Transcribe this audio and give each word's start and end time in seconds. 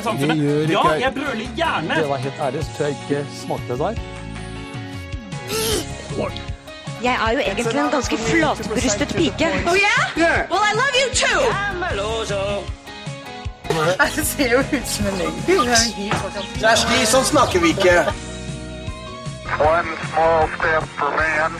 i 0.00 0.06
samfunnet. 0.08 0.36
Det 0.36 0.44
gjør 0.46 0.60
ikke 0.62 0.72
Ja, 0.72 0.98
jeg. 1.04 1.12
brøler 1.18 1.54
gjerne. 1.60 1.94
Det 2.00 2.08
var 2.08 2.16
helt 2.26 2.40
ærlig, 2.46 2.64
så 2.76 2.84
jeg 2.88 2.96
ikke 2.98 3.22
smakte 3.42 3.72
det 3.72 3.78
der. 3.78 3.94
Jeg 7.02 7.14
er 7.26 7.30
jo 7.32 7.38
egentlig 7.38 7.78
en 7.80 7.90
ganske 7.90 8.16
flatbrystet 8.18 9.08
pike. 9.16 9.46
Oh 9.70 9.76
yeah? 9.76 10.50
Well, 10.50 10.64
I 10.70 10.72
love 10.82 10.94
you 11.02 11.08
too. 11.22 11.40
Det 14.16 14.26
ser 14.26 14.50
jo 14.52 14.58
ut 14.58 14.86
som 14.88 15.06
en 15.06 15.18
løgn. 15.18 15.34
Kjersti, 16.60 16.98
sånn 17.06 17.24
snakker 17.24 17.62
vi 17.62 17.70
ikke. 17.76 17.94
One 19.62 19.94
small 20.10 20.48
step 20.56 20.88
for 20.98 21.14
man. 21.16 21.56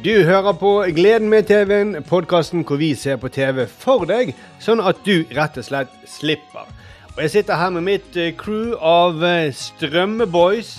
Du 0.00 0.24
hører 0.24 0.54
på 0.56 0.70
Gleden 0.96 1.28
med 1.28 1.44
TV-en, 1.44 1.90
podkasten 2.08 2.62
hvor 2.64 2.78
vi 2.80 2.94
ser 2.96 3.18
på 3.20 3.28
TV 3.28 3.66
for 3.68 4.06
deg, 4.08 4.30
sånn 4.56 4.80
at 4.80 5.02
du 5.04 5.26
rett 5.36 5.58
og 5.60 5.66
slett 5.66 5.90
slipper. 6.08 6.70
Og 7.10 7.18
Jeg 7.20 7.32
sitter 7.34 7.58
her 7.60 7.74
med 7.74 7.84
mitt 7.84 8.16
eh, 8.16 8.30
crew 8.32 8.72
av 8.80 9.20
eh, 9.20 9.50
Strømmeboys, 9.52 10.70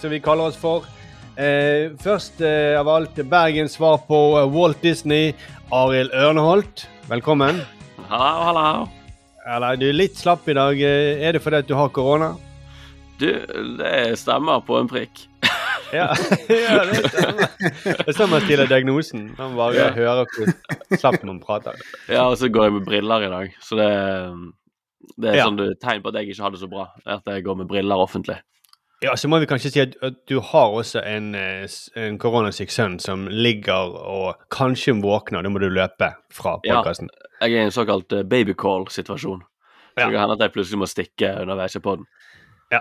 som 0.00 0.08
vi 0.14 0.22
kaller 0.24 0.48
oss 0.48 0.56
for. 0.56 0.86
Eh, 1.36 1.92
først 2.00 2.40
eh, 2.40 2.72
av 2.80 2.88
alt 2.88 3.20
Bergens 3.28 3.76
svar 3.76 4.00
på 4.08 4.20
eh, 4.40 4.48
Walt 4.54 4.80
Disney, 4.80 5.34
Arild 5.68 6.16
Ørneholt. 6.16 6.86
Velkommen. 7.12 7.60
Hallo, 8.08 8.46
hallo. 8.46 8.86
Eller, 9.52 9.76
du 9.76 9.90
er 9.90 9.98
litt 10.00 10.16
slapp 10.16 10.48
i 10.48 10.56
dag. 10.56 10.80
Er 10.80 11.36
det 11.36 11.44
fordi 11.44 11.60
at 11.60 11.68
du 11.68 11.76
har 11.76 11.92
korona? 11.92 12.32
Du, 13.20 13.28
det 13.82 14.16
stemmer 14.16 14.64
på 14.64 14.80
en 14.80 14.88
prikk. 14.88 15.26
Ja, 15.92 16.08
ja 16.48 16.84
det 16.88 17.02
stemmer. 17.12 17.48
Det 18.06 18.14
stemmer 18.16 18.46
til 18.48 18.62
diagnosen. 18.70 19.26
Man 19.38 19.56
bare 19.58 19.90
hører 19.96 20.24
hvor 20.24 20.98
slapp 20.98 21.22
man 21.28 21.40
prater. 21.42 21.76
Ja, 22.08 22.24
og 22.30 22.38
så 22.40 22.48
går 22.52 22.64
jeg 22.68 22.72
med 22.78 22.86
briller 22.88 23.26
i 23.26 23.32
dag, 23.32 23.52
så 23.60 23.76
det, 23.76 23.90
det 25.20 25.30
er 25.32 25.36
Ja. 25.36 25.44
sånn 25.50 25.58
du- 25.60 25.74
tegn 25.82 26.02
på 26.02 26.08
at 26.08 26.14
jeg 26.20 26.30
ikke 26.32 26.42
har 26.46 26.50
det 26.54 26.60
så 26.62 26.70
bra. 26.72 26.88
At 27.06 27.22
jeg 27.26 27.44
går 27.44 27.56
med 27.60 27.68
briller 27.68 27.96
offentlig. 28.00 28.38
Ja, 29.02 29.16
så 29.18 29.26
må 29.28 29.40
vi 29.42 29.46
kanskje 29.50 29.70
si 29.74 29.80
at, 29.82 29.96
at 30.00 30.14
du 30.30 30.36
har 30.40 30.70
også 30.78 31.00
en, 31.04 31.34
eh, 31.34 31.66
en 31.98 32.18
koronasyk 32.22 32.70
sønn 32.70 33.00
som 33.02 33.24
ligger 33.26 33.96
og 33.98 34.36
kanskje 34.54 34.94
våkner. 35.02 35.42
Da 35.42 35.50
må 35.50 35.58
du 35.58 35.66
løpe 35.68 36.12
fra 36.32 36.58
Ja. 36.64 36.82
Jeg 36.86 37.08
er 37.52 37.56
i 37.58 37.64
en 37.64 37.70
såkalt 37.74 38.12
eh, 38.14 38.22
babycall-situasjon. 38.22 39.40
Så 39.42 39.98
Ja. 39.98 40.06
det 40.06 40.14
kan 40.14 40.20
hende 40.22 40.32
at 40.38 40.40
jeg 40.46 40.52
plutselig 40.54 40.78
må 40.78 40.86
stikke 40.86 41.32
underveis 41.42 41.74
i 41.76 41.80
poden. 41.80 42.06
Ja. 42.72 42.80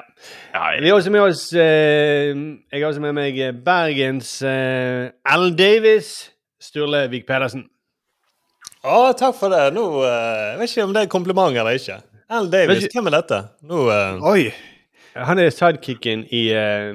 Vi 0.80 0.88
har 0.90 0.96
også 0.96 1.12
med 1.12 1.22
oss 1.26 1.42
eh, 1.54 2.32
Jeg 2.72 2.80
har 2.80 2.88
også 2.88 3.02
med 3.04 3.14
meg 3.18 3.36
eh, 3.44 3.52
Bergens 3.66 4.38
eh, 4.48 5.10
Al 5.28 5.50
Davis. 5.60 6.30
Sturle 6.62 7.04
Vik 7.12 7.26
Pedersen. 7.28 7.66
Å, 8.86 9.12
takk 9.18 9.36
for 9.38 9.52
det. 9.54 9.66
Nå, 9.76 9.84
eh, 10.08 10.54
Jeg 10.54 10.60
vet 10.62 10.72
ikke 10.76 10.86
om 10.88 10.94
det 10.96 11.04
er 11.06 11.12
kompliment 11.12 11.58
eller 11.58 11.78
ikke. 11.78 12.00
Al 12.32 12.48
Davis, 12.54 12.86
ikke- 12.88 13.00
hvem 13.02 13.10
er 13.12 13.18
dette? 13.20 13.42
Nå, 13.68 13.86
eh, 13.92 14.28
Oi! 14.32 14.52
Han 15.18 15.40
er 15.44 15.50
sidekicken 15.52 16.22
i 16.32 16.46
eh, 16.56 16.94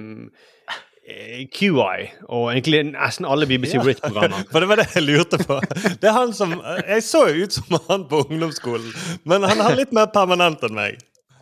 eh, 1.05 1.43
QI, 1.53 2.07
og 2.33 2.47
egentlig 2.55 2.81
nesten 2.95 3.27
alle 3.29 3.45
BBC 3.51 3.77
Brit-programmer. 3.83 4.47
For 4.55 4.65
det 4.65 4.71
var 4.71 4.81
det 4.81 4.87
jeg 4.95 5.05
lurte 5.05 5.37
på. 5.43 5.59
Det 6.01 6.09
er 6.09 6.17
han 6.17 6.33
som 6.33 6.55
Jeg 6.87 7.05
så 7.05 7.27
jo 7.29 7.45
ut 7.45 7.59
som 7.59 7.77
han 7.91 8.07
på 8.09 8.23
ungdomsskolen, 8.25 8.89
men 9.29 9.45
han 9.45 9.61
er 9.67 9.77
litt 9.83 9.93
mer 9.93 10.09
permanent 10.15 10.65
enn 10.65 10.75
meg. 10.79 10.97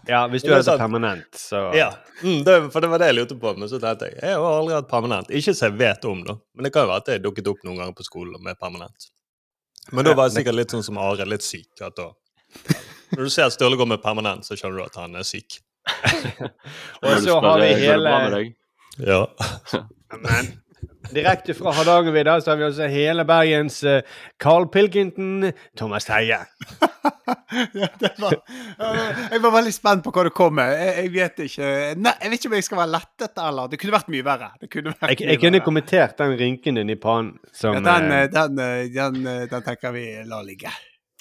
Ja, 0.06 0.26
hvis 0.28 0.42
du 0.42 0.48
Det 0.48 0.56
hadde 0.58 0.64
sant. 0.66 0.80
permanent, 0.80 1.34
så 1.38 1.60
Ja, 1.76 1.90
mm, 2.22 2.44
det, 2.44 2.72
For 2.72 2.80
det 2.84 2.90
var 2.92 2.98
det 2.98 3.06
jeg 3.12 3.16
lurte 3.16 3.36
på. 3.40 3.54
Men 3.58 3.68
så 3.68 3.80
tenkte 3.80 4.10
jeg 4.10 4.18
jeg 4.20 4.36
har 4.36 4.58
aldri 4.58 4.74
hatt 4.74 4.88
permanent. 4.90 5.30
Ikke 5.30 5.54
så 5.54 5.68
jeg 5.70 5.78
vet 5.80 6.04
om, 6.04 6.24
da. 6.24 6.36
Men 6.54 6.64
det 6.64 6.72
kan 6.74 6.86
jo 6.86 6.92
være 6.92 7.04
at 7.04 7.12
jeg 7.14 7.22
dukket 7.24 7.48
opp 7.52 7.62
noen 7.64 7.78
ganger 7.80 7.96
på 7.96 8.06
skolen 8.06 8.42
med 8.42 8.58
permanent. 8.60 9.08
Men 9.92 10.04
da 10.04 10.14
var 10.16 10.28
jeg 10.28 10.38
sikkert 10.40 10.58
litt 10.58 10.72
sånn 10.72 10.84
som 10.84 10.98
Are, 10.98 11.26
litt 11.28 11.44
syk. 11.44 11.70
At 11.84 11.96
da, 11.96 12.10
når 13.12 13.28
du 13.28 13.30
ser 13.32 13.50
Sturle 13.52 13.76
går 13.76 13.88
med 13.94 14.02
permanent, 14.02 14.46
så 14.46 14.56
skjønner 14.56 14.80
du 14.80 14.84
at 14.86 15.00
han 15.00 15.16
er 15.16 15.26
syk. 15.28 15.58
Og 17.04 17.18
så 17.20 17.40
har 17.44 17.60
vi 17.60 17.72
hele? 17.84 18.14
Ja. 19.04 19.26
Men 20.24 20.52
direkte 21.14 21.54
fra 21.54 21.72
Hardangervidda 21.76 22.40
så 22.40 22.52
har 22.52 22.60
vi 22.60 22.66
også 22.68 22.88
hele 22.92 23.24
Bergens 23.28 23.82
eh, 23.84 24.02
Carl 24.42 24.68
Pilkington, 24.68 25.52
Thomas 25.78 26.08
Heie. 26.12 26.44
Ja, 27.72 27.86
det 27.98 28.10
var, 28.18 28.34
jeg 29.30 29.40
var 29.40 29.52
veldig 29.54 29.72
spent 29.72 30.02
på 30.04 30.10
hva 30.12 30.24
det 30.26 30.32
kom 30.36 30.56
med. 30.58 30.72
Jeg, 30.76 30.94
jeg 30.98 31.12
vet 31.14 31.42
ikke 31.44 31.68
Nei, 32.00 32.12
jeg 32.20 32.32
vet 32.32 32.38
ikke 32.38 32.50
om 32.50 32.56
jeg 32.58 32.66
skal 32.66 32.80
være 32.80 32.92
lettet 32.92 33.40
eller 33.44 33.70
Det 33.70 33.78
kunne 33.80 33.94
vært 33.94 34.10
mye 34.12 34.26
verre. 34.26 34.48
Det 34.60 34.68
kunne 34.72 34.92
vært 34.92 35.12
Jeg, 35.14 35.20
mye 35.20 35.30
jeg 35.30 35.40
kunne 35.40 35.58
verre. 35.58 35.66
kommentert 35.68 36.18
den 36.20 36.34
rynken 36.40 36.80
din 36.80 36.92
i 36.92 36.98
pannen 37.00 37.38
som 37.54 37.78
ja, 37.78 37.84
den, 37.86 38.10
eh, 38.12 38.24
eh, 38.26 38.32
den, 38.34 38.58
den, 38.96 39.48
den 39.54 39.64
tenker 39.70 39.94
vi 39.94 40.04
la 40.28 40.42
ligge. 40.44 40.72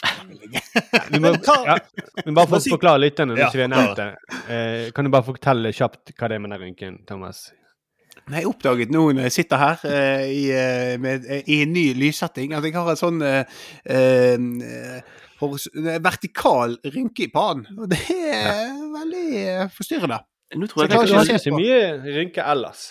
vi 1.14 1.20
må, 1.24 1.34
ja, 1.46 1.78
vi 2.26 2.32
må 2.32 2.36
bare 2.42 2.52
for, 2.56 2.70
forklare 2.76 3.04
lytterne. 3.06 3.38
Ja, 3.40 3.50
vi 3.54 3.64
har 3.64 3.72
nevnt 3.72 4.00
det. 4.00 4.10
Eh, 4.52 4.92
kan 4.96 5.08
du 5.08 5.14
bare 5.14 5.28
fortelle 5.28 5.72
kjapt 5.76 6.16
hva 6.18 6.32
det 6.32 6.40
er 6.40 6.44
med 6.44 6.56
den 6.56 6.66
rynken, 6.66 6.98
Thomas? 7.08 7.46
Nei, 8.30 8.40
Jeg 8.40 8.48
oppdaget 8.54 8.92
nå 8.94 9.02
når 9.12 9.26
jeg 9.28 9.34
sitter 9.36 9.60
her 9.60 9.82
eh, 9.90 10.26
i, 10.32 10.44
eh, 10.56 10.94
med, 11.02 11.26
eh, 11.28 11.42
i 11.52 11.62
en 11.66 11.74
ny 11.76 11.90
lyssetting, 11.98 12.54
at 12.56 12.64
jeg 12.64 12.74
har 12.78 12.90
en 12.94 13.00
sånn 13.00 13.22
eh, 13.28 13.44
eh, 13.90 15.00
hors- 15.42 15.70
vertikal 16.04 16.78
rynke 16.94 17.26
i 17.28 17.32
pannen. 17.34 17.68
Og 17.78 17.90
det 17.92 18.00
er 18.10 18.72
veldig 18.94 19.26
eh, 19.44 19.64
forstyrrende. 19.76 20.22
Nå 20.56 20.70
tror 20.70 20.86
jeg 20.86 20.92
jeg 20.94 21.00
ikke 21.00 21.10
du 21.10 21.18
har 21.18 21.32
ikke 21.34 21.44
så 21.48 21.56
mye 21.58 22.18
rynke 22.20 22.46
ellers. 22.54 22.84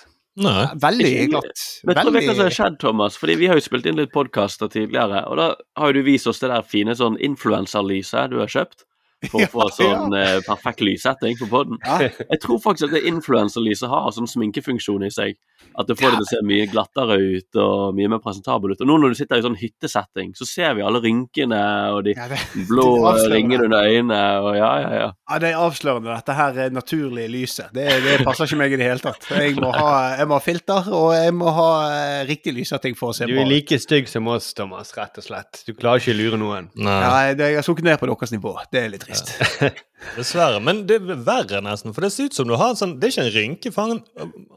Nei. 0.43 0.62
Veldig 0.81 1.09
glatt. 1.28 1.62
Men 1.84 1.94
jeg 1.94 2.05
tror 2.05 2.15
det 2.15 2.21
er 2.22 2.28
hva 2.28 2.34
som 2.37 2.47
har 2.47 2.55
skjedd, 2.56 2.77
Thomas. 2.81 3.19
Fordi 3.21 3.34
vi 3.37 3.49
har 3.50 3.59
jo 3.59 3.65
spilt 3.66 3.87
inn 3.91 3.99
litt 4.00 4.12
podkaster 4.15 4.71
tidligere, 4.72 5.21
og 5.28 5.37
da 5.38 5.49
har 5.78 5.93
jo 5.93 5.99
du 6.00 6.06
vist 6.06 6.27
oss 6.31 6.41
det 6.41 6.49
der 6.53 6.65
fine 6.65 6.94
sånn 6.97 7.19
influenserlyset 7.21 8.32
du 8.32 8.38
har 8.41 8.49
kjøpt. 8.53 8.87
For 9.31 9.44
å 9.44 9.50
få 9.50 9.66
sånn 9.77 10.15
eh, 10.19 10.41
perfekt 10.47 10.83
lyssetting 10.83 11.37
på 11.38 11.47
poden. 11.50 11.78
Jeg 12.03 12.41
tror 12.43 12.59
faktisk 12.62 12.88
at 12.88 12.97
det 12.97 13.05
influenserlyset 13.10 13.91
har 13.93 14.10
sånn 14.16 14.31
sminkefunksjon 14.31 15.06
i 15.06 15.12
seg. 15.15 15.37
At 15.78 15.89
det 15.89 15.97
får 15.97 16.12
det 16.12 16.19
til 16.21 16.27
å 16.27 16.31
se 16.31 16.41
mye 16.45 16.67
glattere 16.69 17.17
ut 17.17 17.59
og 17.62 17.97
mye 17.97 18.11
mer 18.12 18.21
presentabel 18.23 18.75
ut. 18.75 18.83
Og 18.84 18.89
nå 18.89 18.99
når 19.00 19.15
du 19.15 19.19
sitter 19.19 19.41
i 19.41 19.45
sånn 19.45 19.56
hyttesetting, 19.56 20.34
så 20.37 20.47
ser 20.49 20.75
vi 20.77 20.84
alle 20.84 21.00
rynkene 21.05 21.61
og 21.97 22.03
de 22.06 22.15
Ja, 22.17 22.28
det, 22.28 22.41
blå 22.71 22.89
ringene 23.33 23.69
under 23.69 23.89
øynene 23.89 24.21
og 24.43 24.50
ja, 24.59 24.73
ja, 24.83 24.91
ja. 24.99 25.09
Ja, 25.33 25.39
det 25.41 25.53
er 25.53 25.62
avslørende, 25.65 26.12
dette 26.12 26.37
her 26.37 26.59
er 26.67 26.75
naturlige 26.77 27.31
lyset. 27.33 27.73
Det, 27.73 27.87
det 28.05 28.19
passer 28.27 28.50
ikke 28.50 28.61
meg 28.61 28.77
i 28.77 28.81
det 28.81 28.91
hele 28.91 29.03
tatt. 29.03 29.28
Jeg 29.33 29.56
må 29.56 29.73
ha, 29.73 29.93
jeg 30.19 30.28
må 30.28 30.37
ha 30.37 30.45
filter, 30.45 30.91
og 30.93 31.09
jeg 31.17 31.37
må 31.37 31.55
ha 31.56 31.71
eh, 31.94 32.19
riktig 32.29 32.56
lyssetting 32.59 32.99
for 32.99 33.15
å 33.15 33.17
se 33.17 33.29
Du 33.31 33.37
er 33.39 33.49
like 33.49 33.79
stygg 33.81 34.11
som 34.12 34.29
oss, 34.33 34.50
Thomas, 34.59 34.93
rett 34.99 35.23
og 35.23 35.27
slett. 35.27 35.62
Du 35.65 35.73
klarer 35.73 36.03
ikke 36.03 36.17
å 36.17 36.21
lure 36.21 36.43
noen. 36.43 36.69
Nei. 36.77 36.99
Ja, 37.00 37.15
det, 37.39 37.53
jeg 37.55 37.62
har 37.62 37.67
sunket 37.67 37.89
ned 37.89 38.00
på 38.03 38.11
deres 38.11 38.34
nivå. 38.34 38.59
Det 38.73 38.84
er 38.84 38.93
litt 38.93 39.06
trist. 39.06 39.33
Dessverre. 40.17 40.59
Men 40.61 40.83
det 40.89 40.97
er 41.01 41.21
verre, 41.25 41.61
nesten. 41.65 41.95
For 41.97 42.05
det 42.05 42.11
ser 42.13 42.29
ut 42.29 42.35
som 42.37 42.49
du 42.51 42.55
har 42.59 42.73
en 42.75 42.79
sånn 42.79 42.95
Det 43.01 43.09
er 43.09 43.13
ikke 43.15 43.25
en 43.27 43.35
rynke, 43.37 43.73
for 43.73 43.89
han, 43.89 44.01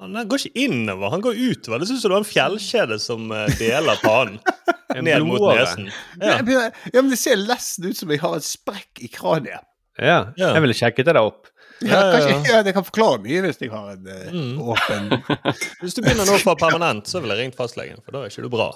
han 0.02 0.28
går 0.30 0.42
ikke 0.46 0.64
innover, 0.66 1.10
han 1.14 1.24
går 1.24 1.38
utover. 1.40 1.80
Det 1.80 1.88
ser 1.90 2.00
ut 2.00 2.04
som 2.04 2.12
du 2.12 2.16
har 2.18 2.24
en 2.26 2.30
fjellkjede 2.34 2.98
som 3.04 3.32
eh, 3.32 3.46
deler 3.60 4.00
pannen 4.04 4.40
ned 5.06 5.26
mot 5.28 5.42
nesen. 5.56 5.90
Ja. 6.22 6.38
Ja. 6.42 6.70
men 6.94 7.10
Det 7.14 7.20
ser 7.22 7.38
nesten 7.46 7.90
ut 7.92 7.98
som 8.00 8.12
jeg 8.14 8.22
har 8.24 8.36
en 8.40 8.46
sprekk 8.46 9.02
i 9.06 9.12
kraniet. 9.12 9.64
Ja, 10.00 10.18
Ja. 10.36 10.54
jeg 10.58 10.62
ville 10.66 10.76
sjekket 10.76 11.06
det 11.08 11.14
der 11.16 11.22
opp. 11.24 11.48
Ja, 11.84 12.02
kanskje, 12.14 12.36
ja. 12.52 12.60
Det 12.64 12.72
kan 12.76 12.84
forklare 12.88 13.20
mye 13.24 13.42
hvis 13.46 13.58
jeg 13.62 13.72
har 13.72 13.94
en 13.96 14.08
eh, 14.08 14.28
Mm. 14.32 14.60
åpen 14.64 15.10
Hvis 15.82 15.96
du 15.96 16.02
begynner 16.04 16.28
nå 16.28 16.38
for 16.44 16.56
permanent, 16.60 17.08
så 17.08 17.20
ville 17.24 17.36
jeg 17.36 17.46
ringt 17.50 17.58
fastlegen, 17.60 18.00
for 18.04 18.16
da 18.16 18.24
er 18.26 18.32
ikke 18.32 18.44
du 18.44 18.52
bra. 18.54 18.70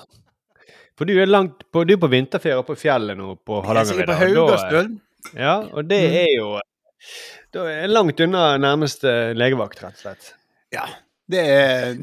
For 1.00 1.08
du 1.08 1.13
er, 1.16 1.29
langt 1.31 1.62
på, 1.72 1.85
du 1.88 1.94
er 1.96 2.00
på 2.02 2.09
vinterferie 2.12 2.58
oppe 2.59 2.75
på 2.75 2.81
fjellet 2.81 3.16
nå 3.16 3.38
på 3.47 3.62
Jeg 3.63 3.88
sitter 3.88 4.12
Hardangervidda. 4.12 4.12
på 4.12 4.18
da- 4.19 4.50
Haugasbøl. 4.52 4.90
Ja, 5.35 5.57
og 5.74 5.85
det 5.90 6.00
Mm. 6.09 6.16
er 6.24 6.31
jo 6.38 6.50
Da 7.53 7.63
er 7.72 7.88
langt 7.90 8.19
unna 8.22 8.57
nærmeste 8.62 9.34
legevakt, 9.35 9.80
rett 9.84 9.96
og 9.97 10.02
slett. 10.03 10.34
Ja, 10.74 10.84
det 11.30 11.40
er 11.50 11.96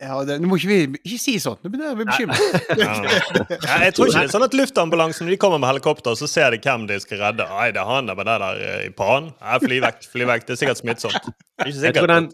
ja, 0.00 0.16
det, 0.26 0.40
Nå 0.42 0.48
må 0.50 0.56
ikke 0.58 0.68
vi 0.72 0.98
ikke 1.04 1.18
si 1.22 1.34
sånt. 1.38 1.60
Nå 1.62 1.70
begynner 1.70 1.94
vi 1.94 2.02
å 2.02 2.08
bekymre. 2.08 2.34
Ja, 3.68 3.76
jeg 3.84 3.94
tror 3.94 4.08
ikke 4.08 4.18
det 4.24 4.26
er 4.26 4.32
sånn 4.32 4.46
at 4.48 4.56
luftambulansen 4.58 5.26
når 5.28 5.36
de 5.36 5.38
kommer 5.44 5.60
med 5.62 5.68
helikopter, 5.70 6.16
så 6.18 6.26
ser 6.28 6.50
de 6.50 6.58
hvem 6.64 6.88
de 6.90 6.96
skal 7.04 7.20
redde. 7.22 7.46
Nei, 7.52 7.68
det 7.76 7.80
er 7.84 7.86
han 7.92 8.08
der 8.10 8.18
med 8.18 8.26
det 8.26 8.36
der 8.42 8.62
eh, 8.64 8.80
i 8.88 8.90
pannen. 8.96 9.30
Fly 9.62 9.78
vekk, 9.84 10.02
fly 10.10 10.26
vekk. 10.32 10.46
Det 10.48 10.56
er 10.56 10.60
sikkert 10.64 10.80
smittsomt. 10.82 11.14
Er 11.14 11.68
ikke 11.68 11.68
Jeg 11.70 11.78
sikkert 11.84 12.00
tror 12.00 12.12
den, 12.14 12.28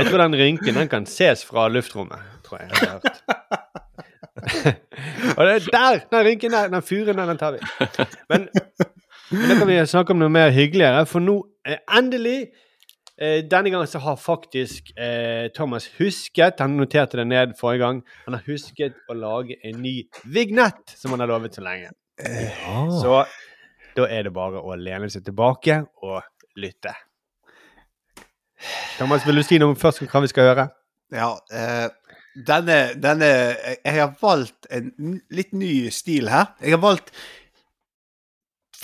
jeg 0.00 0.08
tror 0.10 0.24
den 0.24 0.38
rynken 0.42 0.80
den 0.82 0.90
kan 0.96 1.06
ses 1.06 1.44
fra 1.46 1.68
luftrommet, 1.70 2.18
tror 2.48 2.64
jeg. 2.64 2.72
jeg 2.72 2.76
har 2.82 2.98
hørt. 2.98 3.22
og 5.36 5.44
det 5.46 5.52
er 5.54 5.70
der! 5.70 6.02
Den 6.10 6.26
rynken 6.26 6.50
der, 6.56 6.68
den 6.74 6.82
furen 6.82 7.16
der, 7.20 7.26
den 7.30 7.38
tar 7.38 7.52
vi. 7.54 7.60
Men, 8.32 8.48
men 9.34 9.50
da 9.50 9.56
kan 9.58 9.70
vi 9.70 9.78
snakke 9.90 10.14
om 10.14 10.20
noe 10.22 10.32
mer 10.32 10.52
hyggeligere, 10.54 11.04
for 11.10 11.24
nå 11.24 11.38
eh, 11.66 11.80
endelig 11.98 12.36
eh, 13.18 13.40
Denne 13.46 13.72
gangen 13.72 13.90
så 13.90 14.00
har 14.04 14.20
faktisk 14.20 14.92
eh, 14.96 15.50
Thomas 15.56 15.88
husket 15.98 16.62
Han 16.64 16.76
noterte 16.80 17.20
det 17.20 17.26
ned 17.30 17.56
forrige 17.60 17.84
gang. 17.84 18.02
Han 18.26 18.38
har 18.38 18.44
husket 18.48 19.00
å 19.10 19.16
lage 19.18 19.58
en 19.64 19.80
ny 19.84 19.96
vignett, 20.24 20.96
som 20.98 21.14
han 21.14 21.24
har 21.24 21.32
lovet 21.34 21.56
så 21.56 21.64
lenge. 21.64 21.92
Så 23.00 23.24
da 23.94 24.06
er 24.10 24.26
det 24.26 24.34
bare 24.34 24.62
å 24.62 24.76
lene 24.78 25.10
seg 25.10 25.24
tilbake 25.26 25.80
og 26.02 26.22
lytte. 26.58 26.94
Thomas, 28.98 29.26
vil 29.26 29.38
du 29.38 29.44
si 29.46 29.58
noe 29.60 29.76
først 29.78 30.02
om 30.02 30.10
hva 30.10 30.22
vi 30.24 30.30
skal 30.30 30.50
høre? 30.50 30.66
Ja, 31.14 31.30
eh, 31.52 31.88
denne, 32.34 32.78
denne 32.98 33.30
Jeg 33.84 33.94
har 33.94 34.14
valgt 34.20 34.66
en 34.70 35.20
litt 35.30 35.52
ny 35.54 35.90
stil 35.94 36.30
her. 36.32 36.54
Jeg 36.62 36.76
har 36.76 36.82
valgt 36.82 37.12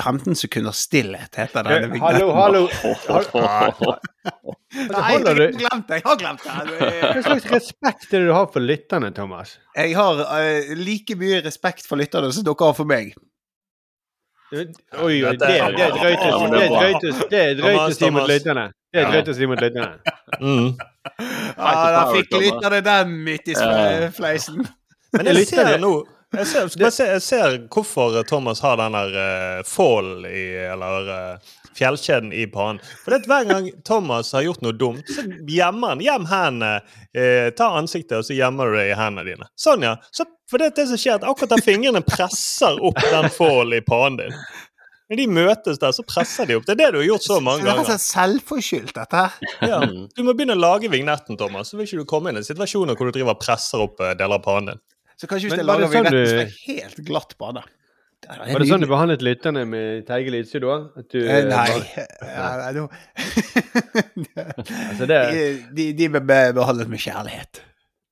15 0.05 0.35
sekunder 0.41 0.75
stillhet, 0.77 1.35
heter 1.37 1.65
denne 1.67 1.89
vignetten. 1.93 2.05
Hallo, 2.07 2.33
hallo. 2.37 3.95
Nei, 4.71 4.85
jeg 4.91 4.95
har 4.95 5.25
glemt 5.25 5.89
det! 5.89 5.97
Jeg 5.99 6.05
har 6.07 6.19
glemt 6.21 6.45
det! 6.45 6.53
Hva 7.17 7.23
slags 7.27 7.49
respekt 7.53 8.07
er 8.15 8.23
det 8.23 8.29
du 8.29 8.35
har 8.37 8.47
for 8.55 8.63
lytterne, 8.65 9.11
Thomas? 9.17 9.57
Jeg 9.77 9.97
har 9.99 10.21
uh, 10.23 10.75
like 10.79 11.17
mye 11.19 11.41
respekt 11.45 11.89
for 11.91 11.99
lytterne 12.01 12.31
som 12.35 12.47
dere 12.47 12.69
har 12.71 12.77
for 12.79 12.89
meg. 12.91 13.13
Oi, 14.51 14.65
oi, 14.99 15.19
det, 15.39 15.47
det 15.47 15.57
er 15.63 15.95
drøyt 15.95 16.25
å 16.27 17.91
si- 17.95 18.11
mot 18.11 18.27
lytterne. 18.27 18.65
Det 18.91 19.03
er 19.05 19.11
drøyt 19.13 19.29
å 19.31 19.35
si 19.39 19.47
mot 19.51 19.61
lytterne. 19.67 19.99
Mm. 20.41 20.71
Ja, 21.59 21.73
da 21.93 22.03
fikk 22.15 22.31
lytterne 22.39 22.79
den 22.87 23.11
midt 23.27 23.49
i 23.51 23.55
fleisen. 24.15 24.63
Men 25.13 25.27
Jeg 25.35 25.49
ser 25.51 25.67
det. 25.67 25.81
nå 25.83 25.91
jeg 26.39 26.47
ser, 26.47 26.69
skal 26.71 26.85
bare 26.85 26.95
se, 26.95 27.07
jeg 27.11 27.23
ser 27.27 27.57
hvorfor 27.73 28.21
Thomas 28.29 28.63
har 28.63 28.79
den 28.79 28.95
der 28.95 29.17
uh, 29.17 29.65
fall 29.67 30.27
i 30.29 30.45
Eller 30.71 31.11
uh, 31.11 31.57
fjellkjeden 31.77 32.33
i 32.37 32.47
pannen. 32.51 32.81
For 33.05 33.13
det 33.13 33.23
at 33.23 33.29
hver 33.31 33.47
gang 33.49 33.69
Thomas 33.87 34.33
har 34.37 34.45
gjort 34.45 34.63
noe 34.65 34.77
dumt, 34.77 35.07
så 35.11 35.25
gjemmer 35.49 35.95
han. 35.95 36.03
Gjem 36.05 36.27
hendene. 36.31 36.73
Uh, 37.17 37.51
ta 37.57 37.73
ansiktet, 37.79 38.19
og 38.21 38.27
så 38.27 38.37
gjemmer 38.37 38.71
du 38.71 38.79
det 38.79 38.89
i 38.91 38.97
hendene 38.99 39.27
dine. 39.27 39.51
Sånn, 39.59 39.87
ja. 39.87 39.97
Så, 40.15 40.27
for 40.51 40.63
det 40.63 40.71
er 40.71 40.77
det 40.81 40.89
som 40.91 41.01
skjer, 41.01 41.21
at 41.21 41.29
akkurat 41.31 41.55
da 41.55 41.61
fingrene 41.65 42.03
presser 42.07 42.79
opp 42.79 43.01
den 43.11 43.31
fall 43.35 43.75
i 43.75 43.83
pannen 43.87 44.21
din. 44.25 44.43
Når 45.11 45.19
de 45.19 45.27
møtes 45.27 45.81
der, 45.83 45.91
så 45.91 46.05
presser 46.07 46.47
de 46.47 46.55
opp. 46.55 46.67
Det 46.69 46.77
er 46.77 46.85
det 46.85 46.93
du 46.95 47.01
har 47.01 47.09
gjort 47.09 47.25
så 47.27 47.41
mange 47.43 47.65
ganger. 47.67 47.83
Det 47.89 47.97
er 47.97 48.05
selvforskyldt, 48.05 48.93
dette 48.95 49.25
her. 49.25 49.57
Ja. 49.67 49.81
Du 50.15 50.23
må 50.23 50.37
begynne 50.39 50.55
å 50.55 50.61
lage 50.61 50.91
vignetten, 50.93 51.39
Thomas. 51.41 51.73
Så 51.73 51.79
vil 51.79 51.89
ikke 51.89 52.05
du 52.05 52.11
komme 52.13 52.31
inn 52.31 52.39
i 52.39 52.47
situasjoner 52.47 52.95
hvor 52.95 53.11
du 53.11 53.17
driver 53.19 53.35
og 53.35 53.43
presser 53.43 53.83
opp 53.83 53.99
eh, 53.99 54.15
deler 54.15 54.39
av 54.39 54.45
pannen 54.45 54.77
din. 54.77 54.85
Så 55.21 55.29
kanskje 55.29 55.47
hvis 55.51 55.57
Men 55.57 55.61
jeg 55.61 55.69
lager 55.69 55.87
vi 55.87 55.93
sånn 55.93 56.05
vignetten 56.09 56.25
du- 56.25 56.31
som 56.31 56.41
er 56.41 56.51
helt 56.67 56.99
glatt 57.11 57.33
bane. 57.41 57.63
Det 58.21 58.29
er 58.35 58.39
Var 58.53 58.59
det 58.61 58.69
sånn 58.69 58.83
du 58.85 58.91
behandlet 58.91 59.23
lytterne 59.25 59.63
med 59.69 59.87
Teige 60.09 60.31
Lidsø 60.33 60.59
da? 60.61 60.75
At 61.01 61.07
du, 61.13 61.19
Eh, 61.25 61.45
Nei. 61.49 61.69
bare- 61.73 62.07
Ja, 62.21 62.85
Altså 64.91 65.07
det, 65.09 65.19
De, 65.33 65.43
de, 65.77 65.85
de 65.99 66.09
ble 66.13 66.21
behandlet 66.57 66.89
med 66.93 67.01
kjærlighet. 67.03 67.61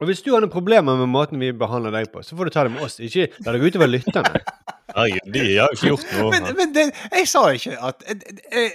og 0.00 0.06
hvis 0.08 0.22
du 0.22 0.30
har 0.32 0.40
noen 0.44 0.52
problemer 0.52 0.96
med 1.00 1.08
måten 1.10 1.40
vi 1.42 1.48
behandler 1.52 1.90
deg 1.96 2.12
på, 2.12 2.22
så 2.22 2.36
får 2.38 2.44
du 2.48 2.52
ta 2.54 2.62
det 2.68 2.72
med 2.76 2.84
oss. 2.86 3.00
Ikke 3.02 3.26
la 3.44 3.52
deg 3.56 3.64
utover 3.66 3.88
lytterne. 3.90 4.40
Nei, 4.94 5.08
de 5.26 5.42
har 5.58 5.68
jo 5.72 5.76
ikke 5.76 5.90
gjort 5.92 6.08
noe. 6.16 6.30
Men, 6.36 6.42
men 6.56 6.68
det, 6.76 6.84
jeg 7.12 7.26
sa 7.28 7.42
ikke 7.52 7.74
at 7.90 8.04
jeg, 8.06 8.16
jeg, 8.52 8.68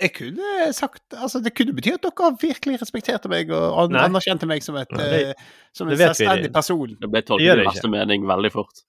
jeg 0.00 0.10
kunne 0.16 0.72
sagt 0.74 1.14
Altså, 1.14 1.40
det 1.44 1.52
kunne 1.54 1.74
bety 1.76 1.92
at 1.94 2.02
dere 2.04 2.30
virkelig 2.40 2.80
respekterte 2.82 3.28
meg 3.30 3.50
og 3.54 3.76
an, 3.84 3.96
anerkjente 4.08 4.46
meg 4.50 4.62
som, 4.66 4.76
et, 4.80 4.88
Det- 4.90 5.20
eh, 5.30 5.44
som 5.76 5.88
en 5.88 5.98
selvstendig 6.00 6.50
person. 6.54 6.96
Det 7.00 7.10
ble 7.10 7.20
Det 7.22 7.28
tolket 7.30 7.60
i 7.62 7.66
verste 7.68 7.90
mening 7.92 8.26
veldig 8.26 8.50
fort. 8.54 8.82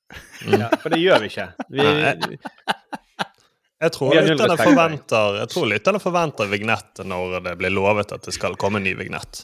Ja, 0.50 0.70
for 0.82 0.90
det 0.96 1.00
gjør 1.04 1.22
vi 1.26 1.30
ikke. 1.34 1.48
Vi, 1.70 1.86
Jeg 3.86 3.92
tror, 3.92 4.14
lytterne 4.16 4.56
forventer, 4.58 5.36
jeg 5.42 5.50
tror 5.52 5.66
lytterne 5.70 6.00
forventer 6.02 6.48
vignett 6.50 7.02
når 7.06 7.34
det 7.44 7.52
blir 7.60 7.74
lovet 7.76 8.14
at 8.16 8.24
det 8.26 8.34
skal 8.34 8.56
komme 8.58 8.80
en 8.80 8.86
ny 8.88 8.94
vignett. 8.98 9.44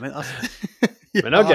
Men 0.00 0.14
altså 0.14 0.88
men 1.26 1.34
ok. 1.36 1.50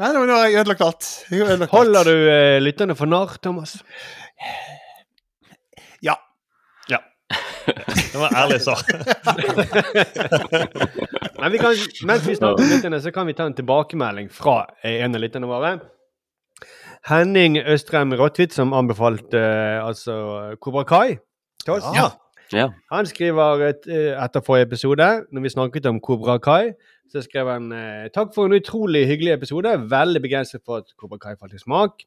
Nei, 0.00 0.08
nå 0.16 0.22
har 0.32 0.46
jeg 0.48 0.56
ødelagt 0.64 0.80
alt. 0.82 1.10
Ødelagt 1.30 1.60
alt. 1.68 1.70
Holder 1.76 2.08
du 2.08 2.14
eh, 2.32 2.56
lytterne 2.64 2.96
for 2.98 3.06
narr, 3.12 3.36
Thomas? 3.44 3.76
Det 8.14 8.20
var 8.20 8.34
ærlig 8.36 8.60
sak. 8.62 8.84
Men 11.40 11.52
vi 11.52 11.58
kan, 11.58 11.74
mens 12.06 12.28
vi 12.28 12.34
snakker 12.38 12.62
om 12.62 12.70
lytterne, 12.70 13.00
så 13.02 13.10
kan 13.10 13.26
vi 13.26 13.34
ta 13.36 13.46
en 13.46 13.56
tilbakemelding 13.58 14.30
fra 14.32 14.64
eh, 14.82 15.00
en 15.04 15.16
av 15.16 15.20
lytterne 15.24 15.48
våre. 15.50 15.72
Henning 17.08 17.58
Østrem 17.60 18.14
Rottvit, 18.16 18.54
som 18.54 18.72
anbefalte 18.72 19.36
uh, 19.36 19.86
altså 19.88 20.14
Kobra 20.60 20.86
Kai 20.88 21.16
til 21.64 21.74
oss. 21.76 21.88
Ja. 21.96 22.12
Ja. 22.52 22.68
Han 22.92 23.06
skriver 23.08 23.64
et, 23.68 23.86
eh, 23.90 24.12
etter 24.24 24.42
forrige 24.44 24.68
episode, 24.68 25.06
når 25.32 25.42
vi 25.42 25.52
snakket 25.52 25.86
om 25.86 26.00
Kobra 26.00 26.38
Kai, 26.38 26.72
så 27.10 27.22
skrev 27.24 27.48
han 27.50 27.72
eh, 27.72 28.08
takk 28.14 28.34
for 28.34 28.46
en 28.46 28.56
utrolig 28.56 29.06
hyggelig 29.08 29.32
episode. 29.32 29.72
Veldig 29.90 30.22
begeistret 30.22 30.62
for 30.66 30.82
at 30.82 30.92
Kobra 31.00 31.18
Kai 31.18 31.34
falt 31.40 31.56
i 31.56 31.62
smak. 31.62 32.04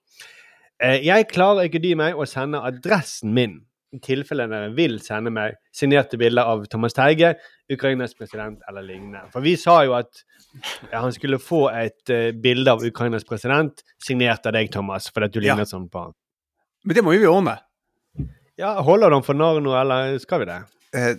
Eh, 0.84 1.06
jeg 1.06 1.28
klarer 1.34 1.68
ikke 1.68 1.82
dy 1.84 1.96
meg 1.98 2.16
å 2.16 2.28
sende 2.30 2.62
adressen 2.64 3.34
min 3.34 3.60
tilfelle 4.04 4.48
dere 4.52 4.72
vil 4.76 4.98
sende 5.04 5.32
meg 5.34 5.56
signerte 5.76 6.18
bilder 6.20 6.50
av 6.52 6.66
Thomas 6.72 6.94
Teige, 6.98 7.36
Ukrainas 7.72 8.14
president 8.18 8.60
eller 8.70 8.84
lignende. 8.84 9.24
For 9.34 9.44
vi 9.46 9.56
sa 9.60 9.80
jo 9.88 9.96
at 9.98 10.24
ja, 10.92 11.00
han 11.04 11.14
skulle 11.16 11.40
få 11.40 11.68
et 11.72 12.12
uh, 12.12 12.32
bilde 12.36 12.72
av 12.74 12.84
Ukrainas 12.88 13.24
president 13.28 13.84
signert 14.04 14.46
av 14.50 14.54
deg, 14.58 14.72
Thomas, 14.74 15.10
fordi 15.14 15.30
at 15.30 15.34
du 15.38 15.40
Ja. 15.42 15.54
ligner 15.54 15.66
sånn 15.70 15.90
på 15.92 16.04
han. 16.08 16.14
Men 16.86 16.96
det 16.96 17.04
må 17.04 17.16
jo 17.16 17.24
vi 17.24 17.32
ordne. 17.32 17.58
Ja, 18.58 18.76
Holder 18.82 19.10
du 19.12 19.16
han 19.20 19.24
for 19.28 19.38
narr 19.38 19.60
nå, 19.62 19.74
eller 19.78 20.18
skal 20.20 20.40
vi 20.42 20.46
det? 20.50 20.62
Eh, 20.98 21.16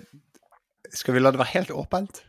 skal 0.91 1.15
vi 1.15 1.21
la 1.21 1.31
det 1.31 1.39
være 1.39 1.53
helt 1.55 1.71
åpent? 1.71 2.23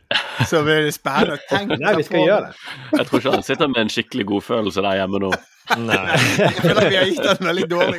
Så 0.46 0.60
blir 0.64 0.84
det 0.86 0.92
spennende 0.94 1.36
å 1.38 1.40
tenke 1.48 1.78
Nei, 1.80 1.94
vi 1.98 2.04
skal 2.06 2.26
gjøre 2.26 2.50
det. 2.50 2.58
Jeg 2.98 3.06
tror 3.08 3.20
ikke 3.22 3.32
han 3.34 3.42
sitter 3.46 3.68
med 3.72 3.80
en 3.82 3.90
skikkelig 3.92 4.26
godfølelse 4.30 4.84
der 4.86 5.00
hjemme 5.00 5.20
nå. 5.24 5.30
Nei. 5.78 5.98
Jeg 6.40 6.54
føler 6.58 6.80
at 6.80 6.90
vi 6.90 6.96
har 6.98 7.08
gitt 7.10 7.26
den 7.26 7.46
veldig 7.50 7.66
dårlig. 7.70 7.98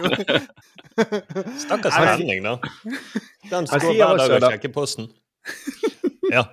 Stakkars 1.62 1.98
Henning, 2.18 2.44
da. 2.46 2.56
Den 3.50 3.54
Han 3.54 3.68
står 3.68 3.94
hver 3.96 4.18
dag 4.22 4.36
og 4.38 4.48
sjekker 4.52 4.74
posten. 4.76 5.08
Ja. 6.32 6.44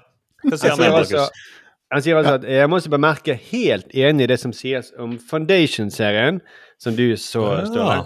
Hva 0.45 0.59
sier 0.61 0.71
Han 0.75 0.79
han, 0.79 0.85
sier, 0.85 0.93
Markus? 0.95 1.13
altså, 1.13 1.57
han 1.93 2.05
sier 2.05 2.19
altså 2.21 2.35
at 2.39 2.45
jeg 2.53 2.69
må 2.71 2.79
også 2.79 2.93
bemerke 2.93 3.35
helt 3.49 3.91
enig 3.97 4.27
i 4.27 4.31
det 4.31 4.39
som 4.43 4.53
sies 4.55 4.93
om 5.01 5.17
Foundation-serien, 5.31 6.39
som 6.81 6.97
du 6.99 7.07
så, 7.17 7.45
Ståle. 7.67 7.99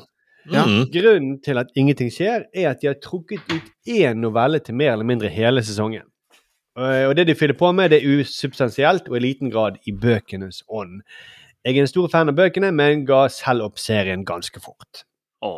Ja. 0.51 0.65
Mm. 0.67 0.87
Grunnen 0.91 1.35
til 1.45 1.61
at 1.61 1.69
ingenting 1.79 2.09
skjer, 2.11 2.49
er 2.55 2.71
at 2.73 2.81
de 2.83 2.89
har 2.91 2.97
trukket 3.03 3.45
ut 3.53 3.69
én 3.87 4.19
novelle 4.25 4.59
til 4.59 4.75
mer 4.75 4.97
eller 4.97 5.07
mindre 5.07 5.31
hele 5.31 5.63
sesongen. 5.63 6.09
Eh, 6.79 7.05
Og 7.07 7.15
det 7.19 7.29
de 7.29 7.37
fyller 7.39 7.55
på 7.59 7.69
med, 7.77 7.93
det 7.93 8.01
er 8.03 8.23
usubstansielt 8.23 9.07
og 9.13 9.17
i 9.21 9.23
liten 9.23 9.53
grad 9.53 9.77
i 9.87 9.93
bøkenes 9.93 10.63
ånd. 10.73 11.03
Jeg 11.63 11.79
er 11.79 11.85
en 11.85 11.91
stor 11.91 12.09
fan 12.11 12.31
av 12.33 12.35
bøkene, 12.39 12.73
men 12.75 13.05
ga 13.07 13.25
selv 13.31 13.69
opp 13.69 13.79
serien 13.79 14.25
ganske 14.27 14.59
fort. 14.63 15.05
Å, 15.47 15.57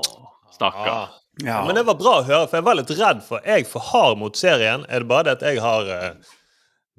stakkar. 0.52 0.90
Ah. 0.92 1.20
Ja. 1.42 1.64
Men 1.66 1.74
det 1.78 1.82
var 1.88 1.96
bra 1.98 2.18
å 2.20 2.24
høre, 2.26 2.46
for 2.46 2.60
jeg 2.60 2.66
var 2.68 2.76
litt 2.78 2.90
redd 2.94 3.22
for 3.26 3.42
jeg 3.42 3.64
er 3.64 3.68
for 3.68 3.82
hard 3.82 4.20
mot 4.20 4.36
serien. 4.38 4.84
Er 4.86 5.02
det 5.02 5.10
bare 5.10 5.26
det 5.26 5.32
at 5.40 5.46
jeg 5.48 5.62
har 5.64 5.88
eh, 5.90 6.34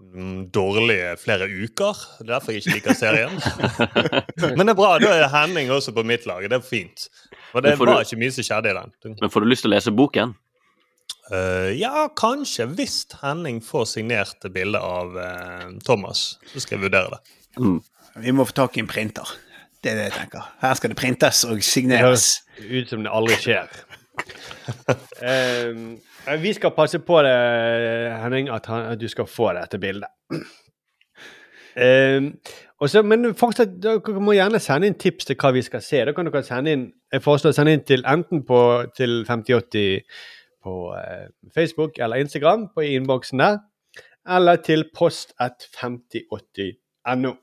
mm, 0.02 0.42
dårlige 0.56 1.14
flere 1.22 1.48
uker? 1.48 2.02
Det 2.20 2.26
er 2.26 2.32
derfor 2.34 2.52
jeg 2.56 2.66
ikke 2.66 2.76
liker 2.80 2.98
serien. 3.00 3.38
Men 4.58 4.66
det 4.66 4.74
er 4.74 4.80
bra, 4.82 4.96
da 5.00 5.14
er 5.22 5.30
Henning 5.32 5.72
også 5.72 5.94
på 5.96 6.04
mitt 6.04 6.28
lag. 6.28 6.44
Det 6.52 6.60
er 6.60 6.66
fint. 6.66 7.08
For 7.54 7.64
det 7.64 7.78
var 7.80 7.94
du- 7.94 7.96
ikke 8.02 8.20
mye 8.26 8.36
som 8.36 8.50
skjedde 8.50 8.74
i 8.74 8.76
den. 8.82 8.92
Men 9.22 9.32
får 9.32 9.46
du 9.46 9.52
lyst 9.54 9.64
til 9.68 9.72
å 9.72 9.76
lese 9.78 9.96
boken? 9.96 10.36
Uh, 11.32 11.72
ja, 11.74 12.10
kanskje. 12.20 12.68
Hvis 12.76 13.06
Henning 13.22 13.62
får 13.64 13.88
signert 13.94 14.44
bilde 14.54 14.82
av 14.84 15.16
uh, 15.16 15.70
Thomas, 15.88 16.34
så 16.52 16.60
skal 16.60 16.76
jeg 16.80 16.90
vurdere 16.90 17.16
det. 17.16 17.38
Mm. 17.56 17.80
Vi 18.24 18.32
må 18.32 18.46
få 18.48 18.56
tak 18.56 18.78
i 18.78 18.84
en 18.84 18.88
printer. 18.88 19.28
Det 19.84 19.92
er 19.92 20.00
det 20.00 20.08
jeg 20.08 20.16
tenker. 20.16 20.46
Her 20.62 20.74
skal 20.80 20.92
det 20.92 20.98
printes 20.98 21.44
og 21.46 21.62
signeres. 21.64 22.30
Det 22.56 22.66
høres 22.66 22.84
ut 22.86 22.94
som 22.94 23.06
det 23.06 23.14
aldri 23.14 23.40
skjer. 23.44 23.80
Eh, 25.22 26.40
vi 26.42 26.54
skal 26.56 26.72
passe 26.74 26.98
på 27.04 27.20
det, 27.22 27.34
Henning, 28.22 28.48
at, 28.50 28.66
han, 28.72 28.86
at 28.94 29.02
du 29.02 29.06
skal 29.12 29.28
få 29.30 29.52
dette 29.54 29.78
bildet. 29.78 30.10
Eh, 31.76 32.32
også, 32.80 33.02
men 33.04 33.36
fortsatt, 33.36 33.76
dere 33.84 34.24
må 34.24 34.34
gjerne 34.36 34.60
sende 34.64 34.90
inn 34.90 34.98
tips 35.00 35.30
til 35.30 35.38
hva 35.40 35.52
vi 35.56 35.64
skal 35.66 35.84
se. 35.86 36.02
Da 36.08 36.16
kan 36.16 36.28
dere 36.28 36.44
sende 36.48 36.74
inn 36.76 36.86
Jeg 37.14 37.24
foreslår 37.24 37.54
å 37.54 37.58
sende 37.60 37.76
inn 37.76 37.86
til 37.88 38.04
enten 38.10 38.42
på 38.48 38.60
til 38.98 39.22
5080 39.28 40.02
på 40.66 40.76
uh, 40.96 41.28
Facebook 41.56 42.00
eller 42.02 42.24
Instagram, 42.24 42.70
på 42.74 42.88
innboksen 42.96 43.44
der, 43.44 43.60
eller 44.38 44.64
til 44.66 44.88
post 44.96 45.36
at 45.40 45.68
5080.no. 45.78 47.36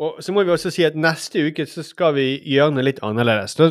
Og 0.00 0.22
så 0.24 0.32
må 0.32 0.42
vi 0.46 0.52
også 0.54 0.70
si 0.72 0.84
at 0.86 0.94
neste 0.96 1.42
uke 1.50 1.66
så 1.68 1.82
skal 1.84 2.14
vi 2.16 2.26
gjøre 2.54 2.72
noe 2.72 2.84
litt 2.86 3.00
annerledes. 3.04 3.52
Så 3.58 3.70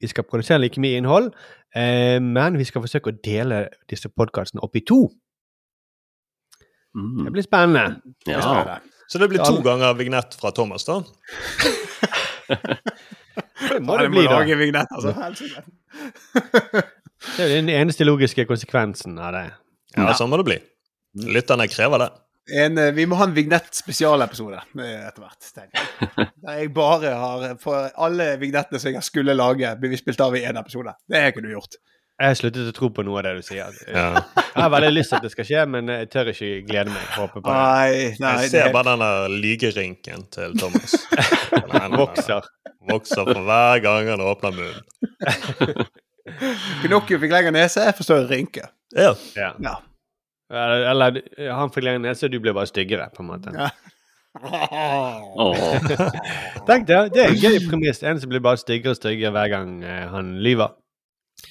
vi 0.00 0.08
skal 0.08 0.24
produsere 0.24 0.60
like 0.62 0.80
mye 0.80 0.96
innhold, 1.00 1.32
eh, 1.76 2.16
men 2.24 2.56
vi 2.56 2.64
skal 2.64 2.80
forsøke 2.84 3.12
å 3.12 3.18
dele 3.24 3.66
disse 3.90 4.08
podkastene 4.08 4.62
opp 4.64 4.76
i 4.76 4.84
to. 4.88 5.08
Det 6.94 6.98
Mm. 6.98 7.28
blir 7.32 7.44
spennende. 7.44 8.00
Ja. 8.26 8.64
det. 8.64 8.78
Så 9.08 9.18
det 9.20 9.28
blir 9.30 9.44
to 9.44 9.60
ganger 9.62 9.92
vignett 9.94 10.34
fra 10.40 10.50
Thomas, 10.56 10.84
da? 10.88 11.02
Det 13.68 13.80
må 13.84 13.92
Ja, 13.94 13.98
det 13.98 14.04
det 14.04 14.10
må 14.10 14.14
bli, 14.14 14.24
da. 14.24 14.38
lage 14.38 14.56
vignett, 14.56 14.88
altså. 14.96 15.12
Det 17.36 17.44
er 17.44 17.48
den 17.52 17.68
eneste 17.68 18.04
logiske 18.06 18.44
konsekvensen 18.48 19.18
av 19.20 19.32
det. 19.34 19.42
Ja, 19.96 20.12
sånn 20.16 20.30
må 20.32 20.38
det 20.40 20.46
bli. 20.48 20.58
Lytterne 21.34 21.66
krever 21.70 21.98
det. 22.04 22.08
En, 22.48 22.78
eh, 22.78 22.94
vi 22.96 23.04
må 23.08 23.18
ha 23.20 23.26
en 23.28 23.34
vignett-spesialepisode 23.36 24.60
eh, 24.80 25.04
etter 25.08 25.24
hvert. 25.24 25.50
Der 26.44 26.62
jeg 26.62 26.72
bare 26.76 27.12
har 27.20 27.44
For 27.60 27.90
alle 28.00 28.30
vignettene 28.40 28.80
som 28.80 28.94
jeg 28.94 29.04
skulle 29.04 29.36
lage, 29.36 29.74
blir 29.80 29.92
vi 29.92 30.00
spilt 30.00 30.20
av 30.24 30.36
i 30.36 30.44
én 30.48 30.58
episode. 30.60 30.94
Det 31.10 31.26
kunne 31.36 31.50
du 31.50 31.56
gjort. 31.58 31.78
Jeg 32.18 32.32
har 32.32 32.38
sluttet 32.40 32.70
å 32.72 32.74
tro 32.74 32.88
på 32.90 33.04
noe 33.06 33.20
av 33.20 33.28
det 33.28 33.34
du 33.38 33.44
sier. 33.46 33.74
Ja. 33.94 34.24
Jeg 34.58 34.64
har 34.64 34.72
veldig 34.74 34.90
lyst 34.90 35.12
til 35.12 35.20
at 35.20 35.26
det 35.28 35.30
skal 35.30 35.46
skje, 35.46 35.60
men 35.70 35.90
jeg 35.92 36.08
tør 36.10 36.32
ikke 36.32 36.48
glede 36.66 36.90
meg. 36.90 37.04
Håpe 37.14 37.38
på 37.38 37.44
det. 37.46 37.52
Nei, 37.54 38.08
nei 38.18 38.32
Jeg 38.42 38.50
ser 38.50 38.64
det... 38.66 38.72
bare 38.74 38.96
der 38.98 39.36
lygerynken 39.44 40.24
til 40.34 40.56
Thomas. 40.58 40.96
Den 41.76 41.94
Vokser. 41.94 42.48
Vokser 42.90 43.28
for 43.28 43.44
hver 43.46 43.84
gang 43.84 44.10
han 44.10 44.24
åpner 44.24 44.56
munnen. 44.56 45.86
Pinocchio 46.82 47.20
fikk 47.22 47.36
lengre 47.36 47.54
nese, 47.54 47.86
jeg 47.86 47.94
forstår 48.00 48.26
rynke. 48.32 48.66
Ja. 48.96 49.12
Ja. 49.38 49.52
Ja. 49.62 49.76
Eller, 50.48 50.84
eller 50.90 51.52
han 51.52 51.70
fikk 51.74 51.84
lengre 51.84 52.06
nese, 52.08 52.30
du 52.32 52.38
ble 52.40 52.54
bare 52.56 52.70
styggere, 52.70 53.10
på 53.14 53.24
en 53.24 53.32
måte. 53.34 53.54
Ja. 53.56 53.70
Oh. 54.38 55.56
Tenk 56.68 56.84
det, 56.86 56.98
det 57.14 57.22
er 57.24 57.32
en 57.32 57.40
gøy 57.40 57.56
premiss. 57.64 58.04
En 58.06 58.20
som 58.22 58.30
blir 58.30 58.42
bare 58.44 58.60
styggere 58.60 58.92
og 58.94 58.98
styggere 59.00 59.32
hver 59.34 59.48
gang 59.50 59.72
eh, 59.82 60.04
han 60.12 60.36
lyver. 60.44 60.76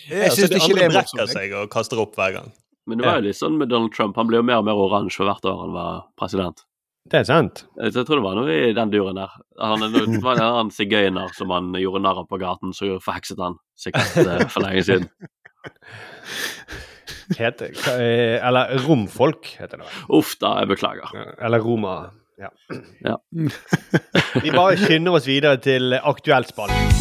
Ja, 0.08 0.30
synes 0.32 0.46
så 0.46 0.54
de 0.54 0.62
ikke 0.62 0.78
det 0.78 0.86
er 0.86 0.94
brekker 0.94 1.20
morsomt, 1.20 1.34
seg 1.34 1.56
og 1.58 1.68
kaster 1.74 2.00
opp 2.00 2.16
hver 2.16 2.38
gang. 2.38 2.54
Men 2.88 3.02
det 3.02 3.08
var 3.10 3.20
jo 3.20 3.26
litt 3.28 3.40
sånn 3.42 3.58
med 3.60 3.74
Donald 3.74 3.92
Trump. 3.98 4.16
Han 4.16 4.30
ble 4.30 4.40
jo 4.40 4.46
mer 4.48 4.62
og 4.62 4.68
mer 4.70 4.80
oransje 4.80 5.20
for 5.20 5.28
hvert 5.28 5.50
år 5.50 5.60
han 5.66 5.76
var 5.76 6.06
president. 6.22 6.64
Det 7.12 7.22
er 7.22 7.28
sant. 7.28 7.66
Eh, 7.82 7.90
Så 7.92 8.02
jeg 8.04 8.08
tror 8.08 8.22
det 8.22 8.28
var 8.30 8.40
noe 8.40 8.56
i 8.70 8.74
den 8.78 8.94
duren 8.94 9.20
der. 9.20 9.36
Han, 9.60 9.84
det 9.98 10.22
var 10.24 10.38
en 10.40 10.46
annen 10.48 10.72
sigøyner 10.76 11.34
som 11.36 11.52
han 11.56 11.74
gjorde 11.82 12.04
narr 12.06 12.24
av 12.24 12.30
på 12.32 12.40
gaten, 12.40 12.72
så 12.78 12.94
forhekset 13.04 13.42
han 13.44 13.60
sikkert 13.80 14.22
eh, 14.24 14.46
for 14.52 14.64
lenge 14.64 14.86
siden. 14.88 15.10
Heter, 17.36 17.74
eh, 17.98 18.38
eller 18.48 18.78
romfolk, 18.86 19.50
heter 19.60 19.82
det. 19.84 19.90
Uff 20.14 20.38
da, 20.40 20.60
jeg 20.62 20.72
beklager. 20.72 21.12
Eller 21.44 21.60
roma. 21.60 21.98
Ja. 22.38 22.52
Ja. 23.02 23.18
Vi 24.44 24.54
bare 24.54 24.78
skynder 24.78 25.18
oss 25.18 25.28
videre 25.28 25.58
til 25.58 25.98
aktuelt 25.98 26.54
spalten. 26.54 26.94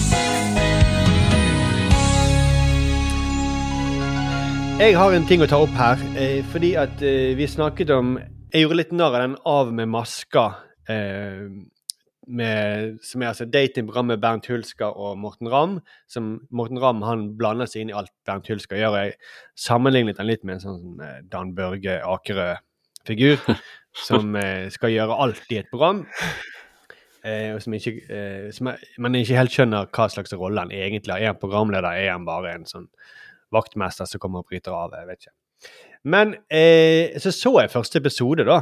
Jeg 4.76 4.92
har 4.92 5.14
en 5.16 5.24
ting 5.24 5.40
å 5.40 5.46
ta 5.48 5.56
opp 5.64 5.72
her, 5.72 6.00
eh, 6.20 6.42
fordi 6.52 6.74
at 6.76 7.00
eh, 7.00 7.32
vi 7.36 7.46
snakket 7.48 7.88
om 7.94 8.18
Jeg 8.52 8.62
gjorde 8.66 8.76
litt 8.76 8.92
narr 8.92 9.14
av 9.14 9.22
den 9.22 9.36
Av 9.48 9.70
med 9.72 9.88
maska, 9.88 10.42
eh, 10.88 11.46
med, 12.26 12.98
som 13.06 13.22
er 13.22 13.30
altså 13.30 13.46
datingprogrammet 13.48 14.20
Bernt 14.22 14.48
Hulsker 14.50 14.92
og 14.98 15.16
Morten 15.22 15.50
Ramm. 15.52 15.78
Som 16.10 16.34
Morten 16.50 16.80
Ramm 16.82 17.04
han 17.06 17.28
blander 17.38 17.70
seg 17.70 17.84
inn 17.84 17.94
i 17.94 17.96
alt 17.96 18.12
Bernt 18.26 18.50
Hulsker 18.50 18.80
gjør. 18.80 18.98
Jeg 19.00 19.16
sammenlignet 19.58 20.20
han 20.20 20.30
litt 20.30 20.44
med 20.44 20.58
en 20.58 20.64
sånn 20.66 21.02
eh, 21.04 21.20
Dan 21.30 21.54
Børge 21.56 22.00
Akerø-figur. 22.02 23.42
som 24.06 24.34
eh, 24.36 24.68
skal 24.72 24.92
gjøre 24.92 25.16
alt 25.24 25.52
i 25.52 25.60
et 25.60 25.70
program. 25.72 26.04
Eh, 27.26 27.54
og 27.54 27.62
som 27.64 27.74
ikke, 27.74 27.94
eh, 28.12 28.50
som 28.54 28.70
er, 28.70 28.82
man 29.02 29.16
ikke 29.18 29.38
helt 29.38 29.54
skjønner 29.54 29.88
hva 29.90 30.08
slags 30.12 30.34
rolle 30.36 30.62
han 30.62 30.74
egentlig 30.74 31.14
har. 31.14 31.22
Er 31.22 31.32
han 31.32 31.40
programleder? 31.40 31.88
Er 31.96 32.12
han 32.12 32.28
bare 32.28 32.54
en 32.54 32.68
sånn 32.68 32.86
vaktmester 33.54 34.08
som 34.08 34.22
kommer 34.22 34.44
og 34.44 34.50
bryter 34.50 34.76
av? 34.76 34.94
Jeg 34.94 35.10
vet 35.10 35.26
ikke. 35.26 35.36
Men 36.06 36.36
eh, 36.52 37.16
så 37.22 37.32
så 37.34 37.56
jeg 37.62 37.72
første 37.72 38.02
episode, 38.02 38.46
da. 38.46 38.60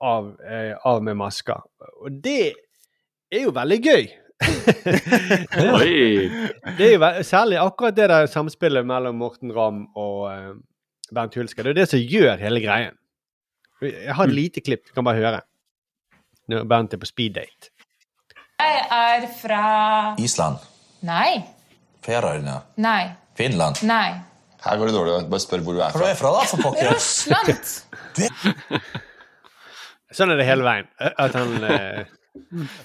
Av, 0.00 0.30
eh, 0.40 0.72
av 0.88 1.02
med 1.04 1.18
maska. 1.20 1.58
Og 2.00 2.14
det 2.24 2.54
er 3.30 3.42
jo 3.44 3.52
veldig 3.52 3.78
gøy. 3.84 4.06
Oi! 5.76 6.30
det 6.78 6.86
er 6.86 6.94
jo 6.94 7.00
veldig, 7.02 7.24
særlig 7.28 7.58
akkurat 7.60 7.98
det 7.98 8.06
der 8.08 8.30
samspillet 8.32 8.86
mellom 8.88 9.18
Morten 9.20 9.52
Ramm 9.52 9.82
og 10.00 10.22
eh, 10.32 10.54
Bernt 11.12 11.36
Hulsker. 11.36 11.68
Det 11.68 11.74
er 11.74 11.80
det 11.82 11.90
som 11.92 12.00
gjør 12.00 12.40
hele 12.40 12.62
greien. 12.64 12.96
Jeg 13.84 14.16
har 14.16 14.28
et 14.28 14.36
lite 14.36 14.64
klipp, 14.64 14.88
du 14.88 14.96
kan 14.96 15.04
bare 15.04 15.20
høre. 15.20 15.44
Når 16.48 16.64
Bernt 16.68 16.96
er 16.96 17.00
på 17.00 17.08
speeddate. 17.08 17.70
Jeg 18.60 18.80
er 18.92 19.24
fra 19.40 19.60
Island. 20.20 20.58
Nei. 21.06 21.44
Færøyene. 22.04 22.58
Nei. 22.80 23.12
Finland. 23.36 23.76
Nei. 23.88 24.10
Her 24.64 24.76
går 24.76 24.86
det 24.90 24.94
dårlig. 24.96 25.30
Bare 25.32 25.40
spør 25.40 25.58
hvor 25.64 25.72
du 25.76 25.80
er 25.80 25.90
fra. 25.92 25.98
Hvor 26.00 26.08
er 26.08 26.14
du 26.16 26.20
fra, 26.20 26.30
da, 26.36 26.40
for 26.50 26.56
pokker? 26.64 26.86
Russland. 26.92 27.48
Sånn 30.14 30.32
er 30.32 30.40
det 30.40 30.48
hele 30.48 30.66
veien. 30.66 30.90
At 30.98 31.36
han 31.38 31.64
eh, 31.70 32.02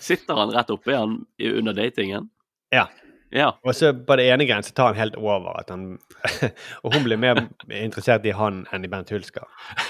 Sitter 0.02 0.38
han 0.40 0.54
rett 0.54 0.72
oppi 0.74 0.96
han 0.98 1.20
under 1.40 1.76
datingen? 1.78 2.30
Ja. 2.74 2.88
Ja. 3.36 3.50
Og 3.66 3.74
så 3.76 3.90
på 4.08 4.16
det 4.16 4.28
ene 4.32 4.46
greien 4.48 4.64
så 4.64 4.72
tar 4.76 4.94
han 4.94 5.00
helt 5.00 5.18
over. 5.20 5.58
At 5.60 5.72
han, 5.74 5.98
og 6.84 6.94
hun 6.94 7.04
blir 7.04 7.20
mer 7.20 7.42
interessert 7.68 8.26
i 8.28 8.34
han 8.36 8.62
enn 8.74 8.86
i 8.88 8.90
Bernt 8.92 9.12
Hulsker. 9.12 9.44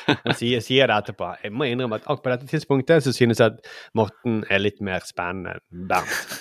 Han 0.07 0.37
sier, 0.37 0.63
sier 0.65 0.89
det 0.89 0.97
etterpå. 0.97 1.29
Jeg 1.43 1.53
må 1.53 1.67
innrømme 1.69 1.99
at 1.99 2.07
akkurat 2.07 2.23
på 2.25 2.33
dette 2.33 2.49
tidspunktet 2.49 3.05
så 3.05 3.13
synes 3.15 3.41
jeg 3.43 3.53
at 3.53 3.71
Morten 3.97 4.41
er 4.49 4.63
litt 4.63 4.81
mer 4.85 5.05
spennende 5.05 5.59
enn 5.59 5.87
Bernt. 5.91 6.37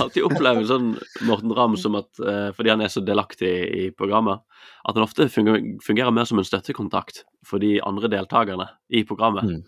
alltid 0.00 0.24
opplever 0.24 0.64
sånn 0.68 0.94
Morten 1.28 1.52
Ramm 1.58 1.76
som 1.80 1.98
at 2.00 2.22
eh, 2.22 2.48
fordi 2.56 2.72
han 2.72 2.84
er 2.84 2.92
så 2.92 3.04
delaktig 3.04 3.52
i 3.68 3.88
programmet, 3.92 4.40
at 4.88 4.96
han 4.96 5.04
ofte 5.04 5.28
fungerer, 5.32 5.74
fungerer 5.84 6.14
mer 6.14 6.28
som 6.28 6.40
en 6.40 6.48
støttekontakt 6.48 7.26
for 7.46 7.60
de 7.60 7.76
andre 7.84 8.08
deltakerne 8.12 8.70
i 8.88 9.04
programmet. 9.08 9.44
Mm. 9.44 9.66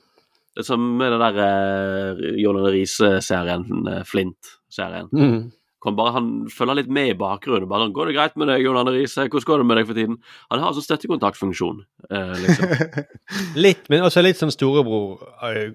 Det 0.50 0.64
er 0.64 0.66
som 0.66 0.82
med 0.98 1.12
den 1.14 1.22
der 1.22 2.16
uh, 2.18 2.20
Jon 2.40 2.58
Arne 2.58 2.72
Riise-serien, 2.74 3.66
uh, 3.86 4.00
Flint-serien. 4.08 5.10
Mm. 5.14 5.52
Kan 5.80 5.96
bare 5.96 6.12
Han 6.16 6.26
følger 6.52 6.80
litt 6.80 6.90
med 6.92 7.12
i 7.12 7.18
bakgrunnen. 7.18 7.68
bare 7.68 7.86
sånn, 7.86 7.94
'Går 7.94 8.10
det 8.10 8.16
greit 8.16 8.36
med 8.36 8.50
deg, 8.50 8.64
Jon 8.66 8.76
Arne 8.76 8.92
Riise? 8.96 9.28
Hvordan 9.28 9.46
går 9.46 9.58
det 9.58 9.66
med 9.66 9.76
deg 9.78 9.86
for 9.86 9.94
tiden?' 9.94 10.18
Han 10.50 10.60
har 10.60 10.74
sånn 10.74 10.88
støttekontaktfunksjon, 10.88 11.84
Uh, 12.10 12.34
liksom. 12.34 12.66
Litt, 13.64 13.88
men 13.88 14.02
også 14.02 14.22
litt 14.24 14.36
som 14.36 14.50
storebror. 14.50 15.22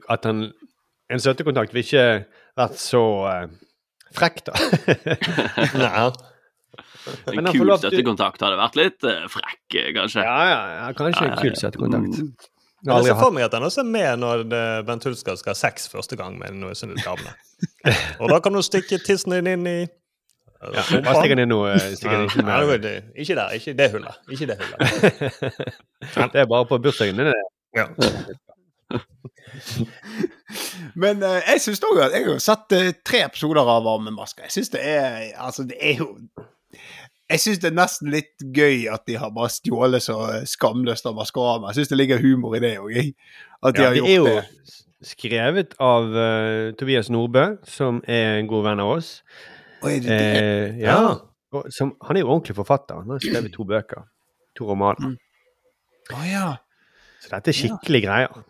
At 0.10 0.26
han 0.26 0.52
En 1.08 1.22
støttekontakt 1.22 1.72
vil 1.72 1.84
ikke 1.86 2.26
vært 2.58 2.80
så 2.82 3.02
frekk, 4.12 4.42
da. 4.48 4.54
Nei. 5.86 6.10
En 7.30 7.38
Men 7.38 7.52
kul 7.54 7.70
støttekontakt 7.78 8.42
hadde 8.42 8.58
vært 8.58 8.76
litt 8.76 9.06
frekk, 9.30 9.78
kanskje. 9.96 10.26
Ja, 10.26 10.40
ja, 10.50 10.62
ja 10.82 10.88
kanskje 10.98 11.30
en 11.30 11.38
kul 11.38 11.56
støttekontakt. 11.56 12.50
Mm. 12.86 12.92
Jeg 12.92 12.94
har 12.94 13.02
Jeg 13.02 13.02
aldri 13.02 13.12
ser 13.16 13.24
for 13.24 13.34
meg 13.34 13.44
at 13.48 13.54
han 13.58 13.64
også 13.66 13.82
er 13.82 13.90
med 13.90 14.20
når 14.22 14.44
det- 14.50 14.86
Bent 14.86 15.04
Hulsker 15.04 15.36
skal 15.40 15.50
ha 15.56 15.58
sex 15.58 15.88
første 15.90 16.16
gang 16.16 16.38
med 16.38 16.54
noen 16.54 16.76
sånne 16.78 17.02
damene. 17.02 17.34
Og 18.20 18.30
da 18.30 18.40
kan 18.40 18.54
du 18.54 18.62
stikke 18.62 19.00
tissen 19.02 19.32
din 19.34 19.48
inn 19.48 19.66
i 19.68 19.88
ja, 20.66 20.82
Bare 21.02 21.16
stikk 21.20 21.34
den 21.34 21.40
inn 21.44 21.50
nå. 21.50 21.60
den 21.66 23.12
ikke 23.16 23.36
der. 23.36 23.50
Ikke 23.58 23.74
det 23.78 23.92
hullet. 23.92 24.16
Ikke 24.32 24.46
det 24.50 24.58
hullet. 24.62 24.80
Det 26.34 26.40
er 26.42 26.46
bare 26.46 26.66
på 26.70 26.78
bursdagen 26.82 27.18
din. 27.18 27.26
det. 27.26 27.44
Ja. 27.76 27.86
Men 30.96 31.24
uh, 31.24 31.40
jeg 31.48 31.62
syns 31.64 31.82
òg 31.86 32.00
at 32.06 32.14
jeg 32.16 32.26
har 32.28 32.40
sett 32.44 32.76
uh, 32.76 32.92
tre 33.06 33.24
episoder 33.26 33.62
av 33.62 33.84
Varme 33.86 34.14
masker. 34.16 34.46
Jeg 34.48 34.56
syns 34.60 34.70
det 34.76 34.82
er 34.86 35.34
Altså, 35.42 35.66
det 35.68 35.78
er 35.82 36.02
jo 36.02 36.08
Jeg 37.32 37.42
syns 37.42 37.60
det 37.64 37.72
er 37.72 37.78
nesten 37.80 38.12
litt 38.14 38.44
gøy 38.54 38.84
at 38.94 39.02
de 39.10 39.16
har 39.18 39.32
bare 39.34 39.50
stjålet 39.50 40.04
så 40.06 40.16
skamløst 40.46 41.08
av 41.10 41.16
Maskorama. 41.18 41.72
Jeg 41.72 41.80
syns 41.82 41.90
det 41.94 41.98
ligger 41.98 42.22
humor 42.22 42.54
i 42.58 42.62
det 42.62 42.76
òg. 42.78 42.92
At 43.66 43.74
de 43.78 43.82
Ja, 43.82 43.88
har 43.88 43.96
det 43.96 44.02
gjort 44.04 44.10
er 44.10 44.16
jo 44.20 44.26
det. 44.30 44.76
skrevet 45.10 45.74
av 45.82 46.12
uh, 46.14 46.72
Tobias 46.78 47.10
Nordbø, 47.10 47.46
som 47.66 48.04
er 48.06 48.40
en 48.44 48.48
god 48.52 48.68
venn 48.70 48.84
av 48.84 48.92
oss. 48.98 49.10
Er 49.82 50.00
det 50.02 50.04
det? 50.06 50.20
Eh, 50.20 50.78
ja. 50.86 51.00
Og 51.56 51.66
som, 51.74 51.96
han 52.06 52.18
er 52.18 52.22
jo 52.26 52.30
ordentlig 52.30 52.56
forfatter. 52.58 53.02
Han 53.02 53.16
har 53.16 53.22
skrevet 53.26 53.54
to 53.54 53.66
bøker. 53.70 54.06
To 54.58 54.70
romaner. 54.70 55.16
Å 56.14 56.22
ja. 56.30 56.48
Så 57.26 57.32
dette 57.34 57.50
er 57.54 57.58
skikkelige 57.58 58.06
greier. 58.06 58.46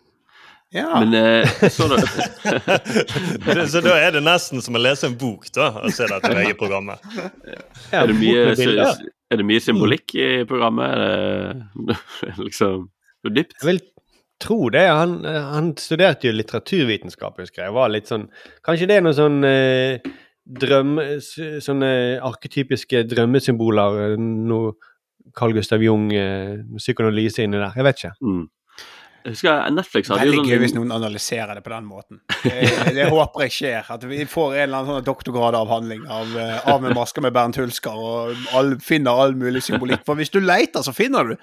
Ja. 0.74 1.00
Men 1.00 1.14
eh, 1.14 1.68
så 1.70 1.86
da. 1.88 2.00
Så 3.70 3.80
da 3.84 3.94
er 4.02 4.16
det 4.16 4.22
nesten 4.26 4.62
som 4.64 4.76
å 4.76 4.80
lese 4.82 5.06
en 5.08 5.14
bok, 5.18 5.46
da, 5.54 5.70
å 5.86 5.90
se 5.94 6.08
dette 6.10 6.32
VG-programmet. 6.38 7.04
Ja, 7.46 8.02
Er 8.02 8.10
det 8.10 8.16
mye, 8.18 8.48
bok 8.50 9.04
er 9.30 9.40
det 9.40 9.46
mye 9.46 9.62
symbolikk 9.62 10.14
i 10.18 10.30
programmet? 10.48 10.90
Er 10.90 11.62
det 11.90 11.98
liksom 12.46 12.88
så 13.22 13.32
dypt? 13.32 13.56
Jeg 13.62 13.68
vil 13.70 13.80
tro 14.42 14.58
det. 14.74 14.84
Han, 14.90 15.16
han 15.24 15.70
studerte 15.80 16.28
jo 16.28 16.34
litteraturvitenskap, 16.36 17.38
husker 17.40 17.66
jeg. 17.66 17.74
Var 17.76 17.94
litt 17.94 18.10
sånn 18.10 18.26
Kanskje 18.66 18.90
det 18.90 18.98
er 18.98 19.06
noen 19.06 19.16
sånn 19.18 19.38
eh, 19.48 20.10
drøm... 20.46 20.98
Sånne 21.64 21.90
arketypiske 22.26 23.06
drømmesymboler. 23.10 24.02
eh, 24.10 24.18
Noe 24.20 24.74
Carl 25.36 25.54
Gustav 25.56 25.82
Jung, 25.82 26.10
eh, 26.14 26.58
psykoanalyse 26.78 27.46
inni 27.46 27.58
der. 27.58 27.72
Jeg 27.78 27.86
vet 27.88 28.02
ikke. 28.02 28.12
Mm. 28.22 28.44
Jeg 29.26 29.34
husker 29.34 29.70
Netflix 29.74 30.10
hadde 30.12 30.22
jo 30.28 30.34
Veldig 30.36 30.52
gøy 30.52 30.60
hvis 30.62 30.70
sånn 30.70 30.84
noen 30.84 30.94
analyserer 30.94 31.58
det 31.58 31.62
på 31.64 31.72
den 31.72 31.86
måten. 31.88 32.20
Det, 32.44 32.52
det 32.94 33.08
håper 33.10 33.42
jeg 33.42 33.54
skjer. 33.56 33.88
At 33.96 34.04
vi 34.06 34.20
får 34.30 34.52
en 34.54 34.60
eller 34.62 34.76
annen 34.78 34.92
sånn 34.92 35.06
doktorgradavhandling 35.08 36.04
av, 36.06 36.34
eh, 36.38 36.68
av 36.70 36.84
med 36.84 36.94
masker 36.94 37.26
med 37.26 37.34
Bernt 37.34 37.58
Hulsker, 37.58 37.98
og 37.98 38.46
all, 38.54 38.76
finner 38.86 39.18
all 39.24 39.34
mulig 39.38 39.64
symbolikk. 39.66 40.04
For 40.06 40.18
hvis 40.20 40.30
du 40.30 40.38
leter, 40.38 40.86
så 40.86 40.94
finner 40.94 41.32
du. 41.32 41.34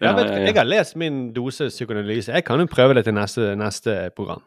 Ja, 0.00 0.14
vet, 0.16 0.30
ja, 0.30 0.38
ja. 0.38 0.46
Jeg 0.48 0.56
har 0.56 0.68
lest 0.68 0.96
min 1.00 1.26
dose 1.36 1.68
psykoanalyse. 1.68 2.32
Jeg 2.32 2.46
kan 2.48 2.62
jo 2.62 2.70
prøve 2.72 2.96
det 2.96 3.04
til 3.04 3.16
neste, 3.18 3.52
neste 3.60 3.98
program. 4.16 4.40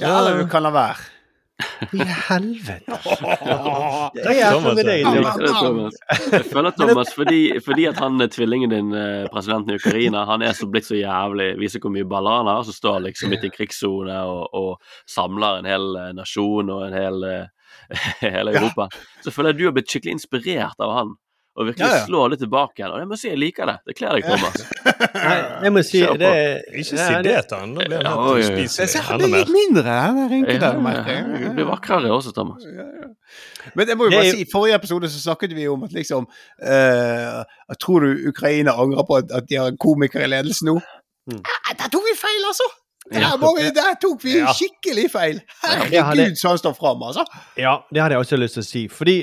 Ja, 0.00 0.16
eller 0.22 0.40
du 0.40 0.48
kan 0.50 0.64
la 0.64 0.72
være. 0.74 1.04
I 1.92 2.04
helvete! 2.28 2.82
Det 4.14 4.24
er 4.26 4.38
jævla 4.38 4.72
med 4.74 4.86
deg, 4.88 5.04
Jeg 5.04 5.22
det, 5.22 5.90
Jeg 6.32 6.44
føler 6.50 6.74
Thomas, 6.74 7.12
fordi, 7.14 7.40
fordi 7.64 7.86
at 7.90 8.00
han 8.02 8.20
er 8.20 8.30
tvillingen 8.32 8.72
din, 8.72 8.92
eh, 8.94 9.26
presidenten 9.32 9.74
i 9.74 9.78
Ukraina, 9.78 10.24
han 10.26 10.42
er 10.42 10.52
så 10.52 10.66
blitt 10.70 10.88
så 10.88 10.98
jævlig 10.98 11.52
Viser 11.60 11.82
hvor 11.82 11.94
mye 11.94 12.08
baller 12.10 12.40
han 12.42 12.50
har, 12.50 12.62
som 12.66 12.74
står 12.74 13.04
liksom 13.06 13.30
midt 13.30 13.46
i 13.46 13.52
krigssone 13.54 14.16
og, 14.26 14.48
og 14.54 14.70
samler 15.10 15.60
en 15.60 15.70
hel 15.70 15.90
eh, 16.00 16.12
nasjon 16.18 16.72
og 16.74 16.86
en 16.88 16.98
hel 16.98 17.28
eh, 17.30 17.46
hele 18.34 18.54
Europa. 18.54 18.88
Så 19.22 19.30
føler 19.34 19.52
jeg 19.52 19.60
du 19.60 19.66
har 19.68 19.76
blitt 19.76 19.90
skikkelig 19.90 20.18
inspirert 20.18 20.82
av 20.82 20.96
han. 20.98 21.14
Og 21.56 21.66
virkelig 21.68 21.84
Ja, 21.86 21.96
ja. 22.00 22.04
slå 22.08 22.20
litt 22.32 22.40
tilbake 22.42 22.80
igjen. 22.80 22.90
Og 22.90 22.98
jeg 22.98 23.06
må 23.06 23.16
si 23.20 23.28
jeg 23.28 23.38
liker 23.38 23.68
det. 23.70 23.74
Det 23.86 23.94
kler 23.94 24.16
deg, 24.16 24.24
Thomas. 24.26 24.56
Nei, 25.14 25.34
jeg 25.62 25.72
må 25.76 25.82
si 25.86 26.00
Kjør 26.00 26.08
på. 26.14 26.18
det 26.18 26.30
Ikke 26.80 26.96
ja, 26.98 27.06
si 27.06 27.12
det- 27.14 27.22
det 27.28 27.42
til 27.48 27.58
han, 27.60 27.74
da 27.76 27.84
blir 27.86 27.96
han 28.02 28.06
helt 28.10 28.32
oi. 28.32 28.40
Uspiselig 28.64 29.04
det 29.04 29.28
er 29.28 29.34
litt 29.36 29.52
mindre, 29.54 29.94
den 30.16 30.30
rynken 30.32 30.56
Ja, 30.56 30.58
der. 30.58 30.80
ja, 30.90 31.04
ja. 31.14 31.38
Du 31.44 31.54
blir 31.60 31.68
vakrere 31.70 32.10
også, 32.10 32.32
Thomas. 32.34 32.66
Men 33.74 33.88
jeg 33.88 33.96
må 33.96 34.08
jo 34.10 34.16
bare 34.16 34.30
si, 34.34 34.42
i 34.42 34.48
forrige 34.52 34.74
episode 34.80 35.08
så 35.14 35.20
snakket 35.22 35.54
vi 35.56 35.68
om 35.70 35.84
at 35.86 35.92
liksom 35.94 36.26
uh, 36.26 37.42
Tror 37.80 38.00
du 38.00 38.28
Ukraina 38.28 38.74
angrer 38.74 39.06
på 39.08 39.16
at, 39.22 39.30
at 39.32 39.46
de 39.48 39.54
har 39.60 39.70
en 39.72 39.78
komiker 39.80 40.24
i 40.26 40.30
ledelsen 40.30 40.66
nå? 40.72 40.80
Mm. 41.30 41.38
Der 41.78 41.88
tok 41.88 42.02
vi 42.10 42.16
feil, 42.18 42.42
altså! 42.50 42.66
Der, 43.12 43.20
Ja. 43.20 43.36
vi, 43.36 43.70
der 43.76 43.94
tok 44.00 44.22
vi 44.24 44.34
Ja. 44.38 44.52
skikkelig 44.52 45.10
feil! 45.12 45.40
Herregud, 45.62 46.36
så 46.40 46.48
han 46.54 46.58
står 46.58 46.74
fram, 46.76 47.02
altså! 47.02 47.24
Ja, 47.56 47.78
det 47.92 48.02
hadde 48.02 48.14
jeg 48.18 48.26
også 48.26 48.36
lyst 48.40 48.54
til 48.58 48.62
å 48.64 48.66
si. 48.66 48.82
Fordi 48.88 49.16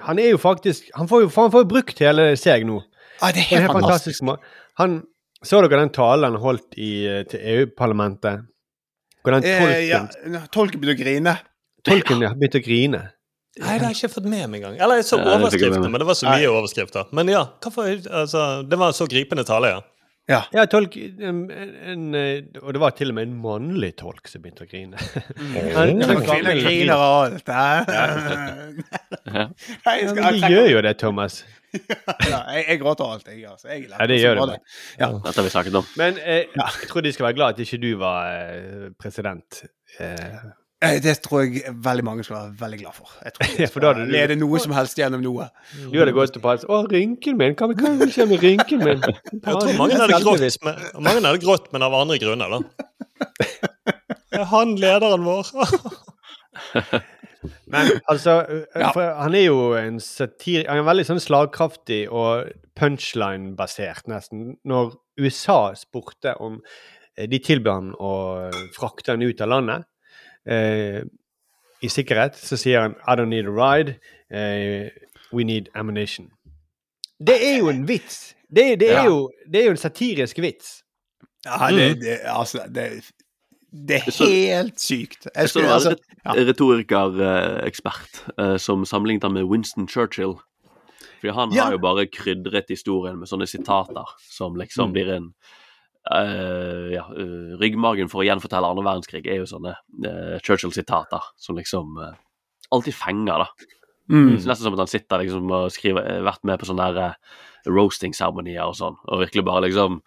han 0.00 0.18
er 0.18 0.30
jo 0.32 0.38
faktisk 0.40 0.88
Han 0.96 1.08
får 1.08 1.22
jo, 1.26 1.28
han 1.36 1.50
får 1.52 1.64
jo 1.64 1.68
brukt 1.68 1.98
hele 2.00 2.32
seg 2.40 2.64
nå. 2.66 2.80
Ah, 3.20 3.30
det 3.30 3.44
er 3.44 3.48
helt 3.50 3.62
helt 3.66 3.72
fantastisk. 3.72 4.22
fantastisk. 4.24 4.48
Han 4.80 5.02
Så 5.44 5.58
dere 5.60 5.80
den 5.80 5.90
talen 5.90 6.32
han 6.32 6.40
holdt 6.40 6.76
i, 6.78 7.04
eh, 7.06 7.24
til 7.26 7.40
EU-parlamentet? 7.42 8.44
Hvor 9.22 9.34
den 9.34 9.42
tolken, 9.42 9.72
Eh, 9.74 9.88
ja, 9.88 10.46
tolken 10.54 10.80
begynte 10.80 11.00
å 11.00 11.04
grine. 11.04 11.34
tolken 11.84 12.20
begynte 12.22 12.60
å 12.60 12.64
grine. 12.64 13.00
Nei, 13.58 13.72
det 13.76 13.82
har 13.84 13.92
jeg 13.92 14.06
ikke 14.06 14.14
fått 14.14 14.28
med 14.30 14.48
meg 14.48 14.62
engang. 14.62 14.78
Eller 14.80 15.00
jeg 15.02 15.04
så 15.10 15.18
det 15.18 15.26
overskriftene, 15.34 15.90
men 15.90 16.00
det 16.00 16.06
var 16.06 16.14
så 16.14 16.28
mye 16.30 16.48
overskrifter. 16.48 17.10
Men 17.12 17.28
ja, 17.28 17.42
hvorfor, 17.60 17.90
altså, 18.08 18.44
det 18.68 18.78
var 18.78 18.86
en 18.94 18.96
så 18.96 19.06
gripende 19.10 19.44
tale, 19.44 19.68
ja. 19.74 19.80
Ja. 20.30 20.44
Ja, 20.54 20.62
tolk 20.70 20.94
en, 20.96 21.50
en, 21.50 22.02
eh, 22.14 22.44
Og 22.62 22.70
det 22.76 22.80
var 22.80 22.90
til 22.94 23.10
og 23.10 23.14
med 23.16 23.24
en 23.26 23.32
mannlig 23.42 23.88
tolk 23.98 24.28
som 24.30 24.38
begynte 24.44 24.62
å 24.62 24.68
grine. 24.70 24.94
Han- 25.74 25.98
Ja, 25.98 26.06
han- 26.06 26.22
griner 26.62 26.94
av 26.94 27.24
alt. 27.24 27.48
Nei, 29.86 29.96
de 30.06 30.38
gjør 30.52 30.68
jo 30.76 30.80
det, 30.86 30.94
Thomas. 31.00 31.40
ja, 31.72 32.40
jeg, 32.52 32.64
jeg 32.68 32.78
gråter 32.82 33.04
alt, 33.16 33.26
jeg. 33.32 33.42
Altså. 33.48 33.68
Jeg 33.72 33.86
Ja, 33.90 34.06
det 34.06 34.18
gjør 34.20 34.34
det. 34.52 34.58
Ja. 35.00 35.08
Dette 35.24 35.36
har 35.40 35.46
vi 35.48 35.52
snakket 35.54 35.78
om. 35.80 35.86
Men 35.98 36.18
eh, 36.22 36.44
jeg 36.54 36.88
tror 36.90 37.00
de 37.06 37.12
skal 37.16 37.26
være 37.30 37.38
glad 37.40 37.48
at 37.56 37.62
ikke 37.66 37.80
du 37.82 37.90
var 38.02 38.20
eh, 38.30 38.88
president. 39.00 39.50
Eh, 39.98 40.38
Det 40.82 41.12
tror 41.22 41.44
jeg 41.44 41.72
veldig 41.84 42.04
mange 42.04 42.24
skal 42.26 42.36
være 42.36 42.54
veldig 42.58 42.78
glad 42.80 42.96
for. 42.96 43.10
Jeg 43.22 43.34
tror 43.36 43.50
Ja, 43.62 43.68
for 43.70 43.84
da 43.84 43.92
skal 43.92 44.00
hadde 44.02 44.14
lede 44.16 44.36
noe 44.40 44.62
som 44.62 44.74
helst 44.74 44.98
gjennom 44.98 45.22
noe. 45.22 45.46
du 45.92 45.98
hadde 46.00 46.14
gått 46.16 46.38
og 46.40 46.42
palt 46.42 46.64
Å, 46.66 46.80
rynken 46.90 47.38
min! 47.38 47.54
Hva 47.58 47.68
vil 47.70 48.10
skje 48.10 48.26
med 48.30 48.42
rynken 48.42 48.82
min? 48.82 49.04
Jeg 49.32 49.42
tror 49.44 49.76
mange 49.78 50.00
hadde 50.00 50.18
grått, 50.24 50.58
men, 50.66 50.80
mange 50.98 51.22
hadde 51.22 51.42
grått, 51.44 51.68
men 51.74 51.86
av 51.86 51.94
andre 52.00 52.18
grunner, 52.22 52.56
da. 52.56 52.88
Er 54.42 54.46
han 54.48 54.74
lederen 54.80 55.26
vår? 55.28 55.50
Men 57.70 57.90
altså, 58.10 58.38
eh, 58.48 58.80
Ja. 58.80 58.90
for 58.94 59.14
han 59.22 59.34
er 59.36 59.46
jo 59.46 59.72
en 59.78 60.00
satir... 60.00 60.64
Han 60.68 60.82
er 60.82 60.88
veldig 60.88 61.06
sånn 61.10 61.22
slagkraftig 61.22 62.04
og 62.10 62.50
punchline-basert, 62.78 64.08
nesten. 64.10 64.56
Når 64.68 64.96
USA 65.20 65.74
spurte 65.78 66.34
om 66.42 66.58
eh, 67.16 67.28
de 67.28 67.38
tilbød 67.44 67.72
han 67.72 67.94
å 68.00 68.12
frakte 68.76 69.14
han 69.14 69.22
ut 69.26 69.42
av 69.44 69.52
landet 69.52 69.88
eh, 70.46 71.02
i 71.82 71.88
sikkerhet, 71.88 72.36
så 72.38 72.56
sier 72.56 72.80
han 72.80 72.94
I 73.08 73.16
don't 73.18 73.28
need 73.32 73.46
a 73.46 73.50
ride. 73.54 73.96
eh, 74.32 74.88
we 75.32 75.44
need 75.44 75.68
ammunition. 75.74 76.30
Det 77.26 77.36
er 77.54 77.58
jo 77.58 77.68
en 77.68 77.86
vits! 77.88 78.34
Det, 78.54 78.80
det, 78.80 78.90
er, 78.90 79.02
Ja. 79.02 79.04
jo, 79.06 79.30
det 79.52 79.60
er 79.60 79.64
jo 79.64 79.70
en 79.70 79.76
satirisk 79.76 80.38
vits. 80.38 80.82
Ja, 81.46 81.68
det, 81.70 82.00
det, 82.00 82.18
altså, 82.24 82.62
det, 82.68 83.02
det 83.88 83.96
er 83.96 84.10
helt 84.28 84.80
sykt. 84.80 85.26
Jeg 85.34 85.48
skulle, 85.48 85.72
altså, 85.72 85.96
ja. 86.24 86.32
retorikerekspert 86.36 88.22
eh, 88.38 88.56
som 88.58 88.84
sammenlignet 88.84 89.22
han 89.24 89.32
med 89.32 89.44
Winston 89.48 89.88
Churchill. 89.88 90.34
Fordi 91.20 91.32
han 91.34 91.52
Ja. 91.54 91.64
har 91.64 91.72
jo 91.72 91.78
bare 91.78 92.06
krydret 92.06 92.64
historien 92.68 93.18
med 93.18 93.28
sånne 93.28 93.46
sitater 93.46 94.04
som 94.30 94.54
liksom 94.56 94.88
Mm. 94.88 94.92
blir 94.92 95.08
en 95.16 95.34
eh, 96.10 96.90
ja, 96.96 97.06
uh, 97.06 97.54
Ryggmargen 97.60 98.10
for 98.10 98.22
å 98.22 98.26
gjenfortelle 98.26 98.72
andre 98.72 98.84
verdenskrig 98.86 99.28
er 99.30 99.42
jo 99.42 99.48
sånne 99.50 99.76
uh, 99.78 100.36
Churchill-sitater 100.42 101.32
som 101.38 101.58
liksom 101.60 102.00
alltid 102.72 102.96
fenger, 102.96 103.44
da. 103.44 103.48
mm. 104.10 104.30
Nesten 104.34 104.64
som 104.64 104.76
at 104.76 104.84
han 104.84 104.90
sitter 104.90 105.22
liksom 105.22 105.50
og 105.52 105.72
skriver 105.74 106.08
eh, 106.08 106.22
vært 106.24 106.46
med 106.48 106.60
på 106.60 106.68
sånne 106.70 106.88
der 106.96 107.18
roasting-seremonier 107.70 108.64
og 108.66 108.74
sånn, 108.78 108.96
og 109.06 109.22
virkelig 109.22 109.44
bare 109.46 109.66
liksom 109.68 110.00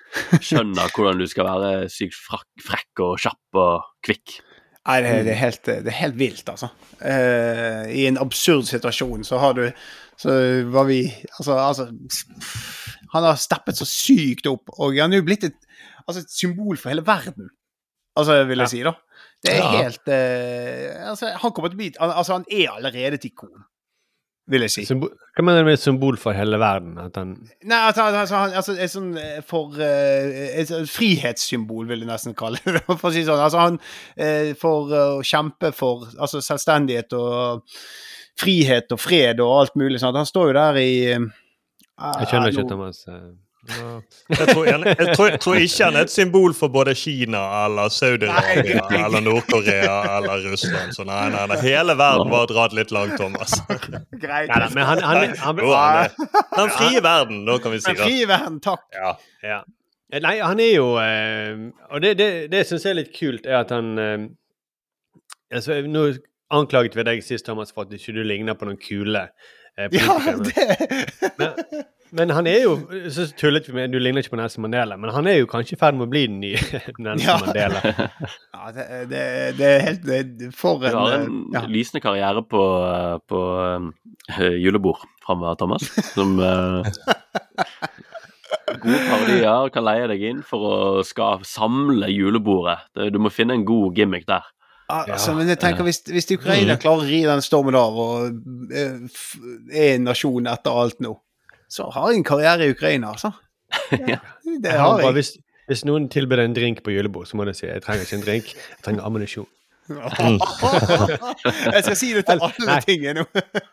skjønner 0.43 0.91
hvordan 0.91 1.21
du 1.21 1.27
skal 1.31 1.47
være 1.47 1.87
sykt 1.93 2.17
frekk 2.19 3.03
og 3.05 3.15
kjapp 3.23 3.61
og 3.61 3.85
kvikk. 4.03 4.39
Nei, 4.85 4.99
det, 5.01 5.13
det, 5.25 5.37
helt, 5.39 5.61
det 5.65 5.89
er 5.89 5.97
helt 5.97 6.17
vilt, 6.19 6.49
altså. 6.51 6.67
I 7.01 8.03
en 8.05 8.19
absurd 8.21 8.67
situasjon 8.69 9.23
så 9.25 9.39
har 9.41 9.55
du 9.57 9.63
Så 10.21 10.29
var 10.69 10.85
vi 10.85 10.99
Altså, 11.39 11.55
altså 11.57 11.87
Han 13.15 13.25
har 13.25 13.39
steppet 13.41 13.79
så 13.79 13.87
sykt 13.89 14.45
opp, 14.45 14.69
og 14.77 14.93
han 14.99 15.15
er 15.15 15.23
jo 15.23 15.25
blitt 15.25 15.47
et, 15.49 15.64
altså, 16.07 16.21
et 16.25 16.33
symbol 16.33 16.77
for 16.77 16.89
hele 16.93 17.05
verden. 17.07 17.49
Altså, 18.15 18.43
vil 18.47 18.61
jeg 18.63 18.69
si, 18.71 18.81
da. 18.85 18.93
Det 19.43 19.51
er 19.53 19.57
Ja. 19.61 19.69
helt 19.83 20.07
uh, 20.07 21.09
Altså, 21.11 21.33
han 21.35 21.51
kommer 21.51 21.69
til 21.69 21.75
å 21.75 21.81
bli 21.81 21.89
Altså, 21.99 22.33
han 22.37 22.45
er 22.51 22.69
allerede 22.71 23.17
et 23.19 23.25
ikon, 23.27 23.51
vil 24.47 24.61
jeg 24.63 24.71
si. 24.71 24.85
Symbol, 24.87 25.11
hva 25.35 25.43
mener 25.43 25.65
du 25.65 25.67
med 25.67 25.81
symbol 25.81 26.17
for 26.21 26.31
hele 26.37 26.57
verden? 26.61 26.95
At 27.01 27.17
han 27.19 27.33
Nei, 27.67 27.81
altså, 27.89 28.05
altså, 28.07 28.35
han, 28.39 28.55
altså 28.55 28.77
et 28.79 28.93
sånn 28.93 29.11
eh, 29.19 29.41
for 29.45 29.75
uh, 29.75 30.31
Et 30.61 30.69
sånn 30.71 30.87
frihetssymbol, 30.87 31.87
vil 31.91 32.05
jeg 32.05 32.07
nesten 32.09 32.35
kalle 32.39 32.61
det. 32.63 32.85
For 32.87 33.09
å 33.11 33.13
si 33.13 33.25
sånn. 33.27 33.41
Altså, 33.43 33.59
han 33.65 33.79
uh, 33.83 34.53
for 34.63 34.95
å 34.95 35.05
kjempe 35.25 35.73
for 35.75 36.07
altså, 36.15 36.39
selvstendighet 36.45 37.11
og 37.19 37.65
frihet 38.39 38.91
og 38.95 38.99
fred 38.99 39.39
og 39.43 39.57
alt 39.61 39.75
mulig 39.79 39.99
sånt. 39.99 40.17
Han 40.19 40.27
står 40.27 40.49
jo 40.53 40.55
der 40.57 40.79
i 40.81 40.89
Jeg 41.15 42.29
skjønner 42.31 42.51
ikke, 42.51 42.69
Thomas. 42.71 43.03
Jeg 43.65 44.47
tror, 44.49 44.65
jeg, 44.65 44.79
jeg, 44.85 45.15
tror, 45.15 45.27
jeg 45.29 45.39
tror 45.41 45.55
ikke 45.61 45.85
han 45.87 45.95
er 45.97 46.05
et 46.05 46.11
symbol 46.13 46.53
for 46.53 46.71
både 46.73 46.93
Kina 46.97 47.41
eller 47.65 47.89
Saudi-Arabia 47.93 48.83
eller 48.99 49.23
Nord-Korea 49.25 49.95
eller 50.17 50.45
Russland. 50.51 50.93
Så 50.93 51.05
nei, 51.07 51.23
nei, 51.33 51.45
nei, 51.49 51.57
hele 51.63 51.95
verden 51.97 52.29
var 52.33 52.45
dratt 52.51 52.75
litt 52.77 52.93
langt, 52.93 53.17
Thomas. 53.19 53.57
Greit. 54.23 54.51
Neida, 54.51 54.69
men 54.75 54.85
han, 54.85 55.01
han, 55.01 55.33
han, 55.41 55.63
Den 56.57 56.69
frie 56.77 57.01
verden, 57.05 57.41
nå 57.47 57.57
kan 57.63 57.73
vi 57.73 57.81
si 57.81 57.93
det. 57.93 58.03
fri 58.03 58.21
verden, 58.29 58.61
takk. 58.63 58.85
Ja. 58.93 59.15
Ja. 59.45 59.63
Nei, 60.21 60.37
han 60.39 60.61
er 60.61 60.71
jo 60.75 60.85
eh, 61.01 61.57
Og 61.89 62.01
det, 62.03 62.13
det, 62.19 62.29
det 62.53 62.61
syns 62.69 62.85
jeg 62.85 62.93
er 62.93 62.99
litt 63.01 63.13
kult, 63.17 63.47
er 63.49 63.63
at 63.63 63.73
han 63.73 63.97
eh, 63.99 64.27
altså, 65.51 65.81
Nå 65.89 66.05
anklaget 66.53 66.95
vi 66.95 67.05
deg 67.07 67.25
sist, 67.25 67.47
Thomas, 67.47 67.73
for 67.73 67.87
at 67.87 67.97
ikke 67.97 68.13
du 68.15 68.21
ligner 68.23 68.57
på 68.57 68.69
noen 68.69 68.79
kule 68.79 69.25
eh, 69.25 69.89
Ja, 69.89 70.19
politikere. 70.21 71.25
det 71.25 71.33
Men, 71.41 71.85
men 72.15 72.31
han 72.35 72.47
er 72.49 72.61
jo 72.63 72.73
Så 73.13 73.27
tullet 73.37 73.67
vi 73.69 73.75
med 73.75 73.93
Du 73.93 73.99
ligner 73.99 74.23
ikke 74.23 74.33
på 74.35 74.39
Nelson 74.39 74.65
Mandela, 74.65 74.97
men 74.99 75.11
han 75.13 75.27
er 75.29 75.39
jo 75.39 75.49
kanskje 75.51 75.75
i 75.75 75.79
ferd 75.81 75.97
med 75.99 76.07
å 76.07 76.11
bli 76.11 76.23
den 76.29 76.39
nye 76.43 76.81
Nelson 77.05 77.25
Ja. 77.25 77.37
Mandela. 77.43 77.81
Ja, 78.55 78.71
det, 78.75 78.85
det, 79.11 79.21
det 79.59 79.69
er 79.69 79.83
helt 79.89 80.07
det, 80.07 80.49
For 80.55 80.81
Du 80.81 80.89
har 80.95 81.19
en 81.19 81.43
ja. 81.53 81.65
lysende 81.69 82.01
karriere 82.03 82.43
på, 82.43 82.63
på 83.29 83.43
uh, 83.59 84.55
julebord 84.57 85.03
framover, 85.25 85.59
Thomas. 85.59 85.85
Som 86.13 86.39
uh, 86.39 86.85
Gode 88.81 88.99
parodier 89.09 89.71
kan 89.73 89.85
leie 89.85 90.09
deg 90.09 90.23
inn 90.29 90.41
for 90.45 90.65
å 90.65 90.75
skal 91.05 91.43
samle 91.47 92.09
julebordet. 92.13 92.79
Det, 92.95 93.11
du 93.13 93.19
må 93.21 93.31
finne 93.33 93.57
en 93.57 93.65
god 93.67 93.97
gimmick 93.97 94.27
der. 94.29 94.45
Altså, 94.91 95.33
men 95.33 95.49
jeg 95.49 95.57
tenker 95.61 95.85
hvis, 95.85 96.03
hvis 96.13 96.27
Ukraina 96.35 96.75
klarer 96.81 97.01
å 97.01 97.09
ri 97.09 97.23
den 97.25 97.41
stormen 97.41 97.77
av 97.77 97.95
og 97.97 98.67
eh, 98.69 98.99
er 99.73 99.95
en 99.95 100.05
nasjon 100.05 100.45
etter 100.51 100.77
alt 100.77 100.99
nå, 101.01 101.15
så 101.71 101.89
har 101.93 102.11
jeg 102.11 102.17
en 102.21 102.27
karriere 102.27 102.67
i 102.67 102.71
Ukraina, 102.75 103.11
altså. 103.15 103.31
Ja. 104.11 104.19
Det 104.61 104.71
Jeg 104.71 104.79
har 104.79 105.01
jeg. 105.01 105.13
hvis, 105.17 105.31
hvis 105.67 105.85
noen 105.85 106.09
tilbyr 106.09 106.35
deg 106.39 106.45
en 106.51 106.55
drink 106.55 106.83
på 106.85 106.93
julebord, 106.93 107.25
så 107.27 107.37
må 107.37 107.45
du 107.47 107.53
si 107.53 107.65
jeg 107.67 107.81
trenger 107.83 108.05
ikke 108.05 108.15
en 108.19 108.25
drink, 108.25 108.45
jeg 108.55 108.83
trenger 108.85 109.03
ammunisjon. 109.07 109.49
jeg 111.75 111.83
skal 111.85 111.97
si 111.99 112.13
det 112.15 112.23
til 112.25 112.39
alle 112.41 112.65
Nei. 112.65 112.79
tingene 112.87 113.13
nå. 113.19 113.25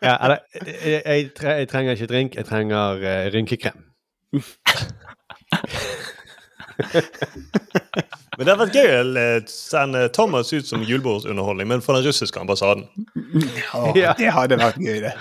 Ja, 0.03 0.17
eller 0.17 0.37
jeg, 0.61 1.01
jeg, 1.05 1.31
jeg 1.41 1.69
trenger 1.71 1.91
ikke 1.97 2.09
drink, 2.11 2.35
jeg 2.37 2.45
trenger 2.45 3.01
uh, 3.01 3.31
rynkekrem. 3.33 3.79
Men 8.37 8.45
det 8.47 8.49
hadde 8.49 8.63
vært 8.63 8.77
gøy 8.77 8.89
å 8.97 9.01
sende 9.49 10.07
Thomas 10.13 10.49
ut 10.53 10.65
som 10.65 10.81
julebordsunderholdning, 10.85 11.67
men 11.69 11.83
for 11.85 11.93
den 11.97 12.07
russiske 12.07 12.39
ambassaden. 12.41 12.87
Ja. 13.93 14.13
Det 14.17 14.31
hadde 14.33 14.57
vært 14.57 14.79
gøy, 14.81 15.03
det. 15.05 15.13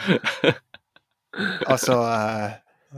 Altså 1.68 1.98
eh, 2.08 2.48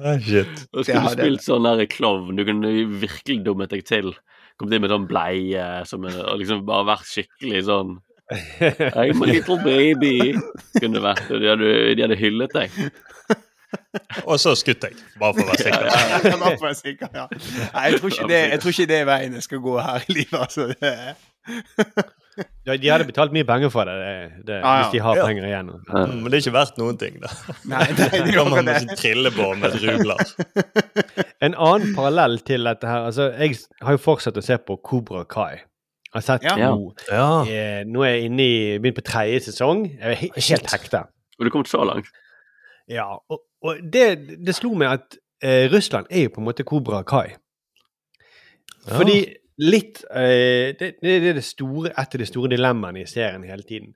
Ah, 0.02 0.16
shit. 0.18 0.48
Og 0.72 0.80
Det 0.82 0.86
skulle 0.88 1.00
har 1.04 1.14
du 1.14 1.16
det. 1.20 1.24
spilt 1.26 1.44
sånn 1.46 1.68
der 1.68 1.84
klovn, 1.86 2.34
du 2.36 2.44
kunne 2.48 2.72
virkelig 3.02 3.44
dummet 3.46 3.70
deg 3.70 3.84
til. 3.86 4.14
Kommet 4.58 4.74
inn 4.76 4.82
med 4.84 4.90
sånn 4.94 5.06
bleie 5.10 5.68
som 5.86 6.04
og 6.06 6.38
liksom 6.40 6.64
bare 6.66 6.86
vært 6.92 7.06
skikkelig 7.10 7.64
sånn 7.68 7.96
I'm 8.30 9.20
a 9.22 9.26
little 9.28 9.58
baby. 9.62 10.32
Kunne 10.80 10.96
det 10.96 11.02
vært. 11.04 11.26
De 11.28 11.94
de 11.94 12.02
hadde 12.06 12.16
hyllet 12.16 12.54
deg. 12.56 12.70
Og 14.24 14.38
så 14.40 14.54
skutt 14.56 14.84
jeg, 14.86 14.94
bare 15.18 15.34
for 15.34 15.42
å 15.42 15.48
være 15.50 15.62
sikker. 15.66 15.86
ja, 15.90 16.02
ja, 16.24 16.36
bare 16.44 16.58
være 16.62 16.76
sikker, 16.78 17.08
ja. 17.14 17.24
Nei, 17.74 17.82
jeg 17.90 17.98
tror 18.00 18.12
ikke 18.14 18.28
det, 18.30 18.40
jeg 18.52 18.60
tror 18.62 18.70
ikke 18.74 18.86
det 18.92 18.98
er 19.00 19.08
veien 19.08 19.34
jeg 19.34 19.46
skal 19.48 19.62
gå 19.64 19.74
her 19.82 20.06
i 20.08 20.16
livet. 20.20 20.38
Altså. 20.40 20.68
Det, 22.64 22.72
Ja, 22.72 22.76
de 22.80 22.88
hadde 22.88 23.04
betalt 23.04 23.32
mye 23.36 23.44
penger 23.44 23.68
for 23.72 23.84
det, 23.84 23.94
det, 24.00 24.46
det 24.48 24.54
ah, 24.64 24.76
ja. 24.78 24.82
hvis 24.86 24.92
de 24.94 25.00
har 25.04 25.16
Ja. 25.18 25.24
penger 25.28 25.44
igjen. 25.50 25.66
Mm, 25.88 26.14
Men 26.22 26.24
det 26.32 26.38
er 26.38 26.42
ikke 26.44 26.54
verdt 26.54 26.78
noen 26.80 26.96
ting, 27.00 27.18
da. 27.20 27.28
nei, 27.68 27.82
nei, 27.98 28.08
det 28.08 28.32
gjør 28.32 28.38
kommer 28.38 28.56
man 28.56 28.64
det. 28.64 28.72
med 28.72 28.82
sånn 28.86 29.00
trillebår 29.02 29.54
med 29.60 29.74
et. 29.74 31.34
En 31.44 31.54
annen 31.60 31.94
parallell 31.96 32.38
til 32.48 32.64
dette 32.64 32.88
her 32.88 33.04
altså 33.10 33.26
Jeg 33.36 33.58
har 33.84 33.96
jo 33.98 34.00
fortsatt 34.00 34.38
å 34.40 34.44
se 34.44 34.56
på 34.64 34.78
Kobra 34.80 35.24
Kai. 35.28 35.58
Jeg 36.14 36.14
har 36.14 36.24
sett 36.24 36.46
Ja. 36.48 36.70
Ja. 37.10 37.28
Eh, 37.44 37.82
nå 37.90 38.04
er 38.06 38.14
jeg 38.14 38.30
inne 38.30 38.46
i 38.48 38.78
begynt 38.78 38.96
på 39.00 39.04
tredje 39.10 39.40
sesong. 39.50 39.84
Jeg 39.98 40.10
er 40.14 40.14
helt, 40.22 40.40
helt 40.48 40.70
hekta. 40.72 41.04
Og 41.38 41.44
du 41.44 41.50
kom 41.50 41.64
så 41.68 41.84
langt? 41.84 42.08
Ja, 42.88 43.10
og, 43.28 43.40
og 43.64 43.80
det, 43.92 44.06
det 44.46 44.54
slo 44.56 44.72
meg 44.78 44.92
at 45.00 45.16
eh, 45.42 45.66
Russland 45.72 46.06
er 46.10 46.28
jo 46.28 46.34
på 46.36 46.40
en 46.40 46.46
måte 46.48 46.64
Kobra 46.64 47.02
Kai. 47.04 47.34
Ja. 48.86 48.96
Fordi 48.98 49.18
litt 49.62 50.02
eh, 50.10 50.74
det, 50.78 50.96
det 51.02 51.14
er 51.20 51.36
det 51.38 51.44
store, 51.46 51.92
et 51.92 52.16
av 52.16 52.20
de 52.20 52.26
store 52.26 52.50
dilemmaene 52.50 53.04
i 53.04 53.08
serien 53.10 53.44
hele 53.46 53.62
tiden. 53.66 53.94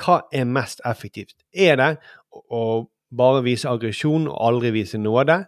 Hva 0.00 0.22
er 0.34 0.48
mest 0.48 0.80
effektivt? 0.88 1.36
Er 1.52 1.76
det 1.80 1.90
å, 2.32 2.86
bare 3.14 3.44
vise 3.44 3.70
aggresjon 3.70 4.24
og 4.26 4.38
aldri 4.42 4.72
vise 4.74 4.98
nåde? 4.98 5.44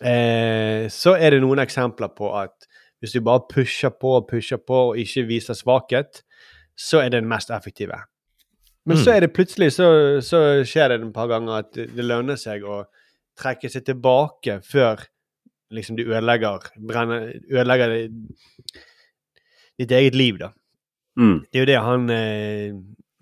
Eh, 0.00 0.86
så 0.92 1.16
er 1.18 1.34
det 1.34 1.40
noen 1.42 1.58
eksempler 1.64 2.12
på 2.14 2.30
at 2.38 2.68
hvis 3.00 3.16
du 3.16 3.22
bare 3.24 3.42
pusher 3.50 3.90
på 3.96 4.12
og 4.20 4.28
pusher 4.28 4.60
på 4.60 4.90
og 4.90 5.00
ikke 5.00 5.24
viser 5.28 5.56
svakhet, 5.56 6.22
så 6.78 7.00
er 7.00 7.10
det 7.10 7.22
den 7.22 7.28
mest 7.28 7.50
effektive. 7.50 7.96
Men 8.86 8.96
Mm. 8.96 9.04
så 9.04 9.12
er 9.12 9.20
det 9.20 9.32
plutselig 9.32 9.72
så, 9.72 10.20
så 10.24 10.64
skjer 10.64 10.88
det 10.88 11.00
et 11.00 11.12
par 11.12 11.28
ganger 11.28 11.52
at 11.58 11.72
det, 11.74 11.90
det 11.96 12.04
lønner 12.04 12.36
seg 12.36 12.64
å 12.64 12.84
trekke 13.36 13.68
seg 13.68 13.84
tilbake 13.84 14.60
før 14.64 15.02
liksom 15.70 15.96
du 15.98 16.02
ødelegger, 16.06 16.66
brenner, 16.88 17.28
ødelegger 17.50 17.94
ditt 19.80 19.92
eget 19.92 20.14
liv, 20.18 20.38
da. 20.40 20.50
Mm. 21.18 21.40
Det 21.52 21.58
er 21.58 21.64
jo 21.64 21.68
det 21.70 21.80
han 21.82 22.10
eh, 22.14 22.72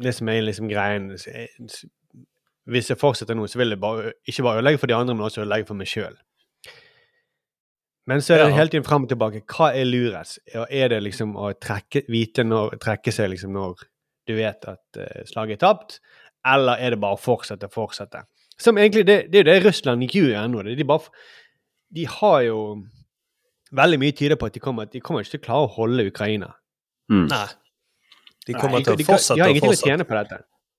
Det 0.02 0.12
som 0.14 0.28
er 0.28 0.42
liksom 0.44 0.68
greien 0.68 1.06
eh, 1.10 1.46
Hvis 2.68 2.90
jeg 2.92 2.98
fortsetter 3.00 3.34
nå, 3.34 3.46
så 3.48 3.58
vil 3.58 3.72
jeg 3.72 3.80
bare, 3.80 4.12
ikke 4.28 4.42
bare 4.44 4.58
ødelegge 4.60 4.78
for 4.82 4.86
de 4.90 4.94
andre, 4.94 5.14
men 5.16 5.24
også 5.24 5.40
ødelegge 5.40 5.66
for 5.70 5.74
meg 5.80 5.88
sjøl. 5.88 6.16
Men 8.08 8.20
så 8.24 8.34
er 8.34 8.38
det 8.44 8.50
Ja. 8.50 8.56
hele 8.58 8.68
tiden 8.72 8.84
fram 8.84 9.02
og 9.04 9.08
tilbake. 9.08 9.40
Hva 9.48 9.70
er 9.76 9.84
lurest? 9.88 10.38
Er 10.54 10.88
det 10.88 11.02
liksom 11.02 11.34
å 11.36 11.52
trekke, 11.60 12.02
vite 12.08 12.44
når, 12.44 12.76
trekke 12.80 13.12
seg 13.12 13.30
liksom 13.30 13.52
når 13.52 13.82
du 14.28 14.34
vet 14.36 14.64
at 14.68 15.00
uh, 15.00 15.24
slaget 15.28 15.56
er 15.58 15.66
tapt, 15.66 15.98
eller 16.46 16.76
er 16.80 16.90
det 16.90 17.00
bare 17.00 17.16
å 17.16 17.20
fortsette, 17.20 17.68
og 17.68 17.72
fortsette? 17.72 18.22
Som 18.58 18.78
egentlig, 18.78 19.04
Det, 19.06 19.18
det 19.32 19.40
er 19.40 19.44
jo 19.44 19.50
det 19.50 19.64
Russland 19.66 20.02
gjør 20.08 20.38
ennå. 20.44 20.62
De, 20.76 20.84
bare, 20.84 21.12
de 21.94 22.06
har 22.18 22.40
jo 22.48 22.60
Veldig 23.68 23.98
mye 24.00 24.14
tyder 24.16 24.38
på 24.40 24.46
at 24.48 24.54
de 24.56 24.60
kommer, 24.64 24.86
de 24.88 25.00
kommer 25.04 25.20
ikke 25.20 25.34
til 25.34 25.40
å 25.42 25.44
klare 25.44 25.64
å 25.66 25.72
holde 25.74 26.06
Ukraina. 26.08 26.46
Mm. 27.12 27.26
Nei. 27.28 27.48
De 28.48 28.54
kommer 28.54 28.78
Nei, 28.78 28.86
til 28.86 28.96
de, 28.96 29.04
å 29.04 29.10
fortsette 29.10 29.36
de 29.36 29.42
har 29.44 29.52
ingenting 29.52 29.74
å 29.74 29.80
tjene 29.82 30.06
på 30.08 30.16
dette. 30.16 30.38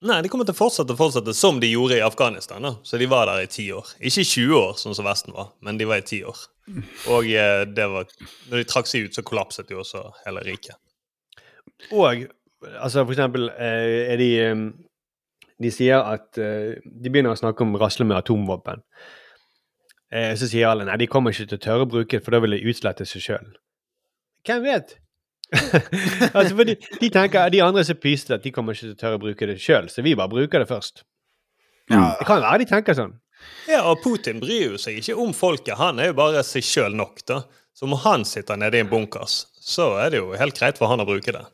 Nei, 0.09 0.21
de 0.23 0.31
kommer 0.31 0.47
til 0.47 0.55
å 0.55 0.57
fortsette 0.57 0.95
og 0.95 0.97
fortsette 0.97 1.33
som 1.35 1.59
de 1.59 1.67
gjorde 1.69 1.99
i 1.99 2.01
Afghanistan. 2.01 2.63
da. 2.63 2.71
Så 2.87 2.97
de 2.97 3.05
var 3.11 3.27
der 3.27 3.43
i 3.43 3.51
ti 3.51 3.67
år. 3.75 3.91
Ikke 3.99 4.23
i 4.23 4.29
20 4.31 4.55
år, 4.57 4.73
sånn 4.79 4.95
som 4.97 5.05
Vesten 5.05 5.35
var, 5.35 5.51
men 5.61 5.77
de 5.77 5.85
var 5.89 6.01
i 6.01 6.07
ti 6.07 6.21
år. 6.25 6.39
Og 7.11 7.27
eh, 7.29 7.65
det 7.67 7.87
var, 7.91 8.07
når 8.49 8.61
de 8.61 8.67
trakk 8.69 8.87
seg 8.87 9.05
ut, 9.09 9.17
så 9.17 9.25
kollapset 9.27 9.69
jo 9.73 9.81
også 9.83 10.05
hele 10.23 10.45
riket. 10.47 10.79
Og 11.91 12.25
altså 12.71 13.03
for 13.03 13.13
eksempel 13.13 13.51
eh, 13.51 14.13
er 14.13 14.19
de 14.19 14.29
eh, 14.43 14.63
De 15.59 15.69
sier 15.71 15.99
at 15.99 16.35
De 16.35 17.11
begynner 17.11 17.31
å 17.31 17.39
snakke 17.39 17.63
om 17.63 17.75
rasle 17.79 18.05
med 18.07 18.17
atomvåpen. 18.17 18.79
Eh, 20.09 20.33
så 20.39 20.49
sier 20.49 20.71
alle 20.71 20.87
nei, 20.87 20.97
de 21.01 21.09
kommer 21.11 21.35
ikke 21.35 21.51
til 21.51 21.59
å 21.59 21.65
tørre 21.65 21.85
å 21.85 21.91
bruke 21.91 22.17
det, 22.17 22.23
for 22.25 22.33
da 22.35 22.41
vil 22.43 22.57
de 22.57 22.63
utslette 22.71 23.05
seg 23.05 23.25
sjøl. 23.25 23.53
Hvem 24.47 24.65
vet? 24.65 24.97
altså, 26.37 26.53
for 26.53 26.65
de, 26.65 26.75
de 27.01 27.09
tenker, 27.13 27.51
de 27.53 27.61
andre 27.65 27.83
som 27.85 27.97
pyste, 27.99 28.37
at 28.37 28.45
de 28.45 28.53
kommer 28.53 28.77
ikke 28.77 28.87
til 28.87 28.97
å 28.97 29.01
tørre 29.03 29.19
å 29.19 29.23
bruke 29.23 29.49
det 29.49 29.59
sjøl, 29.61 29.89
så 29.91 30.05
vi 30.05 30.17
bare 30.17 30.31
bruker 30.33 30.63
det 30.63 30.69
først. 30.69 31.05
Det 31.89 32.25
kan 32.27 32.43
være 32.43 32.61
de 32.61 32.69
tenker 32.69 32.97
sånn. 32.97 33.15
Ja, 33.69 33.85
og 33.89 34.01
Putin 34.03 34.41
bryr 34.41 34.73
jo 34.73 34.81
seg 34.81 34.99
ikke 34.99 35.15
om 35.21 35.31
folket. 35.33 35.77
Han 35.79 36.01
er 36.01 36.11
jo 36.11 36.17
bare 36.19 36.43
seg 36.45 36.65
sjøl 36.65 36.97
nok, 36.97 37.23
da. 37.29 37.43
Så 37.73 37.87
om 37.87 37.95
han 38.03 38.25
sitter 38.27 38.59
nede 38.59 38.77
i 38.77 38.83
en 38.83 38.91
bunkers, 38.91 39.45
så 39.63 39.93
er 40.03 40.11
det 40.11 40.19
jo 40.19 40.33
helt 40.37 40.57
greit 40.57 40.77
for 40.81 40.91
han 40.91 41.01
å 41.01 41.07
bruke 41.07 41.33
det. 41.33 41.45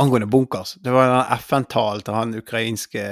Angående 0.00 0.28
bunkers. 0.30 0.74
Det 0.82 0.92
var 0.92 1.08
en 1.08 1.38
FN-talen 1.38 2.04
til 2.04 2.16
han 2.16 2.36
ukrainske 2.36 3.04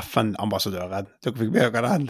FN-ambassadøren. 0.00 1.08
Dere 1.22 1.38
fikk 1.38 1.52
med 1.54 1.76
dere 1.76 1.92
den? 1.92 2.08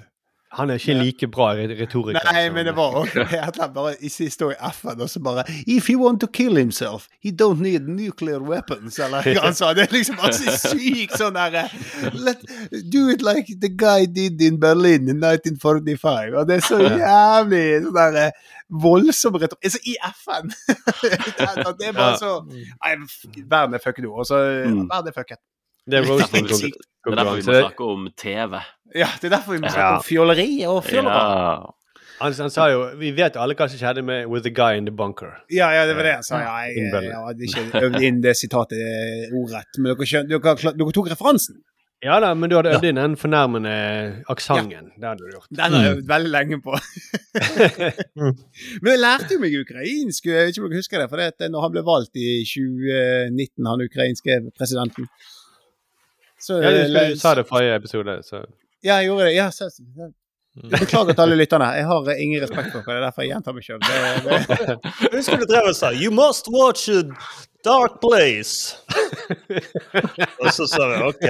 Han 0.53 0.71
er 0.71 0.81
ikke 0.81 0.95
like 0.99 1.27
bra 1.31 1.53
retoriker. 1.55 2.25
Nei, 2.33 2.49
men 2.51 2.67
det 2.67 2.73
var 2.75 2.97
også 2.99 3.23
at 3.49 3.59
han 3.61 3.71
bare 3.75 3.93
i 4.03 4.09
siste 4.11 4.49
år 4.49 4.57
i 4.57 4.71
FN, 4.75 5.01
og 5.01 5.11
så 5.11 5.21
bare 5.23 5.45
If 5.67 5.87
he 5.87 5.95
want 5.97 6.21
to 6.21 6.27
kill 6.27 6.57
himself, 6.59 7.07
he 7.23 7.31
don't 7.31 7.63
need 7.63 7.87
nuclear 7.87 8.43
weapons, 8.43 8.99
eller 8.99 9.23
hva 9.23 9.45
han 9.45 9.55
sa. 9.55 9.71
Det 9.79 9.85
er 9.87 9.95
liksom 9.95 10.19
altså 10.19 10.57
sykt 10.59 11.15
sånn 11.21 11.39
derre 11.39 11.69
let, 12.19 12.43
Do 12.91 13.07
it 13.15 13.23
like 13.23 13.61
the 13.63 13.71
guy 13.71 14.09
did 14.11 14.43
in 14.43 14.59
Berlin 14.61 15.07
in 15.07 15.23
1945. 15.23 16.35
Og 16.35 16.51
det 16.51 16.59
er 16.59 16.67
så 16.67 16.81
jævlig 16.83 17.63
sånn 17.87 18.01
derre 18.01 18.27
voldsom 18.71 19.39
retorikk. 19.39 19.71
Altså, 19.71 19.83
i 19.87 19.97
FN! 20.11 20.51
det 21.79 21.93
er 21.93 21.95
bare 21.95 22.19
så 22.19 22.35
Nei, 22.51 22.97
verden 23.47 23.79
er 23.79 23.87
fucket 23.87 24.03
nå. 24.07 24.17
Altså, 24.19 24.43
så 24.67 24.75
verden 24.91 25.15
er 25.15 25.19
fucket. 25.23 25.39
Det 25.91 25.99
er 25.99 26.07
roasting-konkurranse. 26.07 26.75
Det 27.01 27.13
er 27.13 27.17
derfor 27.17 27.39
vi 27.39 27.47
må 27.47 27.61
snakke 27.65 27.87
om 27.95 28.09
TV. 28.19 28.59
Ja, 28.95 29.07
det 29.21 29.29
er 29.31 29.37
derfor 29.37 29.53
vi 29.55 29.61
må 29.63 29.69
snakke 29.71 29.87
Ja. 29.91 29.97
om 30.01 30.03
fjolleri 30.07 30.49
og 30.67 30.81
fjollere. 30.85 31.21
Ja. 31.21 31.75
Han, 32.21 32.35
han 32.37 32.51
sa 32.53 32.67
jo 32.69 32.83
Vi 33.01 33.11
vet 33.17 33.37
alle 33.41 33.55
hva 33.57 33.69
som 33.71 33.79
skjedde 33.81 34.03
med 34.05 34.27
'With 34.29 34.43
the 34.45 34.51
guy 34.53 34.77
in 34.77 34.85
the 34.85 34.93
bunker'. 34.93 35.39
Ja, 35.51 35.71
ja, 35.73 35.87
det 35.89 35.97
var 35.97 36.03
det 36.05 36.13
han 36.19 36.23
sa. 36.23 36.39
Ja, 36.43 36.57
jeg, 36.69 36.77
jeg, 36.77 37.05
jeg 37.05 37.17
hadde 37.27 37.45
ikke 37.49 37.85
øvd 37.87 38.01
inn 38.03 38.21
det 38.23 38.37
sitatet 38.37 38.77
eh, 38.83 39.33
ordrett. 39.33 39.79
Men 39.79 39.95
dere, 39.95 40.07
skjøn, 40.07 40.29
dere, 40.29 40.57
dere 40.77 40.93
tok 40.93 41.09
referansen. 41.11 41.63
Ja 42.03 42.15
da, 42.21 42.35
men 42.35 42.49
du 42.49 42.57
hadde 42.57 42.71
øvd 42.77 42.85
inn 42.89 42.97
den 42.97 43.17
fornærmende 43.21 43.73
aksenten. 44.29 44.87
Det 44.97 45.05
hadde 45.09 45.21
du 45.25 45.33
gjort. 45.35 45.49
Den 45.53 45.73
har 45.73 45.83
jeg 45.85 45.97
øvd 45.97 46.07
veldig 46.09 46.31
lenge 46.33 46.61
på. 46.65 46.77
Men 48.83 48.89
jeg 48.95 49.01
lærte 49.03 49.35
jo 49.37 49.41
meg 49.43 49.57
ukrainsk. 49.61 50.27
Jeg 50.31 50.47
vet 50.47 50.55
ikke 50.55 50.65
om 50.65 50.71
dere 50.73 50.81
husker 50.81 51.03
det. 51.03 51.09
For 51.13 51.21
det 51.21 51.51
når 51.53 51.67
han 51.67 51.75
ble 51.75 51.83
valgt 51.85 52.17
i 52.17 52.31
2019, 52.49 53.69
han 53.69 53.85
ukrainske 53.85 54.39
presidenten 54.57 55.09
så, 56.41 56.57
Ja, 56.65 56.71
du, 56.73 56.95
du 57.13 57.19
sa 57.21 57.35
det 57.37 57.45
forrige 57.49 57.75
episode, 57.77 58.15
så 58.25 58.41
Ja, 58.41 58.45
jeg 58.85 59.07
gjorde 59.07 59.29
det. 59.29 59.35
Ja, 59.37 59.51
så, 59.51 59.71
så. 59.71 60.11
Beklager 60.71 61.15
til 61.15 61.23
alle 61.23 61.37
lytterne. 61.39 61.69
Jeg 61.79 61.87
har 61.87 62.09
eh, 62.11 62.23
ingen 62.23 62.43
respekt 62.43 62.73
for 62.73 62.83
dere. 62.83 62.97
Det 62.97 62.97
er 62.97 63.05
derfor 63.07 63.23
jeg 63.23 63.31
gjentar 63.31 63.55
meg 63.55 63.63
sjøl. 63.65 63.81
Husker 65.15 65.39
du 65.39 65.47
drev 65.47 65.69
og 65.71 65.77
sa 65.79 65.93
'You 65.95 66.11
must 66.11 66.51
watch 66.51 66.89
a 66.91 67.05
Dark 67.65 68.01
Place'. 68.03 68.75
og 70.43 70.51
så 70.57 70.67
sa 70.67 70.89
vi 70.91 70.97
OK, 71.07 71.27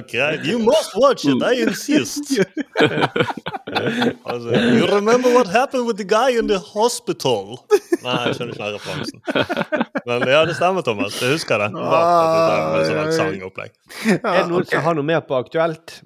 ok, 0.00 0.14
you 0.48 0.58
must 0.62 0.96
watch 0.96 1.26
it, 1.28 1.42
I 1.42 1.66
insist. 1.66 2.32
altså, 4.30 4.48
you 4.78 4.86
remember 4.96 5.28
what 5.34 5.48
happened 5.48 5.84
with 5.84 5.98
the 5.98 6.08
guy 6.08 6.38
in 6.38 6.48
the 6.48 6.58
hospital? 6.58 7.58
Nei, 8.00 8.16
jeg 8.26 8.34
skjønner 8.38 8.54
ikke 8.54 8.72
referansen. 8.78 9.20
Men 10.06 10.28
ja, 10.28 10.40
det 10.48 10.56
stemmer, 10.56 10.80
Thomas. 10.86 11.20
Jeg 11.22 11.36
husker 11.36 11.58
det. 11.58 11.70
Ah, 11.76 12.78
det, 12.78 12.88
det, 12.88 12.96
det, 12.96 13.04
det, 13.04 13.20
det, 13.20 13.28
det, 13.28 13.52
det, 13.52 13.70
det 14.08 14.20
Er 14.24 14.42
det 14.42 14.50
noen 14.52 14.68
som 14.72 14.88
har 14.88 15.00
noe 15.00 15.10
mer 15.12 15.24
på 15.28 15.36
aktuelt? 15.36 16.00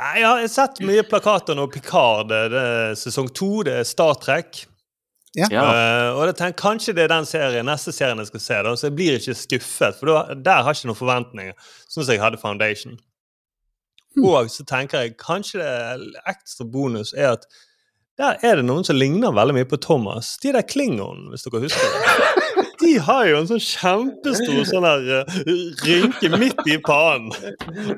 Jeg 0.00 0.24
har 0.24 0.46
sett 0.48 0.80
mye 0.86 1.04
plakater 1.04 1.56
nå. 1.58 1.66
Picard, 1.72 2.30
det, 2.30 2.40
det 2.54 2.60
er 2.60 2.94
sesong 2.98 3.28
to, 3.36 3.60
det 3.66 3.80
er 3.82 3.88
Star 3.88 4.16
Trek. 4.22 4.62
Ja. 5.36 5.46
Ja. 5.52 5.62
Eh, 5.62 6.08
og 6.16 6.24
jeg 6.26 6.38
tenker 6.40 6.58
kanskje 6.58 6.94
det 6.96 7.04
er 7.04 7.12
den 7.12 7.28
serien, 7.28 7.68
neste 7.68 7.92
serien 7.94 8.18
jeg 8.18 8.30
skal 8.32 8.42
se, 8.42 8.56
da, 8.66 8.72
så 8.74 8.88
jeg 8.88 8.96
blir 8.98 9.18
ikke 9.18 9.36
skuffet. 9.38 9.98
For 10.00 10.10
da, 10.10 10.22
der 10.34 10.64
har 10.64 10.72
jeg 10.72 10.80
ikke 10.80 10.90
noen 10.90 11.00
forventninger, 11.02 11.72
sånn 11.86 12.02
som 12.06 12.14
jeg 12.14 12.22
hadde 12.24 12.40
Foundation. 12.42 12.96
Og 14.18 14.50
så 14.50 14.66
tenker 14.66 15.04
jeg 15.04 15.18
kanskje 15.20 15.60
det 15.60 15.68
er 15.68 16.32
ekstra 16.32 16.66
bonus 16.66 17.12
er 17.14 17.36
at 17.36 17.46
der 18.20 18.42
er 18.44 18.60
det 18.60 18.66
noen 18.68 18.84
som 18.84 18.98
ligner 18.98 19.32
veldig 19.32 19.56
mye 19.56 19.68
på 19.68 19.78
Thomas. 19.80 20.34
De 20.42 20.52
der 20.52 20.66
klingonene, 20.66 21.30
hvis 21.32 21.46
dere 21.46 21.64
husker 21.64 21.94
det. 21.94 22.50
De 22.80 22.94
har 22.98 23.26
jo 23.28 23.36
en 23.38 23.48
sånn 23.48 23.60
kjempestor 23.60 24.60
sånn 24.68 24.84
der 24.86 25.08
eh, 25.18 25.40
rynke 25.84 26.30
midt 26.40 26.62
i 26.68 26.78
pannen. 26.84 27.28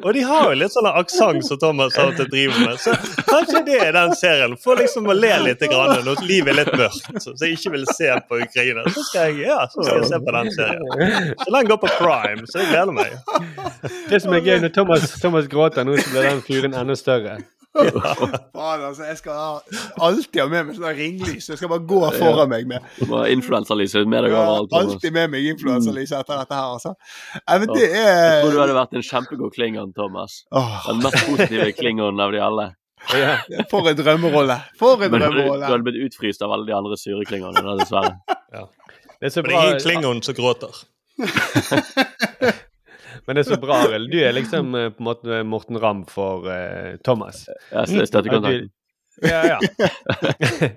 Og 0.01 0.09
de 0.17 0.25
har 0.27 0.51
jo 0.51 0.59
litt 0.59 0.75
sånn 0.75 0.89
aksent 0.91 1.47
som 1.47 1.61
Thomas 1.63 1.97
og 2.03 2.17
til 2.19 2.29
driver 2.33 2.67
med. 2.67 2.81
Så 2.83 2.95
kanskje 3.29 3.63
det 3.69 3.79
er 3.79 3.95
den 3.95 4.15
serien. 4.19 4.57
Få 4.63 4.77
liksom 4.79 5.07
å 5.07 5.17
le 5.17 5.33
litt 5.47 5.63
grann 5.71 6.03
når 6.07 6.25
livet 6.27 6.53
er 6.53 6.59
litt 6.61 6.75
mørkt, 6.81 7.23
så 7.23 7.37
jeg 7.39 7.59
ikke 7.59 7.75
vil 7.77 7.87
se 7.95 8.11
på 8.29 8.43
Ukraina. 8.43 8.85
Så 8.91 9.07
skal 9.07 9.31
jeg, 9.31 9.47
ja, 9.47 9.63
så 9.71 9.87
skal 9.87 10.03
jeg 10.03 10.11
se 10.11 10.21
på 10.27 10.37
den 10.39 10.53
serien. 10.59 11.33
Så 11.45 11.49
den 11.57 11.73
går 11.73 11.83
på 11.87 11.95
Prime, 12.01 12.47
så 12.51 12.63
jeg 12.63 12.75
gleder 12.75 12.95
meg. 12.99 13.17
Det 14.11 14.23
som 14.23 14.35
er 14.35 14.45
gøy, 14.45 14.59
når 14.67 14.77
Thomas, 14.77 15.11
Thomas 15.23 15.51
gråter 15.51 15.87
nå, 15.87 15.99
så 15.99 16.15
blir 16.15 16.31
den 16.31 16.47
fyren 16.47 16.79
enda 16.83 16.99
større. 16.99 17.39
Faen, 18.53 18.83
altså. 18.85 19.07
Jeg 19.09 19.17
skal 19.17 19.63
alltid 19.97 20.41
ha 20.43 20.47
med 20.51 20.69
meg 20.69 20.77
sånn 20.77 20.99
ringlys. 20.99 21.49
Jeg 21.49 21.61
skal 21.61 21.71
bare 21.73 21.85
gå 21.89 22.01
foran 22.19 22.51
meg 22.53 22.69
med 22.69 22.85
Du 22.99 23.07
må 23.09 23.23
ha 23.23 23.31
influensalyset 23.33 24.05
med 24.09 24.27
deg 24.27 24.37
overalt. 24.37 24.75
Alltid 24.77 25.17
med 25.17 25.33
meg 25.33 25.49
influensalyset 25.55 26.19
etter 26.21 26.43
dette 26.43 26.59
her, 26.59 26.77
altså. 26.77 26.95
Nei, 27.41 27.57
men 27.63 27.73
det 27.73 27.89
Jeg 27.89 28.43
tror 28.43 28.53
du 28.53 28.59
er 28.59 28.63
hadde 28.67 28.77
vært 28.77 29.01
en 29.01 29.07
kjempegod 29.09 29.57
klingon, 29.57 29.95
Thomas. 29.97 30.43
Den 30.53 31.03
mest 31.05 31.21
positive 31.25 31.73
klingonen 31.79 32.21
av 32.25 32.37
de 32.37 32.43
alle. 32.45 32.69
For 33.73 33.89
en 33.91 33.99
drømmerolle! 33.99 34.59
For 34.79 35.03
en 35.03 35.11
Men 35.15 35.25
du, 35.25 35.41
du 35.43 35.65
hadde 35.65 35.83
blitt 35.87 36.03
utfryst 36.07 36.45
av 36.45 36.53
alle 36.55 36.69
de 36.69 36.77
andre 36.77 36.99
sure 37.01 37.25
klingonene, 37.27 37.79
dessverre. 37.81 38.15
Det 38.53 39.31
er 39.31 39.33
så 39.33 39.43
Men 39.43 39.49
det 39.49 39.55
bra, 39.55 39.63
er 39.63 39.73
ingen 39.73 39.83
Klingon 39.87 40.23
som 40.23 40.35
gråter. 40.39 40.85
men 43.27 43.37
det 43.37 43.43
er 43.47 43.49
så 43.55 43.59
bra, 43.63 43.77
Arild. 43.87 44.11
Du 44.13 44.19
er 44.19 44.33
liksom 44.37 44.75
eh, 44.79 44.89
på 44.91 45.03
en 45.03 45.09
måte 45.09 45.43
Morten 45.47 45.79
Ramm 45.83 46.05
for 46.11 46.47
uh, 46.49 46.97
Thomas. 47.05 47.45
Jeg 47.73 47.89
stø- 47.93 48.07
støtter 48.11 48.31
kontakten. 48.35 48.71
Ja, 49.23 49.43
ja. 49.47 49.59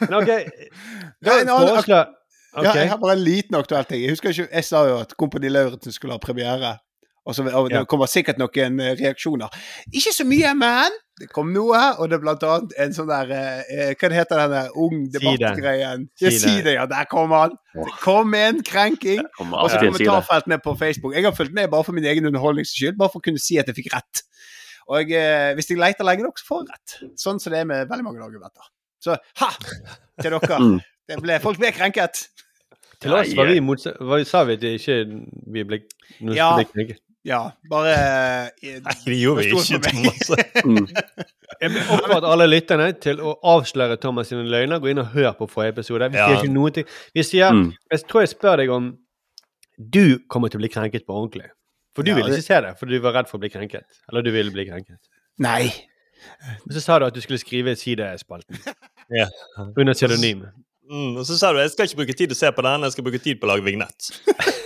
Men 0.00 0.14
OK, 0.18 0.30
da 1.24 1.36
foreslår 1.46 2.08
Ja, 2.64 2.72
jeg 2.74 2.88
har 2.90 2.98
bare 2.98 3.14
en 3.14 3.22
liten 3.22 3.54
aktuell 3.54 3.84
ting. 3.86 4.00
Jeg 4.02 4.10
husker 4.16 4.32
ikke, 4.34 4.48
jeg 4.50 4.64
sa 4.66 4.80
jo 4.88 4.96
at 5.04 5.12
Kompani 5.18 5.48
Lauritzen 5.52 5.94
skulle 5.94 6.16
ha 6.16 6.18
premiere. 6.22 6.72
Og, 7.28 7.34
så, 7.36 7.44
og 7.46 7.68
det 7.70 7.76
Ja. 7.78 7.84
kommer 7.86 8.08
sikkert 8.10 8.40
noen 8.40 8.80
eh, 8.82 8.96
reaksjoner. 8.98 9.52
Ikke 9.94 10.10
så 10.16 10.24
mye, 10.26 10.50
men 10.58 10.96
det 11.20 11.28
kom 11.34 11.50
noe, 11.52 11.78
og 12.00 12.08
det 12.10 12.16
er 12.16 12.22
blant 12.22 12.44
annet 12.48 12.72
en 12.80 12.94
sånn 12.96 13.08
der 13.10 13.30
eh, 13.36 13.90
Hva 14.00 14.10
heter 14.14 14.40
den 14.40 14.54
der 14.54 14.70
ung 14.80 15.02
debattgreien? 15.12 16.06
Ja, 16.22 16.30
Si 16.32 16.54
det. 16.56 16.64
det, 16.66 16.74
ja. 16.78 16.86
Der 16.90 17.06
kom 17.10 17.34
han! 17.36 17.54
Det 17.76 17.92
kom 18.02 18.34
en 18.38 18.62
krenking. 18.66 19.22
Kommer 19.36 19.62
Og 19.66 19.70
så 19.70 19.82
kommentarfeltene 19.84 20.58
på 20.64 20.74
Facebook. 20.80 21.14
Jeg 21.14 21.28
har 21.28 21.36
fulgt 21.36 21.54
med 21.56 21.68
bare 21.72 21.84
for 21.86 21.96
min 21.96 22.08
egen 22.08 22.26
underholdnings 22.30 22.72
skyld, 22.74 22.96
bare 22.98 23.12
for 23.12 23.20
å 23.22 23.26
kunne 23.28 23.42
si 23.42 23.60
at 23.60 23.68
jeg 23.70 23.76
fikk 23.82 23.92
rett. 23.94 24.24
Og 24.90 25.12
eh, 25.14 25.52
hvis 25.58 25.68
jeg 25.70 25.78
leter 25.78 26.08
lenge 26.08 26.24
nok, 26.26 26.40
så 26.40 26.48
får 26.48 26.64
jeg 26.64 26.72
rett. 26.74 26.96
Sånn 27.20 27.38
som 27.42 27.52
det 27.54 27.60
er 27.62 27.68
med 27.70 27.90
veldig 27.92 28.06
mange 28.08 28.24
argumenter. 28.26 28.72
Så 29.00 29.14
ha! 29.44 29.50
Til 30.20 30.36
dere. 30.38 30.62
Det 31.10 31.16
ble, 31.18 31.36
folk 31.42 31.58
ble 31.58 31.72
krenket. 31.74 32.24
Til 33.02 33.14
oss 33.16 33.32
var 33.34 33.48
vi 33.50 33.58
motsatt. 33.64 33.96
Sa 34.28 34.44
vi 34.46 34.54
at 34.58 34.66
ikke 34.68 34.98
vi 35.50 35.64
ble 35.66 35.78
Ja. 36.36 36.52
ble 36.54 36.66
krenket? 36.70 37.00
Ja, 37.28 37.50
bare 37.68 37.90
eh, 37.92 38.78
Nei, 38.80 38.94
det 39.04 39.16
gjorde 39.20 39.42
vi 39.44 39.50
ikke. 39.52 39.80
Thomas. 39.84 40.30
Mm. 40.64 40.86
Jeg 41.60 41.70
vil 41.74 41.82
oppfordre 41.92 42.28
alle 42.32 42.46
lytterne 42.48 42.86
til 43.02 43.18
å 43.20 43.34
avsløre 43.44 43.96
Thomas 44.00 44.28
sine 44.30 44.46
løgner. 44.48 44.80
Gå 44.80 44.90
inn 44.92 45.00
og 45.02 45.10
hør 45.12 45.32
på 45.36 45.48
forrige 45.50 45.74
episode. 45.74 46.08
Vi 46.12 46.16
sier 46.16 46.32
Ja. 46.34 46.38
ikke 46.40 46.52
noe 46.54 46.70
til 46.72 46.84
Vi 47.16 47.22
sier 47.26 47.52
Mm. 47.52 47.72
Jeg 47.92 48.04
tror 48.08 48.20
jeg 48.24 48.30
spør 48.32 48.56
deg 48.62 48.70
om 48.72 48.90
du 49.76 50.18
kommer 50.28 50.48
til 50.48 50.60
å 50.60 50.62
bli 50.64 50.68
krenket 50.72 51.04
på 51.06 51.12
ordentlig. 51.16 51.50
For 51.94 52.02
du 52.06 52.10
Ja, 52.12 52.16
ville 52.16 52.32
ikke 52.32 52.46
se 52.46 52.60
det, 52.64 52.72
for 52.78 52.86
du 52.86 52.98
var 53.00 53.12
redd 53.18 53.28
for 53.28 53.36
å 53.38 53.40
bli 53.40 53.50
krenket. 53.50 53.84
Eller 54.08 54.22
du 54.22 54.30
ville 54.30 54.50
bli 54.54 54.64
krenket. 54.68 54.96
Nei. 55.38 55.68
Men 56.66 56.76
så 56.76 56.80
sa 56.84 56.98
du 56.98 57.06
at 57.06 57.14
du 57.14 57.20
skulle 57.20 57.38
skrive 57.40 57.76
sidespalten 57.76 58.56
Ja. 59.20 59.26
under 59.76 59.92
pseudonym. 59.94 60.46
Mm, 60.90 61.16
og 61.18 61.24
så 61.26 61.36
sa 61.38 61.52
du 61.52 61.58
jeg 61.58 61.70
skal 61.70 61.86
ikke 61.86 61.96
bruke 62.04 62.16
tid 62.18 62.30
å 62.32 62.36
se 62.36 62.50
på 62.52 62.62
den, 62.62 62.82
jeg 62.82 62.92
skal 62.92 63.04
bruke 63.04 63.20
tid 63.22 63.40
på 63.40 63.46
å 63.48 63.52
lage 63.54 63.64
vignett. 63.64 64.10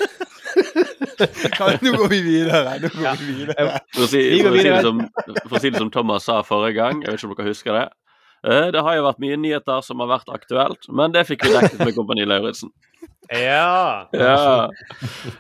Kan- 1.57 1.79
Nå 1.83 1.93
går 1.99 2.09
vi 2.13 2.21
videre. 2.27 2.77
Nå 2.83 2.89
går 2.95 3.21
vi 3.21 3.33
videre. 3.43 3.81
For 3.95 4.07
å, 4.07 4.09
si, 4.11 4.23
Vi 4.31 4.41
går 4.45 4.51
for, 4.51 4.59
å 4.59 4.63
si 4.63 4.71
det 4.71 4.83
som, 4.87 5.03
for 5.49 5.59
å 5.59 5.61
si 5.65 5.71
det 5.75 5.83
som 5.85 5.91
Thomas 5.95 6.27
sa 6.29 6.41
forrige 6.47 6.79
gang, 6.81 7.03
jeg 7.05 7.13
vet 7.15 7.21
ikke 7.23 7.31
om 7.31 7.37
dere 7.39 7.53
husker 7.53 7.79
det. 7.81 7.85
Eh, 8.45 8.67
Det 8.77 8.83
har 8.85 8.97
jo 8.99 9.05
vært 9.07 9.23
mye 9.25 9.37
nyheter 9.41 9.81
som 9.87 10.03
har 10.05 10.11
vært 10.15 10.29
aktuelt, 10.35 10.89
men 10.93 11.13
det 11.15 11.23
fikk 11.31 11.47
vi 11.47 11.55
dekket 11.55 11.81
med 11.85 11.95
Kompani 11.97 12.27
Lauritzen. 12.29 12.71
Ja! 13.33 14.05
Ja. 14.13 14.69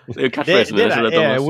Det 0.09 0.17
er 0.17 0.29
jo 0.29 0.33
catchphrasen 0.39 0.77
det 0.79 0.87
ikke 0.89 1.05
det, 1.11 1.13
Thomas? 1.19 1.45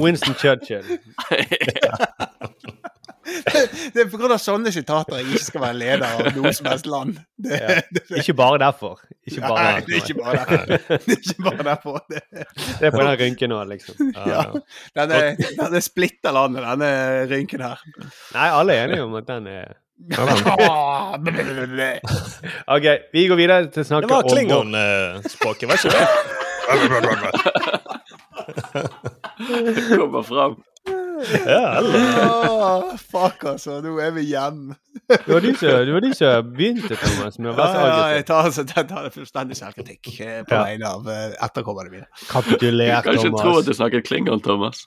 Winston 0.00 0.34
Churchill. 0.40 0.84
Det 3.24 4.00
er 4.04 4.08
pga. 4.12 4.36
sånne 4.40 4.72
sitater 4.74 5.20
jeg 5.20 5.26
ikke 5.32 5.44
skal 5.44 5.62
være 5.64 5.76
leder 5.80 6.04
av 6.06 6.28
noe 6.36 6.52
som 6.56 6.66
helst 6.70 6.86
land. 6.90 7.18
Det, 7.36 7.60
Ja. 7.60 7.80
det, 7.94 8.02
Ikke 8.20 8.34
bare 8.36 8.58
derfor. 8.62 9.00
Ikke 9.26 9.40
bare 9.40 9.54
Nei, 9.54 9.72
derfor. 9.74 9.86
det 9.86 9.94
er 9.94 10.00
ikke 10.02 10.14
bare 10.20 10.34
derfor. 10.40 10.64
Det 11.06 11.12
er 11.14 11.20
ikke 11.20 11.42
bare 11.46 11.62
derfor. 11.70 11.96
Det, 12.10 12.20
Det 12.80 12.86
er 12.88 12.90
på 12.90 13.02
den 13.04 13.16
rynken 13.22 13.48
nå, 13.54 13.60
liksom. 13.70 13.94
ja. 14.32 14.42
Denne, 14.98 15.20
denne 15.60 15.80
splitter 15.84 16.32
landet, 16.36 16.62
denne 16.66 16.90
rynken 17.32 17.60
her. 17.64 17.78
Nei, 18.34 18.48
alle 18.50 18.72
er 18.76 18.84
enige 18.88 19.06
om 19.06 19.14
at 19.20 19.26
den 19.30 19.46
er 19.54 19.72
Ah, 20.18 21.14
OK, 22.74 22.86
vi 23.14 23.28
går 23.30 23.36
videre 23.38 23.70
til 23.72 23.84
å 23.84 23.86
snakke 23.86 24.04
om 24.04 24.10
Det 24.10 24.16
var 24.18 24.24
klingon-språket, 24.34 25.68
var 25.70 25.76
ikke 25.78 25.94
det? 25.94 26.06
Kommer 29.96 30.22
fram. 30.26 30.56
Ja, 31.46 31.80
oh, 31.80 32.96
fuck, 32.98 33.44
altså. 33.54 33.78
Nå 33.84 33.94
er 34.02 34.10
vi 34.16 34.26
hjemme. 34.30 34.76
Det 35.08 35.28
var 35.28 35.40
du 35.44 35.50
som, 35.58 35.68
var 35.94 36.04
du 36.04 36.10
som 36.16 36.50
begynte, 36.54 36.96
Thomas, 36.96 37.38
med 37.38 37.50
å 37.50 37.54
Ja, 37.54 37.58
være 37.58 37.72
så 37.72 37.86
ja, 37.86 38.04
jeg 38.14 38.26
tar, 38.28 38.48
altså, 38.50 38.64
jeg 38.76 38.88
tar 38.90 39.08
fullstendig 39.14 39.58
selvkritikk 39.58 40.12
eh, 40.24 40.36
på 40.48 40.60
vegne 40.60 40.92
av 40.96 41.10
eh, 41.10 41.24
etterkommerne 41.48 41.92
mine. 41.92 42.06
Kapituler, 42.30 42.94
Kan 43.06 43.18
ikke 43.20 43.34
tro 43.40 43.56
at 43.60 43.68
du 43.68 43.74
snakker 43.76 44.04
klingon, 44.06 44.42
Thomas. 44.44 44.86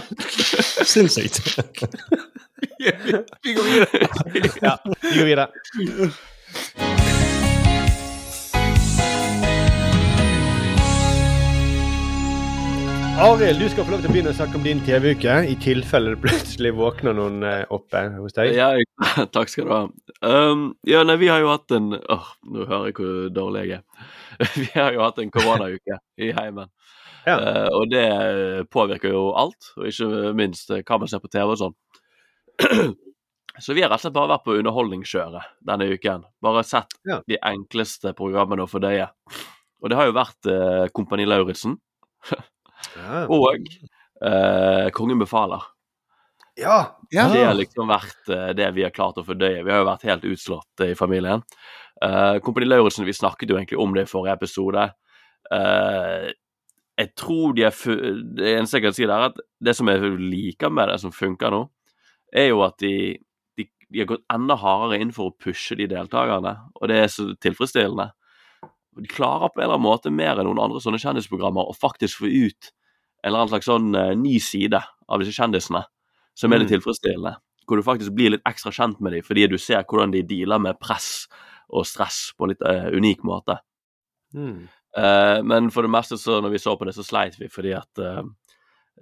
Sinnssykt. 0.92 1.54
Vi 2.80 3.54
går 3.54 3.70
videre. 3.70 4.10
Ja, 4.62 4.76
vi 5.06 5.16
går 5.20 5.32
videre. 5.32 5.48
Arild, 13.20 13.58
du 13.60 13.68
skal 13.68 13.84
få 13.84 13.92
lov 13.92 14.00
til 14.00 14.08
å 14.08 14.12
begynne 14.14 14.30
å 14.32 14.36
snakke 14.36 14.56
om 14.56 14.62
din 14.64 14.78
TV-uke, 14.80 15.32
i 15.52 15.56
tilfelle 15.60 16.14
det 16.14 16.22
plutselig 16.22 16.70
våkner 16.72 17.12
noen 17.18 17.42
eh, 17.44 17.66
oppe 17.68 18.00
hos 18.14 18.32
deg. 18.32 18.54
Ja, 18.56 18.70
takk 19.34 19.50
skal 19.52 19.66
du 19.66 19.72
ha. 19.74 19.80
Um, 20.24 20.62
ja, 20.88 21.02
nei, 21.04 21.18
vi 21.20 21.28
har 21.28 21.42
jo 21.42 21.50
hatt 21.50 21.74
en 21.76 21.90
Åh, 21.98 22.30
nå 22.48 22.64
hører 22.64 22.88
jeg 22.88 22.96
hvor 22.96 23.26
dårlig 23.36 23.64
jeg 23.66 23.76
er. 23.76 24.06
Vi 24.62 24.68
har 24.72 24.96
jo 24.96 25.02
hatt 25.04 25.20
en 25.20 25.32
koronauke 25.34 25.98
i 26.16 26.30
heimen. 26.32 26.70
Ja. 27.26 27.34
Uh, 27.36 27.68
og 27.76 27.90
det 27.92 28.06
påvirker 28.72 29.12
jo 29.12 29.26
alt, 29.36 29.68
og 29.76 29.90
ikke 29.90 30.32
minst 30.38 30.72
eh, 30.72 30.80
hva 30.80 30.98
man 31.02 31.10
ser 31.12 31.20
på 31.20 31.28
TV 31.28 31.52
og 31.52 31.60
sånn. 31.60 31.76
Så 33.60 33.76
vi 33.76 33.84
har 33.84 33.92
rett 33.92 34.00
og 34.00 34.06
slett 34.06 34.16
bare 34.16 34.30
vært 34.32 34.46
på 34.46 34.54
underholdningskjøret 34.62 35.58
denne 35.68 35.90
uken. 35.92 36.24
Bare 36.40 36.64
sett 36.64 36.96
Ja. 37.04 37.20
de 37.28 37.36
enkleste 37.52 38.14
programmene 38.16 38.64
å 38.64 38.70
fordøye. 38.70 39.10
Og 39.84 39.92
det 39.92 40.00
har 40.00 40.08
jo 40.08 40.16
vært 40.16 40.48
uh, 40.48 40.86
Kompani 40.96 41.28
Lauritzen 41.28 41.76
Ja. 42.96 43.24
og 43.30 43.60
eh, 44.24 44.88
Kongen 44.96 45.20
befaler. 45.22 45.62
ja. 46.56 46.96
Ja. 47.10 47.26
Det 47.32 47.42
har 47.42 47.56
liksom 47.58 47.88
vært 47.90 48.28
eh, 48.30 48.50
det 48.54 48.68
vi 48.76 48.84
har 48.86 48.92
klart 48.94 49.18
å 49.18 49.24
fordøye. 49.26 49.64
Vi 49.66 49.72
har 49.72 49.80
jo 49.82 49.88
vært 49.88 50.04
helt 50.06 50.26
utslått 50.30 50.84
eh, 50.84 50.92
i 50.92 50.98
familien. 50.98 51.42
Eh, 52.04 52.36
Kompani 52.44 52.68
Lauritzen, 52.68 53.04
vi 53.08 53.14
snakket 53.16 53.50
jo 53.50 53.56
egentlig 53.58 53.80
om 53.82 53.94
det 53.96 54.04
i 54.06 54.10
forrige 54.10 54.36
episode. 54.38 54.84
Eh, 55.50 56.28
jeg 57.00 57.10
tror 57.16 57.54
de 57.56 57.64
er 57.64 57.72
fu 57.74 57.90
Det 58.36 58.52
eneste 58.54 58.78
jeg 58.78 58.84
kan 58.84 58.94
si, 58.94 59.06
der 59.08 59.16
er 59.16 59.32
at 59.32 59.40
det 59.64 59.74
som 59.76 59.88
jeg 59.90 60.14
liker 60.20 60.70
med 60.70 60.92
det, 60.92 61.00
som 61.02 61.12
funker 61.16 61.50
nå, 61.54 61.64
er 62.32 62.50
jo 62.52 62.62
at 62.62 62.76
de, 62.78 62.92
de, 63.58 63.66
de 63.90 64.02
har 64.04 64.10
gått 64.12 64.26
enda 64.30 64.54
hardere 64.60 65.00
inn 65.02 65.10
for 65.16 65.32
å 65.32 65.36
pushe 65.40 65.74
de 65.80 65.88
deltakerne, 65.90 66.54
og 66.76 66.90
det 66.92 66.98
er 67.00 67.10
så 67.10 67.30
tilfredsstillende. 67.42 68.10
Klarer 69.08 69.52
på 69.52 69.60
en 69.60 69.64
eller 69.64 69.76
annen 69.78 69.86
måte 69.86 70.10
mer 70.10 70.40
enn 70.40 70.48
noen 70.48 70.60
andre 70.64 70.80
sånne 70.82 70.98
kjendisprogrammer 70.98 71.68
å 71.70 71.76
faktisk 71.76 72.22
få 72.22 72.30
ut 72.30 72.72
en 73.22 73.28
eller 73.28 73.42
annen 73.42 73.52
slags 73.52 73.68
sånn 73.68 73.94
uh, 73.94 74.14
ny 74.16 74.38
side 74.42 74.80
av 74.80 75.20
disse 75.22 75.36
kjendisene, 75.36 75.84
som 76.34 76.52
er 76.52 76.62
litt 76.62 76.70
Mm. 76.70 76.74
tilfredsstillende. 76.78 77.34
Hvor 77.68 77.76
du 77.76 77.84
faktisk 77.86 78.14
blir 78.16 78.30
litt 78.34 78.46
ekstra 78.48 78.72
kjent 78.72 79.00
med 79.00 79.12
dem, 79.12 79.22
fordi 79.22 79.46
du 79.46 79.58
ser 79.58 79.84
hvordan 79.84 80.10
de 80.10 80.22
dealer 80.26 80.58
med 80.58 80.80
press 80.80 81.28
og 81.68 81.86
stress 81.86 82.32
på 82.36 82.44
en 82.44 82.54
litt 82.54 82.62
uh, 82.66 82.88
unik 82.96 83.22
måte. 83.22 83.60
Mm. 84.34 84.68
Uh, 84.96 85.38
men 85.46 85.70
for 85.70 85.86
det 85.86 85.92
meste 85.92 86.18
så 86.18 86.40
når 86.40 86.56
vi 86.56 86.58
så 86.58 86.74
på 86.76 86.88
det, 86.88 86.96
så 86.96 87.04
sleit 87.06 87.38
vi 87.38 87.48
fordi 87.48 87.76
at 87.78 88.00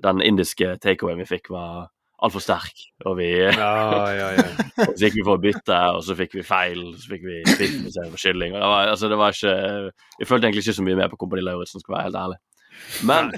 den 0.03 0.20
indiske 0.22 0.77
takeawayen 0.83 1.22
vi 1.22 1.31
fikk, 1.31 1.48
var 1.51 1.88
altfor 2.24 2.42
sterk. 2.42 2.83
Og 3.07 3.16
vi 3.20 3.28
Ja, 3.38 4.11
ja, 4.11 4.28
ja. 4.35 4.46
og 4.88 4.94
så 4.94 5.07
gikk 5.07 5.18
vi 5.20 5.24
for 5.26 5.37
å 5.37 5.42
bytte, 5.42 5.78
og 5.94 6.02
så 6.07 6.16
fikk 6.18 6.38
vi 6.38 6.44
feil, 6.46 6.83
så 6.98 7.14
fikk 7.14 7.26
vi 7.28 7.40
fisk 7.54 7.88
istedenfor 7.90 8.22
kylling. 8.22 8.57
Og 8.57 8.62
det 8.62 8.70
var, 8.72 8.92
altså, 8.94 9.11
det 9.12 9.18
var 9.20 9.37
ikke 9.37 9.57
Vi 10.18 10.28
følte 10.28 10.48
egentlig 10.48 10.66
ikke 10.66 10.78
så 10.81 10.87
mye 10.87 10.98
med 10.98 11.12
på 11.12 11.20
Kompani 11.20 11.44
Lauritzen, 11.46 11.85
skal 11.85 11.96
være 11.96 12.09
helt 12.09 12.22
ærlig. 12.24 12.40
Men 13.09 13.33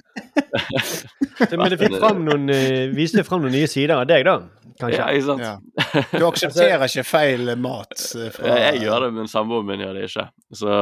men 1.59 1.70
det 1.72 1.79
fikk 1.81 1.98
fram 2.00 2.24
noen, 2.26 2.48
eh, 2.53 2.88
viste 2.94 3.24
fram 3.26 3.44
noen 3.44 3.55
nye 3.57 3.68
sider 3.70 3.96
av 3.98 4.09
deg, 4.09 4.24
da? 4.29 4.38
Kanskje? 4.81 4.98
ja, 4.98 5.07
ikke 5.12 5.26
sant? 5.26 5.44
Ja. 5.44 5.55
Du 6.20 6.26
aksepterer 6.29 6.85
ikke 6.87 7.05
feil 7.07 7.53
mat 7.61 7.94
eh, 8.16 8.29
fra 8.35 8.59
Jeg, 8.61 8.83
gjør 8.87 9.07
det, 9.07 9.11
men 9.18 9.31
samboeren 9.31 9.68
min 9.68 9.85
gjør 9.85 9.98
det 9.98 10.05
ikke. 10.09 10.26
Så 10.61 10.76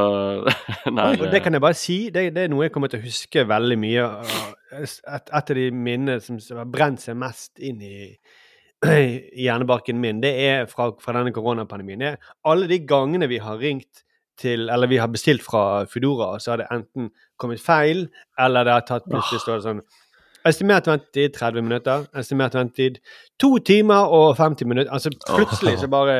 Nei. 0.98 1.12
Og 1.16 1.28
det 1.32 1.42
kan 1.44 1.56
jeg 1.56 1.64
bare 1.64 1.78
si, 1.78 1.98
det, 2.14 2.28
det 2.36 2.46
er 2.46 2.52
noe 2.52 2.66
jeg 2.66 2.74
kommer 2.74 2.92
til 2.92 3.02
å 3.02 3.06
huske 3.06 3.46
veldig 3.48 3.78
mye. 3.80 4.08
Et, 4.78 4.98
et 5.18 5.32
av 5.40 5.54
de 5.58 5.70
minnene 5.74 6.18
som 6.22 6.60
har 6.60 6.68
brent 6.70 7.02
seg 7.02 7.18
mest 7.18 7.62
inn 7.64 7.82
i, 7.84 8.02
i 8.88 9.46
hjernebarken 9.46 9.98
min, 10.02 10.22
det 10.24 10.34
er 10.46 10.68
fra, 10.70 10.92
fra 11.02 11.16
denne 11.18 11.34
koronapandemien. 11.34 12.04
Det 12.04 12.12
er 12.14 12.36
alle 12.50 12.70
de 12.70 12.82
gangene 12.86 13.30
vi 13.30 13.40
har 13.42 13.58
ringt 13.62 14.04
til, 14.38 14.68
eller 14.70 14.90
vi 14.90 15.00
har 15.02 15.10
bestilt 15.10 15.42
fra 15.42 15.84
Foodora, 15.90 16.36
så 16.38 16.52
har 16.52 16.62
det 16.62 16.68
enten 16.70 17.10
kommet 17.38 17.62
feil, 17.62 18.06
eller 18.38 18.66
det 18.66 18.72
har 18.76 18.86
tatt 18.88 19.08
plutselig 19.08 19.40
står 19.44 19.60
det 19.60 19.66
sånn 19.70 19.82
Estimert 20.46 20.86
ventetid 20.86 21.34
30 21.34 21.64
minutter. 21.66 22.04
Estimert 22.16 22.54
ventetid 22.54 23.00
2 23.42 23.48
timer 23.68 24.12
og 24.14 24.36
50 24.38 24.68
minutter. 24.70 24.90
Altså 24.94 25.10
plutselig 25.26 25.80
så 25.82 25.88
bare 25.90 26.14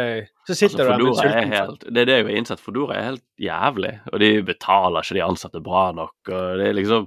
Så 0.49 0.57
sitter 0.59 0.91
Altså, 0.91 0.99
du 0.99 1.05
der 1.05 1.07
med 1.07 1.15
er 1.15 1.23
sulten 1.23 1.53
helt, 1.55 1.85
det 1.87 2.03
er 2.03 2.09
det 2.11 2.17
jeg 2.17 2.27
har 2.27 2.41
innsett. 2.41 2.61
Fodora 2.61 2.97
er 2.99 3.07
helt 3.07 3.25
jævlig. 3.41 3.93
Og 4.13 4.21
de 4.21 4.31
betaler 4.43 5.07
ikke 5.07 5.15
de 5.21 5.25
ansatte 5.25 5.63
bra 5.65 5.85
nok. 5.97 6.17
Og 6.29 6.59
det 6.61 6.67
er 6.67 6.77
liksom 6.77 7.07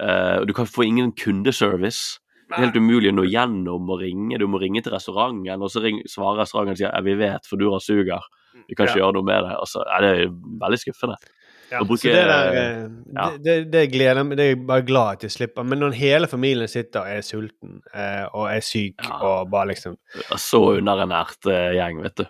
uh, 0.00 0.46
Du 0.46 0.54
kan 0.56 0.70
få 0.70 0.86
ingen 0.86 1.12
kundeservice. 1.12 2.20
Det 2.48 2.56
er 2.56 2.66
helt 2.66 2.76
umulig 2.76 3.10
å 3.10 3.16
nå 3.16 3.26
gjennom 3.26 3.90
og 3.90 4.00
ringe. 4.00 4.38
Du 4.38 4.46
må 4.46 4.60
ringe 4.62 4.82
til 4.84 4.92
restauranten, 4.94 5.62
og 5.62 5.70
så 5.72 5.82
ring, 5.82 6.00
svarer 6.08 6.44
restauranten 6.44 6.76
og 6.76 6.80
sier 6.80 6.90
ja, 6.92 7.00
vi 7.04 7.18
vet 7.18 7.48
Fodora 7.48 7.80
suger. 7.80 8.22
Vi 8.68 8.76
kan 8.76 8.86
ikke 8.86 8.98
Ja. 8.98 9.04
gjøre 9.06 9.16
noe 9.18 9.24
med 9.24 9.44
det. 9.44 9.54
Altså, 9.58 9.82
ja, 9.88 10.00
det 10.04 10.10
er 10.20 10.34
veldig 10.62 10.78
skuffende. 10.78 11.16
Ja, 11.72 11.80
bruke- 11.88 12.02
så 12.04 12.12
det 12.12 12.24
der 12.28 12.56
eh, 12.60 12.82
ja. 13.16 13.26
det, 13.36 13.42
det, 13.46 13.54
det 13.72 13.82
gleder 13.92 14.24
meg 14.28 14.36
Det 14.38 14.44
er 14.44 14.50
jeg 14.52 14.66
bare 14.68 14.84
glad 14.86 15.12
at 15.16 15.22
jeg 15.26 15.32
slipper. 15.34 15.64
Men 15.64 15.80
når 15.80 15.96
hele 15.96 16.28
familien 16.28 16.68
sitter 16.68 17.00
og 17.00 17.08
er 17.16 17.24
sulten 17.26 17.78
eh, 17.94 18.26
og 18.32 18.46
er 18.52 18.60
syk 18.66 19.00
Ja. 19.08 19.18
og 19.24 19.50
bare 19.50 19.70
liksom 19.72 19.96
Så 20.36 20.60
underernært 20.78 21.48
eh, 21.50 21.70
gjeng, 21.78 22.02
vet 22.04 22.16
du. 22.22 22.26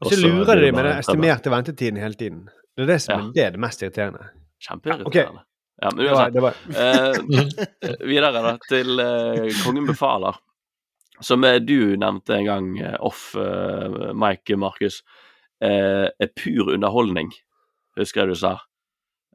Og 0.00 0.12
så 0.12 0.20
lurer 0.22 0.60
de 0.62 0.72
med 0.72 0.84
den 0.86 0.98
estimerte 1.02 1.50
ventetiden 1.50 1.98
hele 2.00 2.14
tiden. 2.14 2.44
Det 2.78 2.84
er 2.86 2.92
det 2.94 3.00
som 3.02 3.12
Ja. 3.14 3.18
er 3.26 3.32
det, 3.34 3.44
er 3.44 3.50
det 3.56 3.60
mest 3.66 3.82
irriterende. 3.82 4.28
Kjempeirriterende. 4.62 5.44
Ja, 5.82 5.90
men 5.94 6.04
Det 6.04 6.10
var, 6.10 6.18
uansett. 6.18 6.34
det 6.34 6.42
var. 6.42 6.54
Eh, 6.74 8.06
videre 8.06 8.30
da, 8.42 8.52
til 8.68 8.98
eh, 9.02 9.50
Kongen 9.64 9.86
befaler. 9.86 10.38
Som 11.20 11.42
eh, 11.44 11.58
du 11.62 11.96
nevnte 11.98 12.34
en 12.38 12.46
gang 12.46 12.68
eh, 12.78 12.96
off 13.02 13.32
eh, 13.38 14.12
Mike 14.14 14.56
Markus. 14.58 15.00
Eh, 15.62 16.06
er 16.10 16.30
pur 16.38 16.72
underholdning, 16.74 17.30
husker 17.98 18.22
jeg 18.22 18.28
du 18.28 18.38
sa. 18.38 18.52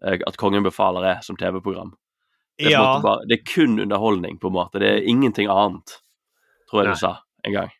Eh, 0.03 0.19
at 0.27 0.37
Kongen 0.37 0.63
befaler 0.65 1.05
er 1.13 1.21
som 1.25 1.37
TV-program. 1.39 1.93
Det, 2.59 2.71
Ja. 2.71 2.99
det 3.27 3.39
er 3.39 3.45
kun 3.53 3.79
underholdning, 3.79 4.37
på 4.39 4.47
en 4.51 4.53
måte. 4.53 4.79
Det 4.79 4.89
er 4.89 5.07
ingenting 5.09 5.49
annet, 5.49 5.99
tror 6.69 6.83
jeg 6.83 6.87
Nei. 6.91 6.93
du 6.93 6.99
sa 6.99 7.13
en 7.45 7.53
gang. 7.53 7.71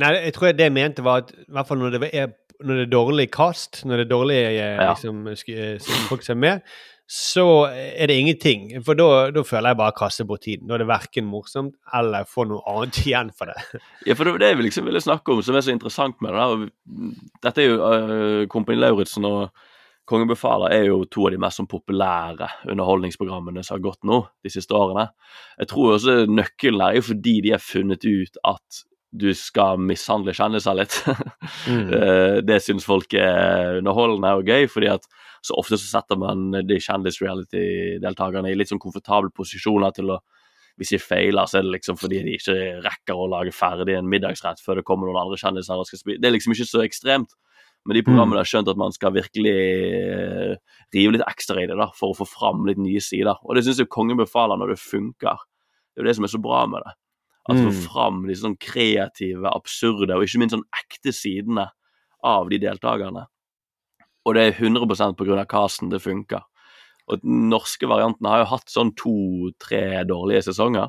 Nei, 0.00 0.12
jeg 0.24 0.32
tror 0.34 0.52
det 0.56 0.64
jeg 0.64 0.72
mente 0.72 1.02
var 1.04 1.18
at 1.26 1.32
i 1.36 1.50
hvert 1.52 1.68
fall 1.68 1.78
når 1.82 1.98
det 1.98 2.08
er, 2.14 2.30
når 2.62 2.78
det 2.78 2.86
er 2.86 2.92
dårlig 2.94 3.30
kast, 3.30 3.82
når 3.84 3.96
det 4.00 4.06
er 4.06 4.14
dårlig 4.14 4.38
eh, 4.56 4.78
liksom, 4.88 5.26
eh, 5.28 5.78
folk 6.08 6.22
som 6.24 6.38
er 6.38 6.40
med, 6.40 6.62
så 7.12 7.44
er 7.68 8.06
det 8.08 8.16
ingenting. 8.16 8.70
For 8.86 8.96
da, 8.96 9.42
føler 9.44 9.68
jeg 9.74 9.76
bare 9.76 9.92
kaster 9.92 10.24
bort 10.24 10.40
tiden. 10.46 10.66
Da 10.70 10.78
er 10.78 10.78
det 10.78 10.88
verken 10.88 11.26
morsomt 11.28 11.74
eller 11.92 12.24
får 12.24 12.48
noe 12.48 12.62
annet 12.72 13.02
igjen 13.04 13.32
for 13.36 13.50
det. 13.52 13.82
Ja, 14.06 14.14
for 14.16 14.24
det 14.24 14.38
det 14.40 14.54
vi 14.56 14.62
liksom 14.70 14.86
ville 14.88 15.02
snakke 15.02 15.34
om, 15.34 15.42
som 15.44 15.58
er 15.58 15.66
så 15.66 15.74
interessant 15.74 16.16
med 16.24 16.32
det. 16.32 16.40
der 16.40 17.50
Dette 17.50 17.60
er 17.60 17.68
jo 17.68 17.76
uh, 17.82 18.46
Kompani 18.48 18.78
Lauritzen 18.80 19.26
og 19.28 19.50
Kongen 20.08 20.30
befaler 20.30 20.74
er 20.74 20.86
jo 20.88 21.04
to 21.06 21.28
av 21.28 21.34
de 21.34 21.40
mest 21.40 21.60
sånn 21.60 21.70
populære 21.70 22.48
underholdningsprogrammene 22.72 23.62
som 23.62 23.76
har 23.76 23.84
gått 23.84 24.00
nå 24.08 24.24
de 24.42 24.50
siste 24.50 24.74
årene. 24.74 25.06
Jeg 25.60 25.70
tror 25.70 25.92
også 25.96 26.16
nøkkelen 26.26 26.82
er 26.82 26.96
jo 26.98 27.04
fordi 27.12 27.36
de 27.44 27.54
har 27.54 27.62
funnet 27.62 28.06
ut 28.08 28.40
at 28.50 28.82
du 29.12 29.28
skal 29.36 29.80
mishandle 29.80 30.32
kjendiser 30.36 30.78
litt. 30.78 30.98
Mm. 31.68 31.90
Eh, 32.02 32.38
det 32.42 32.56
syns 32.64 32.86
folk 32.88 33.12
er 33.14 33.78
underholdende 33.78 34.30
og 34.38 34.48
gøy, 34.48 34.64
fordi 34.72 34.88
at 34.90 35.04
så 35.44 35.54
ofte 35.60 35.76
så 35.78 35.98
setter 35.98 36.18
man 36.18 36.48
de 36.66 36.78
kjendis-reality-deltakerne 36.82 38.50
i 38.50 38.56
litt 38.56 38.72
sånn 38.72 38.80
komfortable 38.82 39.30
posisjoner 39.36 39.94
til 39.94 40.14
å 40.14 40.18
hvis 40.80 40.94
de 40.94 40.98
feiler, 41.02 41.44
så 41.46 41.58
er 41.58 41.66
det 41.66 41.74
liksom 41.74 41.98
fordi 42.00 42.22
de 42.24 42.36
ikke 42.38 42.54
rekker 42.84 43.18
å 43.18 43.28
lage 43.30 43.52
ferdig 43.54 43.92
en 43.98 44.08
middagsrett 44.08 44.62
før 44.64 44.80
det 44.80 44.86
kommer 44.88 45.10
noen 45.10 45.20
andre 45.20 45.38
kjendiser 45.38 45.78
og 45.78 45.88
skal 45.88 46.00
spise. 46.00 46.20
Det 46.22 46.30
er 46.30 46.34
liksom 46.34 46.54
ikke 46.56 46.68
så 46.70 46.84
ekstremt. 46.86 47.36
Men 47.84 47.96
de 47.98 48.02
programmene 48.06 48.38
har 48.38 48.46
skjønt 48.46 48.68
at 48.70 48.78
man 48.78 48.92
skal 48.94 49.12
virkelig 49.16 49.52
eh, 49.52 50.52
rive 50.94 51.16
litt 51.16 51.24
ekstra 51.26 51.62
i 51.62 51.66
det 51.66 51.76
da, 51.80 51.88
for 51.98 52.12
å 52.12 52.18
få 52.20 52.26
fram 52.30 52.64
litt 52.68 52.78
nye 52.78 53.00
sider. 53.02 53.34
Og 53.42 53.56
det 53.56 53.64
syns 53.66 53.80
jeg 53.82 53.90
Kongen 53.90 54.20
befaler 54.20 54.60
når 54.60 54.74
det 54.74 54.78
funker. 54.82 55.42
Det 55.90 56.00
er 56.00 56.04
jo 56.04 56.08
det 56.08 56.14
som 56.16 56.24
er 56.28 56.32
så 56.34 56.42
bra 56.42 56.60
med 56.70 56.84
det. 56.86 56.92
At 57.50 57.58
få 57.58 57.72
Mm. 57.72 57.82
fram 57.88 58.26
de 58.28 58.34
sånn 58.38 58.56
kreative, 58.56 59.50
absurde 59.50 60.14
og 60.14 60.22
ikke 60.22 60.38
minst 60.38 60.54
sånn 60.54 60.68
ekte 60.78 61.10
sidene 61.12 61.70
av 62.22 62.48
de 62.48 62.58
deltakerne. 62.62 63.26
Og 64.24 64.34
det 64.34 64.42
er 64.46 64.52
100% 64.62 65.16
på 65.18 65.26
grunn 65.26 65.40
av 65.42 65.48
casten 65.50 65.90
det 65.90 66.00
funker. 66.00 66.42
Og 67.10 67.20
den 67.20 67.48
norske 67.50 67.82
varianten 67.90 68.24
har 68.30 68.44
jo 68.44 68.50
hatt 68.54 68.70
sånn 68.70 68.94
to-tre 68.94 70.04
dårlige 70.06 70.44
sesonger. 70.46 70.88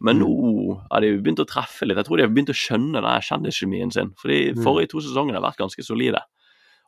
Men 0.00 0.18
nå 0.20 0.80
har 0.90 1.00
de 1.00 1.14
begynt 1.18 1.40
å 1.40 1.46
treffe 1.48 1.86
litt. 1.86 1.96
Jeg 1.96 2.04
tror 2.04 2.16
de 2.18 2.22
har 2.26 2.30
begynt 2.34 2.50
å 2.52 2.56
skjønne 2.56 3.00
den 3.00 3.22
kjendiskjemien 3.24 3.92
sin. 3.92 4.10
For 4.20 4.28
de 4.28 4.52
Mm. 4.52 4.62
forrige 4.64 4.88
to 4.90 5.00
sesongene 5.00 5.40
har 5.40 5.46
vært 5.50 5.56
ganske 5.62 5.82
solide. 5.82 6.20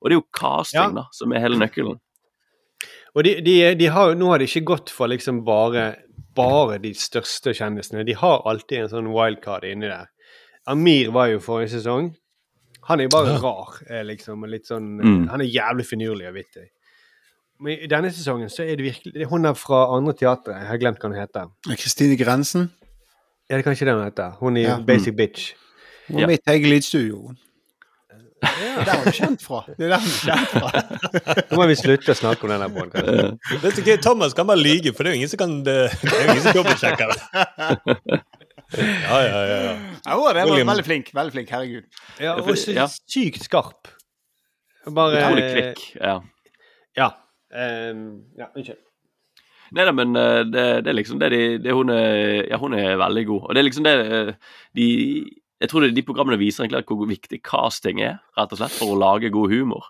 Og 0.03 0.11
det 0.11 0.13
er 0.17 0.21
jo 0.21 0.27
casting 0.33 0.81
Ja. 0.81 0.91
da, 1.03 1.05
som 1.13 1.33
er 1.33 1.41
hele 1.41 1.57
nøkkelen. 1.57 1.99
Og 3.17 3.25
de, 3.25 3.41
de, 3.41 3.75
de 3.75 3.87
har, 3.87 4.15
nå 4.15 4.29
har 4.31 4.39
de 4.39 4.45
ikke 4.45 4.65
gått 4.65 4.91
for 4.91 5.09
liksom 5.09 5.43
bare, 5.45 5.97
bare 6.37 6.79
de 6.79 6.93
største 6.95 7.55
kjendisene. 7.57 8.05
De 8.07 8.13
har 8.13 8.43
alltid 8.47 8.83
en 8.85 8.89
sånn 8.93 9.09
wildcard 9.13 9.65
inni 9.65 9.89
der. 9.89 10.07
Amir 10.69 11.11
var 11.11 11.29
jo 11.33 11.39
forrige 11.41 11.71
sesong. 11.81 12.15
Han 12.89 13.01
er 13.01 13.05
jo 13.09 13.09
bare 13.17 13.39
rar, 13.41 13.79
eh, 13.89 14.03
liksom. 14.05 14.45
Litt 14.49 14.67
sånn, 14.67 15.01
Mm. 15.01 15.29
Han 15.31 15.41
er 15.41 15.47
jævlig 15.47 15.87
finurlig 15.89 16.29
og 16.29 16.35
vittig. 16.35 16.69
Men 17.61 17.79
i 17.81 17.87
denne 17.89 18.11
sesongen 18.13 18.49
så 18.49 18.61
er 18.63 18.77
det 18.77 18.85
virkelig 18.87 19.13
det 19.15 19.23
er 19.23 19.29
Hun 19.29 19.45
er 19.47 19.55
fra 19.55 19.97
andre 19.97 20.13
teatret. 20.13 20.55
Jeg 20.61 20.69
har 20.69 20.79
glemt 20.79 20.99
hva 21.01 21.09
hun 21.11 21.19
heter. 21.19 21.51
Kristine 21.77 22.17
Grensen. 22.17 22.71
Ja, 23.49 23.57
det 23.57 23.65
kan 23.65 23.73
ikke 23.73 23.87
det 23.89 23.95
hun 23.97 24.05
heter. 24.05 24.31
Hun 24.41 24.57
i 24.57 24.63
Ja. 24.67 24.79
Basic 24.85 25.15
Bitch. 25.17 25.53
Hun 26.09 26.19
er 26.19 26.21
Ja. 26.21 26.27
mitt 26.27 26.47
eget 26.49 26.69
lydstudio. 26.69 27.35
Det 28.41 28.89
er 28.89 29.01
hun 29.03 29.13
kjent 29.13 29.43
fra. 29.43 29.65
Det 29.67 29.87
er 29.89 29.97
der 29.97 29.99
hun 29.99 30.13
er 30.13 30.21
kjent 30.23 30.49
fra. 30.53 31.43
Nå 31.51 31.57
må 31.59 31.67
vi 31.67 31.75
slutte 31.81 32.13
å 32.13 32.15
snakke 32.15 32.45
om 32.47 32.53
denne 32.53 32.69
podkasten. 32.71 33.39
Vet 33.65 33.77
du 33.77 33.83
hva, 33.83 33.97
Thomas 34.05 34.35
kan 34.37 34.47
bare 34.47 34.61
lyge, 34.63 34.93
for 34.95 35.03
det 35.03 35.11
er 35.11 35.15
jo 35.17 35.21
ingen 35.23 35.33
som 35.33 35.41
kan 35.43 35.57
det, 35.67 35.77
det 36.03 36.13
er 36.13 36.23
jo 36.23 36.31
ingen 36.37 36.45
som 36.45 36.59
dobbeltsjekker 36.61 37.07
det. 37.13 38.21
Ja, 38.79 39.19
ja, 39.25 39.41
ja. 39.49 39.57
ja. 39.65 39.73
Ja, 39.73 40.13
det 40.13 40.19
var 40.21 40.35
William. 40.45 40.69
veldig 40.69 40.85
flink. 40.85 41.11
Veldig 41.17 41.33
flink. 41.33 41.51
Herregud. 41.51 41.85
Ja, 42.21 42.25
Ja, 42.25 42.35
og 42.43 42.51
så 42.61 42.75
ja. 42.77 42.87
sykt 43.09 43.43
skarp. 43.49 43.89
Bare 44.89 45.19
Utrolig 45.23 45.47
kvikk. 45.55 45.83
Ja. 46.01 46.19
Ja. 46.97 47.09
Um, 47.53 48.05
ja, 48.39 48.47
unnskyld. 48.55 48.79
Nei 49.73 49.85
da, 49.85 49.93
men 49.93 50.17
eh, 50.17 50.45
det, 50.49 50.67
det 50.85 50.93
er 50.93 50.97
liksom 50.97 51.19
det 51.21 51.29
de 51.35 51.43
det 51.59 51.73
hun, 51.77 51.91
er, 51.91 52.47
ja, 52.49 52.57
hun 52.59 52.73
er 52.75 52.97
veldig 52.97 53.27
god. 53.27 53.43
Og 53.49 53.55
det 53.55 53.61
er 53.61 53.67
liksom 53.69 53.85
det 53.85 53.95
eh, 54.07 54.33
de 54.75 54.89
Jeg 55.61 55.69
tror 55.71 55.81
det, 55.83 55.95
de 55.97 56.03
programmene 56.07 56.39
viser 56.39 56.65
egentlig 56.65 56.85
hvor 56.87 57.09
viktig 57.11 57.41
casting 57.43 58.01
er, 58.01 58.21
rett 58.39 58.53
og 58.55 58.59
slett, 58.61 58.71
for 58.79 58.95
å 58.95 58.99
lage 58.99 59.31
god 59.35 59.51
humor. 59.51 59.89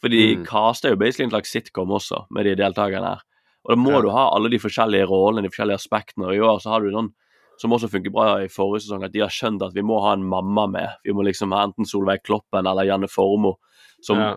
For 0.00 0.08
de 0.08 0.36
Mm. 0.38 0.44
caster 0.46 0.90
jo 0.90 0.96
basically 0.96 1.24
en 1.26 1.30
slags 1.34 1.50
sitcom 1.52 1.90
også, 1.92 2.24
med 2.30 2.46
de 2.46 2.54
deltakerne 2.56 3.10
her. 3.12 3.20
Og 3.64 3.70
da 3.70 3.76
må 3.76 3.92
Ja. 3.92 4.00
du 4.00 4.08
ha 4.10 4.30
alle 4.34 4.48
de 4.48 4.58
forskjellige 4.58 5.06
rollene, 5.06 5.42
de 5.44 5.50
forskjellige 5.52 5.78
aspektene. 5.78 6.26
Og 6.26 6.34
i 6.34 6.40
år 6.40 6.58
så 6.64 6.70
har 6.72 6.80
du 6.80 6.90
noen 6.90 7.12
som 7.60 7.70
også 7.70 7.90
funker 7.92 8.10
bra 8.10 8.40
i 8.42 8.48
forrige 8.48 8.82
sesong, 8.88 9.04
at 9.04 9.12
de 9.12 9.20
har 9.20 9.28
skjønt 9.28 9.62
at 9.62 9.74
vi 9.74 9.82
må 9.82 10.00
ha 10.00 10.14
en 10.14 10.24
mamma 10.24 10.66
med. 10.66 10.88
Vi 11.04 11.12
må 11.12 11.22
liksom 11.22 11.52
ha 11.52 11.62
enten 11.66 11.84
Solveig 11.84 12.24
Kloppen 12.24 12.66
eller 12.66 12.82
Janne 12.88 13.06
Formoe, 13.06 13.54
som 14.02 14.16
Ja. 14.18 14.36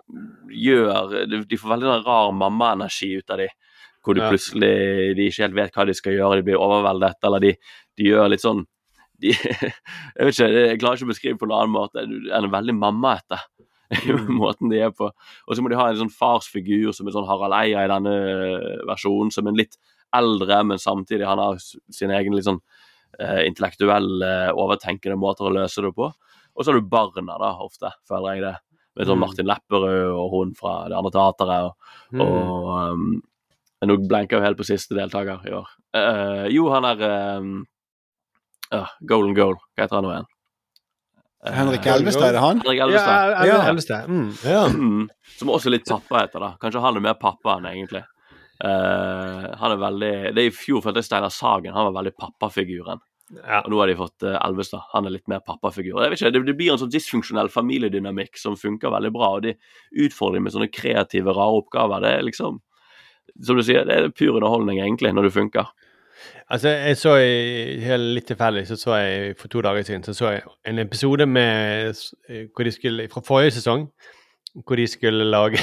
gjør 0.52 1.26
de- 1.28 1.56
får 1.56 1.72
veldig 1.72 1.88
sånn 1.88 2.04
rar 2.04 2.32
mammaenergi 2.32 3.16
ut 3.18 3.30
av 3.30 3.38
de 3.38 3.48
hvor 4.06 4.14
de 4.14 4.22
Ja. 4.22 4.30
plutselig 4.30 5.16
de 5.18 5.26
ikke 5.26 5.42
helt 5.48 5.56
vet 5.58 5.74
hva 5.74 5.86
de 5.90 5.94
skal 5.98 6.14
gjøre, 6.14 6.38
de 6.38 6.46
blir 6.46 6.62
overveldet, 6.62 7.18
eller 7.26 7.42
de, 7.42 7.52
de 7.98 8.04
gjør 8.12 8.30
litt 8.30 8.44
sånn 8.44 8.62
de, 9.18 9.32
Jeg 10.16 10.22
vet 10.28 10.34
ikke, 10.36 10.48
jeg 10.52 10.78
klarer 10.80 10.98
ikke 11.00 11.06
å 11.08 11.12
beskrive 11.12 11.38
på 11.40 11.46
noen 11.50 11.64
annen 11.64 11.74
måte 11.74 12.02
enn 12.06 12.50
veldig 12.52 12.74
mammaete. 12.78 13.38
etter, 13.90 14.18
måten 14.42 14.68
de 14.70 14.80
er 14.82 14.90
på. 14.94 15.06
Og 15.46 15.56
så 15.56 15.62
må 15.62 15.70
de 15.70 15.76
ha 15.78 15.88
en 15.90 15.96
sånn 16.00 16.10
farsfigur 16.12 16.92
som 16.94 17.06
er 17.06 17.14
sånn 17.14 17.26
Harald 17.28 17.54
Eia 17.54 17.84
i 17.86 17.90
denne 17.90 18.14
versjonen, 18.88 19.30
som 19.32 19.46
er 19.46 19.56
litt 19.56 19.76
eldre, 20.14 20.58
men 20.66 20.78
samtidig 20.82 21.26
han 21.26 21.38
har 21.38 21.58
sin 21.62 22.10
egen 22.14 22.34
litt 22.36 22.46
sånn 22.48 22.58
uh, 23.20 23.40
intellektuelle, 23.46 24.30
overtenkende 24.58 25.16
måter 25.18 25.46
å 25.48 25.54
løse 25.54 25.82
det 25.84 25.92
på. 25.96 26.10
Og 26.56 26.64
så 26.64 26.72
har 26.72 26.80
du 26.80 26.88
barna, 26.90 27.36
da, 27.40 27.52
ofte, 27.62 27.90
føler 28.08 28.36
jeg 28.38 28.44
det. 28.46 28.54
Med 28.96 29.06
sånn 29.10 29.18
Mm. 29.20 29.24
Martin 29.26 29.48
Lepperød 29.50 30.12
og 30.16 30.30
hun 30.32 30.54
fra 30.56 30.74
det 30.88 30.96
andre 30.96 31.12
teateret. 31.12 31.64
Og, 31.68 31.74
Mm. 32.16 32.20
og 32.20 32.92
um, 32.92 33.22
Nå 33.86 33.98
blenker 34.04 34.36
jeg 34.36 34.42
jo 34.42 34.46
helt 34.46 34.60
på 34.60 34.68
siste 34.68 34.96
deltaker 34.96 35.44
i 35.48 35.54
år. 35.56 35.68
Uh, 35.96 36.46
jo, 36.52 36.68
han 36.74 36.86
er 36.88 37.04
uh, 37.06 37.50
ja, 38.70 38.86
Golden 39.00 39.36
Goal. 39.36 39.56
Hva 39.74 39.86
heter 39.86 39.98
han 39.98 40.06
nå 40.06 40.12
igjen? 40.14 40.28
Uh, 41.46 41.52
Henrik 41.54 41.86
Elvestad, 41.86 42.28
er 42.28 42.36
det 42.36 42.44
han? 42.44 42.60
Henrik 42.64 42.84
Elvestad. 42.86 43.32
Ja, 43.32 43.46
Ja. 43.46 43.62
Elvestad. 43.70 44.10
Mm. 44.10 44.28
ja. 44.44 44.66
Mm. 44.72 45.08
Som 45.38 45.52
også 45.54 45.72
litt 45.72 45.88
pappa 45.88 46.24
heter, 46.24 46.42
da. 46.42 46.52
Kanskje 46.60 46.82
han 46.84 46.98
er 46.98 47.08
mer 47.10 47.18
pappa 47.20 47.58
enn 47.58 47.68
egentlig. 47.70 48.04
Uh, 48.56 49.52
han 49.60 49.74
er 49.74 49.80
veldig 49.82 50.12
Det 50.32 50.40
er 50.40 50.46
I 50.48 50.52
fjor 50.54 50.80
følte 50.80 51.02
jeg 51.02 51.10
Steinar 51.10 51.32
Sagen 51.34 51.74
han 51.76 51.90
var 51.90 51.98
veldig 51.98 52.14
pappafiguren. 52.16 53.02
Ja. 53.34 53.58
Og 53.66 53.72
nå 53.72 53.80
har 53.82 53.90
de 53.90 53.98
fått 53.98 54.24
uh, 54.24 54.38
Elvestad. 54.46 54.86
Han 54.92 55.08
er 55.08 55.16
litt 55.16 55.26
mer 55.30 55.42
pappafigur. 55.44 55.98
Jeg 56.02 56.12
vet 56.12 56.20
ikke, 56.20 56.32
det, 56.34 56.44
det 56.46 56.56
blir 56.58 56.72
en 56.72 56.80
sånn 56.80 56.92
dysfunksjonell 56.94 57.50
familiedynamikk 57.52 58.38
som 58.40 58.56
funker 58.58 58.94
veldig 58.94 59.12
bra. 59.14 59.32
Og 59.36 59.46
de 59.48 59.56
utfordrer 60.06 60.42
med 60.42 60.54
sånne 60.54 60.70
kreative, 60.72 61.34
rare 61.36 61.60
oppgaver. 61.60 62.04
Det 62.04 62.14
er 62.14 62.26
liksom 62.28 62.62
Som 63.44 63.58
du 63.58 63.64
sier, 63.66 63.84
det 63.84 63.96
er 63.96 64.12
pur 64.14 64.36
underholdning, 64.36 64.80
egentlig, 64.80 65.12
når 65.14 65.28
det 65.28 65.32
funker. 65.34 65.72
Altså, 66.48 66.68
jeg 66.68 66.96
så 66.96 67.16
i, 67.18 67.78
helt 67.82 68.12
litt 68.16 68.28
tilfeldig, 68.30 68.66
så 68.68 68.76
så 68.78 68.98
jeg 69.00 69.36
for 69.38 69.50
to 69.50 69.60
dager 69.66 69.82
siden 69.82 70.04
så 70.06 70.14
så 70.14 70.30
jeg 70.30 70.42
en 70.70 70.78
episode 70.78 71.26
med 71.26 71.94
eh, 72.28 72.46
hvor 72.54 72.64
de 72.64 72.72
skulle, 72.72 73.08
fra 73.10 73.20
forrige 73.26 73.56
sesong 73.58 73.88
hvor 74.64 74.78
de 74.78 74.86
skulle 74.86 75.24
lage 75.24 75.58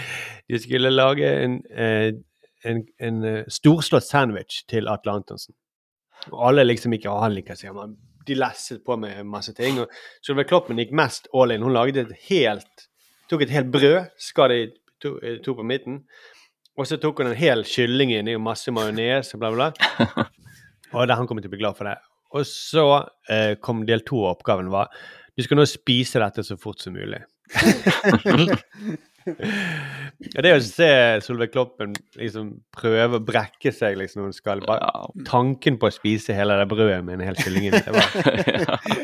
De 0.50 0.58
skulle 0.62 0.90
lage 0.90 1.30
en, 1.44 1.56
eh, 1.72 2.12
en, 2.64 2.84
en 3.00 3.24
eh, 3.24 3.44
storslått 3.48 4.04
sandwich 4.04 4.66
til 4.68 4.88
Atle 4.88 5.12
Antonsen. 5.12 5.54
Og 6.32 6.48
alle 6.48 6.66
liksom 6.68 6.92
ikke 6.92 7.10
«Å, 7.10 7.22
han 7.24 7.34
liker 7.34 7.56
seg, 7.56 7.80
de 8.26 8.36
lesset 8.36 8.84
på 8.86 8.96
med 8.96 9.24
masse 9.24 9.54
ting. 9.54 9.80
og 9.80 9.90
Solveig 10.22 10.46
Kloppen 10.50 10.78
gikk 10.78 10.92
mest 10.92 11.28
all 11.34 11.54
in. 11.54 11.64
Hun 11.64 11.74
laget 11.74 12.04
et 12.04 12.14
helt 12.28 12.86
tok 13.30 13.42
et 13.42 13.50
helt 13.50 13.72
brød, 13.72 14.04
skar 14.18 14.52
det 14.52 14.58
i 14.60 14.66
to, 15.02 15.16
to 15.44 15.54
på 15.54 15.66
midten. 15.66 16.00
Og 16.76 16.88
så 16.88 16.98
tok 17.00 17.22
hun 17.22 17.30
en 17.30 17.38
hel 17.38 17.64
kylling 17.68 18.12
inni 18.18 18.34
og 18.36 18.44
masse 18.44 18.72
majones 18.74 19.32
og 19.34 19.42
bla, 19.42 19.52
bla. 19.54 19.70
Og 20.94 21.10
han 21.10 21.26
kommer 21.28 21.42
til 21.42 21.50
å 21.50 21.54
bli 21.54 21.60
glad 21.60 21.76
for 21.78 21.88
det. 21.88 21.96
Og 22.36 22.44
så 22.48 22.86
eh, 23.32 23.54
kom 23.62 23.84
del 23.88 24.04
to 24.06 24.20
av 24.24 24.36
oppgaven 24.36 24.68
var 24.72 24.92
du 25.36 25.44
skal 25.44 25.58
nå 25.58 25.66
spise 25.68 26.20
dette 26.22 26.44
så 26.46 26.56
fort 26.56 26.80
som 26.80 26.94
mulig. 26.96 27.18
ja, 29.26 30.42
det 30.42 30.52
å 30.54 30.62
se 30.64 30.88
Solveig 31.24 31.52
Kloppen 31.52 31.92
liksom 32.16 32.54
prøve 32.74 33.20
å 33.20 33.24
brekke 33.26 33.72
seg 33.74 33.98
liksom 34.00 34.22
når 34.22 34.30
hun 34.30 34.36
skal 34.38 34.62
bare, 34.64 34.88
Tanken 35.28 35.76
på 35.82 35.90
å 35.90 35.94
spise 35.94 36.34
hele 36.36 36.56
det 36.60 36.68
brødet 36.70 37.02
med 37.04 37.18
en 37.18 37.26
hel 37.28 37.38
kylling 37.42 37.68
inni, 37.68 37.82
det 37.84 37.92
var 37.94 38.08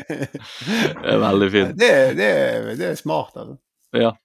Det 1.03 1.13
er 1.13 1.21
veldig 1.27 1.49
fint. 1.53 1.77
Det, 1.77 1.93
det, 2.17 2.31
det 2.81 2.89
er 2.89 2.97
smart, 2.99 3.37
altså. 3.37 3.59
Ja. 3.93 4.15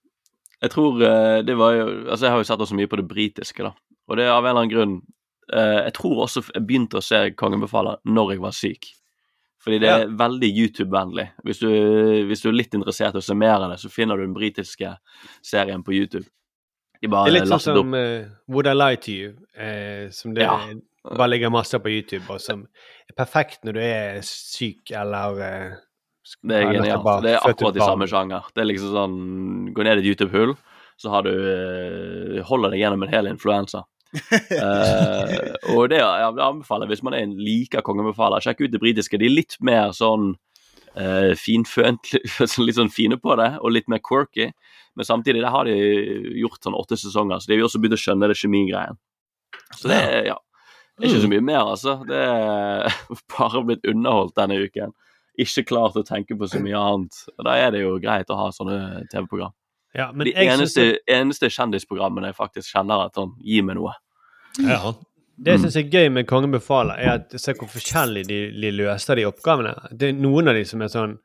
Jeg 0.62 0.70
tror 0.74 1.02
eh, 1.06 1.42
det 1.46 1.54
var 1.56 1.72
jo 1.76 1.86
Altså, 2.11 2.24
jeg 2.26 2.32
har 2.34 2.38
jo 2.42 2.46
sett 2.48 2.64
så 2.68 2.74
mye 2.78 2.90
på 2.90 2.96
det 2.98 3.09
britiske, 3.09 3.62
da. 3.62 3.72
Og 4.09 4.16
det 4.18 4.24
er 4.26 4.32
av 4.34 4.44
en 4.44 4.50
eller 4.50 4.61
annen 4.64 4.72
grunn 4.72 4.94
eh, 5.52 5.84
Jeg 5.86 5.92
tror 5.98 6.24
også 6.24 6.42
jeg 6.54 6.64
begynte 6.66 6.98
å 6.98 7.04
se 7.04 7.20
Kongen 7.38 7.61
befaler 7.62 8.00
når 8.09 8.32
jeg 8.34 8.40
var 8.42 8.56
syk. 8.56 8.88
Fordi 9.62 9.78
det 9.82 9.88
er 9.90 10.06
veldig 10.16 10.48
YouTube-vennlig. 10.54 11.24
Hvis, 11.44 11.59
du- 11.59 12.26
hvis 12.28 12.40
du 12.42 12.48
er 12.48 12.54
litt 12.56 12.74
interessert 12.78 13.14
i 13.14 13.18
å 13.18 13.24
se 13.26 13.34
mer 13.34 13.56
av 13.59 13.70
det, 13.72 13.80
så 13.82 13.90
finner 13.90 14.16
du 14.16 14.22
den 14.22 14.34
britiske 14.36 14.92
serien 15.44 15.82
på 15.84 15.92
YouTube. 15.96 16.24
De 17.02 17.09
Det 17.11 17.18
er 17.26 17.34
litt 17.34 17.48
sånn 17.50 17.61
som 17.61 17.92
uh, 17.94 18.24
Would 18.48 18.66
I 18.70 18.74
Lie 18.78 18.96
to 19.02 19.11
You, 19.12 19.32
eh, 19.59 20.11
som 20.14 20.32
det 20.34 20.42
Ja. 20.46 20.54
bare 21.04 21.28
ligger 21.34 21.50
masse 21.50 21.74
på 21.78 21.90
YouTube, 21.90 22.24
og 22.30 22.40
som 22.40 22.62
er 23.11 23.14
perfekt 23.18 23.64
når 23.66 23.72
du 23.74 23.80
er 23.82 24.20
syk 24.22 24.90
eller 24.94 25.42
eh, 25.42 25.76
Det 26.42 26.56
er 26.56 26.72
genialt. 26.72 27.06
Det 27.24 27.34
er 27.34 27.46
akkurat 27.46 27.76
i 27.78 27.84
samme 27.84 28.08
sjanger. 28.10 28.48
Det 28.54 28.62
er 28.62 28.68
liksom 28.70 28.94
sånn 28.94 29.20
Gå 29.76 29.86
ned 29.86 30.00
i 30.00 30.02
et 30.04 30.10
YouTube-hull, 30.12 30.56
så 31.00 31.12
har 31.12 31.26
du 31.26 31.32
eh, 31.32 32.42
Holder 32.48 32.74
deg 32.74 32.82
gjennom 32.82 33.06
en 33.06 33.14
hel 33.14 33.30
influensa. 33.30 33.84
uh, 34.08 35.32
og 35.74 35.90
det 35.92 35.98
jeg 36.00 36.28
anbefaler 36.40 36.88
hvis 36.88 37.02
man 37.04 37.12
er 37.12 37.26
en 37.26 37.34
liker 37.36 37.84
kongebefaler, 37.84 38.40
sjekk 38.44 38.64
ut 38.64 38.72
det 38.72 38.82
britiske. 38.82 39.20
De 39.20 39.28
er 39.28 39.36
litt 39.36 39.58
mer 39.64 39.92
sånn 39.96 40.32
uh, 40.96 41.32
finfønt, 41.36 42.14
litt 42.66 42.78
sånn 42.80 42.92
fine 42.92 43.20
på 43.20 43.36
det, 43.40 43.50
og 43.60 43.74
litt 43.76 43.90
mer 43.92 44.02
quirky. 44.04 44.50
Men 44.98 45.06
samtidig 45.06 45.44
der 45.44 45.54
har 45.54 45.68
de 45.68 45.76
gjort 46.40 46.64
sånn 46.64 46.76
åtte 46.78 46.98
sesonger, 46.98 47.40
så 47.40 47.50
de 47.50 47.58
har 47.60 47.68
også 47.68 47.80
begynt 47.82 47.98
å 47.98 48.02
skjønne 48.02 48.30
det 48.30 48.38
kjemigreien. 48.40 48.98
Så 49.76 49.90
det 49.92 50.02
ja. 50.30 50.38
Ikke 50.98 51.20
så 51.22 51.28
mye 51.30 51.44
mer, 51.44 51.60
altså. 51.62 52.00
Det 52.08 52.18
er 52.18 52.96
bare 53.36 53.62
blitt 53.66 53.86
underholdt 53.86 54.34
denne 54.38 54.58
uken. 54.64 54.94
Ikke 55.39 55.64
klart 55.68 55.95
å 55.97 56.03
tenke 56.05 56.34
på 56.39 56.49
så 56.51 56.59
mye 56.61 56.74
annet. 56.76 57.14
Og 57.39 57.45
Da 57.45 57.53
er 57.55 57.70
det 57.70 57.80
jo 57.84 57.99
greit 58.03 58.26
å 58.30 58.36
ha 58.36 58.49
sånne 58.51 59.05
TV-program. 59.12 59.53
Ja, 59.95 60.11
men 60.12 60.26
De 60.26 60.32
jeg 60.32 60.49
synes 60.51 60.74
eneste, 60.76 60.80
det- 60.93 61.14
eneste 61.14 61.47
kjendisprogrammene 61.55 62.26
jeg 62.32 62.36
faktisk 62.36 62.72
kjenner 62.74 63.07
at 63.07 63.14
sånn 63.14 63.34
Gi 63.41 63.62
meg 63.62 63.76
noe. 63.76 63.95
Ja. 64.59 64.93
Det 65.41 65.53
jeg 65.55 65.61
syns 65.61 65.76
er 65.76 65.89
gøy 65.89 66.11
med 66.12 66.26
Kongen 66.26 66.51
befaler, 66.51 66.99
er 66.99 67.11
at 67.14 67.30
se 67.41 67.53
hvor 67.55 67.68
forskjellig 67.70 68.26
de, 68.26 68.51
de 68.61 68.70
løser 68.72 69.14
de 69.16 69.24
oppgavene. 69.30 69.72
Det 69.97 70.09
er 70.09 70.12
noen 70.18 70.49
av 70.49 70.55
de 70.55 70.64
som 70.64 70.82
er 70.82 70.89
sånn 70.89 71.18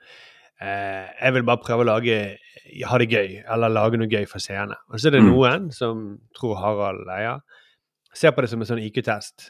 eh, 0.61 1.07
Jeg 1.21 1.33
vil 1.33 1.43
bare 1.43 1.57
prøve 1.65 1.81
å 1.81 1.85
lage 1.89 2.37
ha 2.85 2.97
det 2.97 3.09
gøy, 3.09 3.43
eller 3.51 3.69
lage 3.69 3.97
noe 3.97 4.07
gøy 4.07 4.27
for 4.29 4.39
seerne. 4.39 4.75
Og 4.91 4.99
så 4.99 5.07
er 5.07 5.11
det 5.17 5.23
Mm. 5.23 5.31
noen 5.33 5.71
som 5.73 6.19
tror 6.37 6.55
Harald 6.61 7.09
Eia 7.09 7.39
ser 8.13 8.31
på 8.31 8.41
det 8.41 8.49
som 8.51 8.61
en 8.61 8.67
sånn 8.67 8.79
IQ-test. 8.85 9.49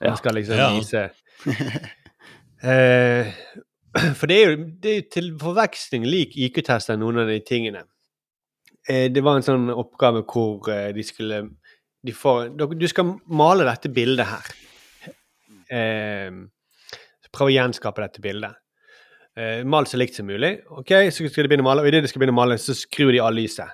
Ja. 0.00 0.08
Man 0.08 0.16
skal 0.16 0.32
liksom 0.34 0.56
Ja. 0.56 0.70
vise 0.72 1.10
eh, 2.62 3.26
For 4.18 4.28
det 4.28 4.36
er 4.36 4.50
jo 4.50 4.58
det 4.82 4.94
er 4.94 5.06
til 5.12 5.30
forveksling 5.40 6.04
lik 6.08 6.36
IQ-tester, 6.36 6.98
noen 7.00 7.22
av 7.22 7.30
de 7.30 7.38
tingene. 7.46 7.84
Eh, 8.88 9.08
det 9.12 9.24
var 9.24 9.38
en 9.38 9.44
sånn 9.44 9.68
oppgave 9.72 10.24
hvor 10.28 10.70
eh, 10.72 10.90
de 10.96 11.04
skulle 11.04 11.42
de 12.06 12.14
får, 12.14 12.54
Du 12.78 12.86
skal 12.88 13.16
male 13.26 13.66
dette 13.66 13.90
bildet 13.92 14.28
her. 14.28 14.52
Eh, 15.68 16.30
prøve 17.34 17.50
å 17.50 17.56
gjenskape 17.56 18.04
dette 18.04 18.24
bildet. 18.24 18.54
Mal 19.38 19.86
så 19.86 19.98
likt 20.00 20.16
som 20.16 20.26
mulig. 20.26 20.64
Ok, 20.74 20.90
Så 21.14 21.28
skal 21.30 21.46
de 21.46 21.50
begynne 21.52 21.62
å 21.62 21.68
male, 21.68 21.84
og 21.84 21.88
idet 21.90 22.00
de 22.02 22.08
skal 22.10 22.24
begynne 22.24 22.34
å 22.34 22.38
male, 22.40 22.56
så 22.58 22.74
skrur 22.74 23.12
de 23.14 23.20
av 23.22 23.30
lyset. 23.30 23.70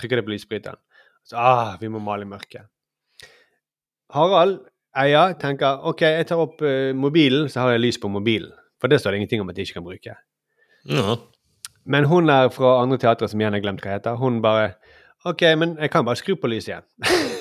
Trykker 0.00 0.16
det 0.16 0.24
på 0.24 0.32
lysbryteren. 0.32 0.80
Så 1.28 1.36
ah, 1.36 1.74
vi 1.80 1.90
må 1.92 2.00
male 2.00 2.24
i 2.24 2.30
mørket. 2.30 2.70
Harald, 4.16 4.62
Eia, 4.96 5.26
tenker 5.36 5.84
ok, 5.90 6.06
jeg 6.06 6.28
tar 6.30 6.40
opp 6.40 6.64
mobilen, 6.96 7.50
så 7.52 7.66
har 7.66 7.74
jeg 7.74 7.84
lys 7.84 8.00
på 8.00 8.08
mobilen. 8.08 8.54
For 8.80 8.90
det 8.90 9.00
står 9.00 9.14
det 9.14 9.22
ingenting 9.22 9.44
om 9.44 9.52
at 9.52 9.58
de 9.58 9.66
ikke 9.66 9.78
kan 9.78 9.86
bruke. 9.86 10.16
Ja. 10.88 11.16
Men 11.84 12.06
hun 12.08 12.30
er 12.32 12.50
fra 12.54 12.78
andre 12.82 12.98
teatre 13.00 13.28
som 13.28 13.40
igjen 13.40 13.56
har 13.56 13.64
glemt 13.64 13.82
hva 13.84 13.96
heter. 13.96 14.18
Hun 14.20 14.40
bare 14.44 14.74
OK, 15.28 15.42
men 15.60 15.74
jeg 15.76 15.92
kan 15.92 16.06
bare 16.06 16.16
skru 16.16 16.32
på 16.40 16.48
lyset 16.48 16.72
igjen. 16.72 16.86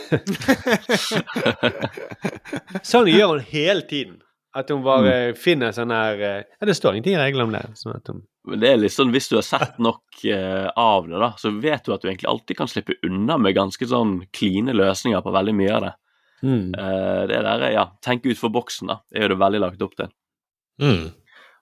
sånn 2.92 3.08
gjør 3.08 3.38
hun 3.38 3.46
hele 3.52 3.86
tiden. 3.88 4.18
At 4.58 4.72
hun 4.74 4.82
bare 4.84 5.36
finner 5.38 5.72
sånn 5.76 5.92
her 5.94 6.22
eh, 6.26 6.40
Ja, 6.58 6.66
det 6.66 6.74
står 6.76 6.98
ingenting 6.98 7.20
i 7.20 7.22
reglene 7.22 7.46
om 7.46 7.52
det. 7.54 7.62
Sånn 7.78 7.94
at 8.00 8.10
hun, 8.10 8.24
Men 8.50 8.64
det 8.64 8.72
er 8.72 8.80
litt 8.82 8.96
sånn, 8.96 9.12
Hvis 9.14 9.30
du 9.30 9.36
har 9.38 9.46
sett 9.46 9.78
nok 9.78 10.24
eh, 10.26 10.66
av 10.74 11.06
det, 11.08 11.20
da, 11.22 11.30
så 11.38 11.52
vet 11.54 11.86
du 11.86 11.94
at 11.94 12.02
du 12.02 12.10
egentlig 12.10 12.32
alltid 12.32 12.58
kan 12.58 12.72
slippe 12.72 12.98
unna 13.06 13.38
med 13.38 13.54
ganske 13.56 13.86
sånn 13.88 14.24
kline 14.36 14.74
løsninger 14.74 15.22
på 15.24 15.36
veldig 15.38 15.54
mye 15.62 15.76
av 15.78 15.86
det. 15.86 15.94
mm. 16.42 16.66
Eh, 16.74 17.22
det 17.30 17.44
der 17.46 17.68
er, 17.68 17.76
ja, 17.78 17.86
tenke 18.04 18.34
ut 18.34 18.42
for 18.42 18.50
boksen, 18.56 18.90
da. 18.90 18.98
Det 19.08 19.22
er 19.22 19.28
jo 19.28 19.36
det 19.36 19.40
veldig 19.46 19.62
lagt 19.68 19.86
opp 19.86 19.94
til. 20.02 20.10
Mm. 20.82 21.06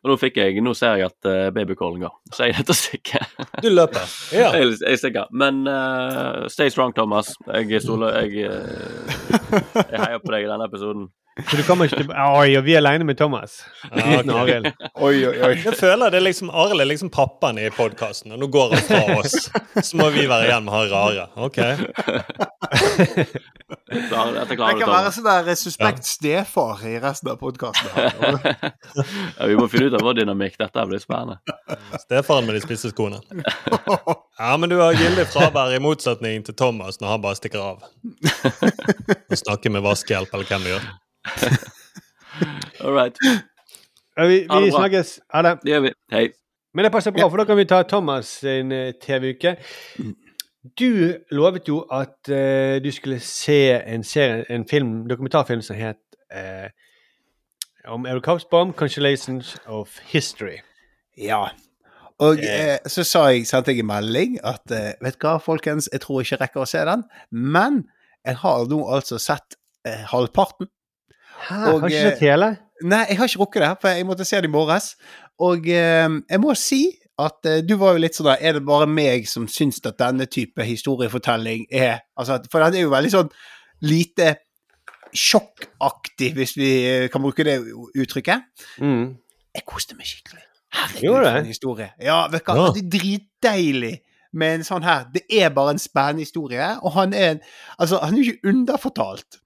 Og 0.03 0.11
nå 0.11 0.17
fikk 0.21 0.37
jeg, 0.39 0.61
nå 0.63 0.73
ser 0.77 0.99
jeg 0.99 1.09
at 1.09 1.27
uh, 1.27 1.75
går, 1.77 2.11
så 2.33 2.45
jeg 2.45 2.53
er 2.53 2.61
nødt 2.61 2.75
sikker. 2.77 3.27
Du 3.63 3.69
løper. 3.69 4.05
Ja. 4.35 4.51
jeg, 4.57 4.77
jeg 4.81 5.01
stikker. 5.01 5.31
Men 5.31 5.63
uh, 5.67 6.45
stay 6.53 6.69
strong, 6.69 6.93
Thomas. 6.95 7.33
Jeg 7.47 7.81
stoler 7.81 8.21
jeg, 8.21 8.45
eh, 8.45 9.15
jeg 9.91 10.03
heier 10.03 10.21
på 10.21 10.33
deg 10.35 10.45
i 10.45 10.51
denne 10.51 10.69
episoden. 10.69 11.07
Så 11.37 11.57
du 11.57 11.63
kommer 11.67 11.85
ikke 11.85 12.01
til 12.01 12.11
Oi, 12.11 12.55
og 12.57 12.63
vi 12.65 12.73
er 12.73 12.81
aleine 12.81 13.05
med 13.05 13.17
Thomas. 13.19 13.59
Ja, 13.91 14.21
okay. 14.21 14.59
ok. 14.59 14.87
Oi, 14.95 15.15
oi, 15.27 15.35
oi. 15.45 15.51
Jeg 15.65 15.75
føler 15.77 16.09
det 16.13 16.17
er 16.21 16.25
liksom 16.25 16.49
Arild 16.49 16.81
er 16.81 16.89
liksom 16.89 17.11
pappaen 17.13 17.59
i 17.61 17.69
podkasten, 17.73 18.33
og 18.33 18.41
nå 18.41 18.49
går 18.53 18.73
han 18.73 18.85
fra 18.87 19.19
oss. 19.19 19.35
Så 19.85 19.99
må 19.99 20.09
vi 20.15 20.25
være 20.29 20.49
igjen 20.49 20.65
med 20.65 20.73
han 20.73 20.89
rare. 20.91 21.27
Ok. 21.37 21.59
Dette 23.87 23.93
Jeg 23.93 24.09
klarer 24.09 24.47
du, 24.49 24.81
kan 24.81 24.91
være 24.91 25.13
sånn 25.15 25.27
der 25.27 25.55
suspekt 25.59 26.07
stefar 26.09 26.81
i 26.87 26.97
resten 27.03 27.31
av 27.31 27.39
podkasten. 27.41 27.89
ja, 29.37 29.47
vi 29.47 29.57
må 29.59 29.67
finne 29.71 29.91
ut 29.91 29.97
av 29.99 30.05
vår 30.07 30.21
dynamikk. 30.21 30.57
Dette 30.59 30.85
blir 30.89 31.01
spennende. 31.03 31.37
Stefaren 32.01 32.47
med 32.49 32.57
de 32.57 32.63
spisse 32.65 32.91
skoene. 32.93 33.21
Ja, 34.37 34.53
men 34.57 34.69
du 34.71 34.77
har 34.81 34.97
gyldig 34.97 35.27
fravær 35.33 35.73
i 35.75 35.81
motsetning 35.83 36.45
til 36.47 36.57
Thomas 36.57 37.01
når 37.01 37.15
han 37.15 37.25
bare 37.25 37.39
stikker 37.39 37.61
av. 37.73 37.83
Og 39.31 39.37
snakker 39.43 39.73
med 39.73 39.85
vaskehjelp 39.85 40.33
eller 40.33 40.49
hvem 40.49 40.65
det 40.65 40.75
gjør. 40.75 40.87
All 42.83 42.93
right. 42.93 43.17
Vi, 44.17 44.47
vi 44.49 44.71
snakkes. 44.71 45.19
Ha 45.33 45.41
det. 45.41 45.59
Det 45.63 45.71
gjør 45.71 45.83
vi. 45.87 45.93
Hei. 46.11 46.27
Men 46.73 46.85
det 46.85 46.91
passer 46.91 47.11
bra, 47.11 47.27
for 47.29 47.41
da 47.41 47.45
kan 47.49 47.57
vi 47.57 47.65
ta 47.65 47.81
Thomas 47.83 48.25
sin 48.41 48.71
eh, 48.71 48.93
TV-uke. 49.01 49.55
Du 50.79 51.13
lovet 51.31 51.69
jo 51.69 51.79
at 51.91 52.29
uh, 52.29 52.83
du 52.83 52.91
skulle 52.91 53.19
se 53.23 53.71
en, 53.73 54.03
serie, 54.03 54.43
en 54.49 54.67
film, 54.67 55.07
dokumentarfilm 55.09 55.61
som 55.61 55.75
het 55.79 56.03
uh, 56.35 56.67
om 57.87 58.05
Eric 58.05 58.25
Hobsbawm, 58.25 58.73
'Constellations 58.73 59.57
of 59.65 59.99
History'. 60.13 60.61
Ja. 61.17 61.47
Og 62.19 62.39
eh, 62.41 62.77
så 62.87 63.03
sa 63.03 63.27
jeg, 63.29 63.45
sendte 63.47 63.71
jeg 63.71 63.83
en 63.83 63.91
melding 63.91 64.39
at 64.45 64.73
eh, 64.73 64.95
vet 65.01 65.19
du 65.21 65.27
hva, 65.27 65.37
folkens, 65.37 65.89
jeg 65.93 66.01
tror 66.01 66.21
ikke 66.21 66.33
jeg 66.33 66.41
rekker 66.41 66.63
å 66.63 66.69
se 66.69 66.81
den, 66.89 67.03
men 67.31 67.83
jeg 68.25 68.39
har 68.41 68.65
nå 68.71 68.79
altså 68.89 69.19
sett 69.21 69.57
eh, 69.85 70.01
halvparten. 70.11 70.69
Hæ, 71.37 71.57
Og, 71.73 71.81
har 71.81 71.89
ikke 71.89 71.97
eh, 71.99 72.07
sett 72.11 72.23
hele? 72.25 72.49
Nei, 72.83 73.03
jeg 73.09 73.17
har 73.17 73.29
ikke 73.29 73.41
rukket 73.43 73.63
det, 73.63 73.69
for 73.81 73.89
jeg 73.97 74.05
måtte 74.09 74.25
se 74.25 74.39
det 74.41 74.49
i 74.49 74.53
morges. 74.53 74.91
Og 75.39 75.67
eh, 75.69 76.09
jeg 76.29 76.41
må 76.41 76.55
si 76.57 76.81
at 77.17 77.45
eh, 77.49 77.61
du 77.65 77.75
var 77.81 77.95
jo 77.95 78.01
litt 78.03 78.17
sånn 78.17 78.27
der 78.29 78.41
Er 78.45 78.57
det 78.57 78.65
bare 78.65 78.87
meg 78.89 79.25
som 79.29 79.47
syns 79.49 79.79
at 79.85 79.97
denne 80.01 80.27
type 80.29 80.61
historiefortelling 80.65 81.63
er 81.73 82.03
altså, 82.17 82.37
For 82.51 82.61
den 82.61 82.77
er 82.77 82.85
jo 82.85 82.91
veldig 82.93 83.13
sånn 83.13 83.31
lite 83.85 84.35
sjokkaktig, 85.17 86.33
hvis 86.37 86.55
vi 86.57 86.69
eh, 86.85 87.05
kan 87.13 87.21
bruke 87.23 87.45
det 87.47 87.59
uttrykket. 87.97 88.43
Mm. 88.83 89.15
Jeg 89.55 89.65
koste 89.69 89.97
meg 89.97 90.09
skikkelig. 90.09 90.43
Herregud, 90.77 91.13
for 91.15 91.29
en 91.31 91.47
historie. 91.47 91.87
Ja, 92.03 92.17
vet 92.31 92.43
du 92.45 92.51
hva, 92.51 92.57
Ja. 92.57 92.71
det 92.75 92.83
er 92.83 92.91
dritdeilig 92.97 93.93
med 94.37 94.59
en 94.59 94.65
sånn 94.67 94.83
her. 94.85 95.05
Det 95.13 95.23
er 95.31 95.49
bare 95.55 95.73
en 95.75 95.81
spennende 95.81 96.25
historie, 96.25 96.67
og 96.83 96.91
han 96.97 97.13
er 97.15 97.37
en 97.37 97.41
Altså, 97.79 98.01
han 98.03 98.13
er 98.13 98.23
jo 98.23 98.33
ikke 98.33 98.51
underfortalt. 98.51 99.39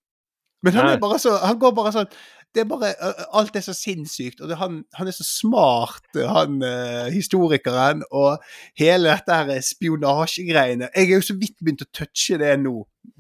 Men 0.62 0.78
han 0.78 0.92
er 0.92 1.02
bare 1.02 1.18
så 1.20 1.36
Han 1.42 1.60
går 1.60 1.74
bare 1.78 1.92
sånn 1.96 2.12
det 2.52 2.66
er 2.66 2.68
bare, 2.68 2.90
Alt 3.32 3.56
er 3.56 3.64
så 3.64 3.74
sinnssykt, 3.76 4.42
og 4.42 4.50
det, 4.52 4.58
han, 4.60 4.82
han 4.98 5.08
er 5.08 5.16
så 5.16 5.24
smart, 5.24 6.04
han 6.16 6.58
uh, 6.60 7.08
historikeren, 7.14 8.04
og 8.12 8.44
hele 8.80 9.08
dette 9.08 9.38
her 9.40 9.64
spionasjegreiene 9.64 10.90
Jeg 10.92 11.06
er 11.06 11.14
jo 11.14 11.28
så 11.30 11.38
vidt 11.40 11.56
begynt 11.62 11.86
å 11.86 11.90
touche 11.96 12.40
det 12.42 12.58
nå, 12.60 12.74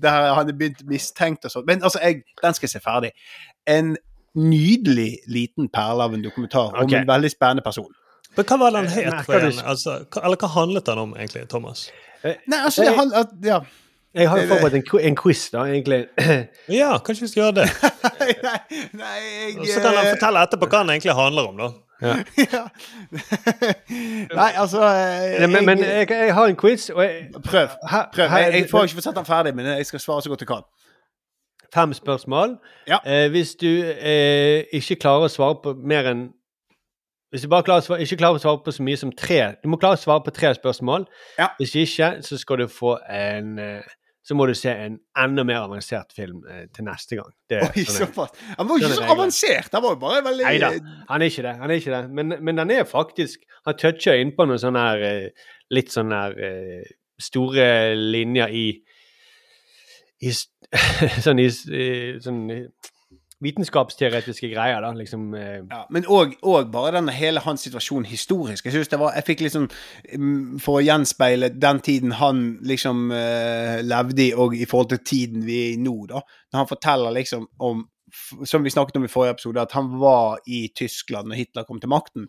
der 0.03 0.33
han 0.35 0.51
er 0.51 0.57
begynt 0.57 0.83
mistenkt 0.89 1.47
og 1.47 1.53
sånn. 1.53 1.67
Men 1.69 1.79
altså, 1.79 2.01
jeg, 2.03 2.25
den 2.41 2.57
skal 2.57 2.67
jeg 2.67 2.75
se 2.75 2.83
ferdig. 2.83 3.13
En 3.69 3.95
nydelig 4.35 5.21
liten 5.31 5.71
perle 5.71 6.07
av 6.07 6.15
en 6.15 6.23
dokumentar 6.23 6.75
okay. 6.75 6.83
om 6.83 6.97
en 7.01 7.09
veldig 7.13 7.31
spennende 7.31 7.65
person. 7.65 7.89
Men 8.35 8.47
hva 8.47 8.57
var 8.61 8.75
den 8.77 8.87
helt 8.91 9.29
Eh, 9.29 9.45
het? 9.47 9.63
Altså, 9.67 9.97
eller 10.23 10.39
hva 10.39 10.51
handlet 10.53 10.87
den 10.87 11.01
om 11.01 11.15
egentlig, 11.17 11.47
Thomas? 11.51 11.89
Nei, 12.23 12.59
altså, 12.59 12.85
det, 12.85 12.93
han, 12.95 13.11
at, 13.17 13.33
ja. 13.43 13.61
Jeg 14.13 14.29
har 14.29 14.41
jo 14.41 14.47
forberedt 14.47 14.75
en, 14.75 14.99
en 15.07 15.15
quiz, 15.15 15.45
da, 15.53 15.61
egentlig. 15.71 16.05
Ja, 16.81 16.97
kanskje 17.05 17.23
vi 17.25 17.29
skal 17.31 17.41
gjøre 17.43 17.61
det? 17.61 17.67
nei, 18.47 18.81
nei, 18.99 19.19
jeg 19.61 19.69
Så 19.71 19.79
kan 19.79 19.95
han 19.95 20.05
eh, 20.05 20.11
fortelle 20.17 20.41
etterpå 20.47 20.67
hva 20.67 20.81
han 20.83 20.91
egentlig 20.95 21.15
handler 21.15 21.47
om, 21.51 21.61
da. 21.61 21.69
ja. 22.01 22.63
Nei, 24.39 24.49
altså 24.57 24.83
jeg, 24.83 25.49
men 25.53 25.65
men 25.65 25.83
jeg, 25.85 26.09
jeg, 26.09 26.33
har 26.33 26.45
en 26.51 26.55
quiz, 26.59 26.89
og 26.89 27.03
jeg, 27.03 27.29
Prøv. 27.45 27.67
prøv. 28.13 28.25
Jeg, 28.25 28.53
jeg 28.53 28.67
får 28.71 28.89
ikke 28.89 29.05
sett 29.05 29.15
den 29.15 29.25
ferdig, 29.29 29.55
men 29.55 29.65
jeg 29.65 29.85
skal 29.85 29.99
svare 30.03 30.21
så 30.25 30.29
godt 30.33 30.41
jeg 30.43 30.47
kan. 30.51 30.67
fem 31.73 31.93
spørsmål. 31.93 32.57
Ja. 32.87 32.97
Eh, 33.05 33.29
hvis 33.31 33.55
du 33.55 33.69
eh, 34.01 34.63
ikke 34.75 34.95
klarer 35.05 35.29
å 35.29 35.31
svare 35.31 35.55
på 35.63 35.75
mer 35.77 36.11
enn 36.11 36.27
Hvis 37.31 37.45
du 37.45 37.47
bare 37.47 37.63
klarer 37.63 37.79
å 37.79 37.85
svare, 37.85 38.03
ikke 38.03 38.17
klarer 38.19 38.35
å 38.35 38.43
svare 38.43 38.59
på 38.65 38.71
så 38.75 38.83
mye 38.83 38.97
som 38.99 39.11
tre 39.15 39.53
Du 39.63 39.69
må 39.71 39.77
klare 39.79 39.95
å 39.95 40.01
svare 40.01 40.19
på 40.25 40.33
tre 40.35 40.49
spørsmål. 40.57 41.05
Ja. 41.39 41.47
Hvis 41.61 41.75
ikke, 41.79 42.09
så 42.27 42.35
skal 42.37 42.59
du 42.59 42.67
få 42.67 42.97
en 43.07 43.53
eh, 43.59 43.85
så 44.21 44.37
må 44.37 44.45
du 44.45 44.53
se 44.57 44.69
en 44.69 44.99
enda 45.17 45.43
mer 45.47 45.63
avansert 45.65 46.13
film 46.13 46.43
eh, 46.45 46.67
til 46.73 46.85
neste 46.85 47.17
gang. 47.17 47.31
Det, 47.49 47.61
Oi, 47.65 47.85
sånn 47.87 48.05
såpass. 48.05 48.35
Han 48.59 48.69
var 48.69 48.77
jo 48.77 48.83
sånn 48.85 48.93
ikke 48.93 49.01
er 49.01 49.09
så 49.09 49.15
avansert. 49.15 49.71
Han 49.73 49.85
var 49.85 49.95
jo 49.95 50.01
bare 50.03 50.21
veldig 50.27 50.45
Nei 50.45 50.53
da, 50.61 50.69
han 51.09 51.25
er 51.25 51.33
ikke 51.33 51.45
det. 51.47 51.55
han 51.63 51.73
er 51.73 51.81
ikke 51.81 51.95
det. 51.95 52.01
Men, 52.19 52.35
men 52.45 52.61
den 52.61 52.73
er 52.77 52.87
faktisk 52.89 53.47
Han 53.65 53.77
toucher 53.77 54.21
innpå 54.21 54.45
noen 54.49 54.61
sånne 54.61 54.85
her 54.85 55.05
eh, 55.09 55.49
litt 55.73 55.93
sånne 55.93 56.21
her 56.23 56.37
eh, 56.47 56.93
store 57.21 57.67
linjer 57.97 58.53
i, 58.57 58.65
i 60.25 60.33
Sånn 61.25 61.41
i 61.41 61.49
sånn 61.51 62.45
vitenskapsteoretiske 63.41 64.49
greier, 64.53 64.81
da. 64.83 64.91
Liksom 64.97 65.33
eh, 65.37 65.61
Ja, 65.69 65.81
men 65.89 66.05
òg 66.05 66.35
bare 66.71 66.91
denne 66.99 67.13
hele 67.15 67.41
hans 67.45 67.63
situasjon 67.65 68.05
historisk. 68.05 68.65
Jeg 68.65 68.75
synes 68.75 68.91
det 68.91 68.99
var, 69.01 69.15
jeg 69.17 69.25
fikk 69.27 69.41
liksom 69.47 69.65
mm, 70.17 70.59
For 70.61 70.79
å 70.79 70.83
gjenspeile 70.85 71.49
den 71.55 71.79
tiden 71.85 72.11
han 72.19 72.43
liksom 72.67 73.09
eh, 73.15 73.81
levde 73.85 74.27
i, 74.27 74.29
og 74.33 74.55
i 74.57 74.67
forhold 74.69 74.93
til 74.93 75.03
tiden 75.05 75.45
vi 75.47 75.57
er 75.63 75.73
i 75.73 75.81
nå, 75.81 75.95
da. 76.11 76.21
Når 76.53 76.63
han 76.63 76.69
forteller 76.69 77.17
liksom 77.17 77.47
om 77.59 77.83
Som 78.45 78.63
vi 78.63 78.69
snakket 78.73 78.97
om 78.99 79.05
i 79.07 79.11
forrige 79.11 79.37
episode, 79.37 79.61
at 79.61 79.71
han 79.71 79.93
var 80.01 80.41
i 80.45 80.65
Tyskland 80.75 81.29
når 81.31 81.37
Hitler 81.39 81.63
kom 81.63 81.79
til 81.79 81.89
makten. 81.89 82.25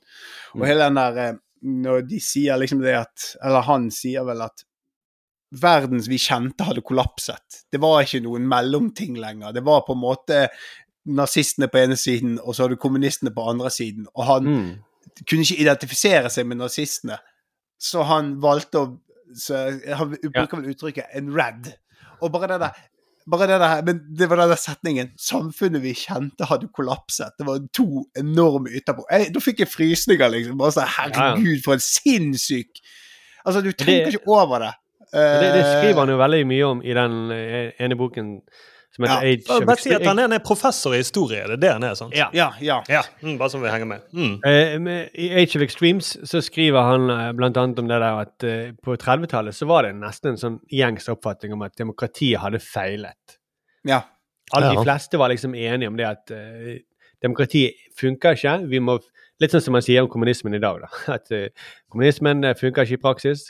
Og 0.54 0.60
Mm. 0.62 0.66
hele 0.68 0.84
den 0.84 1.00
der 1.00 1.16
eh, 1.28 1.32
Når 1.62 2.06
de 2.08 2.20
sier 2.20 2.56
liksom 2.58 2.80
det 2.82 2.94
at 3.00 3.36
Eller 3.44 3.62
han 3.66 3.90
sier 3.90 4.24
vel 4.24 4.42
at 4.42 4.64
verden 5.52 6.00
vi 6.08 6.16
kjente 6.16 6.64
hadde 6.64 6.80
kollapset. 6.80 7.58
Det 7.70 7.80
var 7.82 8.00
ikke 8.06 8.22
noen 8.24 8.46
mellomting 8.48 9.18
lenger. 9.20 9.52
Det 9.52 9.60
var 9.66 9.82
på 9.84 9.92
en 9.92 10.00
måte 10.00 10.38
nazistene 11.06 11.68
på 11.68 11.80
ene 11.82 11.96
siden, 11.96 12.38
og 12.42 12.54
så 12.54 12.64
har 12.64 12.72
du 12.72 12.76
kommunistene 12.80 13.32
på 13.34 13.44
andre 13.50 13.70
siden. 13.70 14.06
Og 14.14 14.26
han 14.28 14.48
mm. 14.48 14.70
kunne 15.28 15.46
ikke 15.46 15.62
identifisere 15.64 16.30
seg 16.30 16.46
med 16.46 16.60
nazistene, 16.62 17.18
så 17.82 18.04
han 18.06 18.36
valgte 18.42 18.82
å 18.82 18.92
så 19.32 19.56
Han 19.96 20.10
bruker 20.12 20.58
vel 20.58 20.74
uttrykket 20.74 21.14
'en 21.16 21.30
rad'. 21.32 21.70
Og 22.20 22.32
bare 22.32 22.50
det 22.52 22.60
der 22.60 22.74
bare 23.30 23.46
det 23.46 23.60
der, 23.60 23.82
men 23.82 24.00
det 24.18 24.30
var 24.30 24.36
den 24.36 24.48
der 24.48 24.56
setningen 24.56 25.08
'Samfunnet 25.16 25.82
vi 25.82 25.94
kjente, 25.94 26.44
hadde 26.44 26.68
kollapset'. 26.68 27.36
Det 27.38 27.46
var 27.46 27.60
to 27.72 28.04
enorme 28.16 28.68
ytterpå. 28.68 29.06
Jeg, 29.10 29.34
da 29.34 29.40
fikk 29.40 29.58
jeg 29.58 29.68
frysninger, 29.68 30.28
liksom. 30.28 30.58
Bare 30.58 30.72
sånn 30.72 30.90
Herregud, 30.98 31.62
for 31.64 31.72
en 31.72 31.80
sinnssyk 31.80 32.82
Altså, 33.44 33.60
du 33.60 33.72
tenker 33.72 34.04
det- 34.04 34.14
ikke 34.14 34.28
over 34.28 34.58
det. 34.58 34.72
det, 35.12 35.54
det 35.54 35.64
skriver 35.66 35.90
Eh, 35.90 35.98
han 35.98 36.08
jo 36.08 36.16
veldig 36.16 36.46
mye 36.46 36.64
om 36.64 36.82
i 36.82 36.94
den 36.94 37.30
eh, 37.30 37.72
ene 37.80 37.96
boken 37.96 38.40
som 38.92 39.04
heter 39.04 39.14
Ja. 39.24 39.32
Age 39.32 39.44
Bare, 39.48 39.58
of 39.62 39.66
bare 39.66 39.80
si 39.80 39.92
at 39.96 40.04
han 40.06 40.18
er 40.20 40.28
en 40.28 40.40
professor 40.44 40.92
i 40.94 40.98
historie. 41.00 41.42
Det 41.48 41.54
er 41.56 41.60
det 41.62 41.72
han 41.72 41.84
er, 41.88 41.94
sant? 41.96 42.14
Ja. 42.16 42.26
Ja, 42.36 42.50
ja. 42.60 42.82
Ja, 42.92 43.00
mm, 43.22 43.38
Bare 43.40 43.48
så 43.50 43.58
vi 43.62 43.70
henger 43.72 43.88
med. 43.88 44.00
Mm. 44.12 44.34
Uh, 44.44 45.08
I 45.16 45.30
Age 45.42 45.56
of 45.56 45.62
Extremes 45.64 46.10
så 46.28 46.42
skriver 46.44 46.82
han 46.90 47.08
uh, 47.10 47.32
blant 47.38 47.56
annet 47.56 47.78
om 47.80 47.88
det 47.88 48.00
der 48.04 48.20
at 48.26 48.44
uh, 48.44 48.72
på 48.84 48.96
30-tallet 49.00 49.56
så 49.56 49.66
var 49.70 49.86
det 49.88 49.94
nesten 49.96 50.34
en 50.34 50.40
sånn 50.42 50.58
gjengs 50.70 51.08
oppfatning 51.08 51.54
om 51.56 51.62
at 51.64 51.76
demokratiet 51.80 52.40
hadde 52.44 52.60
feilet. 52.60 53.38
ja. 53.88 54.02
Alle 54.52 54.66
Ja. 54.66 54.74
de 54.76 54.82
fleste 54.84 55.16
var 55.16 55.30
liksom 55.32 55.54
enige 55.56 55.88
om 55.88 55.96
det 55.96 56.04
at 56.04 56.30
demokratiet 57.22 57.72
funker 57.96 58.34
ikke. 58.36 58.66
Vi 58.68 58.80
må, 58.84 58.98
litt 59.40 59.52
sånn 59.54 59.62
som 59.64 59.72
man 59.72 59.84
sier 59.86 60.02
om 60.04 60.08
kommunismen 60.12 60.52
i 60.54 60.60
dag, 60.60 60.82
da. 60.82 60.88
At 61.16 61.30
kommunismen 61.88 62.44
funker 62.60 62.84
ikke 62.84 62.98
i 62.98 63.00
praksis. 63.00 63.46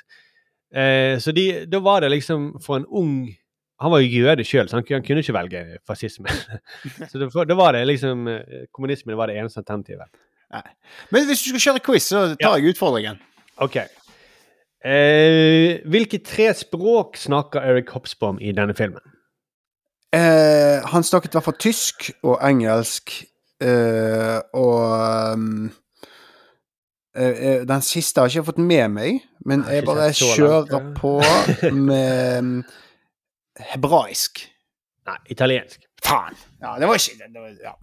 Eh, 0.75 1.19
så 1.19 1.33
de, 1.35 1.67
da 1.67 1.81
var 1.85 2.01
det 2.05 2.13
liksom 2.15 2.53
for 2.63 2.79
en 2.79 2.87
ung 2.87 3.17
Han 3.83 3.93
var 3.95 4.03
jo 4.05 4.23
jøde 4.23 4.45
sjøl, 4.47 4.69
så 4.71 4.79
han, 4.79 4.85
kunne- 4.87 5.01
han 5.01 5.07
kunne 5.07 5.23
ikke 5.25 5.35
velge 5.37 5.63
fascisme. 5.89 6.31
så 7.11 7.19
da, 7.23 7.29
da 7.51 7.57
var 7.59 7.75
det 7.77 7.83
liksom 7.91 8.29
eh, 8.31 8.67
Kommunismen 8.75 9.17
var 9.19 9.29
det 9.33 9.37
eneste 9.41 9.61
alternativet. 9.65 10.09
Nei. 10.53 10.63
Men 11.15 11.27
hvis 11.29 11.43
du 11.43 11.51
skal 11.53 11.65
kjøre 11.67 11.85
quiz, 11.87 12.07
så 12.13 12.25
tar 12.41 12.59
jeg 12.61 12.75
utfordringen. 12.75 13.19
Ok. 13.65 13.77
Eh, 14.85 15.79
hvilke 15.87 16.19
tre 16.27 16.49
språk 16.59 17.17
snakker 17.21 17.63
Eric 17.63 17.91
Hobsbawm 17.95 18.41
i 18.43 18.51
denne 18.57 18.75
filmen? 18.75 19.03
Eh, 20.13 20.83
han 20.93 21.05
snakket 21.07 21.33
i 21.33 21.39
hvert 21.39 21.47
fall 21.47 21.61
tysk 21.63 22.11
og 22.27 22.41
engelsk, 22.45 23.15
eh, 23.65 24.41
og 24.59 25.33
um, 25.39 25.71
eh, 27.17 27.31
eh, 27.31 27.63
Den 27.71 27.81
siste 27.87 28.21
har 28.21 28.29
jeg 28.29 28.43
ikke 28.43 28.51
fått 28.51 28.59
med 28.61 28.89
meg, 28.93 29.21
men 29.47 29.63
Jeg 29.69 29.81
jeg 29.81 29.87
bare 29.89 30.11
kjører 30.19 30.69
langt, 30.75 30.99
på 31.01 31.15
med 31.89 32.39
um, 32.43 32.53
hebraisk. 33.59 34.45
Nei, 35.07 35.19
italiensk. 35.35 35.83
Faen! 36.05 36.37
Ja, 36.63 36.77
det 36.79 36.89
var 36.89 36.95
ikke 36.95 37.19
det, 37.27 37.41
var, 37.41 37.51
ja. 37.63 37.75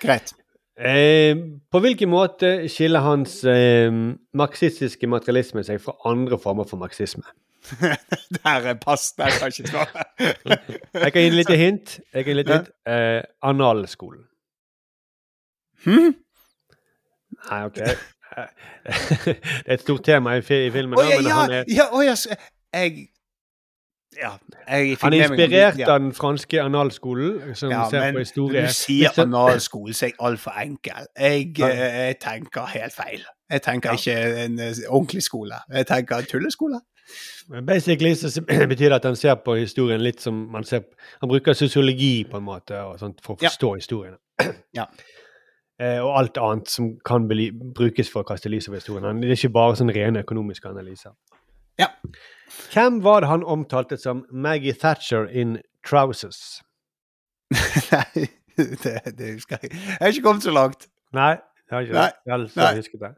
Greit. 0.00 0.34
Eh, 0.74 1.36
på 1.70 1.80
hvilken 1.84 2.10
måte 2.10 2.68
skiller 2.72 3.04
hans 3.04 3.44
eh, 3.46 3.92
marxistiske 4.34 5.06
materialisme 5.06 5.62
seg 5.66 5.78
fra 5.82 5.94
andre 6.10 6.38
former 6.40 6.66
for 6.66 6.80
marxisme? 6.80 7.22
Der 8.44 8.66
er 8.72 8.74
pass. 8.74 9.12
Der 9.12 9.30
kan 9.30 9.52
jeg 9.52 9.60
ikke 9.60 9.70
svare. 9.70 10.04
Jeg 10.94 11.12
kan 11.12 11.22
gi 11.22 11.26
et 11.26 11.34
lite 11.34 11.56
hint. 11.56 12.00
Jeg 12.12 12.24
kan 12.24 12.36
gi 12.36 12.42
hint. 12.52 12.68
Eh, 12.86 13.22
analskolen. 13.42 14.26
Hm? 15.84 16.12
Nei, 17.50 17.64
OK. 17.64 17.78
Eh, 17.78 17.96
det 19.24 19.36
er 19.66 19.74
et 19.74 19.80
stort 19.80 20.04
tema 20.04 20.34
i, 20.36 20.42
i 20.42 20.70
filmen. 20.74 20.98
Å 20.98 21.02
da, 21.02 21.08
ja, 21.08 21.20
ja, 21.22 21.34
han 21.38 21.56
ja, 21.70 21.88
oh, 21.92 22.02
ja, 22.04 22.16
jeg 22.74 23.08
Ja. 24.16 24.30
Han 25.02 25.12
er 25.12 25.24
inspirert 25.24 25.78
ja. 25.78 25.88
av 25.94 26.00
den 26.00 26.12
franske 26.14 26.62
analskolen, 26.62 27.54
som 27.54 27.70
Ja, 27.70 27.84
ser 27.90 28.00
men 28.00 28.14
på 28.14 28.18
når 28.18 28.24
historie. 28.24 28.62
du 28.62 28.72
sier 28.72 29.20
analskole, 29.22 29.94
så 29.94 30.06
er 30.06 30.08
jeg 30.12 30.18
altfor 30.20 30.58
enkel. 30.62 31.06
Jeg, 31.18 31.54
eh, 31.60 31.98
jeg 32.06 32.18
tenker 32.20 32.66
helt 32.74 32.94
feil. 32.94 33.24
Jeg 33.50 33.62
tenker 33.62 33.92
ikke 33.98 34.44
en 34.44 34.58
eh, 34.58 34.74
ordentlig 34.88 35.22
skole. 35.22 35.54
Jeg 35.72 35.86
tenker 35.86 36.16
en 36.16 36.24
tulleskole. 36.30 36.80
Men 37.48 37.66
Basically 37.66 38.14
så 38.14 38.40
betyr 38.72 38.88
det 38.88 38.92
at 38.92 39.04
han 39.04 39.16
ser 39.16 39.34
på 39.44 39.54
historien 39.58 40.00
litt 40.00 40.20
som 40.24 40.34
man 40.52 40.64
ser 40.64 40.86
Han 41.20 41.28
bruker 41.28 41.52
sosiologi 41.52 42.24
på 42.30 42.36
en 42.40 42.46
måte 42.46 42.78
sånt, 42.98 43.20
for 43.24 43.34
å 43.34 43.42
Ja. 43.42 43.48
forstå 43.48 43.74
historien. 43.74 44.16
Ja. 44.74 44.86
Eh, 45.82 45.98
og 45.98 46.12
alt 46.18 46.36
annet 46.38 46.70
som 46.70 46.92
kan 47.04 47.24
brukes 47.74 48.06
for 48.06 48.22
å 48.22 48.26
kaste 48.28 48.46
lys 48.48 48.68
over 48.68 48.78
historien. 48.78 49.18
Det 49.20 49.26
er 49.26 49.34
ikke 49.34 49.48
bare 49.56 49.74
sånn 49.74 49.90
rene 49.90 50.20
økonomiske 50.22 50.68
analyser. 50.70 51.10
Ja. 51.82 51.88
Hvem 52.72 53.00
var 53.04 53.26
han 53.28 53.44
omtalte 53.44 53.96
som 54.00 54.24
Maggie 54.30 54.74
Thatcher 54.74 55.26
in 55.30 55.58
trousers? 55.86 56.62
Nei, 57.92 58.26
det, 58.56 58.96
det 59.18 59.32
husker 59.36 59.58
jeg. 59.62 59.72
Jeg 59.74 60.00
har 60.00 60.12
ikke 60.12 60.26
kommet 60.26 60.46
så 60.46 60.54
langt. 60.54 60.88
Nei, 61.14 61.34
det 61.68 61.76
har 61.76 61.86
ikke 61.86 61.96
Nei, 61.98 62.10
Jeg 62.26 62.32
har 62.34 62.44
nei. 62.44 62.66
jeg 62.68 62.82
husket 62.82 63.04
det. 63.04 63.12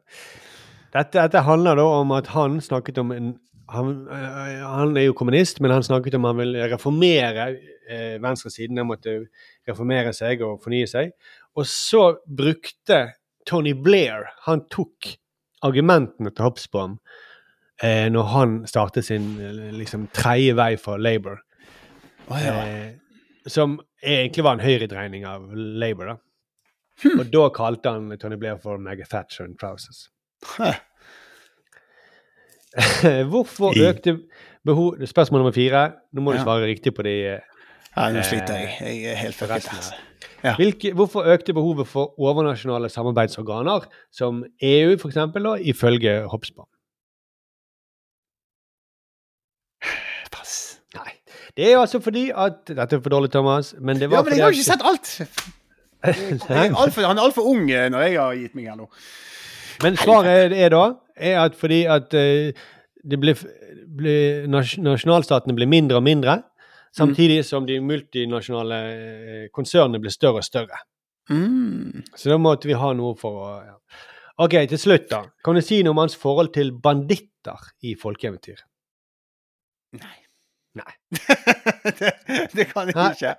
Dette, 0.96 1.18
dette 1.18 1.42
handler 1.44 1.76
da 1.76 1.84
om 2.00 2.14
at 2.16 2.30
han 2.32 2.60
snakket 2.64 3.02
om 3.02 3.12
en 3.12 3.34
han, 3.66 4.06
øh, 4.06 4.62
han 4.62 4.96
er 4.96 5.08
jo 5.08 5.14
kommunist, 5.18 5.58
men 5.60 5.72
han 5.74 5.82
snakket 5.82 6.14
om 6.14 6.24
han 6.28 6.38
vil 6.38 6.54
reformere 6.70 7.48
eh, 7.90 8.14
venstresiden. 8.22 8.78
Han 8.78 8.86
måtte 8.86 9.16
reformere 9.66 10.12
seg 10.14 10.44
og 10.46 10.60
fornye 10.62 10.86
seg. 10.86 11.10
Og 11.58 11.66
så 11.66 12.12
brukte 12.30 13.00
Tony 13.46 13.74
Blair 13.74 14.28
Han 14.46 14.64
tok 14.70 15.16
argumentene 15.66 16.30
til 16.30 16.46
Hobsbawm 16.46 16.98
eh, 17.82 18.06
når 18.12 18.22
han 18.32 18.54
startet 18.68 19.04
sin 19.08 19.26
eh, 19.40 19.72
liksom 19.76 20.08
tredje 20.16 20.54
vei 20.58 20.76
for 20.80 20.96
Labour. 21.02 21.38
Oh, 22.28 22.38
ja. 22.42 22.54
Eh, 22.66 22.92
som 23.46 23.78
egentlig 24.02 24.44
var 24.44 24.56
en 24.58 24.64
høyredreining 24.64 25.26
av 25.28 25.48
Labour. 25.54 26.06
da. 26.06 26.16
Hm. 27.04 27.20
Og 27.20 27.26
da 27.32 27.48
kalte 27.54 27.92
han 27.92 28.18
Tony 28.18 28.36
Blair 28.40 28.56
for 28.62 28.78
Maggie 28.78 29.04
Thatcher 29.06 29.44
and 29.44 29.58
trousers. 29.60 30.08
Hæ. 30.56 30.72
Hvorfor 33.30 33.72
økte 33.88 34.18
behov 34.66 35.06
Spørsmål 35.06 35.40
nummer 35.40 35.52
fire. 35.54 35.92
Nå 36.12 36.20
må 36.20 36.32
du 36.34 36.38
svare 36.42 36.66
riktig 36.66 36.94
på 36.96 37.02
de. 37.06 37.12
eh, 37.36 37.40
Ja, 37.96 38.10
nå 38.12 38.20
sliter 38.26 38.58
jeg. 38.58 38.72
Jeg 38.80 39.12
er 39.12 39.14
helt 39.16 39.34
fucket. 39.34 39.68
Ja. 40.44 40.52
Hvilke, 40.58 40.90
hvorfor 40.92 41.24
økte 41.32 41.54
behovet 41.56 41.88
for 41.88 42.12
overnasjonale 42.20 42.88
samarbeidsorganer, 42.92 43.86
som 44.12 44.42
EU 44.62 44.92
f.eks., 44.98 45.16
ifølge 45.64 46.26
Hobsbawm? 46.28 46.68
Pass. 50.32 50.80
Nei. 50.94 51.12
Det 51.56 51.70
er 51.72 51.78
altså 51.80 52.00
fordi 52.04 52.28
at 52.36 52.66
Dette 52.68 52.98
er 52.98 53.00
for 53.00 53.12
dårlig, 53.12 53.30
Thomas, 53.32 53.74
men 53.80 54.00
det 54.00 54.10
var 54.10 54.20
Ja, 54.20 54.22
men 54.26 54.36
jeg 54.36 54.44
har 54.44 54.52
jo 54.52 54.58
ikke 54.58 54.70
sett 54.72 54.84
alt! 54.84 55.14
Jeg 56.06 56.68
er 56.68 56.76
alt 56.76 56.92
for, 56.94 57.02
han 57.02 57.18
er 57.18 57.24
altfor 57.24 57.46
ung 57.50 57.64
eh, 57.72 57.88
når 57.90 58.02
jeg 58.04 58.18
har 58.20 58.34
gitt 58.38 58.52
meg 58.54 58.68
her 58.68 58.76
nå. 58.78 58.84
Men 59.82 59.96
svaret 59.98 60.52
er 60.54 60.70
da 60.70 60.82
er 61.16 61.38
at 61.40 61.56
fordi 61.58 61.80
at 61.90 62.14
eh, 62.14 62.52
det 63.02 63.18
ble, 63.18 63.34
ble, 63.96 64.12
nasjonalstatene 64.52 65.56
ble 65.56 65.66
mindre 65.66 65.98
og 65.98 66.04
mindre, 66.06 66.36
samtidig 66.94 67.40
som 67.48 67.66
de 67.66 67.80
multinasjonale 67.82 68.80
eh, 68.92 69.48
konsernene 69.54 69.98
ble 70.02 70.12
større 70.14 70.44
og 70.44 70.46
større. 70.46 70.78
Mm. 71.32 72.04
Så 72.14 72.30
da 72.30 72.38
måtte 72.38 72.70
vi 72.70 72.78
ha 72.78 72.92
noe 72.94 73.16
for 73.18 73.42
å 73.48 73.50
ja. 73.64 73.74
OK, 74.44 74.58
til 74.68 74.78
slutt, 74.78 75.08
da. 75.10 75.22
Kan 75.42 75.56
du 75.56 75.64
si 75.64 75.80
noe 75.82 75.96
om 75.96 76.04
hans 76.04 76.14
forhold 76.20 76.52
til 76.54 76.74
banditter 76.84 77.72
i 77.88 77.96
folkeeventyr? 77.98 78.60
Nei. 79.96 80.25
Nei. 80.76 80.92
det, 81.98 82.12
det 82.52 82.66
kan 82.72 82.90
jeg 82.90 82.96
Nei. 82.96 83.10
ikke. 83.14 83.34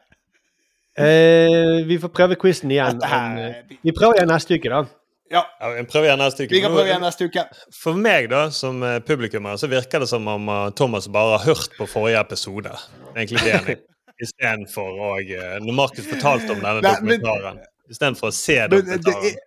Eh, 0.97 1.85
vi 1.85 1.99
får 2.01 2.13
prøve 2.13 2.37
quizen 2.41 2.71
igjen. 2.73 3.01
Eh, 3.05 3.75
vi 3.83 3.93
prøver 3.93 4.17
igjen 4.17 4.31
neste 4.33 4.57
uke, 4.57 4.71
da. 4.73 4.85
Ja. 5.29 5.43
vi 5.75 5.83
prøver 5.91 6.09
igjen 6.09 6.23
neste 6.23 6.45
uke. 6.45 6.55
Vi 6.55 6.63
kan 6.63 6.73
prøve 6.73 6.89
igjen 6.89 7.03
neste 7.05 7.27
uke. 7.27 7.43
For 7.75 7.99
meg, 8.07 8.29
da, 8.33 8.47
som 8.55 8.81
eh, 8.85 8.97
publikummer, 9.05 9.59
så 9.61 9.69
virker 9.69 10.01
det 10.01 10.09
som 10.09 10.25
om 10.31 10.49
uh, 10.49 10.69
Thomas 10.77 11.09
bare 11.13 11.37
har 11.37 11.51
hørt 11.51 11.77
på 11.77 11.89
forrige 11.91 12.23
episode. 12.23 12.73
Egentlig 13.13 13.43
det 13.45 13.53
han 13.59 13.71
er. 13.75 13.83
Istedenfor 14.25 14.95
å 14.97 15.09
Når 15.61 15.75
Markus 15.77 16.07
fortalte 16.09 16.55
om 16.55 16.63
denne 16.63 16.81
dokumentaren. 16.81 17.59
Istedenfor 17.85 18.31
å 18.31 18.33
se 18.33 18.63
dokumentaren. 18.71 19.37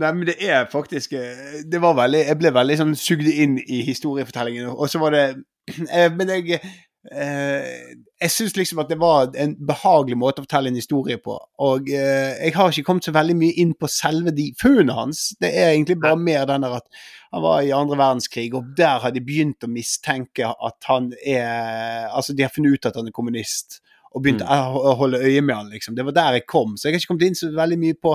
Nei, 0.00 0.12
men 0.16 0.28
det 0.28 0.38
er 0.40 0.68
faktisk 0.72 1.12
eh, 1.12 1.58
Det 1.68 1.80
var 1.82 1.96
veldig 1.98 2.20
Jeg 2.24 2.38
ble 2.40 2.52
veldig 2.56 2.76
sånn 2.80 2.94
sugd 2.96 3.28
inn 3.28 3.58
i 3.60 3.82
historiefortellingen, 3.84 4.70
og 4.72 4.88
så 4.88 5.00
var 5.02 5.12
det 5.12 5.24
eh, 5.26 5.40
Men 6.16 6.32
jeg 6.32 6.58
eh, 6.58 7.94
Jeg 8.22 8.30
syns 8.30 8.56
liksom 8.56 8.82
at 8.82 8.90
det 8.90 8.98
var 9.00 9.32
en 9.38 9.54
behagelig 9.66 10.18
måte 10.18 10.42
å 10.42 10.46
fortelle 10.46 10.70
en 10.70 10.78
historie 10.78 11.18
på. 11.22 11.36
Og 11.66 11.90
eh, 11.90 12.38
jeg 12.38 12.54
har 12.56 12.70
ikke 12.70 12.86
kommet 12.86 13.08
så 13.08 13.14
veldig 13.14 13.36
mye 13.38 13.56
inn 13.62 13.74
på 13.78 13.90
selve 13.90 14.34
de 14.34 14.50
funnene 14.60 14.96
hans. 14.96 15.30
Det 15.42 15.50
er 15.50 15.72
egentlig 15.72 15.98
bare 16.02 16.20
mer 16.20 16.46
den 16.50 16.66
der 16.66 16.78
at 16.78 17.02
han 17.32 17.42
var 17.42 17.62
i 17.64 17.72
andre 17.74 17.96
verdenskrig, 17.96 18.50
og 18.54 18.74
der 18.76 19.00
har 19.00 19.14
de 19.14 19.22
begynt 19.24 19.64
å 19.64 19.70
mistenke 19.72 20.50
at 20.52 20.90
han 20.90 21.10
er 21.24 22.10
Altså, 22.12 22.36
de 22.36 22.44
har 22.44 22.52
funnet 22.52 22.76
ut 22.76 22.90
at 22.90 22.98
han 23.00 23.08
er 23.08 23.16
kommunist. 23.16 23.80
Og 24.12 24.20
begynt 24.20 24.42
å 24.44 24.56
å 24.76 24.96
holde 25.00 25.22
øye 25.24 25.40
med 25.40 25.56
han, 25.56 25.70
liksom. 25.72 25.96
Det 25.96 26.04
var 26.04 26.14
der 26.16 26.36
jeg 26.36 26.48
kom. 26.50 26.76
Så 26.76 26.86
jeg 26.86 26.94
har 26.94 27.00
ikke 27.00 27.14
kommet 27.14 27.30
inn 27.30 27.38
så 27.38 27.48
veldig 27.56 27.78
mye 27.80 27.96
på 27.96 28.12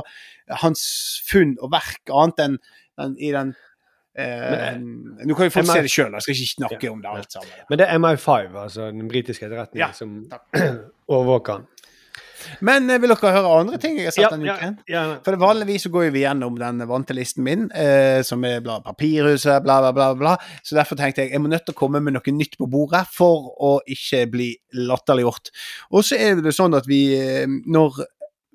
hans 0.61 0.83
funn 1.25 1.55
og 1.57 1.71
verk, 1.73 2.03
annet 2.13 2.43
enn 2.45 2.59
enn 2.97 3.17
i 3.21 3.31
den 3.33 3.53
eh, 4.17 4.77
Nå 4.77 5.37
kan 5.37 5.47
jo 5.49 5.53
folk 5.53 5.69
se 5.71 5.81
det 5.85 5.93
sjøl, 5.93 6.11
jeg 6.17 6.25
skal 6.25 6.35
ikke 6.35 6.53
snakke 6.55 6.91
om 6.91 7.01
det 7.03 7.13
alt 7.13 7.31
sammen. 7.37 7.55
Men 7.69 7.81
det 7.81 7.87
er 7.87 8.01
MI5, 8.01 8.59
altså 8.65 8.91
den 8.91 9.07
britiske 9.11 9.45
etterretningen, 9.47 9.83
Ja, 9.85 9.91
som 9.93 10.23
overvåker 11.15 11.59
han. 11.59 11.67
Men 12.63 12.85
eh, 12.89 12.99
vil 13.01 13.11
dere 13.11 13.31
høre 13.33 13.53
andre 13.59 13.77
ting 13.81 13.97
jeg 13.97 14.07
har 14.07 14.13
sett 14.15 14.23
Ja, 14.23 14.29
denne 14.33 14.47
ja, 14.47 14.55
uken? 14.61 14.75
ja. 14.87 15.03
For 15.25 15.33
det 15.35 15.41
vanligvis 15.41 15.87
så 15.87 15.91
går 15.93 16.11
vi 16.13 16.21
gjennom 16.21 16.57
den 16.61 16.83
vante 16.89 17.15
listen 17.17 17.43
min, 17.43 17.65
eh, 17.75 18.21
som 18.25 18.43
er 18.47 18.61
bla, 18.63 18.77
Papirhuset, 18.85 19.57
bla, 19.65 19.79
bla, 19.83 19.91
bla, 19.95 20.11
bla. 20.17 20.35
Så 20.63 20.77
derfor 20.77 20.99
tenkte 20.99 21.25
jeg 21.25 21.33
jeg 21.33 21.41
må 21.43 21.49
nødt 21.51 21.65
til 21.67 21.75
å 21.75 21.79
komme 21.81 21.99
med 22.03 22.15
noe 22.15 22.33
nytt 22.37 22.55
på 22.61 22.69
bordet 22.71 23.03
for 23.13 23.49
å 23.59 23.73
ikke 23.89 24.23
bli 24.31 24.51
latterliggjort. 24.77 25.51
Og 25.91 26.05
så 26.07 26.19
er 26.21 26.39
det 26.45 26.53
sånn 26.55 26.77
at 26.77 26.87
vi, 26.89 27.01
eh, 27.17 27.47
når 27.47 28.03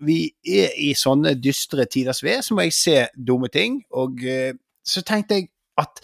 vi 0.02 0.18
er 0.46 0.72
i 0.82 0.92
sånne 0.98 1.34
dystre 1.38 1.84
tiders 1.90 2.22
ved, 2.26 2.40
så 2.42 2.56
må 2.56 2.64
jeg 2.66 2.74
se 2.78 2.96
dumme 3.14 3.50
ting. 3.52 3.82
Og 3.98 4.22
eh, 4.24 4.52
så 4.84 5.02
tenkte 5.06 5.38
jeg 5.38 5.50
at 5.80 6.02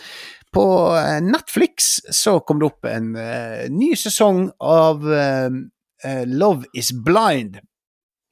på 0.55 0.65
eh, 0.97 1.19
Netflix 1.25 1.99
så 2.15 2.39
kom 2.41 2.61
det 2.61 2.71
opp 2.71 2.89
en 2.89 3.11
uh, 3.19 3.67
ny 3.73 3.93
sesong 3.99 4.47
av 4.65 5.05
uh, 5.05 5.51
Love 6.25 6.71
is 6.79 6.93
blind. 7.05 7.59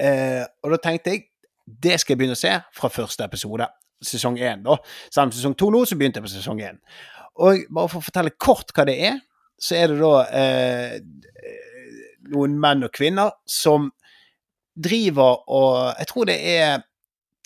Uh, 0.01 0.44
og 0.64 0.72
da 0.74 0.80
tenkte 0.88 1.12
jeg 1.12 1.26
det 1.66 1.97
skal 2.01 2.14
jeg 2.14 2.20
begynne 2.20 2.36
å 2.36 2.40
se 2.40 2.53
fra 2.76 2.90
første 2.92 3.26
episode. 3.26 3.66
Sesong 4.07 4.36
én, 4.38 4.62
da. 4.64 4.76
Selv 5.12 5.34
sesong 5.34 5.57
to 5.59 5.68
nå, 5.72 5.82
så 5.88 5.99
begynte 5.99 6.20
jeg 6.20 6.28
på 6.28 6.34
sesong 6.36 6.61
én. 6.62 6.78
Og 7.42 7.66
bare 7.74 7.90
for 7.90 8.01
å 8.01 8.07
fortelle 8.07 8.36
kort 8.38 8.70
hva 8.76 8.84
det 8.86 8.97
er, 9.11 9.16
så 9.61 9.74
er 9.76 9.90
det 9.90 9.99
da 9.99 10.12
noen 12.30 12.55
menn 12.61 12.86
og 12.86 12.92
kvinner 12.94 13.32
som 13.49 13.90
driver 14.76 15.40
og 15.49 15.97
Jeg 15.97 16.09
tror 16.11 16.28
det 16.28 16.36
er 16.53 16.82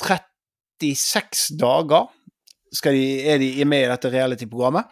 36 0.02 1.56
dager 1.60 2.08
de, 2.70 3.04
er 3.26 3.40
de 3.42 3.64
med 3.66 3.84
i 3.84 3.90
dette 3.90 4.12
reality-programmet. 4.12 4.90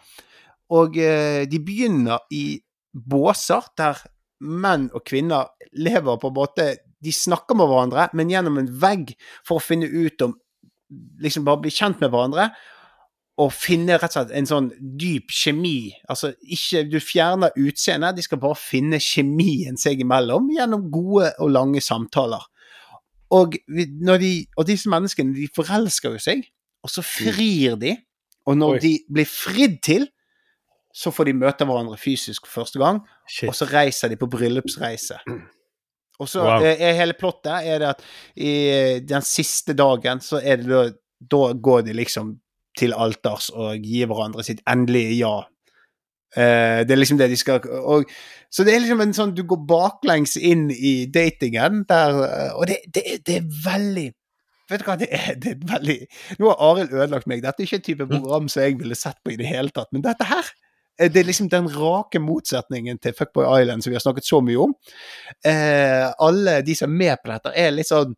Og 0.75 0.97
eh, 1.01 1.45
de 1.49 1.59
begynner 1.63 2.25
i 2.35 2.59
båser 2.93 3.65
der 3.77 4.01
menn 4.39 4.87
og 4.95 5.03
kvinner 5.07 5.51
lever 5.75 6.19
på 6.19 6.29
en 6.29 6.37
måte 6.37 6.67
De 6.99 7.11
snakker 7.15 7.55
med 7.55 7.69
hverandre, 7.69 8.09
men 8.13 8.31
gjennom 8.31 8.57
en 8.59 8.69
vegg 8.81 9.13
for 9.47 9.59
å 9.59 9.63
finne 9.63 9.87
ut 9.87 10.25
om 10.25 10.35
Liksom 11.21 11.43
bare 11.45 11.61
bli 11.61 11.69
kjent 11.69 11.99
med 12.01 12.09
hverandre. 12.09 12.47
Og 13.39 13.51
finne 13.53 13.99
rett 14.01 14.09
og 14.09 14.15
slett 14.15 14.31
en 14.35 14.47
sånn 14.49 14.69
dyp 14.99 15.29
kjemi. 15.31 15.93
Altså 16.09 16.31
ikke 16.41 16.81
Du 16.89 16.97
fjerner 16.97 17.53
utseendet, 17.61 18.17
de 18.17 18.25
skal 18.25 18.41
bare 18.41 18.57
finne 18.57 18.97
kjemien 18.99 19.77
seg 19.77 20.01
imellom 20.01 20.49
gjennom 20.55 20.87
gode 20.91 21.29
og 21.37 21.53
lange 21.53 21.83
samtaler. 21.85 22.41
Og, 23.37 23.59
de, 23.69 24.31
og 24.57 24.65
disse 24.65 24.89
menneskene 24.89 25.37
de 25.37 25.45
forelsker 25.53 26.17
jo 26.17 26.23
seg, 26.23 26.49
og 26.83 26.89
så 26.93 27.03
frir 27.05 27.75
de. 27.81 27.95
Og 28.47 28.57
når 28.57 28.77
Oi. 28.77 28.79
de 28.83 28.91
blir 29.13 29.27
fridd 29.29 29.79
til, 29.85 30.07
så 30.95 31.11
får 31.13 31.29
de 31.29 31.33
møte 31.37 31.65
hverandre 31.69 31.97
fysisk 32.01 32.47
for 32.47 32.63
første 32.63 32.79
gang, 32.81 33.01
Shit. 33.29 33.49
og 33.51 33.55
så 33.55 33.67
reiser 33.69 34.09
de 34.09 34.17
på 34.17 34.27
bryllupsreise. 34.31 35.19
Og 36.19 36.27
så 36.27 36.41
Wow. 36.43 36.63
er, 36.65 36.75
er 36.79 36.97
hele 36.97 37.13
plottet 37.13 37.67
er 37.69 37.79
det 37.79 37.87
at 37.93 38.01
i 38.35 38.53
den 39.07 39.21
siste 39.23 39.73
dagen 39.77 40.19
så 40.19 40.41
er 40.43 40.57
det 40.57 40.67
da 40.67 40.89
Da 41.19 41.53
går 41.53 41.81
de 41.83 41.93
liksom 41.93 42.37
til 42.79 42.93
alters 42.95 43.49
og 43.49 43.79
gir 43.83 44.07
hverandre 44.07 44.43
sitt 44.43 44.61
endelige 44.67 45.17
ja. 45.19 45.41
Uh, 46.37 46.85
det 46.85 46.91
er 46.93 46.99
liksom 46.99 47.17
det 47.17 47.29
de 47.29 47.37
skal 47.37 47.59
og, 47.65 48.05
Så 48.51 48.63
det 48.63 48.75
er 48.75 48.79
liksom 48.83 49.01
en 49.01 49.13
sånn 49.13 49.31
Du 49.35 49.41
går 49.43 49.63
baklengs 49.67 50.35
inn 50.37 50.69
i 50.71 51.07
datingen 51.09 51.83
der 51.89 52.19
eh, 52.23 52.51
Og 52.53 52.67
det, 52.69 52.77
det, 52.93 53.03
det 53.25 53.35
er 53.39 53.47
veldig 53.65 54.05
Vet 54.69 54.83
du 54.83 54.87
hva, 54.87 54.95
det 54.99 55.09
er, 55.15 55.35
det 55.41 55.55
er 55.55 55.67
veldig 55.73 55.99
Nå 56.39 56.49
har 56.51 56.63
Arild 56.69 56.95
ødelagt 56.95 57.29
meg. 57.29 57.43
Dette 57.45 57.63
er 57.63 57.69
ikke 57.69 57.81
en 57.81 57.87
type 57.89 58.09
program 58.09 58.49
som 58.51 58.63
jeg 58.63 58.79
ville 58.79 58.97
sett 58.97 59.19
på 59.25 59.33
i 59.33 59.39
det 59.39 59.49
hele 59.49 59.73
tatt. 59.73 59.91
Men 59.95 60.05
dette 60.05 60.27
her 60.29 60.47
eh, 60.99 61.09
det 61.09 61.23
er 61.23 61.29
liksom 61.31 61.51
den 61.51 61.69
rake 61.73 62.21
motsetningen 62.21 63.01
til 63.01 63.15
Fuckboy 63.17 63.47
Island 63.61 63.85
som 63.85 63.93
vi 63.93 63.99
har 63.99 64.05
snakket 64.05 64.29
så 64.29 64.41
mye 64.45 64.65
om. 64.69 64.75
Eh, 65.45 66.07
alle 66.21 66.59
de 66.65 66.77
som 66.77 66.91
er 66.91 67.05
med 67.05 67.23
på 67.23 67.33
dette, 67.33 67.55
er 67.57 67.73
litt 67.75 67.89
sånn 67.89 68.13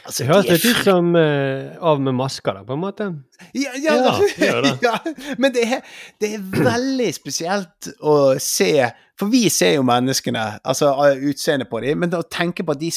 altså, 0.00 0.22
Det 0.22 0.28
høres 0.30 0.48
litt 0.50 0.66
ut 0.66 0.82
som 0.86 1.12
uh, 1.16 1.76
Av 1.92 2.00
med 2.02 2.16
masker, 2.16 2.56
da, 2.56 2.64
på 2.66 2.76
en 2.76 2.82
måte. 2.82 3.08
ja, 3.52 3.72
ja, 3.76 3.96
Ja, 4.40 4.60
det 4.64 4.74
ja, 4.86 4.96
men 5.38 5.54
det 5.54 5.66
er, 5.66 5.96
det 6.20 6.34
er 6.36 6.44
veldig 6.52 7.08
spesielt 7.14 7.92
å 8.00 8.16
se 8.42 8.72
For 9.20 9.32
vi 9.32 9.46
ser 9.52 9.76
jo 9.76 9.86
menneskene, 9.86 10.46
altså 10.64 10.94
utseendet 11.20 11.70
på 11.70 11.82
dem, 11.84 12.02
men 12.02 12.14
å 12.16 12.24
tenke 12.26 12.64
på 12.64 12.74
at 12.74 12.80
de, 12.80 12.90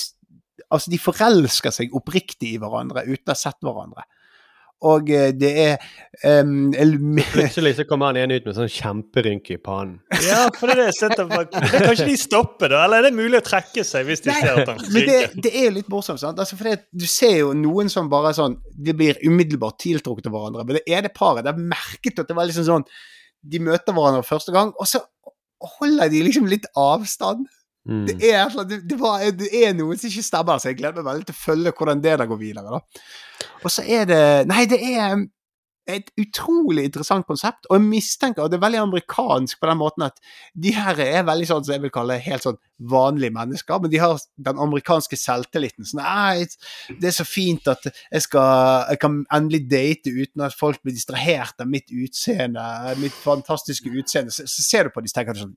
altså, 0.70 0.92
de 0.92 1.02
forelsker 1.02 1.74
seg 1.74 1.96
oppriktig 1.98 2.56
i 2.56 2.62
hverandre 2.62 3.06
uten 3.08 3.32
å 3.32 3.36
ha 3.36 3.40
sett 3.40 3.60
hverandre. 3.66 4.06
Og 4.86 5.08
eh, 5.14 5.30
det 5.32 5.52
er 5.62 6.42
um, 6.44 6.74
Plutselig 7.34 7.76
så 7.78 7.86
kommer 7.88 8.12
han 8.12 8.20
ene 8.20 8.38
ut 8.38 8.48
med 8.48 8.58
sånn 8.58 8.70
kjemperynke 8.70 9.56
i 9.56 9.60
pannen. 9.64 10.02
Ja, 10.26 10.46
for 10.54 10.68
det 10.68 10.76
er 10.76 10.82
det 10.82 10.88
jeg 10.90 10.98
setter 11.00 11.30
på. 11.30 11.42
Det 11.54 11.72
kan 11.72 11.94
ikke 11.94 12.10
de 12.10 12.18
stoppe, 12.20 12.70
da? 12.72 12.84
Eller 12.84 13.02
er 13.02 13.08
det 13.08 13.16
mulig 13.18 13.40
å 13.40 13.46
trekke 13.46 13.86
seg 13.88 14.08
hvis 14.10 14.26
de 14.26 14.34
Nei, 14.34 14.38
ser 14.44 14.62
at 14.62 14.74
han 14.74 14.84
Men 14.92 15.08
det, 15.08 15.18
det 15.48 15.54
er 15.54 15.70
jo 15.70 15.76
litt 15.80 15.92
morsomt, 15.92 16.22
sant? 16.22 16.42
Altså, 16.42 16.60
for 16.60 16.70
det, 16.70 16.90
du 16.92 17.08
ser 17.10 17.38
jo 17.40 17.54
noen 17.58 17.92
som 17.92 18.12
bare 18.12 18.36
sånn 18.36 18.60
De 18.76 18.96
blir 18.98 19.20
umiddelbart 19.24 19.80
tiltrukket 19.82 20.30
av 20.30 20.36
hverandre. 20.36 20.68
Men 20.68 20.80
det 20.82 20.86
ene 21.00 21.14
paret, 21.16 21.46
det 21.48 21.56
er 21.56 21.68
merket 21.76 22.22
at 22.22 22.30
det 22.30 22.38
var 22.38 22.50
liksom 22.52 22.68
sånn 22.68 22.88
De 23.46 23.64
møter 23.64 23.96
hverandre 23.96 24.26
første 24.28 24.54
gang, 24.54 24.74
og 24.76 24.90
så 24.90 25.06
holder 25.80 26.12
de 26.12 26.26
liksom 26.28 26.50
litt 26.52 26.68
avstand. 26.78 27.48
Mm. 27.86 28.06
Det 28.10 28.18
er, 28.32 28.48
et 28.50 28.70
det, 28.70 28.82
det, 28.90 28.98
var, 29.00 29.22
det 29.38 29.52
er 29.62 29.76
noe 29.78 29.98
som 30.00 30.10
ikke 30.10 30.26
stemmer, 30.26 30.60
så 30.62 30.72
jeg 30.72 30.80
gleder 30.82 31.04
meg 31.04 31.12
veldig 31.12 31.30
til 31.30 31.38
å 31.38 31.44
følge 31.44 31.78
hvordan 31.78 32.02
det 32.02 32.18
der 32.18 32.30
går 32.30 32.42
videre. 32.42 32.80
da. 32.80 33.08
Og 33.62 33.72
så 33.72 33.86
er 33.86 34.10
det 34.10 34.22
Nei, 34.50 34.66
det 34.70 34.82
er 34.82 35.26
et 35.86 36.08
utrolig 36.18 36.88
interessant 36.88 37.28
konsept, 37.30 37.68
og 37.70 37.78
jeg 37.78 37.86
mistenker 37.86 38.46
at 38.46 38.50
det 38.50 38.58
er 38.58 38.64
veldig 38.64 38.80
amerikansk 38.88 39.60
på 39.62 39.70
den 39.70 39.78
måten 39.78 40.06
at 40.08 40.16
de 40.58 40.72
her 40.74 40.98
er 41.04 41.28
veldig 41.28 41.50
sånn 41.50 41.68
som 41.68 41.76
jeg 41.76 41.84
vil 41.84 41.94
kalle 41.94 42.18
helt 42.26 42.46
sånn 42.48 42.58
vanlige 42.90 43.36
mennesker, 43.36 43.84
men 43.84 43.94
de 43.94 44.00
har 44.02 44.18
den 44.48 44.62
amerikanske 44.66 45.20
selvtilliten. 45.20 45.86
Sånn, 45.86 46.02
«Nei, 46.02 46.48
det 46.90 47.12
er 47.12 47.16
så 47.20 47.28
fint 47.28 47.70
at 47.70 47.86
jeg, 47.86 48.26
skal, 48.26 48.90
jeg 48.90 49.02
kan 49.04 49.22
endelig 49.38 49.62
date 49.70 50.16
uten 50.16 50.48
at 50.48 50.58
folk 50.58 50.82
blir 50.82 50.98
distrahert 50.98 51.62
av 51.62 51.70
mitt 51.70 51.94
utseende, 51.94 52.66
mitt 53.04 53.16
fantastiske 53.22 53.94
utseende. 53.94 54.34
Så, 54.34 54.50
så 54.50 54.66
ser 54.66 54.90
du 54.90 54.96
på 54.96 55.06
dem 55.06 55.14
og 55.14 55.18
tenker 55.20 55.44
sånn 55.44 55.54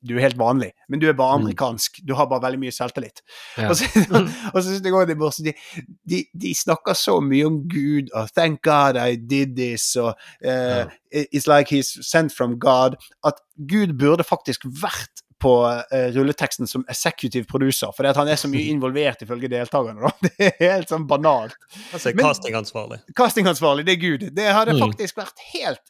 du 0.00 0.14
er 0.16 0.22
helt 0.24 0.38
vanlig, 0.40 0.70
men 0.88 1.00
du 1.02 1.04
er 1.10 1.12
bare 1.12 1.34
amerikansk. 1.36 1.98
Du 2.08 2.14
har 2.16 2.24
bare 2.30 2.40
veldig 2.46 2.58
mye 2.62 2.72
selvtillit. 2.72 3.20
Ja. 3.58 3.66
Og 3.68 3.76
så, 3.76 3.84
så 3.92 4.62
synes 4.64 4.80
jeg 4.80 4.94
også 4.94 5.06
det 5.10 5.14
er 5.16 5.20
morsomt, 5.20 5.50
de, 5.50 5.84
de, 6.08 6.20
de 6.40 6.52
snakker 6.56 6.96
så 6.96 7.18
mye 7.20 7.44
om 7.50 7.58
Gud 7.68 8.08
og 8.16 8.30
'thank 8.32 8.62
God 8.64 8.96
I 8.96 9.16
did 9.16 9.52
this' 9.60 10.00
og 10.00 10.14
eh, 10.44 10.86
'it's 11.12 11.46
like 11.46 11.68
he's 11.68 11.92
sent 12.02 12.32
from 12.32 12.56
God'. 12.64 12.96
At 13.24 13.34
Gud 13.68 13.98
burde 13.98 14.24
faktisk 14.24 14.64
vært 14.64 15.20
på 15.40 15.52
uh, 15.64 16.08
rulleteksten 16.16 16.66
som 16.66 16.84
executive 16.88 17.44
producer, 17.48 17.92
fordi 17.96 18.08
at 18.08 18.16
han 18.16 18.28
er 18.28 18.36
så 18.36 18.48
mye 18.48 18.68
involvert 18.74 19.22
ifølge 19.22 19.48
deltakerne. 19.48 20.00
Da. 20.00 20.10
Det 20.38 20.52
er 20.60 20.72
helt 20.76 20.88
sånn 20.88 21.06
banalt. 21.08 21.56
Altså, 21.92 22.12
castingansvarlig. 22.12 22.98
Castingansvarlig, 23.16 23.86
det 23.86 23.92
er 23.96 24.00
Gud. 24.08 24.30
Det 24.36 24.48
hadde 24.52 24.72
Mm. 24.76 24.80
faktisk 24.84 25.16
vært 25.16 25.40
helt 25.54 25.80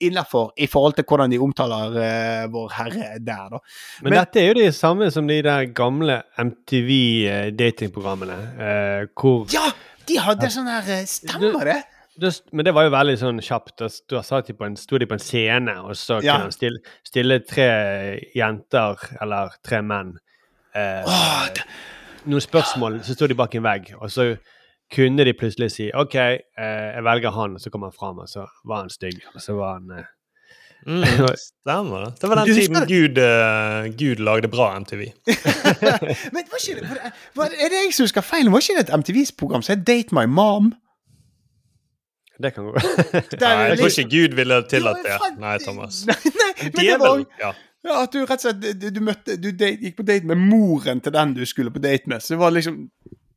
innafor 0.00 0.52
i 0.56 0.66
forhold 0.70 0.94
til 0.98 1.04
hvordan 1.08 1.30
de 1.32 1.38
omtaler 1.42 1.96
uh, 1.96 2.52
Vår 2.52 2.68
Herre 2.76 3.18
der, 3.18 3.48
da. 3.50 3.58
Men, 4.02 4.12
dette 4.18 4.40
er 4.42 4.46
jo 4.52 4.58
det 4.60 4.74
samme 4.76 5.10
som 5.14 5.28
de 5.28 5.40
der 5.42 5.64
gamle 5.74 6.20
MTV-datingprogrammene. 6.38 8.38
uh, 8.58 9.06
hvor 9.18 9.46
Ja! 9.54 9.70
De 10.08 10.16
hadde 10.24 10.48
sånn 10.48 10.64
her 10.70 10.86
eh, 10.88 11.02
Stemmer 11.04 11.64
det? 11.68 11.82
Men 12.50 12.64
det 12.64 12.72
var 12.74 12.86
jo 12.86 12.90
veldig 12.94 13.16
sånn 13.20 13.40
kjapt. 13.44 13.82
Da, 14.10 14.22
satt 14.24 14.46
de 14.48 14.54
på 14.56 14.64
en, 14.66 14.74
sto 14.80 14.98
de 14.98 15.06
på 15.06 15.14
en 15.14 15.20
scene, 15.22 15.74
og 15.84 15.92
så 15.94 16.16
Ja. 16.24 16.32
kunne 16.38 16.48
han 16.48 16.54
stille, 16.56 16.80
stille 17.06 17.36
tre 17.46 17.66
jenter, 18.34 18.96
eller 19.22 19.52
tre 19.62 19.78
menn, 19.86 20.16
eh, 20.74 21.04
oh, 21.06 21.44
det- 21.54 21.66
noen 22.26 22.40
spørsmål. 22.42 22.98
Så 23.04 23.14
sto 23.14 23.26
de 23.28 23.34
bak 23.38 23.54
en 23.54 23.62
vegg, 23.62 23.92
og 24.00 24.10
så 24.10 24.32
kunne 24.94 25.24
de 25.24 25.32
plutselig 25.36 25.70
si 25.74 25.90
OK, 25.94 26.14
eh, 26.14 26.38
jeg 26.94 27.04
velger 27.04 27.34
han, 27.34 27.54
og 27.58 27.60
så 27.60 27.70
kommer 27.70 27.90
han 27.92 27.96
fram, 27.98 28.18
og 28.24 28.28
så 28.28 28.46
var 28.64 28.84
han 28.84 28.90
stygg. 28.90 29.20
Og 29.34 29.42
så 29.44 29.56
var 29.58 29.78
han 29.78 29.90
eh, 29.98 30.06
Mm, 30.86 31.02
stemmer 31.50 32.04
det. 32.04 32.20
Det 32.20 32.28
var 32.30 32.44
den 32.44 32.54
tiden 32.54 32.76
Gud, 32.88 33.18
uh, 33.18 33.96
Gud 33.98 34.16
lagde 34.24 34.48
bra 34.48 34.78
MTV. 34.78 35.00
Men 36.34 36.44
var 36.52 36.60
ikke 36.62 36.80
det, 36.80 36.90
var 36.90 37.12
var, 37.34 37.44
Er 37.46 37.68
det 37.72 37.80
jeg 37.84 37.94
som 37.96 38.04
husker 38.06 38.20
feil? 38.20 38.50
Var 38.50 38.62
ikke 38.62 38.76
det 38.78 38.84
et 38.86 38.94
MTV-program 38.98 39.62
som 39.62 39.74
het 39.76 39.86
Date 39.86 40.14
My 40.14 40.24
Mom? 40.24 40.72
Det 42.42 42.54
kan 42.54 42.64
gå. 42.64 42.72
Nei, 42.78 43.50
jeg 43.50 43.78
tror 43.78 43.84
liksom- 43.84 44.04
ikke 44.06 44.10
Gud 44.16 44.36
ville 44.38 44.62
tillatt 44.70 45.02
det. 45.04 45.16
Nei, 45.42 45.56
Thomas. 45.58 46.04
Nei, 46.06 46.16
nei, 46.24 46.52
men 46.62 46.84
det 46.84 47.00
var 47.00 47.24
Ja. 47.42 47.52
ja, 47.84 48.02
at 48.02 48.12
du 48.14 48.20
rett 48.22 48.38
og 48.38 48.44
slett 48.46 48.80
du, 48.80 48.90
du 48.94 49.00
møtte 49.02 49.36
Du 49.42 49.50
date, 49.50 49.82
gikk 49.82 49.96
på 49.98 50.06
date 50.06 50.30
med 50.30 50.38
moren 50.38 51.00
til 51.02 51.12
den 51.12 51.34
du 51.34 51.42
skulle 51.46 51.74
på 51.74 51.82
date 51.82 52.06
med. 52.06 52.22
Så 52.22 52.36
det 52.36 52.38
var 52.38 52.54
liksom 52.54 52.84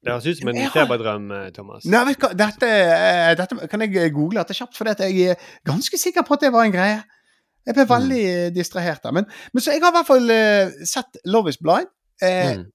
Det 0.02 0.10
høres 0.10 0.28
ut 0.28 0.40
som 0.40 0.50
en 0.50 0.60
feberdrøm, 0.74 1.32
eh, 1.38 1.48
Thomas. 1.54 1.86
Nei, 1.86 2.04
vet 2.10 2.18
du 2.18 2.26
hva, 2.26 2.34
dette, 2.38 2.68
eh, 2.68 3.32
dette 3.38 3.68
kan 3.70 3.86
jeg 3.86 4.14
google 4.16 4.42
dette 4.42 4.58
kjapt, 4.58 4.78
for 4.78 4.90
jeg 4.90 5.28
er 5.30 5.50
ganske 5.68 6.00
sikker 6.02 6.26
på 6.26 6.38
at 6.38 6.46
det 6.48 6.54
var 6.56 6.66
en 6.66 6.74
greie. 6.74 7.02
Jeg 7.68 7.78
ble 7.78 7.86
veldig 7.90 8.22
mm. 8.26 8.54
distrahert 8.56 9.04
der. 9.04 9.14
Men, 9.14 9.28
men 9.54 9.62
så 9.62 9.76
jeg 9.76 9.84
har 9.84 9.94
i 9.94 9.98
hvert 10.00 10.10
fall 10.10 10.34
eh, 10.34 10.78
sett 10.90 11.22
Love 11.26 11.54
is 11.54 11.62
Blind. 11.62 11.92
Eh, 12.22 12.58
Mm. 12.58 12.70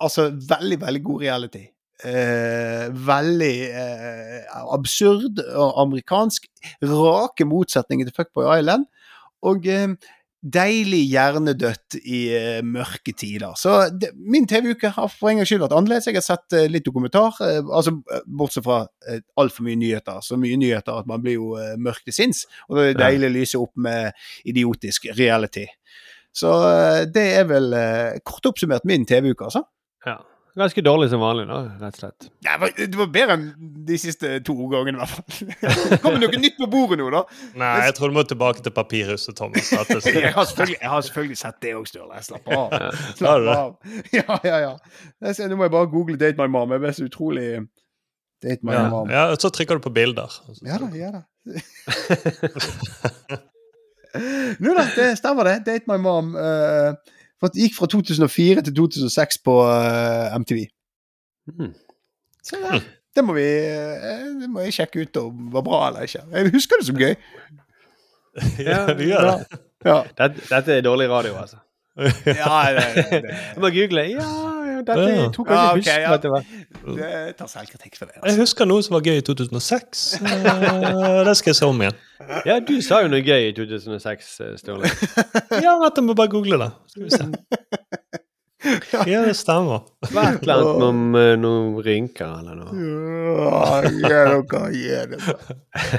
Altså 0.00 0.28
veldig, 0.28 0.76
veldig 0.80 1.02
god 1.04 1.22
reality. 1.22 1.62
Eh, 2.04 2.88
veldig 3.06 3.54
eh, 3.72 4.42
absurd 4.74 5.40
og 5.40 5.80
amerikansk. 5.80 6.44
Rake 6.84 7.46
motsetninger 7.48 8.04
til 8.06 8.14
Fuckboy 8.16 8.58
Island. 8.58 8.84
Og 9.42 9.66
eh, 9.66 9.88
deilig 10.52 11.02
hjernedødt 11.10 11.96
i 12.02 12.20
uh, 12.36 12.60
mørke 12.66 13.12
tider. 13.16 13.56
Så 13.58 13.76
det, 13.90 14.12
min 14.14 14.46
TV-uke 14.48 14.92
har 14.94 15.10
for 15.12 15.30
en 15.30 15.40
gangs 15.40 15.50
skyld 15.50 15.64
vært 15.64 15.74
annerledes. 15.76 16.08
Jeg 16.10 16.18
har 16.18 16.26
sett 16.26 16.56
uh, 16.56 16.66
litt 16.70 16.86
dokumentar, 16.86 17.38
uh, 17.40 17.72
altså 17.78 17.96
bortsett 18.26 18.66
fra 18.66 18.82
uh, 18.86 19.18
altfor 19.42 19.66
mye 19.66 19.80
nyheter. 19.80 20.20
Så 20.24 20.38
mye 20.40 20.58
nyheter 20.60 21.00
at 21.02 21.10
man 21.10 21.24
blir 21.24 21.38
jo 21.38 21.52
uh, 21.58 21.74
mørk 21.80 22.04
til 22.06 22.16
sinns. 22.16 22.44
Og 22.68 22.78
det 22.78 22.86
er 22.92 23.02
deilig 23.02 23.30
å 23.30 23.36
lyse 23.40 23.60
opp 23.60 23.74
med 23.88 24.26
idiotisk 24.46 25.10
reality. 25.16 25.66
Så 26.36 26.52
det 27.08 27.22
er 27.38 27.46
vel 27.48 27.72
kort 28.28 28.44
oppsummert 28.50 28.84
min 28.84 29.06
TV-uke, 29.08 29.46
altså. 29.46 29.62
Ja. 30.04 30.18
Ganske 30.56 30.80
dårlig 30.80 31.10
som 31.12 31.20
vanlig, 31.20 31.44
da, 31.50 31.56
rett 31.82 31.98
og 31.98 32.00
slett. 32.00 32.26
Ja, 32.46 32.54
det 32.56 32.60
var- 32.62 32.86
det 32.86 32.96
var 32.96 33.06
bedre 33.12 33.34
enn 33.36 33.42
de 33.86 33.98
siste 34.00 34.30
to 34.46 34.54
gangene, 34.72 34.96
i 34.96 35.00
hvert 35.02 35.10
fall. 35.12 35.50
Det 35.92 35.98
kommer 36.00 36.22
noe 36.22 36.40
nytt 36.40 36.56
på 36.56 36.68
bordet 36.72 36.96
nå, 37.02 37.10
da. 37.12 37.20
Nei, 37.60 37.72
jeg 37.84 37.94
tror 37.98 38.08
du 38.08 38.16
må 38.16 38.24
tilbake 38.24 38.62
til 38.64 38.72
papirhuset, 38.72 39.36
Thomas. 39.36 39.68
Jeg 40.06 40.32
har 40.32 40.46
jeg 40.72 40.88
har 40.88 41.02
selvfølgelig 41.04 41.36
sett 41.42 41.60
det 41.60 41.74
òg, 41.76 41.84
Sturle. 41.90 42.22
Slapp 42.24 42.48
av. 42.56 42.72
Slapp 43.18 43.50
av. 43.52 43.76
Ja, 44.16 44.38
ja, 44.48 44.56
ja. 44.64 44.72
Ser, 45.32 45.48
nå 45.52 45.56
må 45.60 45.68
jeg 45.68 45.74
bare 45.76 45.90
google 45.92 46.16
'Date 46.16 46.40
my 46.40 46.48
mom'. 46.48 46.72
Jeg 46.72 46.80
ble 46.86 46.92
så 46.96 47.04
utrolig 47.10 47.48
Date 48.42 48.64
my 48.64 48.72
ja. 48.72 48.88
mom. 48.92 49.10
ja, 49.10 49.28
Så 49.36 49.50
trykker 49.52 49.76
du 49.76 49.84
på 49.88 49.92
bilder. 49.92 50.32
Ja 50.64 50.78
da, 50.80 50.88
ja 50.96 51.10
da. 51.10 51.22
Nå 54.60 54.72
da, 54.76 54.84
det 54.96 55.10
stemmer 55.20 55.44
det. 55.50 55.56
Date 55.66 55.84
my 55.90 55.98
mom. 56.00 56.32
eh, 56.36 56.94
for 57.40 57.52
det 57.52 57.66
gikk 57.66 57.76
fra 57.76 57.88
2004 57.92 58.64
til 58.66 58.76
2006 58.76 59.42
på 59.44 59.56
uh, 59.66 60.36
MTV. 60.40 60.64
Mm. 61.52 61.74
Så 62.42 62.60
det, 62.62 62.80
det, 63.16 63.24
må 63.24 63.36
vi, 63.36 63.44
eh, 63.44 64.24
det 64.40 64.48
må 64.50 64.64
jeg 64.64 64.76
sjekke 64.78 65.04
ut 65.04 65.20
om 65.20 65.52
var 65.54 65.64
bra 65.66 65.82
eller 65.88 66.08
ikke. 66.08 66.24
Jeg 66.32 66.54
husker 66.54 66.80
det 66.80 66.88
som 66.88 67.00
gøy. 67.00 67.14
Ja, 68.60 68.82
vi 68.92 69.06
gjør 69.08 69.30
det. 69.30 69.60
Ja. 69.86 70.02
Dette, 70.18 70.42
dette 70.50 70.74
er 70.74 70.82
dårlig 70.84 71.06
radio, 71.08 71.38
altså. 71.40 71.56
Ja, 71.96 72.58
det, 72.76 72.82
det, 72.96 73.04
det. 73.24 73.36
Jeg 73.54 73.62
må 73.62 73.70
google. 73.72 74.02
Ja, 74.10 74.26
ja, 74.26 74.65
dette 74.84 74.96
Ja. 74.98 75.06
jeg 75.06 75.30
ikke 75.30 75.44
Ja, 75.50 75.62
okay, 75.72 76.00
ja. 76.02 76.16
det 77.26 77.36
tar 77.38 77.46
selvkritikk 77.48 77.96
for 77.98 78.06
det. 78.06 78.14
Jeg 78.16 78.22
Altså. 78.24 78.40
husker 78.40 78.64
noe 78.66 78.82
som 78.82 78.94
var 78.94 79.02
gøy 79.06 79.16
i 79.18 79.24
2006. 79.26 80.04
Eh, 80.22 81.24
Det 81.24 81.36
skal 81.36 81.50
jeg 81.50 81.56
se 81.56 81.66
om 81.66 81.80
igjen. 81.80 81.96
Ja, 82.46 82.58
du 82.60 82.80
sa 82.82 83.02
jo 83.02 83.08
noe 83.08 83.22
gøy 83.22 83.48
i 83.48 83.52
2006, 83.56 84.40
eh, 84.40 84.56
Sturle. 84.56 84.90
Ja, 85.64 85.78
vet 85.82 85.96
du, 85.96 86.02
må 86.02 86.14
bare 86.14 86.28
google 86.28 86.58
det. 86.64 86.70
Skal 86.92 87.02
vi 87.04 87.10
se. 87.10 87.24
Ja, 89.06 89.20
det 89.22 89.36
stemmer. 89.38 89.84
Hvert 90.10 90.42
eller 90.42 90.54
annet 90.58 90.82
om 90.82 91.14
eh, 91.14 91.36
noen 91.38 91.76
rynker 91.86 92.40
eller 92.40 92.54
noe. 92.58 92.72
Ja. 94.02 95.04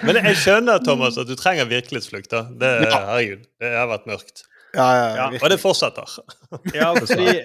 Men 0.04 0.20
jeg 0.20 0.36
skjønner, 0.42 0.82
Thomas, 0.84 1.18
at 1.22 1.28
du 1.30 1.36
trenger 1.40 1.66
virkelighetsflukt. 1.70 2.30
da. 2.34 2.42
Det, 2.60 2.72
herregud, 2.92 3.46
det 3.62 3.72
har 3.78 3.88
vært 3.92 4.08
mørkt. 4.10 4.44
Ja, 4.76 4.88
ja, 4.94 5.08
Ja. 5.16 5.28
Og 5.42 5.50
det 5.50 5.60
fortsetter. 5.62 6.18
Ja, 6.76 6.92
fordi 6.94 7.40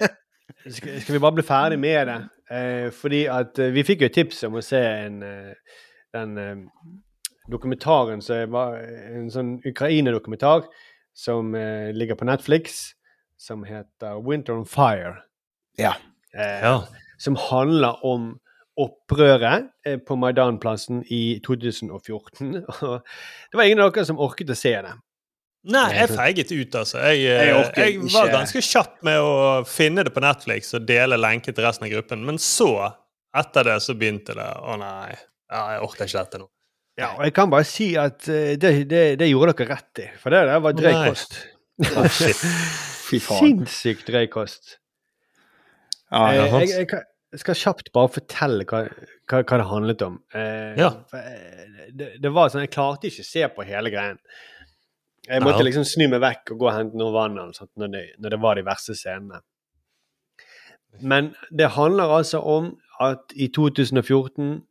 Skal 0.67 1.01
skal 1.01 1.15
vi 1.15 1.19
bare 1.23 1.37
bli 1.37 1.43
ferdig 1.47 1.79
med 1.79 2.07
det? 2.07 2.17
Eh, 2.51 2.89
fordi 2.91 3.23
at 3.31 3.59
eh, 3.59 3.71
vi 3.73 3.83
fikk 3.87 4.01
jo 4.03 4.09
et 4.09 4.15
tips 4.17 4.43
om 4.47 4.57
å 4.59 4.63
se 4.63 4.79
en, 4.79 5.21
eh, 5.23 5.77
den 6.13 6.37
eh, 6.37 6.63
dokumentaren 7.51 8.21
som 8.23 8.51
var 8.51 8.77
en 8.83 9.29
sånn 9.33 9.53
Ukraina-dokumentar 9.65 10.67
som 11.15 11.53
eh, 11.55 11.91
ligger 11.95 12.15
på 12.19 12.25
Netflix, 12.27 12.93
som 13.37 13.63
heter 13.63 14.19
'Winter 14.21 14.53
on 14.57 14.65
Fire'. 14.65 15.21
Ja. 15.77 15.95
Eh, 16.35 16.61
Ja. 16.63 16.83
Som 17.17 17.35
handler 17.39 18.03
om 18.05 18.39
opprøret 18.77 19.69
på 20.07 20.15
Maidanplassen 20.17 21.03
i 21.13 21.39
2014. 21.45 22.55
Og 22.81 23.01
det 23.51 23.53
var 23.57 23.63
ingen 23.63 23.79
av 23.79 23.91
dere 23.93 24.05
som 24.05 24.19
orket 24.19 24.49
å 24.49 24.55
se 24.57 24.73
det. 24.81 24.93
Nei, 25.63 25.85
jeg 25.95 26.09
feiget 26.11 26.49
ut, 26.51 26.75
altså. 26.75 26.97
Jeg, 27.07 27.21
Jeg 27.23 27.47
jeg, 27.47 27.53
orker 27.55 27.85
jeg 27.85 27.99
var 28.11 28.25
ikke. 28.27 28.33
ganske 28.35 28.61
kjapp 28.67 28.97
med 29.07 29.19
å 29.23 29.35
finne 29.69 30.03
det 30.03 30.11
på 30.11 30.19
Netflix 30.23 30.73
og 30.75 30.83
dele 30.89 31.15
lenke 31.15 31.53
til 31.55 31.63
resten 31.63 31.85
av 31.87 31.93
gruppen. 31.93 32.25
Men 32.27 32.39
så, 32.43 32.67
etter 33.39 33.69
det, 33.69 33.77
så 33.85 33.95
begynte 33.95 34.35
det. 34.35 34.49
Å 34.59 34.75
nei, 34.81 35.13
ja, 35.53 35.61
jeg 35.77 35.85
orker 35.87 36.03
ikke 36.09 36.19
dette 36.25 36.41
nå. 36.43 36.49
Ja, 36.99 37.13
og 37.15 37.23
jeg 37.25 37.33
kan 37.33 37.49
bare 37.49 37.65
si 37.65 37.87
at 37.97 38.27
eh, 38.29 38.51
det, 38.59 38.73
det, 38.91 39.03
det 39.23 39.29
gjorde 39.31 39.55
dere 39.57 39.71
rett 39.79 40.03
i, 40.03 40.09
for 40.21 40.35
det 40.35 40.43
der 40.51 40.59
var 40.61 40.75
drøy 40.77 40.93
kost. 41.07 41.39
Shit. 42.19 42.43
Fy 43.07 43.17
faen. 43.23 43.39
Sinnssykt 43.63 44.11
drøy 44.11 44.27
kost. 44.35 44.75
Ja, 46.13 46.27
Eh, 46.29 46.35
ja. 46.37 46.45
jeg, 46.61 46.69
jeg, 46.83 46.87
jeg 47.33 47.41
skal 47.41 47.55
kjapt 47.57 47.87
bare 47.95 48.11
fortelle 48.13 48.65
hva, 48.69 48.83
hva, 49.31 49.39
hva 49.41 49.57
det 49.57 49.65
handlet 49.71 50.03
om. 50.05 50.19
Eh, 50.37 50.75
Ja. 50.77 50.91
eh, 51.17 51.87
det, 51.97 52.11
det 52.21 52.31
var 52.35 52.51
sånn, 52.53 52.61
Jeg 52.67 52.75
klarte 52.75 53.09
ikke 53.09 53.23
å 53.25 53.31
se 53.31 53.47
på 53.55 53.65
hele 53.65 53.89
greien. 53.93 54.19
Jeg 55.29 55.43
måtte 55.43 55.61
Ja. 55.61 55.67
liksom 55.69 55.85
snu 55.87 56.07
meg 56.11 56.21
vekk 56.21 56.51
og 56.51 56.59
gå 56.59 56.67
og 56.67 56.75
hente 56.75 56.99
noe 56.99 57.13
vann 57.15 57.53
sånt, 57.55 57.71
når, 57.79 57.91
det, 57.93 58.03
når 58.19 58.29
det 58.29 58.41
var 58.43 58.55
de 58.55 58.65
verste 58.67 58.95
scenene. 58.95 59.39
Men 61.01 61.33
det 61.49 61.71
handler 61.77 62.11
altså 62.19 62.41
om 62.43 62.73
at 63.01 63.33
i 63.35 63.47
2014 63.47 64.61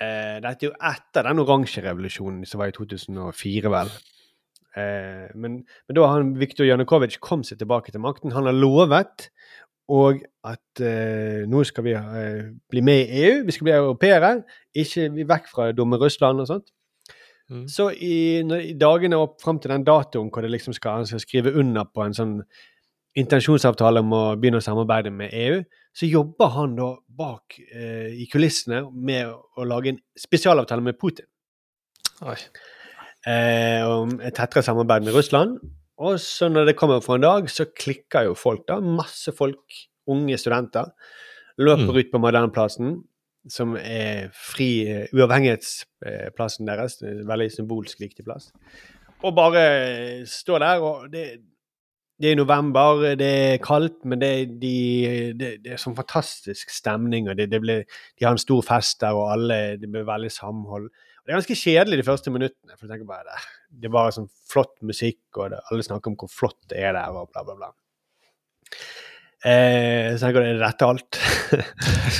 eh, 0.00 0.40
Dette 0.40 0.66
er 0.66 0.70
jo 0.70 0.72
etter 0.80 1.28
den 1.28 1.38
oransje 1.38 1.84
revolusjonen 1.84 2.46
som 2.48 2.62
var 2.62 2.72
i 2.72 2.74
2004, 2.74 3.70
vel. 3.70 3.92
Eh, 4.76 5.28
men, 5.36 5.60
men 5.86 5.94
da 5.94 6.06
har 6.06 6.22
han, 6.22 6.32
Viktor 6.40 6.66
Janukovitsj 6.66 7.20
kom 7.20 7.44
seg 7.46 7.60
tilbake 7.60 7.92
til 7.92 8.02
makten. 8.02 8.32
Han 8.32 8.48
har 8.48 8.56
lovet 8.56 9.28
og 9.90 10.20
at 10.46 10.82
eh, 10.86 11.46
nå 11.50 11.62
skal 11.66 11.84
vi 11.86 11.94
eh, 11.98 12.50
bli 12.70 12.82
med 12.86 13.00
i 13.10 13.22
EU, 13.26 13.40
vi 13.46 13.54
skal 13.54 13.66
bli 13.66 13.74
europeere, 13.74 14.36
ikke 14.78 15.08
vi 15.16 15.26
vekk 15.26 15.48
fra 15.50 15.70
dumme 15.74 15.98
Russland 15.98 16.44
og 16.44 16.46
sånt. 16.50 16.70
Mm. 17.50 17.64
Så 17.68 17.88
i, 17.92 18.42
når, 18.46 18.60
i 18.70 18.74
dagene 18.78 19.18
opp 19.18 19.40
fram 19.42 19.58
til 19.58 19.72
den 19.74 19.84
datoen 19.86 20.30
hvor 20.30 20.44
det 20.44 20.52
liksom 20.52 20.74
skal, 20.76 21.00
han 21.00 21.08
skal 21.10 21.22
skrive 21.22 21.52
under 21.58 21.88
på 21.90 22.04
en 22.04 22.14
sånn 22.14 22.36
intensjonsavtale 23.18 24.04
om 24.04 24.12
å 24.14 24.22
begynne 24.38 24.60
å 24.60 24.64
samarbeide 24.64 25.10
med 25.10 25.34
EU, 25.34 25.56
så 25.90 26.06
jobber 26.06 26.52
han 26.54 26.76
da 26.78 26.92
bak 27.20 27.56
eh, 27.58 28.12
i 28.22 28.28
kulissene 28.30 28.84
med 28.94 29.32
å 29.34 29.66
lage 29.66 29.90
en 29.96 29.98
spesialavtale 30.18 30.84
med 30.86 30.98
Putin 31.00 31.26
eh, 33.26 33.82
om 33.82 34.14
et 34.22 34.36
tettere 34.38 34.62
samarbeid 34.62 35.08
med 35.08 35.16
Russland. 35.16 35.58
Og 36.00 36.20
så 36.22 36.48
når 36.48 36.70
det 36.70 36.76
kommer 36.78 37.02
for 37.04 37.18
en 37.18 37.26
dag, 37.26 37.50
så 37.50 37.66
klikker 37.66 38.30
jo 38.30 38.36
folk, 38.38 38.62
da. 38.70 38.78
Masse 38.80 39.34
folk, 39.36 39.74
unge 40.08 40.38
studenter, 40.40 40.92
løper 41.60 41.90
Mm. 41.90 41.98
ut 41.98 42.12
på 42.12 42.20
Maidanplassen, 42.22 42.94
som 43.48 43.76
er 43.78 44.28
fri 44.36 44.70
eh, 44.84 45.12
uavhengighetsplassen 45.16 46.68
deres. 46.68 46.98
er 47.02 47.20
en 47.20 47.28
Veldig 47.28 47.50
symbolsk 47.54 48.02
viktig 48.02 48.24
plass. 48.26 48.50
Og 49.24 49.34
bare 49.36 50.26
stå 50.28 50.58
der, 50.60 50.80
og 50.84 51.08
det, 51.12 51.24
det 52.20 52.32
er 52.32 52.36
november, 52.36 53.14
det 53.16 53.28
er 53.28 53.62
kaldt, 53.64 54.02
men 54.04 54.20
det, 54.20 54.32
de, 54.62 54.74
det, 55.36 55.50
det 55.64 55.74
er 55.74 55.80
sånn 55.80 55.96
fantastisk 55.96 56.72
stemning. 56.72 57.28
og 57.28 57.36
ble, 57.36 57.82
De 58.18 58.26
har 58.26 58.36
en 58.36 58.40
stor 58.40 58.64
fest 58.64 59.00
der, 59.00 59.16
og 59.16 59.32
alle, 59.34 59.60
det 59.80 59.88
blir 59.88 60.08
veldig 60.08 60.32
samhold. 60.32 60.88
Og 60.90 61.24
Det 61.24 61.32
er 61.32 61.38
ganske 61.40 61.60
kjedelig 61.62 62.00
de 62.00 62.08
første 62.08 62.32
minuttene. 62.32 62.76
for 62.76 62.86
jeg 62.86 62.94
tenker 62.94 63.08
bare 63.08 63.28
Det, 63.28 63.38
det 63.80 63.88
er 63.88 63.96
bare 63.96 64.16
sånn 64.16 64.30
flott 64.52 64.76
musikk, 64.82 65.22
og 65.36 65.56
alle 65.60 65.86
snakker 65.86 66.12
om 66.12 66.18
hvor 66.20 66.32
flott 66.32 66.60
det 66.72 66.80
er 66.80 66.96
der, 66.96 67.12
og 67.12 67.32
bla, 67.32 67.44
bla, 67.44 67.56
bla. 67.56 67.72
Eh, 69.40 70.10
så 70.16 70.26
tenker 70.26 70.44
jeg, 70.44 70.56
er 70.56 70.64
dette 70.64 70.88
alt? 70.88 71.20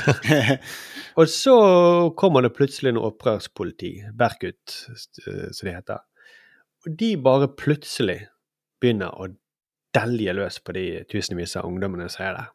og 1.20 1.28
så 1.28 1.56
kommer 2.16 2.46
det 2.46 2.54
plutselig 2.56 2.94
noe 2.96 3.10
opprørspoliti, 3.12 3.92
Berkut, 4.16 4.76
eh, 5.26 5.50
som 5.52 5.68
de 5.68 5.74
heter. 5.74 6.00
Og 6.86 6.96
de 6.96 7.10
bare 7.20 7.50
plutselig 7.60 8.22
begynner 8.80 9.12
å 9.12 9.28
delje 9.94 10.32
løs 10.38 10.60
på 10.64 10.72
de 10.76 10.84
tusenvis 11.10 11.58
av 11.60 11.68
ungdommene 11.68 12.08
som 12.12 12.24
er 12.24 12.38
der. 12.38 12.52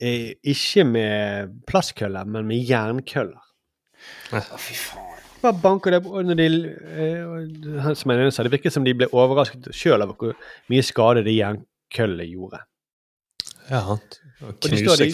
eh, 0.00 0.30
ikke 0.42 0.84
med 0.88 1.58
plastkøller, 1.68 2.24
men 2.24 2.46
med 2.48 2.64
jernkøller. 2.64 3.42
Fy 4.32 4.74
faen. 4.74 5.10
Bare 5.44 5.60
banker 5.60 5.92
det 5.92 6.00
og 6.08 6.24
når 6.24 6.38
de, 6.38 6.46
eh, 6.72 7.94
som 7.94 8.10
jeg 8.10 8.32
sa, 8.32 8.42
Det 8.42 8.52
virker 8.52 8.70
som 8.72 8.84
de 8.84 8.94
ble 8.94 9.08
overrasket 9.12 9.68
sjøl 9.76 10.02
over 10.02 10.14
hvor 10.16 10.36
mye 10.72 10.82
skade 10.82 11.24
de 11.24 11.36
jernkøllene 11.36 12.24
gjorde. 12.30 12.62
Ja, 13.70 13.80
og 13.90 14.60
de 14.60 14.68
står- 14.68 14.78
knuse 14.84 15.04
de- 15.04 15.12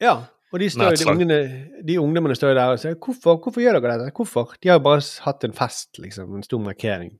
Ja, 0.00 0.14
og 0.52 0.60
de, 0.60 0.70
står, 0.70 0.90
de, 0.96 1.04
ungene, 1.12 1.38
de 1.86 1.98
ungdommene 2.00 2.34
står 2.36 2.54
der 2.54 2.72
og 2.72 2.78
sier 2.78 2.94
hvorfor, 2.94 3.36
'Hvorfor 3.42 3.60
gjør 3.60 3.80
dere 3.80 3.98
dette?' 3.98 4.12
Hvorfor? 4.16 4.54
De 4.62 4.68
har 4.68 4.78
jo 4.78 4.84
bare 4.84 5.02
hatt 5.24 5.44
en 5.44 5.52
fest, 5.52 5.98
liksom. 5.98 6.34
En 6.36 6.42
stor 6.42 6.58
markering. 6.60 7.18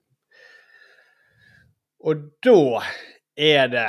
Og 2.04 2.16
da 2.44 2.82
er 3.36 3.66
det 3.72 3.88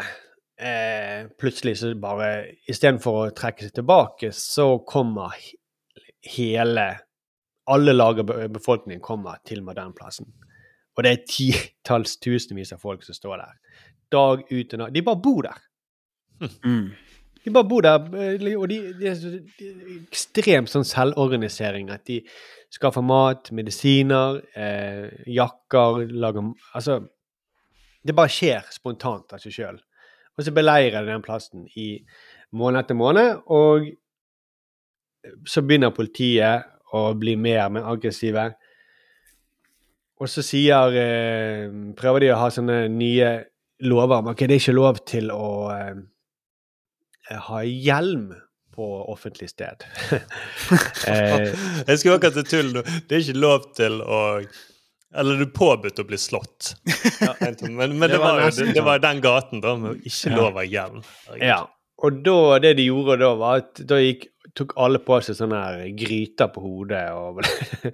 eh, 0.59 1.27
plutselig 1.39 1.77
så 1.77 1.91
bare 2.01 2.29
Istedenfor 2.69 3.27
å 3.27 3.33
trekke 3.35 3.67
seg 3.67 3.73
tilbake, 3.77 4.31
så 4.33 4.79
kommer 4.87 5.35
hele 6.37 6.87
Alle 7.69 7.93
lag 7.93 8.19
av 8.19 8.25
befolkningen 8.49 9.01
kommer 9.03 9.37
til 9.45 9.61
Modernplassen. 9.61 10.25
Og 10.97 11.03
det 11.03 11.11
er 11.11 11.25
titalls 11.27 12.17
tusenvis 12.23 12.71
av 12.73 12.79
folk 12.79 13.03
som 13.03 13.13
står 13.13 13.37
der. 13.41 13.57
Dag 14.09 14.45
ut 14.51 14.73
og 14.73 14.79
dag. 14.79 14.93
De 14.95 15.01
bare 15.03 15.19
bor 15.21 15.41
der. 15.43 15.57
Mm. 16.63 16.91
De 17.47 17.51
bare 17.53 17.67
bor 17.69 17.81
der, 17.85 18.07
eh, 18.19 18.57
og 18.57 18.67
de, 18.69 18.77
de 18.99 19.07
er 19.07 19.21
ekstremt 20.09 20.71
sånn 20.71 20.83
selvorganisering. 20.87 21.89
At 21.93 22.03
de 22.09 22.19
skaffer 22.73 23.05
mat, 23.05 23.51
medisiner, 23.55 24.41
eh, 24.55 25.07
jakker, 25.31 26.07
lager 26.11 26.51
Altså 26.73 27.05
Det 28.03 28.15
bare 28.15 28.31
skjer 28.31 28.67
spontant 28.71 29.33
av 29.35 29.39
seg 29.43 29.55
sjøl. 29.55 29.79
Og 30.37 30.45
så 30.45 30.53
beleirer 30.53 31.03
de 31.03 31.11
den 31.11 31.23
plassen 31.25 31.65
i 31.75 31.87
måned 32.55 32.83
etter 32.83 32.95
måned, 32.95 33.41
og 33.51 33.87
så 35.47 35.63
begynner 35.65 35.95
politiet 35.95 36.67
å 36.95 37.13
bli 37.19 37.35
mer 37.35 37.69
mer 37.73 37.87
aggressive. 37.91 38.45
Og 40.17 40.29
så 40.31 40.43
sier 40.45 40.95
eh, 40.97 41.67
Prøver 41.97 42.23
de 42.23 42.31
å 42.33 42.39
ha 42.41 42.51
sånne 42.53 42.85
nye 42.93 43.33
lover 43.85 44.21
om 44.21 44.31
ok, 44.31 44.45
det 44.47 44.55
er 44.55 44.63
ikke 44.63 44.77
lov 44.77 45.01
til 45.05 45.31
å 45.33 45.49
eh, 45.73 45.97
ha 47.47 47.61
hjelm 47.63 48.29
på 48.77 48.87
offentlig 49.11 49.49
sted. 49.49 49.83
eh, 51.07 51.47
Jeg 51.87 51.99
skulle 51.99 52.17
akkurat 52.19 52.35
til 52.37 52.45
tull 52.51 52.73
nå. 52.75 52.83
Det 53.09 53.17
er 53.17 53.23
ikke 53.25 53.39
lov 53.41 53.63
til 53.77 54.01
å 54.05 54.19
Eller 55.17 55.39
du 55.41 55.47
påbudt 55.55 55.97
å 56.03 56.05
bli 56.05 56.17
slått. 56.19 56.75
Men, 57.63 57.95
men 57.97 58.09
det, 58.11 58.19
var 58.21 58.41
det, 58.43 58.67
det 58.75 58.83
var 58.85 58.99
sånn. 58.99 59.05
den 59.07 59.21
gaten, 59.23 59.61
da, 59.63 59.73
med 59.81 60.03
ikke 60.05 60.33
lov 60.35 60.51
å 60.51 60.59
ha 60.59 60.65
hjelm. 60.67 61.01
Ja. 61.41 61.61
Og 62.05 62.19
da, 62.25 62.35
det 62.61 62.75
de 62.77 62.85
gjorde 62.91 63.15
da, 63.23 63.31
var 63.39 63.63
at 63.63 63.79
da 63.89 63.97
gikk, 64.03 64.27
tok 64.57 64.75
alle 64.77 64.99
på 65.01 65.17
seg 65.25 65.37
sånne 65.39 65.57
her 65.63 65.79
gryter 65.97 66.51
på 66.53 66.61
hodet 66.61 67.05
og 67.17 67.39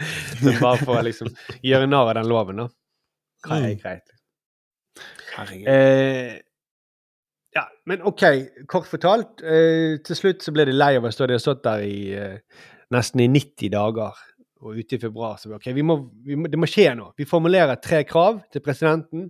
Bare 0.63 0.77
for 0.81 0.97
å 0.99 1.03
liksom 1.05 1.29
gjøre 1.63 1.87
narr 1.87 2.11
av 2.11 2.17
den 2.19 2.27
loven, 2.31 2.59
da. 2.65 2.67
Hva 3.47 3.61
er 3.61 3.69
Mm. 3.69 3.79
greit? 3.79 4.11
Herregud. 5.33 5.67
Eh, 5.71 6.33
ja, 7.55 7.63
men 7.89 8.03
OK, 8.09 8.23
kort 8.69 8.89
fortalt. 8.89 9.43
Eh, 9.45 9.99
til 10.05 10.17
slutt 10.17 10.45
så 10.45 10.53
ble 10.55 10.65
de 10.69 10.75
lei 10.75 10.95
av 10.97 11.05
å 11.05 11.11
stå 11.13 11.27
De 11.29 11.37
har 11.37 11.43
stått 11.43 11.63
der 11.65 11.83
i 11.85 11.97
eh, 12.17 12.67
nesten 12.93 13.23
i 13.23 13.29
90 13.29 13.73
dager. 13.73 14.19
Og 14.63 14.79
ute 14.79 14.95
i 14.95 15.01
februar 15.01 15.37
så 15.39 15.51
OK, 15.57 15.69
vi 15.75 15.83
må, 15.85 15.97
vi 16.23 16.37
må, 16.39 16.49
det 16.51 16.59
må 16.59 16.69
skje 16.69 16.93
noe. 16.97 17.13
Vi 17.19 17.27
formulerer 17.29 17.81
tre 17.83 18.03
krav 18.07 18.41
til 18.53 18.63
presidenten. 18.63 19.27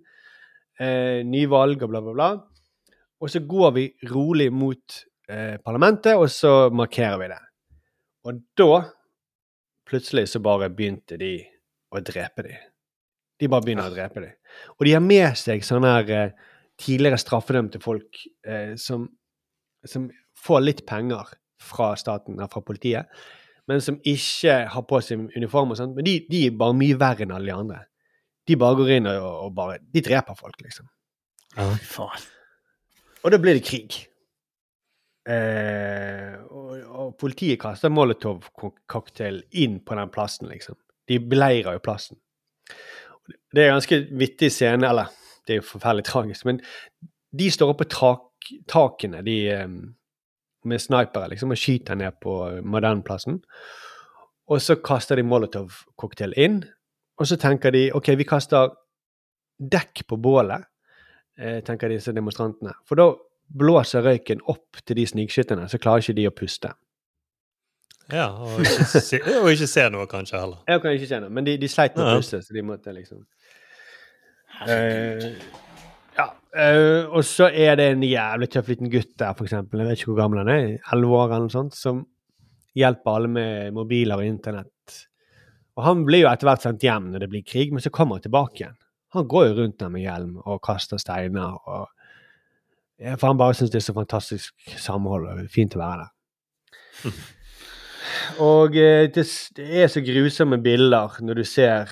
Eh, 0.79 1.21
nyvalg 1.27 1.83
og 1.85 1.93
bla, 1.93 2.03
bla, 2.05 2.13
bla. 2.13 2.29
Og 3.23 3.31
så 3.31 3.41
går 3.47 3.73
vi 3.77 3.87
rolig 4.11 4.49
mot 4.53 4.99
eh, 5.29 5.57
parlamentet, 5.63 6.17
og 6.19 6.29
så 6.31 6.69
markerer 6.75 7.19
vi 7.21 7.31
det. 7.31 7.41
Og 8.27 8.39
da 8.59 8.83
plutselig 9.89 10.29
så 10.31 10.41
bare 10.43 10.71
begynte 10.73 11.17
de 11.19 11.35
å 11.93 12.01
drepe 12.03 12.45
dem. 12.47 12.69
De 13.39 13.49
bare 13.51 13.65
begynner 13.65 13.89
å 13.89 13.93
drepe 13.93 14.23
dem. 14.23 14.35
Og 14.77 14.87
de 14.87 14.95
har 14.95 15.03
med 15.03 15.37
seg 15.39 15.63
sånne 15.65 15.93
her 15.97 16.13
eh, 16.13 16.51
tidligere 16.79 17.19
straffedømte 17.21 17.81
folk 17.83 18.19
eh, 18.47 18.73
som, 18.79 19.05
som 19.85 20.09
får 20.43 20.63
litt 20.63 20.83
penger 20.89 21.33
fra 21.63 21.93
staten, 21.99 22.35
eller 22.37 22.51
fra 22.51 22.63
politiet, 22.65 23.09
men 23.69 23.81
som 23.81 23.99
ikke 24.03 24.55
har 24.73 24.85
på 24.87 24.99
seg 25.05 25.29
uniform 25.37 25.71
og 25.71 25.79
sånt. 25.79 25.95
Men 25.95 26.07
de, 26.07 26.17
de 26.27 26.45
er 26.49 26.57
bare 26.59 26.75
mye 26.75 26.99
verre 26.99 27.23
enn 27.23 27.35
alle 27.35 27.47
de 27.47 27.55
andre. 27.55 27.83
De 28.43 28.57
bare 28.59 28.75
går 28.75 28.95
inn 28.97 29.07
og, 29.07 29.27
og 29.45 29.53
bare 29.55 29.77
De 29.93 30.03
dreper 30.03 30.35
folk, 30.35 30.57
liksom. 30.65 30.89
Ja, 31.55 31.69
faen. 31.87 32.25
Og 33.23 33.31
da 33.31 33.39
blir 33.39 33.55
det 33.55 33.63
krig. 33.63 34.01
Eh, 35.23 36.33
og, 36.51 36.73
og 36.83 37.13
politiet 37.21 37.61
kaster 37.61 37.93
Molotov-cocktail 37.93 39.45
inn 39.63 39.79
på 39.85 39.95
den 39.95 40.11
plassen, 40.11 40.49
liksom. 40.51 40.75
De 41.07 41.19
beleirer 41.23 41.77
jo 41.77 41.83
plassen. 41.83 42.19
Det 43.53 43.63
er 43.63 43.71
en 43.71 43.77
ganske 43.77 44.01
vittig 44.19 44.51
scene, 44.51 44.89
eller 44.89 45.11
det 45.47 45.55
er 45.55 45.61
jo 45.61 45.67
forferdelig 45.67 46.05
tragisk, 46.07 46.45
men 46.49 46.61
de 47.33 47.49
står 47.51 47.73
oppe 47.73 47.87
på 47.87 47.95
tak, 47.95 48.51
takene 48.69 49.23
de, 49.25 49.37
eh, 49.51 49.67
med 50.63 50.81
snipere 50.81 51.31
liksom, 51.31 51.51
og 51.51 51.59
skyter 51.59 51.97
ned 51.99 52.19
på 52.23 52.37
Modernplassen. 52.63 53.41
Og 54.51 54.61
så 54.61 54.77
kaster 54.83 55.19
de 55.19 55.25
Molotov-cocktail 55.27 56.35
inn, 56.39 56.61
og 57.19 57.27
så 57.29 57.37
tenker 57.39 57.71
de 57.71 57.89
OK, 57.95 58.13
vi 58.19 58.27
kaster 58.27 58.73
dekk 59.59 60.05
på 60.09 60.17
bålet, 60.21 60.65
eh, 61.39 61.61
tenker 61.61 61.89
disse 61.89 62.13
demonstrantene. 62.15 62.73
For 62.87 62.99
da 62.99 63.11
blåser 63.53 64.03
røyken 64.03 64.41
opp 64.51 64.81
til 64.85 64.99
de 64.99 65.05
snikskytterne, 65.07 65.67
så 65.69 65.79
klarer 65.81 66.03
ikke 66.03 66.17
de 66.19 66.27
å 66.29 66.35
puste. 66.35 66.73
Ja, 68.11 68.27
og 68.35 68.59
ikke, 68.59 68.99
se, 68.99 69.19
og 69.39 69.47
ikke 69.53 69.69
se 69.69 69.85
noe, 69.93 70.07
kanskje, 70.11 70.39
heller. 70.41 70.63
Jeg 70.67 70.81
kan 70.83 70.97
ikke 70.97 71.07
se 71.07 71.19
noe, 71.23 71.31
men 71.31 71.47
de, 71.47 71.55
de 71.61 71.69
sleit 71.71 71.95
med 71.95 72.03
å 72.03 72.17
puste, 72.17 72.41
så 72.43 72.55
de 72.55 72.65
måtte 72.65 72.91
liksom 72.95 73.23
eh, 74.67 75.27
Ja. 76.17 76.27
eh, 76.55 77.05
og 77.09 77.23
så 77.25 77.49
er 77.49 77.75
det 77.79 77.87
en 77.91 78.03
jævlig 78.05 78.49
tøff 78.53 78.67
liten 78.69 78.91
gutt 78.93 79.15
der, 79.17 79.33
eksempel. 79.33 79.79
Jeg 79.81 79.87
vet 79.89 79.99
ikke 79.99 80.11
hvor 80.13 80.21
gammel 80.21 80.43
han 80.43 80.53
er, 80.53 80.67
elleve 80.93 81.17
år 81.17 81.25
eller 81.31 81.47
noe 81.47 81.55
sånt, 81.55 81.75
som 81.77 82.05
hjelper 82.77 83.17
alle 83.17 83.29
med 83.33 83.73
mobiler 83.73 84.21
og 84.21 84.25
internett. 84.25 84.69
Og 85.77 85.83
han 85.87 86.05
blir 86.05 86.23
jo 86.23 86.29
etter 86.29 86.49
hvert 86.49 86.61
sendt 86.65 86.85
hjem 86.85 87.11
når 87.11 87.25
det 87.25 87.29
blir 87.33 87.45
krig, 87.45 87.73
men 87.73 87.81
så 87.81 87.89
kommer 87.93 88.19
han 88.19 88.25
tilbake 88.27 88.61
igjen. 88.61 88.77
Han 89.13 89.27
går 89.29 89.47
jo 89.47 89.57
rundt 89.61 89.79
der 89.81 89.89
med 89.93 90.01
hjelm 90.01 90.37
og 90.41 90.61
kaster 90.65 90.97
steiner 91.01 91.57
og 91.69 91.89
For 93.17 93.27
han 93.27 93.37
bare 93.37 93.53
syns 93.57 93.71
det 93.73 93.81
er 93.81 93.85
så 93.87 93.93
fantastisk 93.97 94.53
samhold 94.79 95.25
og 95.27 95.39
fint 95.51 95.73
å 95.75 95.81
være 95.81 96.05
der. 96.05 96.11
Og 98.45 98.75
eh, 98.77 99.09
det, 99.11 99.23
det 99.57 99.65
er 99.83 99.89
så 99.91 100.01
grusomme 100.05 100.59
bilder 100.63 101.17
når 101.25 101.41
du 101.41 101.43
ser 101.47 101.89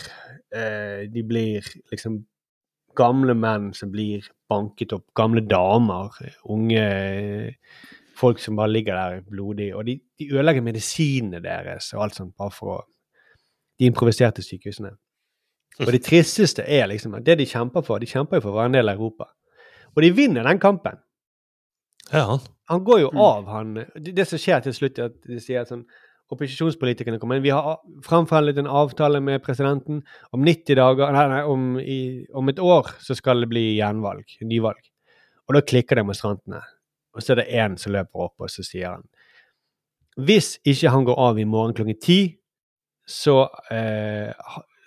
eh, 0.54 1.08
de 1.12 1.24
blir 1.28 1.66
liksom 1.92 2.22
Gamle 2.98 3.36
menn 3.38 3.72
som 3.78 3.92
blir 3.94 4.26
banket 4.52 4.94
opp, 4.96 5.06
gamle 5.16 5.44
damer, 5.48 6.16
unge 6.52 6.86
folk 8.22 8.40
som 8.40 8.58
bare 8.60 8.72
ligger 8.72 8.98
der 8.98 9.22
blodig. 9.28 9.72
Og 9.76 9.86
de, 9.88 9.98
de 10.20 10.30
ødelegger 10.32 10.66
medisinene 10.66 11.42
deres 11.44 11.92
og 11.96 12.06
alt 12.06 12.20
sånt 12.20 12.36
bare 12.38 12.56
for 12.56 12.78
å 12.78 12.80
De 13.82 13.88
improviserte 13.90 14.44
sykehusene. 14.46 14.92
Og 15.82 15.90
det 15.96 16.04
tristeste 16.06 16.62
er 16.62 16.84
liksom 16.92 17.16
at 17.18 17.24
det 17.26 17.40
de 17.40 17.48
kjemper 17.50 17.82
for, 17.82 17.98
de 17.98 18.06
kjemper 18.06 18.38
jo 18.38 18.44
for 18.44 18.54
å 18.54 18.60
være 18.60 18.70
en 18.70 18.76
del 18.76 18.92
av 18.92 19.00
Europa. 19.00 19.26
Og 19.96 20.04
de 20.06 20.12
vinner 20.14 20.46
den 20.46 20.60
kampen. 20.62 21.00
Ja. 22.12 22.38
Han 22.70 22.84
går 22.86 23.00
jo 23.02 23.10
av, 23.18 23.48
han 23.50 23.74
Det, 23.74 24.14
det 24.14 24.28
som 24.30 24.38
skjer 24.38 24.62
til 24.68 24.76
slutt, 24.76 25.00
er 25.00 25.10
at 25.10 25.18
de 25.26 25.40
sier 25.42 25.66
sånn 25.66 25.82
Opposisjonspolitikerne 26.32 27.20
kommer 27.20 27.38
inn. 27.38 27.44
Vi 27.44 27.52
har 27.52 27.82
framforhandlet 28.06 28.62
en 28.62 28.70
avtale 28.72 29.20
med 29.24 29.44
presidenten. 29.44 30.02
Om 30.32 30.46
90 30.48 30.78
dager 30.80 31.12
Nei, 31.12 31.26
nei 31.28 31.42
om, 31.44 31.66
i, 31.80 32.00
om 32.34 32.52
et 32.52 32.62
år 32.64 32.94
så 33.04 33.18
skal 33.18 33.44
det 33.44 33.50
bli 33.52 33.66
gjenvalg. 33.76 34.38
Nyvalg. 34.48 34.80
Og 35.50 35.58
da 35.58 35.64
klikker 35.68 36.00
demonstrantene. 36.00 36.62
Og 37.12 37.24
så 37.24 37.34
er 37.34 37.42
det 37.42 37.50
én 37.60 37.76
som 37.80 37.92
løper 37.92 38.28
opp, 38.28 38.38
og 38.40 38.52
så 38.52 38.64
sier 38.64 38.94
han 38.94 39.04
Hvis 40.24 40.56
ikke 40.68 40.94
han 40.94 41.08
går 41.08 41.20
av 41.20 41.40
i 41.40 41.48
morgen 41.48 41.76
klokken 41.76 42.00
ti, 42.00 42.22
så, 43.08 43.50
eh, 43.72 44.32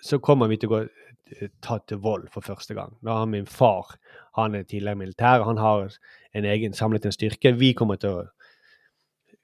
så 0.01 0.19
kommer 0.23 0.49
vi 0.49 0.57
til 0.57 0.71
å 0.71 0.73
gå 0.73 0.81
eh, 0.85 1.49
ta 1.61 1.77
til 1.85 2.01
vold 2.01 2.29
for 2.33 2.45
første 2.45 2.73
gang. 2.73 2.95
Da 3.05 3.19
har 3.19 3.29
min 3.29 3.45
far 3.45 3.97
han 4.35 4.55
er 4.55 4.63
tidligere 4.63 4.99
militær, 4.99 5.45
han 5.47 5.57
har 5.57 5.93
en 6.35 6.45
egen 6.45 6.73
samlet 6.73 7.05
en 7.05 7.13
styrke. 7.15 7.53
Vi 7.55 7.73
kommer 7.73 7.95
til 7.95 8.09
å 8.09 8.25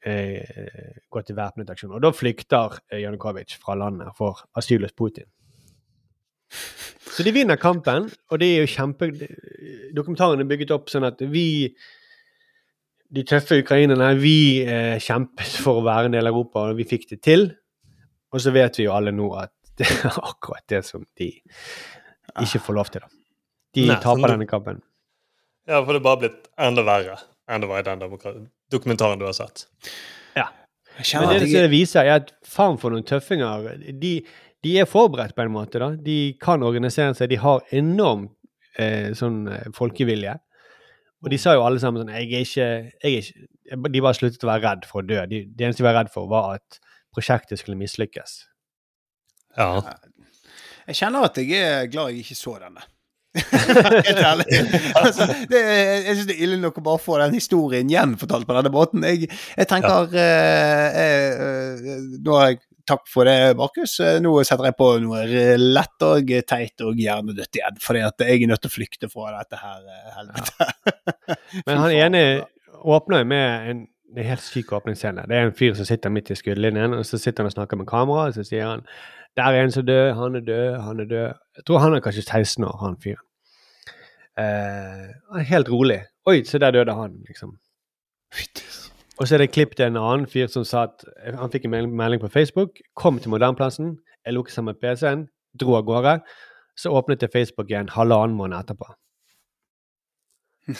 gå 0.03 1.21
til 1.27 1.35
væpnet 1.37 1.69
aksjon. 1.69 1.91
Og 1.93 2.01
da 2.01 2.11
flykter 2.15 2.79
eh, 2.91 3.01
Janukovitsj 3.03 3.59
fra 3.61 3.75
landet 3.77 4.13
for 4.17 4.41
asyl 4.57 4.83
hos 4.87 4.95
Putin. 4.97 5.27
Så 7.11 7.23
de 7.23 7.31
vinner 7.35 7.59
kampen, 7.59 8.09
og 8.31 8.39
det 8.41 8.47
er 8.55 8.61
jo 8.63 8.69
kjempe 8.71 9.09
Dokumentaren 9.95 10.39
er 10.43 10.47
bygget 10.47 10.71
opp 10.75 10.89
sånn 10.91 11.03
at 11.07 11.19
vi 11.31 11.45
de 13.11 13.23
tøffe 13.27 13.57
ukrainerne, 13.59 14.13
vi 14.21 14.63
eh, 14.63 14.95
kjempet 15.03 15.57
for 15.59 15.81
å 15.81 15.83
være 15.83 16.07
en 16.07 16.13
del 16.15 16.29
av 16.29 16.31
Europa, 16.31 16.61
og 16.71 16.77
vi 16.79 16.85
fikk 16.87 17.09
det 17.09 17.17
til. 17.27 17.49
Og 18.31 18.39
så 18.39 18.53
vet 18.55 18.77
vi 18.79 18.85
jo 18.85 18.93
alle 18.95 19.11
nå 19.11 19.27
at 19.35 19.51
det 19.81 19.89
er 19.91 20.15
akkurat 20.21 20.63
det 20.71 20.79
som 20.87 21.03
de 21.19 21.27
ikke 22.39 22.61
får 22.63 22.77
lov 22.77 22.91
til. 22.93 23.03
da. 23.03 23.11
De 23.75 23.83
Nei, 23.87 23.97
sånn 23.97 24.03
taper 24.05 24.23
du- 24.23 24.33
denne 24.37 24.47
kampen. 24.47 24.79
ja, 25.67 25.81
for 25.83 25.91
det 25.93 25.99
er 26.01 26.07
bare 26.07 26.21
blitt 26.23 26.47
enda 26.57 26.83
verre 26.87 27.19
enn 27.51 27.61
det 27.63 27.67
var 27.69 27.83
i 27.83 27.87
den 27.89 28.01
dokumentaren 28.71 29.21
du 29.21 29.27
har 29.27 29.35
sett. 29.37 29.65
Ja. 30.37 30.49
Men 30.97 31.33
det 31.33 31.47
som 31.47 31.65
det 31.65 31.71
viser, 31.71 32.05
er 32.05 32.21
at 32.21 32.31
faen 32.47 32.79
for 32.81 32.93
noen 32.93 33.07
tøffinger. 33.07 33.69
De, 34.01 34.13
de 34.63 34.77
er 34.79 34.89
forberedt 34.89 35.35
på 35.37 35.45
en 35.45 35.53
måte, 35.53 35.81
da. 35.81 35.91
De 35.95 36.19
kan 36.41 36.63
organisere 36.65 37.15
seg. 37.17 37.31
De 37.31 37.39
har 37.41 37.63
enorm 37.75 38.27
eh, 38.79 39.11
sånn 39.17 39.43
eh, 39.51 39.67
folkevilje. 39.77 40.37
Og 41.21 41.29
de 41.33 41.37
sa 41.41 41.53
jo 41.53 41.65
alle 41.65 41.81
sammen 41.81 42.01
sånn 42.01 42.15
Jeg 42.15 42.31
er 42.33 42.45
ikke, 42.47 42.69
jeg 43.03 43.11
er 43.11 43.17
ikke 43.19 43.91
De 43.93 44.01
bare 44.01 44.17
sluttet 44.17 44.45
å 44.45 44.49
være 44.49 44.63
redd 44.65 44.87
for 44.89 45.03
å 45.03 45.07
dø. 45.07 45.19
De, 45.29 45.43
det 45.47 45.67
eneste 45.67 45.83
de 45.83 45.87
var 45.87 45.99
redd 45.99 46.13
for, 46.13 46.29
var 46.31 46.57
at 46.57 46.81
prosjektet 47.11 47.59
skulle 47.59 47.79
mislykkes. 47.79 48.39
Ja. 49.57 49.83
jeg 50.87 50.95
kjenner 51.01 51.27
at 51.27 51.37
jeg 51.41 51.59
er 51.59 51.89
glad 51.91 52.13
jeg 52.13 52.23
ikke 52.23 52.37
så 52.39 52.55
denne. 52.61 52.83
Helt 53.35 54.19
ærlig. 54.19 54.45
Altså, 54.99 55.27
det, 55.51 55.59
er- 55.61 56.01
jeg 56.07 56.15
syns 56.17 56.27
det 56.27 56.35
er 56.35 56.43
ille 56.47 56.57
nok 56.59 56.79
å 56.81 56.83
bare 56.89 56.99
få 57.01 57.19
den 57.21 57.37
historien 57.37 57.89
gjenfortalt 57.91 58.47
på 58.49 58.57
denne 58.57 58.71
måten. 58.73 59.05
Jeg, 59.07 59.29
jeg 59.57 59.69
tenker 59.71 60.11
eh, 60.19 60.99
eh, 61.05 61.45
eh, 61.45 62.03
Nå 62.19 62.37
har 62.39 62.51
jeg 62.53 62.61
Takk 62.91 63.03
for 63.07 63.27
det, 63.29 63.53
Markus. 63.59 63.91
Eh, 64.03 64.15
Nå 64.25 64.31
setter 64.43 64.65
jeg 64.71 64.75
på 64.75 64.87
noe 65.03 65.19
lett 65.61 66.03
og 66.03 66.31
teit 66.49 66.81
og 66.83 66.97
hjernedødt 66.99 67.59
igjen. 67.59 67.77
Fordi 67.79 68.01
at 68.03 68.23
jeg 68.25 68.41
er 68.41 68.49
nødt 68.49 68.63
til 68.65 68.71
å 68.71 68.73
flykte 68.73 69.09
fra 69.13 69.29
dette 69.37 69.59
her 69.61 69.85
eh, 69.85 70.17
Ja. 70.17 70.67
Men 71.69 71.77
han 71.85 71.93
ene 72.01 72.23
åpner 72.81 73.21
jo 73.21 73.29
med 73.29 73.69
en, 73.71 73.83
en 74.17 74.27
helt 74.31 74.43
syk 74.43 74.73
åpningsscene. 74.75 75.27
Det 75.29 75.37
er 75.37 75.47
en 75.51 75.55
fyr 75.55 75.77
som 75.77 75.87
sitter 75.87 76.11
midt 76.11 76.33
i 76.33 76.39
skuddlinjen, 76.41 76.97
og 76.97 77.05
så 77.07 77.21
sitter 77.21 77.45
han 77.45 77.51
og 77.53 77.55
snakker 77.55 77.79
med 77.79 77.87
kamera, 77.93 78.25
og 78.31 78.35
så 78.35 78.43
sier 78.49 78.65
han 78.73 78.83
der 79.37 79.43
er 79.43 79.63
en 79.63 79.71
som 79.71 79.85
død, 79.85 80.13
han 80.13 80.35
er 80.35 80.39
død, 80.39 80.79
han 80.81 80.99
er 80.99 81.05
død. 81.05 81.33
Jeg 81.57 81.65
tror 81.67 81.79
han 81.79 81.93
er 81.93 81.99
kanskje 82.03 82.21
16 82.21 82.63
år, 82.63 82.77
han 82.83 82.97
fyren. 83.03 83.27
Uh, 84.39 85.39
helt 85.43 85.69
rolig. 85.69 86.01
Oi, 86.25 86.43
se 86.43 86.59
der 86.59 86.71
døde 86.71 86.93
han, 86.95 87.19
liksom. 87.27 87.57
Og 89.19 89.27
så 89.27 89.35
er 89.35 89.43
det 89.43 89.51
klipp 89.51 89.75
til 89.75 89.85
en 89.85 89.97
annen 89.99 90.27
fyr 90.27 90.47
som 90.49 90.63
sa 90.65 90.87
at 90.87 91.03
han 91.35 91.51
fikk 91.51 91.67
en 91.67 91.91
melding 91.95 92.21
på 92.21 92.29
Facebook. 92.31 92.79
Kom 92.95 93.19
til 93.19 93.29
Modernplassen. 93.29 93.97
Jeg 94.25 94.33
lukket 94.33 94.55
sammen 94.55 94.77
PC-en, 94.81 95.27
dro 95.59 95.75
av 95.77 95.85
gårde. 95.85 96.15
Så 96.77 96.89
åpnet 96.95 97.21
jeg 97.21 97.33
Facebook 97.33 97.69
igjen 97.69 97.91
halvannen 97.91 98.37
måned 98.37 98.57
etterpå. 98.57 98.87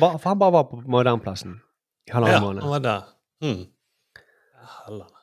Ba- 0.00 0.16
for 0.18 0.28
han 0.28 0.38
bare 0.40 0.52
var 0.52 0.66
på 0.68 0.82
Modernplassen 0.84 1.60
i 2.08 2.12
halvannen 2.12 2.36
ja, 2.36 2.40
måned. 2.44 2.62
han 2.62 2.70
var 2.70 2.84
der. 2.84 3.08
Mm. 3.40 3.64
Helvete. 4.86 5.19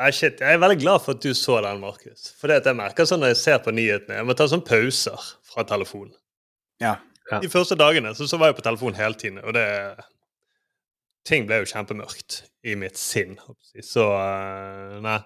Jeg 0.00 0.38
er 0.40 0.60
veldig 0.62 0.78
glad 0.80 1.02
for 1.04 1.16
at 1.16 1.24
du 1.24 1.34
så 1.36 1.58
den, 1.64 1.82
Markus. 1.82 2.30
For 2.40 2.48
det 2.48 2.62
at 2.62 2.70
jeg 2.70 2.78
merker 2.78 3.08
sånn 3.08 3.20
når 3.20 3.34
jeg 3.34 3.40
ser 3.42 3.58
på 3.60 3.74
nyhetene 3.76 4.16
Jeg 4.16 4.28
må 4.28 4.36
ta 4.38 4.46
sånn 4.48 4.64
pauser 4.64 5.26
fra 5.50 5.64
telefonen. 5.68 6.14
Ja. 6.80 6.94
Ja. 7.30 7.38
De 7.42 7.50
første 7.52 7.76
dagene 7.78 8.14
så, 8.16 8.26
så 8.26 8.38
var 8.40 8.50
jeg 8.50 8.58
på 8.58 8.64
telefonen 8.66 8.98
hele 8.98 9.18
tiden, 9.18 9.42
og 9.44 9.54
det 9.54 9.66
Ting 11.28 11.44
ble 11.44 11.58
jo 11.60 11.66
kjempemørkt 11.68 12.38
i 12.64 12.72
mitt 12.80 12.96
sinn. 12.96 13.34
Så 13.84 14.06
eh, 14.16 14.94
Nei. 15.04 15.18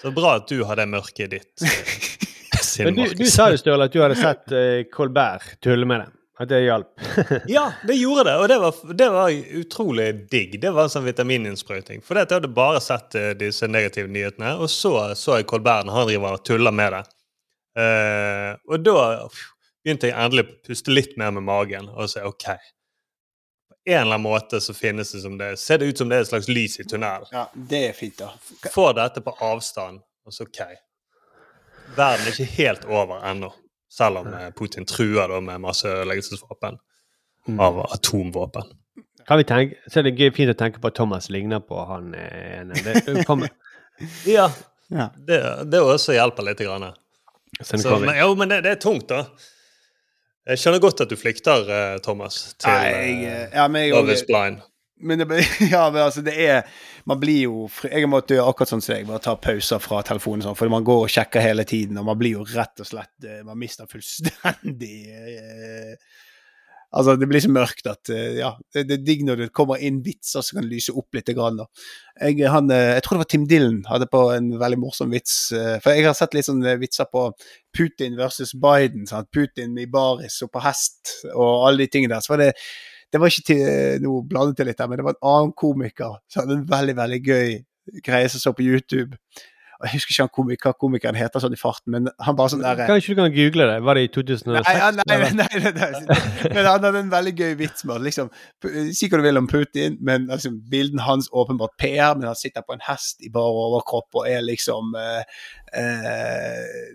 Så 0.00 0.14
bra 0.16 0.38
at 0.38 0.46
du 0.48 0.62
har 0.64 0.80
det 0.80 0.86
mørket 0.88 1.26
i 1.26 1.28
ditt 1.34 1.64
eh, 1.66 2.62
sinn, 2.64 2.88
Men 2.88 2.96
du, 2.96 3.04
du 3.18 3.26
sa 3.28 3.50
jo, 3.52 3.58
Støle, 3.60 3.84
at 3.84 3.92
du 3.92 4.00
hadde 4.00 4.16
sett 4.16 4.48
uh, 4.54 4.80
Colbert 4.94 5.58
tulle 5.60 5.84
med 5.88 6.06
det. 6.06 6.08
At 6.40 6.48
det 6.48 6.62
hjalp. 6.64 6.88
Ja, 7.52 7.66
det 7.84 7.94
gjorde 8.00 8.24
det, 8.30 8.36
og 8.40 8.48
det 8.48 8.58
var, 8.58 8.76
det 8.96 9.08
var 9.12 9.30
utrolig 9.60 10.08
digg. 10.32 10.56
Det 10.60 10.70
var 10.72 10.86
en 10.88 10.92
sånn 10.92 11.04
vitamininnsprøyting. 11.04 12.00
For 12.04 12.16
jeg 12.16 12.30
hadde 12.32 12.48
bare 12.56 12.80
sett 12.80 13.16
eh, 13.18 13.32
disse 13.36 13.68
negative 13.68 14.08
nyhetene, 14.08 14.54
og 14.56 14.70
så 14.72 14.94
så 15.18 15.36
jeg 15.36 15.48
Colbert 15.50 15.84
når 15.88 15.98
han 15.98 16.08
driver 16.08 16.38
og 16.38 16.44
tuller 16.48 16.72
med 16.72 16.96
det. 16.96 17.02
Uh, 17.78 18.56
og 18.66 18.82
da 18.82 19.02
begynte 19.84 20.08
jeg 20.08 20.16
endelig 20.18 20.42
å 20.42 20.54
puste 20.66 20.90
litt 20.90 21.12
mer 21.20 21.30
med 21.36 21.44
magen 21.46 21.86
og 21.92 22.08
si 22.10 22.22
OK. 22.24 22.48
På 23.70 23.76
en 23.84 24.00
eller 24.00 24.16
annen 24.16 24.24
måte 24.24 24.58
så 24.64 24.74
finnes 24.76 25.12
det 25.14 25.20
som 25.22 25.36
det 25.38 25.54
Ser 25.60 25.78
det 25.80 25.86
ut 25.92 26.00
som 26.00 26.10
det 26.10 26.18
er 26.18 26.24
et 26.24 26.32
slags 26.32 26.50
lys 26.50 26.80
i 26.82 26.84
tunnelen. 26.88 27.28
ja, 27.32 27.46
det 27.54 27.84
er 27.90 27.96
fint, 27.96 28.18
da. 28.18 28.32
Få 28.74 28.90
dette 28.96 29.22
på 29.24 29.36
avstand, 29.44 30.02
og 30.26 30.34
så 30.34 30.48
OK. 30.48 30.60
Verden 31.96 32.26
er 32.26 32.32
ikke 32.32 32.54
helt 32.56 32.88
over 32.88 33.20
ennå. 33.28 33.52
Selv 33.90 34.22
om 34.22 34.30
eh, 34.34 34.50
Putin 34.56 34.86
truer 34.86 35.30
da 35.30 35.40
med 35.42 35.62
masse 35.64 35.88
ødeleggelsesvåpen 35.90 36.78
av 37.58 37.80
atomvåpen. 37.90 38.70
Kan 39.26 39.40
vi 39.40 39.44
tenke, 39.44 39.78
så 39.90 40.00
er 40.00 40.08
det 40.08 40.16
gøy, 40.18 40.30
fint 40.34 40.52
å 40.52 40.56
tenke 40.58 40.80
på 40.82 40.90
at 40.90 40.96
Thomas 40.98 41.28
ligner 41.30 41.62
på 41.64 41.82
han 41.90 42.14
eh, 42.14 42.60
ene. 42.60 43.48
Ja. 44.24 44.46
Ja. 44.88 45.10
Det, 45.12 45.36
det 45.70 45.80
også 45.84 46.14
hjelper 46.16 46.46
litt. 46.48 46.62
Grann. 46.64 46.86
Så 47.60 47.76
men, 48.00 48.14
jo, 48.16 48.32
men 48.38 48.48
det, 48.48 48.62
det 48.64 48.70
er 48.74 48.80
tungt, 48.80 49.10
da. 49.10 49.26
Jeg 50.48 50.62
skjønner 50.62 50.80
godt 50.82 51.02
at 51.04 51.10
du 51.12 51.18
flykter, 51.20 51.68
eh, 51.68 51.98
Thomas, 52.02 52.40
til 52.58 52.72
Nei, 52.72 52.88
jeg, 52.88 53.50
ja, 53.52 53.66
jeg, 53.68 53.92
Love 53.92 54.16
is 54.16 54.24
blind. 54.26 54.64
Men 55.00 55.22
det, 55.22 55.40
ja, 55.72 55.90
men 55.90 56.02
altså, 56.02 56.22
det 56.24 56.36
er 56.44 56.64
Man 57.08 57.20
blir 57.20 57.44
jo 57.46 57.68
Jeg 57.88 58.08
måtte 58.10 58.36
gjøre 58.36 58.52
akkurat 58.52 58.72
sånn 58.72 58.84
som 58.84 58.94
deg, 58.94 59.06
bare 59.08 59.24
ta 59.24 59.36
pauser 59.40 59.82
fra 59.82 60.02
telefonen, 60.06 60.44
sånn, 60.44 60.58
for 60.58 60.72
man 60.72 60.86
går 60.86 61.06
og 61.06 61.12
sjekker 61.12 61.44
hele 61.44 61.66
tiden, 61.68 61.98
og 62.00 62.10
man 62.10 62.18
blir 62.20 62.40
jo 62.40 62.48
rett 62.52 62.82
og 62.82 62.88
slett 62.88 63.28
eh, 63.28 63.44
Man 63.46 63.60
mister 63.60 63.88
fullstendig 63.90 64.96
eh, 65.14 65.94
Altså, 66.90 67.14
det 67.14 67.28
blir 67.30 67.38
så 67.38 67.52
mørkt 67.54 67.86
at 67.86 68.10
eh, 68.10 68.40
Ja, 68.40 68.48
det, 68.74 68.82
er 68.90 69.02
digg 69.06 69.22
når 69.22 69.44
det 69.44 69.52
kommer 69.54 69.78
inn 69.78 70.00
vitser 70.02 70.42
som 70.42 70.58
kan 70.58 70.66
lyse 70.66 70.90
opp 70.90 71.14
litt. 71.14 71.30
Grann, 71.38 71.60
da. 71.60 71.68
Jeg, 72.18 72.40
han, 72.50 72.66
eh, 72.74 72.96
jeg 72.96 73.04
tror 73.06 73.14
det 73.14 73.22
var 73.22 73.28
Tim 73.30 73.44
Dylan 73.46 73.76
hadde 73.86 74.08
på 74.10 74.24
en 74.34 74.48
veldig 74.58 74.80
morsom 74.82 75.14
vits. 75.14 75.36
For 75.54 75.94
jeg 75.94 76.08
har 76.08 76.16
sett 76.18 76.34
litt 76.34 76.48
sånne 76.48 76.74
vitser 76.82 77.06
på 77.06 77.28
Putin 77.78 78.18
versus 78.18 78.56
Biden. 78.58 79.06
Sant? 79.06 79.30
Putin 79.30 79.78
i 79.78 79.86
baris 79.86 80.40
og 80.42 80.50
på 80.50 80.64
hest 80.66 81.14
og 81.30 81.68
alle 81.68 81.84
de 81.84 81.92
tingene 81.94 82.16
der. 82.16 82.26
Så 82.26 82.34
var 82.34 82.42
det 82.42 82.50
det 83.10 83.20
var 83.20 83.32
ikke 83.32 83.46
til 83.50 84.02
noe 84.04 84.22
blandet 84.26 84.60
til 84.60 84.68
litt 84.70 84.78
der, 84.78 84.90
men 84.90 85.00
det 85.00 85.06
var 85.06 85.16
en 85.16 85.30
annen 85.32 85.54
komiker 85.58 86.20
som 86.30 86.44
hadde 86.44 86.60
en 86.60 86.68
veldig, 86.70 86.96
veldig 87.00 87.22
gøy 87.26 87.56
greie 88.06 88.28
som 88.30 88.42
så 88.42 88.52
på 88.54 88.62
YouTube. 88.62 89.16
Jeg 89.80 89.94
husker 89.94 90.12
ikke 90.12 90.24
han 90.26 90.32
komiker, 90.36 90.68
hva 90.68 90.76
komikeren 90.76 91.16
heter 91.16 91.40
sånn 91.40 91.54
i 91.56 91.58
farten, 91.58 91.94
men 91.94 92.08
han 92.20 92.36
bare 92.36 92.52
sånn 92.52 92.60
der 92.60 92.82
Kanskje 92.84 93.14
du 93.14 93.20
kan 93.22 93.32
google 93.32 93.64
det? 93.70 93.78
Var 93.86 93.96
det 93.96 94.02
i 94.04 94.10
2006? 94.12 94.50
Nei, 94.66 94.74
ja, 94.76 94.90
nei, 94.98 95.16
nei, 95.22 95.46
nei, 95.64 95.72
nei. 95.78 96.18
Men 96.52 96.58
han 96.58 96.84
hadde 96.84 97.00
en 97.00 97.12
veldig 97.14 97.32
gøy 97.38 97.54
vits 97.62 97.86
med 97.88 98.04
liksom 98.04 98.28
Si 98.92 99.08
hva 99.08 99.22
du 99.22 99.24
vil 99.24 99.40
om 99.40 99.48
Putin, 99.48 99.96
men 100.04 100.28
liksom, 100.28 100.58
bilden 100.68 101.00
hans 101.06 101.30
åpenbart 101.32 101.78
PR, 101.80 102.12
men 102.18 102.28
han 102.28 102.36
sitter 102.36 102.66
på 102.66 102.76
en 102.76 102.84
hest 102.90 103.24
i 103.24 103.32
bar 103.32 103.56
overkropp 103.62 104.20
og 104.20 104.28
er 104.28 104.44
liksom 104.44 104.92
eh, 105.00 105.40
eh, 105.80 106.92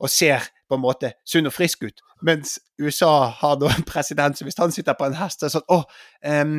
og 0.00 0.10
ser 0.12 0.46
på 0.68 0.76
en 0.76 0.82
måte 0.82 1.12
sunn 1.28 1.48
og 1.48 1.54
frisk 1.54 1.84
ut. 1.86 2.04
Mens 2.26 2.58
USA 2.80 3.30
har 3.40 3.58
da 3.60 3.72
en 3.72 3.86
president 3.88 4.38
som 4.38 4.48
hvis 4.48 4.58
han 4.60 4.74
sitter 4.74 4.98
på 4.98 5.08
en 5.08 5.18
hest, 5.18 5.40
så 5.40 5.46
er 5.46 5.50
det 5.50 5.56
sånn 5.56 5.74
Å, 5.76 5.80
um, 6.44 6.56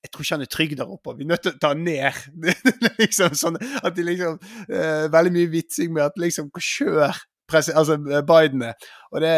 jeg 0.00 0.12
tror 0.12 0.24
ikke 0.24 0.36
han 0.36 0.44
er 0.44 0.52
trygg 0.54 0.76
der 0.78 0.92
oppe. 0.94 1.14
Vi 1.18 1.26
er 1.26 1.30
nødt 1.34 1.42
til 1.44 1.52
å 1.52 1.60
ta 1.60 1.72
han 1.74 1.82
ned. 1.84 2.20
Liksom 3.02 3.34
sånn 3.36 3.58
at 3.60 3.92
de 3.96 4.06
liksom 4.06 4.38
uh, 4.40 5.06
Veldig 5.12 5.34
mye 5.34 5.50
vitsing 5.52 5.92
med 5.92 6.06
at 6.06 6.16
liksom 6.20 6.48
presi- 6.54 7.74
altså 7.76 7.98
Biden 7.98 8.64
er. 8.70 8.88
Og 9.12 9.20
det 9.24 9.34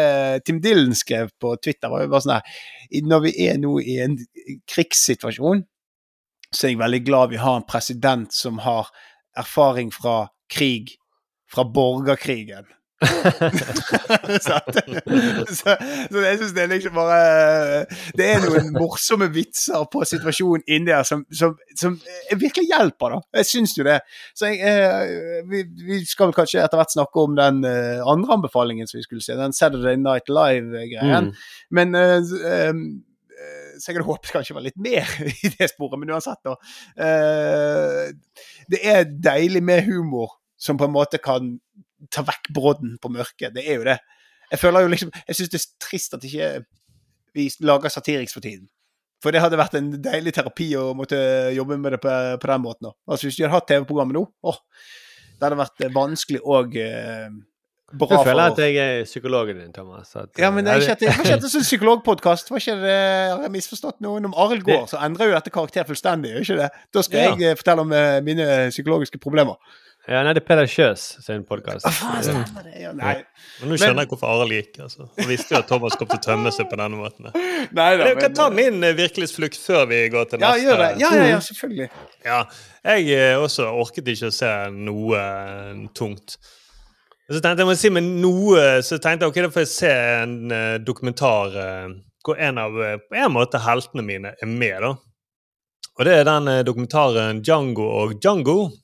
Tim 0.47 0.61
Dylan 0.63 0.95
skrev 0.95 1.33
på 1.41 1.55
Twitter, 1.59 1.91
var 1.91 2.05
jo 2.05 2.13
bare 2.13 2.25
sånn 2.25 2.37
her 2.37 3.03
Når 3.09 3.25
vi 3.25 3.33
er 3.47 3.59
nå 3.59 3.75
i 3.81 3.97
en 4.05 4.17
krigssituasjon, 4.69 5.65
så 6.53 6.67
er 6.67 6.75
jeg 6.75 6.83
veldig 6.83 7.01
glad 7.07 7.33
vi 7.33 7.41
har 7.41 7.57
en 7.57 7.67
president 7.67 8.33
som 8.33 8.61
har 8.63 8.91
erfaring 9.35 9.89
fra 9.91 10.27
krig, 10.53 10.93
fra 11.49 11.65
borgerkrigen. 11.65 12.67
så, 14.45 14.57
så, 15.49 15.75
så 16.11 16.23
jeg 16.23 16.39
syns 16.39 16.53
det 16.55 16.63
er 16.63 16.71
liksom 16.71 16.95
bare 16.95 17.85
Det 18.17 18.27
er 18.27 18.43
noen 18.43 18.71
morsomme 18.75 19.27
vitser 19.33 19.85
på 19.91 20.03
situasjonen 20.07 20.65
inni 20.67 20.91
der 20.91 21.05
som, 21.07 21.25
som, 21.33 21.55
som 21.79 21.97
virkelig 22.31 22.69
hjelper, 22.69 23.17
da. 23.17 23.39
Jeg 23.41 23.49
syns 23.49 23.75
jo 23.77 23.87
det. 23.87 23.99
Så 24.37 24.51
jeg, 24.51 24.59
eh, 24.67 25.41
vi, 25.49 25.63
vi 25.87 26.01
skal 26.07 26.29
vel 26.29 26.37
kanskje 26.37 26.63
etter 26.63 26.79
hvert 26.79 26.93
snakke 26.95 27.23
om 27.23 27.37
den 27.39 27.63
eh, 27.67 28.03
andre 28.09 28.37
anbefalingen 28.37 28.89
som 28.89 28.99
vi 28.99 29.07
skulle 29.07 29.25
se, 29.25 29.37
den 29.39 29.55
Saturday 29.55 29.97
Night 29.99 30.31
Live-greien. 30.31 31.31
Mm. 31.31 31.49
Men 31.79 31.97
eh, 31.99 32.19
eh, 32.53 32.77
så 33.79 33.89
jeg 33.89 33.97
hadde 33.97 34.07
håpet 34.07 34.31
kanskje 34.33 34.55
var 34.57 34.65
litt 34.65 34.79
mer 34.81 35.09
i 35.45 35.51
det 35.57 35.71
sporet, 35.71 35.99
men 35.99 36.13
uansett, 36.13 36.39
da. 36.45 36.55
eh, 37.07 38.13
det 38.71 38.81
er 38.87 39.09
deilig 39.11 39.63
med 39.65 39.85
humor 39.89 40.37
som 40.63 40.79
på 40.79 40.87
en 40.87 40.95
måte 40.95 41.19
kan 41.19 41.57
ta 42.11 42.23
vekk 42.27 42.51
brodden 42.55 42.97
på 43.01 43.11
mørket. 43.13 43.53
Det 43.55 43.63
er 43.67 43.79
jo 43.79 43.87
det. 43.87 43.97
Jeg 44.51 44.59
føler 44.59 44.85
jo 44.85 44.91
liksom 44.91 45.11
Jeg 45.27 45.35
syns 45.35 45.49
det 45.49 45.59
er 45.61 45.67
trist 45.87 46.13
at 46.17 46.23
ikke 46.27 46.49
vi 47.33 47.47
lager 47.65 47.89
Satiriks 47.89 48.33
for 48.35 48.45
tiden. 48.45 48.67
For 49.23 49.31
det 49.31 49.39
hadde 49.41 49.57
vært 49.57 49.77
en 49.79 49.87
deilig 50.03 50.33
terapi 50.35 50.67
å 50.77 50.91
måtte 50.97 51.17
jobbe 51.55 51.77
med 51.79 51.95
det 51.95 52.01
på, 52.03 52.11
på 52.41 52.49
den 52.51 52.61
måten. 52.61 52.91
Altså 53.07 53.25
Hvis 53.29 53.39
vi 53.39 53.45
hadde 53.47 53.55
hatt 53.55 53.69
TV-programmet 53.71 54.17
nå, 54.19 54.25
åh, 54.43 54.59
det 55.39 55.47
hadde 55.47 55.57
vært 55.57 55.81
eh, 55.87 55.93
vanskelig 55.95 56.41
og 56.43 56.75
eh, 56.77 57.29
bra 57.93 58.07
Du 58.09 58.13
føler 58.25 58.27
for 58.27 58.43
at 58.43 58.59
jeg 58.61 58.77
er 58.83 59.07
psykologen 59.07 59.61
din, 59.63 59.71
Thomas. 59.73 60.11
At, 60.19 60.29
ja, 60.37 60.49
men 60.53 60.65
det 60.67 60.73
er 60.73 60.81
eh, 60.81 60.83
ikke 60.85 60.95
at 60.97 61.01
det, 61.01 61.09
var 61.13 61.23
ikke 61.23 61.37
at 61.37 61.43
det 61.45 61.49
er 61.49 61.53
sånn 61.55 61.65
psykologpodkast. 61.67 62.51
Var 62.53 62.63
ikke 62.63 62.77
det 62.83 62.97
Har 63.31 63.41
jeg 63.47 63.53
misforstått 63.55 64.03
noe? 64.05 64.21
Om 64.29 64.37
Arild 64.45 64.67
går, 64.67 64.85
så 64.91 65.01
endrer 65.07 65.31
jo 65.31 65.37
dette 65.37 65.53
karakter 65.55 65.87
fullstendig. 65.89 66.35
gjør 66.35 66.45
ikke 66.45 66.59
det? 66.61 66.69
Da 66.93 67.05
skal 67.07 67.23
Ja. 67.23 67.31
jeg 67.33 67.49
eh, 67.49 67.57
fortelle 67.59 67.87
om 67.87 67.95
eh, 67.97 68.19
mine 68.25 68.47
psykologiske 68.75 69.21
problemer. 69.23 69.57
Ja, 70.03 70.19
nei, 70.25 70.33
det 70.35 70.41
er 70.41 70.47
Peder 70.49 70.67
Kjøs 70.67 71.03
sin 71.23 71.45
podkast. 71.47 71.85
Ja. 72.75 72.89
Nei. 72.91 73.13
Men 73.61 73.69
nå 73.71 73.77
skjønner 73.79 74.03
jeg 74.03 74.09
hvorfor 74.11 74.33
Arild 74.33 74.51
gikk. 74.57 74.81
altså. 74.83 75.05
Han 75.15 75.29
visste 75.29 75.55
jo 75.55 75.59
at 75.61 75.69
Thomas 75.69 75.95
kom 75.95 76.09
til 76.11 76.19
å 76.19 76.23
tømme 76.25 76.51
seg 76.51 76.67
på 76.67 76.75
denne 76.81 76.99
måten. 76.99 77.29
Nei 77.77 77.85
da, 78.01 78.09
Jeg 78.09 78.17
kan 78.19 78.35
ta 78.35 78.49
min 78.51 78.83
eh, 78.83 78.91
virkelighetsflukt 78.97 79.55
før 79.63 79.85
vi 79.93 80.01
går 80.11 80.27
til 80.33 80.43
Ja, 80.43 80.49
neste. 80.51 80.65
gjør 80.65 80.81
det. 80.81 80.89
Ja, 80.99 81.13
ja, 81.15 81.29
ja, 81.31 81.37
selvfølgelig. 81.47 81.87
Ja, 82.27 82.41
jeg 82.89 83.07
eh, 83.15 83.37
også 83.39 83.69
orket 83.71 84.11
ikke 84.11 84.27
å 84.27 84.35
se 84.35 84.51
noe 84.75 85.23
eh, 85.23 85.79
tungt. 85.95 86.35
Så 87.31 87.39
tenkte 87.39 87.63
jeg 87.63 87.71
må 87.71 87.79
si 87.79 87.93
med 87.95 88.11
noe, 88.19 88.67
så 88.83 88.99
tenkte 88.99 89.23
jeg 89.23 89.31
ok, 89.31 89.41
da 89.45 89.53
får 89.55 89.63
jeg 89.63 89.71
se 89.71 89.93
en 90.25 90.35
dokumentar 90.83 91.55
hvor 92.27 92.35
en 92.43 92.59
av 92.59 92.75
på 93.07 93.15
en 93.23 93.31
måte 93.31 93.61
heltene 93.63 94.03
mine 94.03 94.35
er 94.35 94.51
med. 94.51 94.83
da. 94.83 94.91
Og 95.95 96.07
det 96.09 96.19
er 96.19 96.27
den 96.27 96.51
dokumentaren 96.67 97.39
'Django 97.39 97.87
og 98.03 98.17
Django'. 98.19 98.82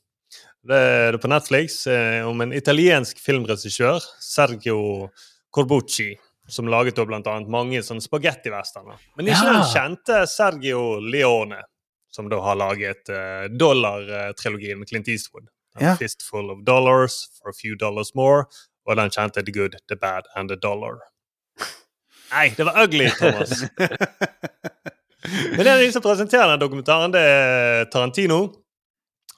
Det 0.67 0.75
er 0.75 1.11
det 1.15 1.21
på 1.23 1.29
Netflix 1.31 1.85
eh, 1.87 2.25
om 2.27 2.41
en 2.43 2.51
italiensk 2.53 3.19
filmregissør, 3.23 4.03
Sergio 4.19 5.07
Corbucci, 5.55 6.11
som 6.49 6.67
laget 6.67 6.97
da 6.97 7.05
blant 7.07 7.27
annet 7.31 7.49
mange 7.51 7.79
sånne 7.85 8.03
spagettiwesterner. 8.03 8.97
Men 9.15 9.29
ikke 9.31 9.45
Ja. 9.45 9.53
den 9.53 9.69
kjente 9.71 10.17
Sergio 10.27 10.99
Leone, 10.99 11.61
som 12.11 12.27
da 12.29 12.39
har 12.41 12.57
laget 12.57 13.07
uh, 13.13 13.45
Dollar-trilogien 13.53 14.79
med 14.81 14.89
Clint 14.89 15.07
Eastwood. 15.07 15.45
Ja. 15.79 15.93
Fistful 15.95 16.49
of 16.51 16.63
Dollars, 16.65 17.29
For 17.37 17.53
a 17.53 17.53
Few 17.53 17.75
Dollars 17.77 18.15
More, 18.17 18.47
og 18.89 18.97
den 18.97 19.11
kjente 19.13 19.45
The 19.45 19.53
Good, 19.53 19.77
The 19.87 19.95
Bad 19.95 20.25
and 20.35 20.49
The 20.49 20.57
Dollar. 20.57 20.97
Nei, 22.33 22.49
det 22.57 22.65
var 22.65 22.81
ugly, 22.83 23.07
Thomas. 23.17 23.63
Men 25.55 25.65
det 25.65 25.77
de 25.85 25.91
som 25.93 26.01
presenterer 26.03 26.49
den 26.51 26.61
dokumentaren, 26.61 27.13
det 27.13 27.21
er 27.21 27.85
Tarantino. 27.93 28.41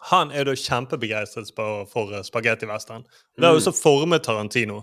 Han 0.10 0.32
er 0.34 0.47
da 0.49 0.56
kjempebegeistret 0.58 1.52
for 1.54 2.16
spagettivesteren. 2.26 3.04
Det 3.06 3.41
Det 3.41 3.45
har 3.45 3.54
også 3.54 3.72
formet 3.78 4.24
Tarantino. 4.24 4.82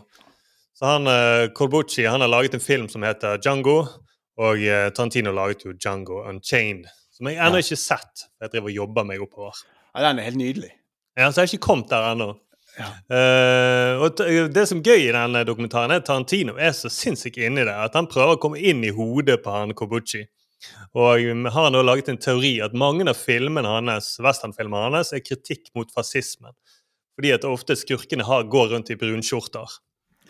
Så 0.79 0.87
han, 0.87 1.05
Kolbucci 1.05 1.55
Corbucci 1.55 2.05
han 2.07 2.21
har 2.21 2.29
laget 2.29 2.55
en 2.55 2.61
film 2.61 2.89
som 2.89 3.03
heter 3.03 3.41
Django, 3.43 3.81
og 4.39 4.63
eh, 4.63 4.91
Tarantino 4.95 5.33
laget 5.35 5.65
jo 5.67 5.73
Django 5.75 6.23
Unchained. 6.29 6.87
Som 7.13 7.27
jeg 7.27 7.41
ennå 7.43 7.59
ikke 7.59 7.75
har 7.75 7.83
sett. 7.83 8.29
Jeg 8.41 8.53
driver 8.53 8.71
og 8.71 8.77
jobber 8.77 9.07
meg 9.09 9.23
oppover. 9.25 9.57
Ja, 9.91 10.05
den 10.07 10.21
er 10.21 10.29
helt 10.29 10.39
nydelig. 10.39 10.71
Ja, 11.19 11.33
så 11.33 11.41
jeg 11.41 11.49
har 11.49 11.55
ikke 11.55 11.67
kommet 11.67 11.91
der 11.91 12.13
ennå. 12.13 12.29
Eh, 12.79 13.99
og 13.99 14.21
det 14.55 14.65
som 14.71 14.79
er 14.79 14.87
gøy 14.87 15.09
i 15.09 15.15
denne 15.15 15.43
dokumentaren, 15.47 15.91
er 15.91 15.99
at 15.99 16.07
Tarantino 16.07 16.55
er 16.55 16.71
så 16.77 16.91
sinnssykt 16.93 17.41
inni 17.43 17.65
det. 17.67 17.75
At 17.75 17.99
han 17.99 18.07
prøver 18.07 18.37
å 18.37 18.43
komme 18.43 18.61
inn 18.63 18.85
i 18.87 18.95
hodet 18.95 19.41
på 19.43 19.55
han 19.55 19.75
Corbucci. 19.75 20.23
Og 20.99 21.51
har 21.55 21.71
nå 21.71 21.83
laget 21.85 22.11
en 22.13 22.21
teori 22.21 22.57
at 22.65 22.75
mange 22.77 23.07
av 23.09 23.19
filmene 23.19 23.69
hans, 23.69 24.17
westernfilmene 24.25 24.97
hans 24.97 25.13
er 25.15 25.25
kritikk 25.25 25.71
mot 25.79 25.93
fascismen. 25.95 26.55
Fordi 27.19 27.35
at 27.35 27.47
ofte 27.47 27.77
skurkene 27.79 28.27
har, 28.27 28.47
går 28.51 28.75
rundt 28.75 28.91
i 28.95 28.99
brunskjorter. 28.99 29.79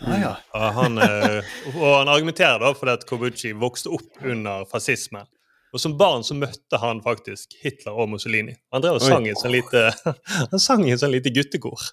Ja, 0.01 0.19
ja. 0.21 0.35
Og 0.55 0.77
han, 0.79 1.01
eh, 1.03 1.57
og 1.75 1.89
han 1.99 2.11
argumenterer 2.13 2.63
da 2.63 2.71
for 2.77 2.93
at 2.93 3.05
Kobuchi 3.09 3.53
vokste 3.57 3.93
opp 3.97 4.23
under 4.25 4.65
fascismen. 4.71 5.27
Og 5.75 5.83
som 5.83 5.99
barn 6.01 6.25
så 6.25 6.37
møtte 6.39 6.81
han 6.81 7.03
faktisk 7.05 7.59
Hitler 7.61 7.97
og 7.99 8.09
Mussolini. 8.15 8.55
Han 8.73 8.85
drev 8.85 8.97
og 8.97 9.05
sang 9.05 9.27
i 9.27 9.35
et 9.35 9.41
sånn 9.41 9.53
lite, 9.53 9.91
han 10.53 10.63
sang 10.63 10.87
i 10.87 10.95
et 10.95 11.03
sånn 11.03 11.13
lite 11.13 11.33
guttekor. 11.35 11.91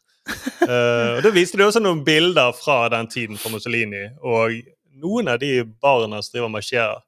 uh, 0.63 1.17
og 1.17 1.25
Da 1.25 1.33
viste 1.36 1.59
de 1.59 1.67
også 1.67 1.83
noen 1.83 2.05
bilder 2.07 2.55
fra 2.55 2.86
den 2.93 3.09
tiden 3.11 3.41
for 3.41 3.51
Mussolini. 3.53 4.05
Og 4.23 4.55
noen 5.03 5.33
av 5.33 5.41
de 5.43 5.57
barna 5.83 6.21
som 6.23 6.38
driver 6.38 6.47
og 6.47 6.55
marsjerer, 6.55 7.03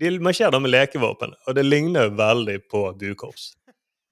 de 0.00 0.20
marsjerer 0.22 0.52
da 0.54 0.60
med 0.62 0.72
lekevåpen. 0.72 1.30
Og 1.46 1.52
det 1.56 1.64
ligner 1.66 2.02
jo 2.08 2.12
veldig 2.18 2.58
på 2.70 2.80
buekorps. 2.98 3.44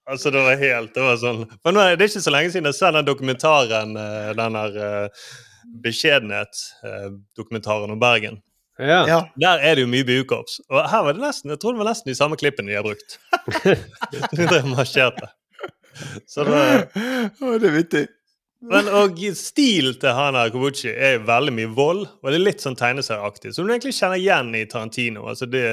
Altså, 0.07 0.31
det 0.31 0.39
var 0.39 0.55
helt 0.61 0.95
Det 0.95 1.03
var 1.03 1.17
sånn 1.19 1.51
Men 1.67 1.75
nå 1.75 1.81
er 1.83 1.99
ikke 1.99 2.23
så 2.23 2.31
lenge 2.31 2.51
siden 2.55 2.71
jeg 2.71 2.79
så 2.79 2.95
den 2.95 3.09
dokumentaren, 3.09 3.91
eh, 3.99 4.31
den 4.39 4.55
der 4.55 4.71
uh, 4.79 5.11
Beskjedenhet-dokumentaren 5.83 7.91
om 7.91 8.01
Bergen. 8.01 8.43
Ja. 8.79 9.07
ja. 9.09 9.29
Der 9.41 9.59
er 9.65 9.75
det 9.75 9.83
jo 9.83 9.89
mye 9.91 10.05
buekorps. 10.07 10.61
Og 10.71 10.91
her 10.91 11.03
var 11.03 11.13
det 11.17 11.23
nesten 11.25 11.51
jeg 11.51 11.61
tror 11.63 11.73
det 11.75 11.83
var 11.83 11.91
nesten 11.91 12.11
de 12.13 12.19
samme 12.19 12.37
klippene 12.39 12.71
de 12.71 12.79
har 12.79 12.87
brukt. 12.87 13.11
de 14.39 14.63
marsjerte. 14.71 15.27
Så 16.29 16.45
det, 16.47 16.61
Å, 16.95 17.59
det 17.59 17.67
er 17.67 17.75
vittig. 17.75 18.07
Men, 18.65 18.89
og 18.89 19.19
stilen 19.37 19.99
til 20.01 20.17
Hana 20.17 20.47
Kobuchi 20.53 20.89
er 20.89 21.21
veldig 21.27 21.53
mye 21.55 21.73
vold, 21.77 22.07
og 22.07 22.31
det 22.31 22.39
er 22.39 22.45
litt 22.47 22.65
sånn 22.65 22.79
tegneserieaktig. 22.79 23.53
Som 23.55 23.67
du 23.67 23.75
egentlig 23.75 23.95
kjenner 23.99 24.21
igjen 24.21 24.55
i 24.57 24.65
Tarantino. 24.71 25.27
Altså 25.29 25.49
det, 25.51 25.67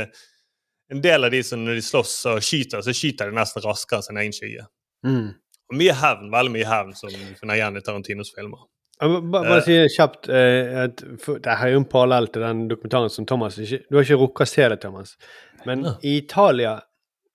en 0.91 1.01
del 1.03 1.23
av 1.23 1.31
de 1.31 1.39
som 1.47 1.63
når 1.63 1.79
de 1.79 1.85
slåss 1.85 2.17
og 2.33 2.43
skyter, 2.43 2.83
så 2.83 2.95
skyter 2.95 3.31
de 3.31 3.39
nesten 3.39 3.63
raskere 3.63 4.01
enn 4.01 4.07
sin 4.09 4.19
egen 4.21 4.35
skygge. 4.35 4.67
Mm. 5.07 5.31
Og 5.71 5.79
mye 5.79 5.95
hevn, 5.95 6.29
veldig 6.33 6.55
mye 6.57 6.69
hevn 6.69 6.93
som 6.97 7.11
du 7.13 7.39
finner 7.39 7.57
igjen 7.57 7.79
i 7.79 7.83
Tarantinos 7.85 8.33
filmer. 8.35 8.67
Bare, 9.03 9.23
bare 9.31 9.61
si 9.65 9.73
kjapt 9.89 10.29
uh, 10.29 10.83
at 10.83 11.01
Det 11.25 11.49
er 11.49 11.71
jo 11.73 11.79
en 11.81 11.87
parallell 11.89 12.27
til 12.31 12.43
den 12.45 12.67
dokumentaren 12.69 13.09
som 13.11 13.25
Thomas 13.27 13.57
ikke, 13.59 13.79
Du 13.89 13.97
har 13.97 14.05
ikke 14.05 14.19
rukket 14.21 14.45
å 14.45 14.51
se 14.51 14.67
det, 14.69 14.77
Thomas. 14.83 15.15
Men 15.67 15.87
i 16.05 16.19
Italia 16.19 16.77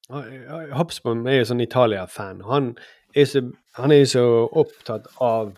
Hopsbom 0.08 1.26
er 1.28 1.42
jo 1.42 1.48
sånn 1.50 1.60
Italia-fan. 1.60 2.40
Han, 2.48 2.70
er 3.22 3.26
så- 3.26 3.52
han 3.78 3.92
er 3.92 3.98
jo 4.04 4.08
så 4.12 4.24
opptatt 4.62 5.06
av 5.20 5.56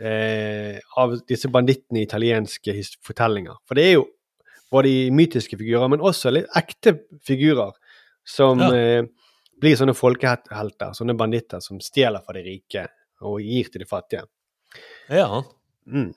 eh, 0.00 0.78
av 0.96 1.16
disse 1.26 1.48
bandittene 1.50 1.98
i 2.00 2.06
italienske 2.06 2.70
fortellinger. 3.02 3.56
For 3.66 3.74
det 3.74 3.84
er 3.84 3.92
jo 3.96 4.04
både 4.70 4.86
i 4.86 5.10
mytiske 5.10 5.58
figurer, 5.58 5.88
men 5.90 5.98
også 6.00 6.30
litt 6.32 6.46
ekte 6.54 7.00
figurer 7.26 7.72
som 8.24 8.60
Ja. 8.60 8.70
eh, 8.72 9.02
blir 9.60 9.74
sånne 9.74 9.96
folkehelter, 9.96 10.92
sånne 10.94 11.16
banditter 11.18 11.60
som 11.60 11.80
stjeler 11.80 12.22
fra 12.24 12.32
de 12.34 12.44
rike 12.46 12.86
og 13.22 13.40
gir 13.42 13.64
til 13.72 13.80
de 13.80 13.86
fattige. 13.86 14.22
Ja. 15.10 15.42
Mm. 15.86 16.14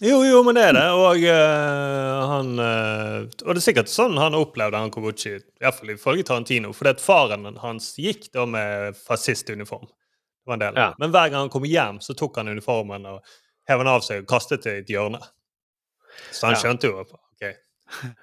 Jo, 0.00 0.22
jo, 0.22 0.42
men 0.44 0.54
det 0.54 0.64
er 0.64 0.72
det. 0.72 0.84
Og 0.94 1.16
uh, 1.26 2.26
han 2.30 2.52
uh, 2.58 3.20
Og 3.44 3.54
det 3.54 3.56
er 3.58 3.64
sikkert 3.72 3.90
sånn 3.90 4.16
han 4.16 4.32
opplevde 4.38 4.78
han 4.78 4.90
Kobuchi, 4.94 5.40
iallfall 5.60 5.90
ifølge 5.90 6.24
Tarantino. 6.24 6.70
Fordi 6.72 6.90
at 6.94 7.00
faren 7.02 7.56
hans 7.58 7.96
gikk 7.98 8.30
da 8.32 8.46
med 8.46 8.94
fascistuniform. 8.96 9.88
Det 10.48 10.54
var 10.54 10.56
en 10.56 10.62
del. 10.64 10.78
Ja. 10.80 10.86
Men 10.98 11.10
hver 11.12 11.28
gang 11.28 11.42
han 11.44 11.50
kom 11.52 11.66
hjem, 11.68 11.98
så 12.00 12.14
tok 12.16 12.36
han 12.40 12.48
uniformen 12.48 13.04
og 13.10 13.20
hev 13.68 13.82
den 13.84 13.90
av 13.92 14.00
seg 14.06 14.22
og 14.22 14.30
kastet 14.30 14.64
det 14.64 14.72
i 14.78 14.80
et 14.86 14.92
hjørne. 14.94 15.20
Så 16.32 16.46
han 16.48 16.56
Ja. 16.56 16.62
skjønte 16.62 16.88
jo 16.88 17.02
ok, 17.04 17.12
det, 17.42 17.52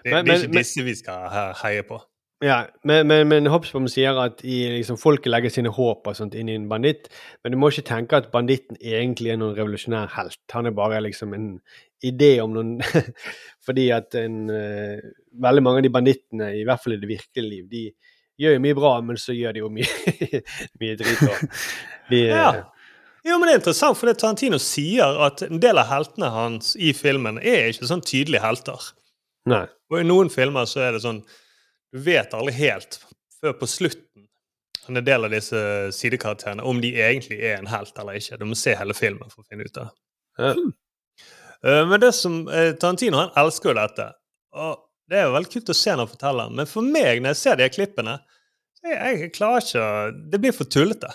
det 0.03 0.11
er 0.11 0.23
men- 0.23 0.35
ikke 0.39 0.49
men- 0.49 0.57
disse 0.57 0.83
vi 0.83 0.95
skal 0.97 1.29
heie 1.61 1.83
på. 1.85 2.01
Ja, 2.43 2.65
men, 2.83 3.07
men, 3.07 3.27
men 3.29 3.45
Hopsbom 3.47 3.85
sier 3.87 4.17
at 4.19 4.41
i, 4.43 4.57
liksom, 4.73 4.97
folket 4.99 5.31
legger 5.31 5.49
sine 5.53 5.69
håp 5.71 6.05
og 6.09 6.17
sånt 6.17 6.33
inn 6.35 6.49
i 6.51 6.55
en 6.59 6.65
banditt, 6.69 7.07
men 7.43 7.53
du 7.53 7.57
må 7.57 7.69
ikke 7.71 7.85
tenke 7.87 8.17
at 8.19 8.27
banditten 8.33 8.75
egentlig 8.81 9.31
er 9.31 9.37
noen 9.39 9.55
revolusjonær 9.55 10.09
helt. 10.17 10.41
Han 10.51 10.65
er 10.67 10.75
bare 10.75 10.99
liksom 11.05 11.31
en 11.33 11.47
idé 12.03 12.33
om 12.43 12.51
noen 12.57 12.73
Fordi 13.65 13.87
at 13.95 14.13
en, 14.19 14.49
uh, 14.51 14.99
veldig 15.41 15.63
mange 15.63 15.79
av 15.79 15.87
de 15.87 15.93
bandittene, 15.95 16.51
i 16.59 16.65
hvert 16.67 16.83
fall 16.83 16.97
i 16.97 16.99
det 17.01 17.07
virkelige 17.09 17.47
liv, 17.49 17.63
de 17.71 17.85
gjør 18.43 18.57
jo 18.57 18.63
mye 18.67 18.75
bra, 18.77 18.91
men 19.01 19.17
så 19.17 19.33
gjør 19.33 19.55
de 19.55 19.63
jo 19.63 19.71
mye, 19.71 19.87
mye 20.83 20.97
drit. 20.99 21.45
De, 22.09 22.23
eh, 22.29 22.35
Ja. 22.35 22.63
Jo, 23.25 23.39
men 23.39 23.47
det 23.47 23.53
er 23.55 23.57
interessant, 23.63 23.97
for 23.97 24.05
det 24.05 24.19
Tarantino 24.21 24.59
sier 24.61 25.15
at 25.25 25.41
en 25.41 25.57
del 25.59 25.79
av 25.81 25.87
heltene 25.89 26.27
hans 26.29 26.75
i 26.77 26.91
filmen 26.93 27.39
er 27.41 27.71
ikke 27.71 27.87
sånn 27.89 28.03
tydelige 28.05 28.43
helter. 28.43 28.91
Nei. 29.49 29.63
Og 29.89 29.97
i 29.99 30.05
noen 30.05 30.29
filmer 30.29 30.67
så 30.69 30.83
er 30.85 30.91
det 30.93 31.01
sånn 31.05 31.23
Du 31.93 31.99
vet 32.05 32.33
aldri 32.35 32.53
helt 32.57 32.99
før 33.39 33.53
på 33.57 33.67
slutten 33.69 34.27
en 34.89 34.99
del 35.05 35.25
av 35.25 35.31
disse 35.33 35.57
sidekarakterene 35.95 36.61
om 36.61 36.81
de 36.81 36.91
egentlig 36.99 37.39
er 37.41 37.57
en 37.57 37.69
helt 37.71 37.97
eller 37.97 38.19
ikke. 38.19 38.37
Du 38.37 38.45
må 38.45 38.57
se 38.59 38.75
hele 38.77 38.93
filmen 38.93 39.29
for 39.31 39.41
å 39.41 39.47
finne 39.49 39.65
ut 39.65 39.77
av 39.81 39.87
det. 39.87 39.95
Ja. 40.43 40.51
Eh, 41.65 41.85
Men 41.89 41.99
det 42.03 42.11
som 42.13 42.47
eh, 42.49 42.73
Tarantino 42.77 43.17
han 43.17 43.31
elsker 43.41 43.71
jo 43.71 43.77
dette. 43.79 44.09
Og 44.53 44.83
det 45.09 45.17
er 45.17 45.25
jo 45.29 45.33
veldig 45.37 45.51
kult 45.55 45.71
å 45.73 45.77
se 45.77 45.91
når 45.95 46.03
han 46.03 46.11
forteller. 46.13 46.51
Men 46.59 46.69
for 46.69 46.85
meg, 46.85 47.21
når 47.23 47.33
jeg 47.33 47.41
ser 47.41 47.55
de 47.61 47.69
klippene, 47.73 48.19
så 48.77 48.91
jeg, 48.91 49.21
jeg 49.21 49.31
klarer 49.37 49.65
ikke 49.65 49.87
Det 50.33 50.41
blir 50.43 50.53
for 50.57 50.69
tullete. 50.69 51.09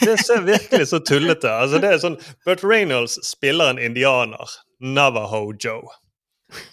Det 0.00 0.16
ser 0.20 0.42
virkelig 0.44 0.90
så 0.90 0.98
tullete 1.00 1.48
Altså 1.48 1.78
det 1.80 1.88
er 1.88 2.00
sånn 2.02 2.18
Burt 2.44 2.62
Reynolds 2.64 3.14
spiller 3.24 3.72
en 3.72 3.80
indianer. 3.80 4.56
Navajo 4.80 5.54
Joe. 5.60 5.94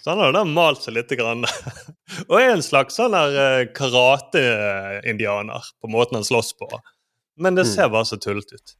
Så 0.02 0.10
han 0.10 0.20
har 0.20 0.32
da 0.34 0.42
malt 0.44 0.82
seg 0.84 0.96
litt. 0.96 1.12
Grann. 1.16 1.46
Og 2.28 2.36
er 2.40 2.52
en 2.54 2.64
slags 2.64 2.98
sånn 2.98 3.16
eh, 3.16 3.68
karate-indianer 3.76 5.72
på 5.80 5.92
måten 5.92 6.18
han 6.18 6.26
slåss 6.26 6.54
på. 6.58 6.68
Men 7.38 7.58
det 7.58 7.68
ser 7.70 7.92
bare 7.92 8.08
så 8.08 8.18
tullete 8.20 8.58
ut. 8.58 8.74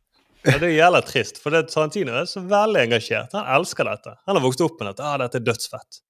Og 0.49 0.61
det 0.63 0.73
gjelder 0.73 1.05
trist, 1.07 1.39
for 1.43 1.55
det 1.55 1.69
Tarantino 1.71 2.15
er 2.17 2.27
så 2.31 2.41
veldig 2.47 2.81
engasjert. 2.87 3.35
Han 3.37 3.49
elsker 3.59 3.87
dette. 3.89 4.15
Han 4.27 4.39
har 4.39 4.45
vokst 4.45 4.63
opp 4.65 4.79
med 4.81 4.91
dette. 4.91 5.05
Ah, 5.07 5.19
dette 5.21 5.41
er 5.41 5.47
dødsfett. 5.47 6.01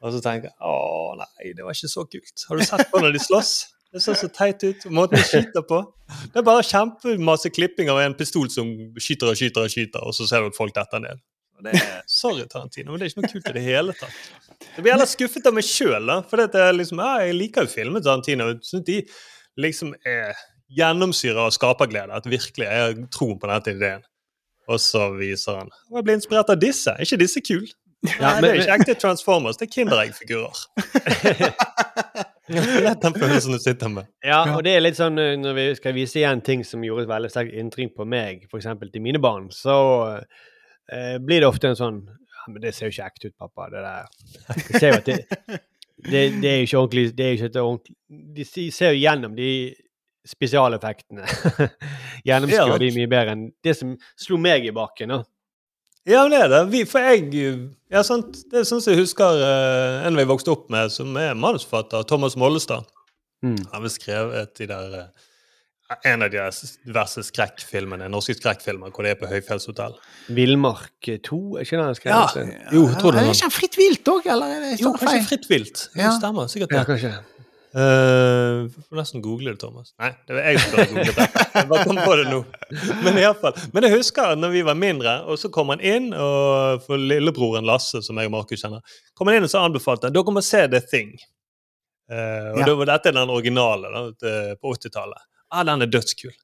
Og 0.00 0.14
så 0.14 0.22
tenker 0.24 0.50
jeg 0.50 0.56
å 0.64 1.14
nei, 1.18 1.52
det 1.56 1.64
var 1.64 1.76
ikke 1.76 1.90
så 1.92 2.06
kult. 2.08 2.46
Har 2.48 2.60
du 2.60 2.64
sett 2.66 2.90
på 2.92 3.02
når 3.02 3.16
de 3.16 3.22
slåss? 3.22 3.54
Det 3.92 4.02
ser 4.04 4.14
så 4.14 4.28
teit 4.30 4.62
ut. 4.62 4.84
Måten 4.94 5.18
de 5.18 5.24
skyter 5.26 5.64
på. 5.66 5.80
Det 6.30 6.38
er 6.40 6.46
bare 6.46 6.62
kjempemasse 6.66 7.50
klipping 7.54 7.90
av 7.90 7.98
en 8.04 8.14
pistol 8.18 8.46
som 8.50 8.68
skyter 9.02 9.32
og 9.32 9.38
skyter 9.40 9.64
og 9.66 9.72
skyter, 9.72 10.04
og 10.06 10.14
så 10.14 10.26
ser 10.30 10.44
du 10.44 10.50
at 10.52 10.58
folk 10.58 10.74
detter 10.76 11.02
ned. 11.02 11.18
Det 11.60 11.74
er, 11.76 11.98
sorry, 12.08 12.46
Tarantino, 12.48 12.92
men 12.94 13.02
det 13.02 13.08
er 13.08 13.10
ikke 13.12 13.20
noe 13.24 13.32
kult 13.34 13.48
i 13.50 13.52
det 13.58 13.64
hele 13.66 13.92
tatt. 13.98 14.14
Jeg 14.76 14.84
blir 14.84 14.94
heller 14.94 15.08
skuffet 15.10 15.48
av 15.50 15.56
meg 15.58 15.66
sjøl, 15.66 16.08
for 16.30 16.40
det 16.40 16.56
er 16.62 16.72
liksom, 16.72 17.02
ja, 17.02 17.10
jeg 17.26 17.34
liker 17.36 17.66
jo 17.66 17.72
filmer 17.74 18.00
Tarantino. 18.06 18.46
Jeg 18.54 18.62
synes 18.70 18.86
de 18.86 18.96
liksom 19.60 19.90
er 20.08 20.38
gjennomsyra 20.78 21.48
av 21.48 21.52
skaperglede. 21.52 22.14
At 22.16 22.30
virkelig 22.30 22.64
jeg 22.70 22.80
har 22.86 22.96
troen 23.12 23.36
på 23.42 23.50
denne 23.50 23.74
ideen. 23.76 24.06
Og 24.70 24.78
så 24.80 25.08
viser 25.18 25.58
han 25.64 25.70
Og 25.90 25.98
jeg 25.98 26.06
blir 26.06 26.16
inspirert 26.20 26.52
av 26.54 26.60
disse. 26.62 26.94
Er 26.94 27.02
ikke 27.04 27.20
disse 27.26 27.42
kule? 27.44 27.68
Ja, 28.06 28.36
men- 28.40 28.44
det 28.46 28.50
er 28.54 28.60
ikke 28.62 28.76
ekte 28.80 28.94
Transformers, 29.02 29.58
det 29.60 29.66
er 29.68 29.72
Kinderegg-figurer. 29.74 30.56
det 32.50 32.94
den 33.02 33.16
følelsen 33.16 33.56
du 33.56 33.62
sitter 33.62 33.92
med. 33.92 34.08
Ja, 34.26 34.40
og 34.54 34.62
det 34.66 34.74
er 34.76 34.84
litt 34.84 34.98
sånn 34.98 35.18
eh, 35.20 35.36
når 35.40 35.56
vi 35.56 35.66
skal 35.78 35.96
vise 35.96 36.20
igjen 36.20 36.42
ting 36.46 36.64
som 36.66 36.84
gjorde 36.84 37.06
et 37.06 37.12
veldig 37.12 37.30
sterkt 37.32 37.58
inntrykk 37.62 37.94
på 37.98 38.06
meg, 38.08 38.46
f.eks. 38.50 38.68
til 38.82 39.04
mine 39.04 39.20
barn, 39.22 39.50
så 39.54 39.76
eh, 40.90 41.16
blir 41.22 41.42
det 41.42 41.50
ofte 41.50 41.72
en 41.72 41.78
sånn 41.78 42.00
Ja, 42.40 42.46
men 42.48 42.62
det 42.62 42.72
ser 42.72 42.88
jo 42.88 42.94
ikke 42.94 43.10
ekte 43.10 43.30
ut, 43.30 43.36
pappa, 43.38 43.68
det 43.72 43.84
der. 43.84 44.08
Jeg 44.56 44.80
ser 44.80 44.88
jo 44.88 45.00
at 45.00 45.10
det, 45.10 45.18
det, 46.12 46.24
det 46.40 46.50
er 46.50 46.58
jo 46.62 46.68
ikke 46.68 46.80
ordentlig 46.80 47.16
Det 47.16 47.26
er 47.26 47.30
jo 47.30 47.38
ikke 47.38 47.50
et 47.50 47.60
ordentlig 47.62 47.96
De 48.38 48.72
ser 48.72 48.94
jo 48.94 49.02
gjennom 49.02 49.36
de 49.36 49.50
spesialeffektene. 50.30 51.24
Gjennomskuer 52.28 52.80
de 52.82 52.90
mye 52.92 53.08
bedre 53.10 53.34
enn 53.34 53.44
det 53.64 53.72
som 53.78 53.94
slo 54.20 54.36
meg 54.40 54.66
i 54.68 54.74
bakken. 54.76 55.14
da. 55.14 55.22
Ja, 56.08 56.22
men 56.24 56.32
det 56.32 56.40
er 56.46 56.52
det. 56.52 56.60
Vi, 56.72 56.84
for 56.88 57.04
jeg 57.04 57.28
ja, 57.90 58.02
sant, 58.06 58.38
Det 58.48 58.62
er 58.62 58.68
sånn 58.68 58.80
som 58.80 58.94
jeg 58.94 59.02
husker 59.02 59.42
uh, 59.42 60.06
en 60.08 60.16
vi 60.16 60.28
vokste 60.28 60.52
opp 60.54 60.70
med, 60.72 60.92
som 60.94 61.16
er 61.20 61.34
manusforfatter, 61.36 62.06
Thomas 62.08 62.38
Mollestad. 62.40 62.88
Mm. 63.44 63.58
Han 63.72 63.84
har 63.84 63.92
skrevet 63.92 64.54
de 64.56 64.68
der 64.70 64.96
uh, 64.96 65.28
en 66.06 66.22
av 66.22 66.30
de 66.30 66.42
diverse 66.86 67.24
skrekkfilmene, 67.26 68.06
norske 68.12 68.36
skrekkfilmer 68.38 68.92
hvor 68.94 69.04
det 69.06 69.16
er 69.16 69.18
på 69.20 69.28
høyfjellshotell. 69.30 69.96
Villmark 70.36 71.10
2, 71.26 71.40
er 71.58 71.66
ikke 71.66 71.80
det 71.80 71.86
han 71.88 71.98
skrev? 71.98 72.14
Ja. 72.14 72.46
Jo, 72.76 72.84
tror 72.94 73.16
det 73.16 73.24
Er 73.24 73.28
det 73.28 73.34
ikke 73.34 73.48
han 73.48 73.56
fritt 73.56 73.78
vilt 73.80 74.12
òg, 74.14 74.30
eller? 74.30 74.54
Er 74.54 74.64
det 74.68 74.72
Jo, 74.80 74.94
kanskje? 74.94 75.26
Fritt 75.32 75.50
vilt. 75.50 75.84
Ja. 75.96 76.06
Det 76.06 76.16
stemmer. 76.20 76.50
Sikkert 76.52 76.76
Ja, 76.76 76.84
det. 76.84 76.92
kanskje. 76.92 77.39
Uh, 77.70 78.66
får 78.88 78.96
nesten 78.98 79.22
google 79.22 79.52
det, 79.52 79.60
Thomas. 79.62 79.92
Nei, 80.02 80.10
det 80.26 80.34
var 80.34 80.46
jeg 80.48 80.58
som 80.62 80.72
burde 80.74 80.86
googlet 80.90 81.18
det. 81.20 81.26
Jeg 81.54 81.68
bare 81.70 81.84
kom 81.86 82.00
på 82.02 82.16
det 82.18 82.24
nå. 82.30 82.40
Men 83.04 83.18
i 83.20 83.24
alle 83.28 83.38
fall. 83.38 83.60
Men 83.74 83.86
jeg 83.86 83.94
husker 83.94 84.34
når 84.38 84.54
vi 84.56 84.62
var 84.66 84.78
mindre, 84.78 85.12
og 85.30 85.38
så 85.38 85.50
kom 85.54 85.70
han 85.74 85.82
inn, 85.86 86.08
og 86.14 86.82
for 86.86 86.98
lillebroren 86.98 87.68
Lasse, 87.68 88.02
som 88.02 88.18
jeg 88.18 88.30
og 88.30 88.34
Markus 88.34 88.64
kjenner, 88.64 88.96
kom 89.14 89.30
han 89.30 89.38
inn 89.38 89.46
og 89.46 89.52
så 89.52 89.62
anbefalte 89.62 90.10
han 90.10 90.16
dere 90.16 90.34
må 90.34 90.42
se 90.42 90.64
The 90.72 90.82
Thing. 90.82 91.14
Uh, 92.10 92.50
og 92.56 92.62
Ja. 92.64 92.66
da 92.66 92.74
var 92.80 92.90
dette 92.90 93.12
den 93.14 93.30
originale 93.30 93.92
da, 93.94 94.02
på 94.58 94.74
80-tallet. 94.74 95.28
Ah, 95.54 95.62
den 95.66 95.82
er 95.86 95.90
dødskul. 95.90 96.34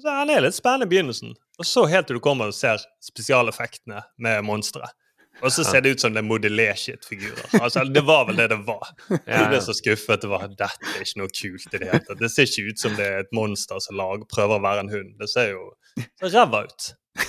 Så 0.00 0.10
Han 0.10 0.30
er 0.34 0.42
litt 0.42 0.56
spennende 0.56 0.88
i 0.88 0.90
begynnelsen, 0.90 1.32
og 1.58 1.64
så 1.68 1.84
helt 1.88 2.08
til 2.10 2.18
du 2.18 2.20
kommer 2.24 2.50
og 2.50 2.56
ser 2.56 2.82
spesialeffektene 3.04 4.02
med 4.18 4.44
monstre. 4.44 4.88
Og 5.42 5.52
så 5.52 5.64
ser 5.66 5.82
det 5.84 5.94
ut 5.94 6.04
som 6.04 6.14
det 6.14 6.22
er 6.22 6.28
modellé-shit-figurer. 6.28 7.56
Altså, 7.58 7.82
det 7.90 8.02
var 8.06 8.26
vel 8.28 8.38
det 8.38 8.48
det 8.52 8.60
var. 8.66 8.92
Jeg 9.10 9.48
ble 9.50 9.60
så 9.64 9.74
skuffet. 9.76 10.22
Det 10.22 10.30
var 10.30 10.46
dette 10.48 10.94
er 10.94 11.04
ikke 11.04 11.22
noe 11.22 11.32
kult 11.34 11.66
i 11.66 11.80
det 11.80 11.90
hele 11.90 12.02
tatt. 12.06 12.20
Det 12.20 12.30
ser 12.32 12.48
ikke 12.48 12.70
ut 12.70 12.84
som 12.84 12.92
det 12.98 13.06
er 13.10 13.24
et 13.24 13.32
monster 13.36 13.82
som 13.82 13.98
lag, 13.98 14.24
prøver 14.30 14.58
å 14.58 14.64
være 14.64 14.80
en 14.86 14.92
hund. 14.94 15.10
Det 15.20 15.28
ser 15.32 15.46
jo 15.52 15.62
så 16.22 16.26
ræva 16.32 16.64
ut. 16.68 16.82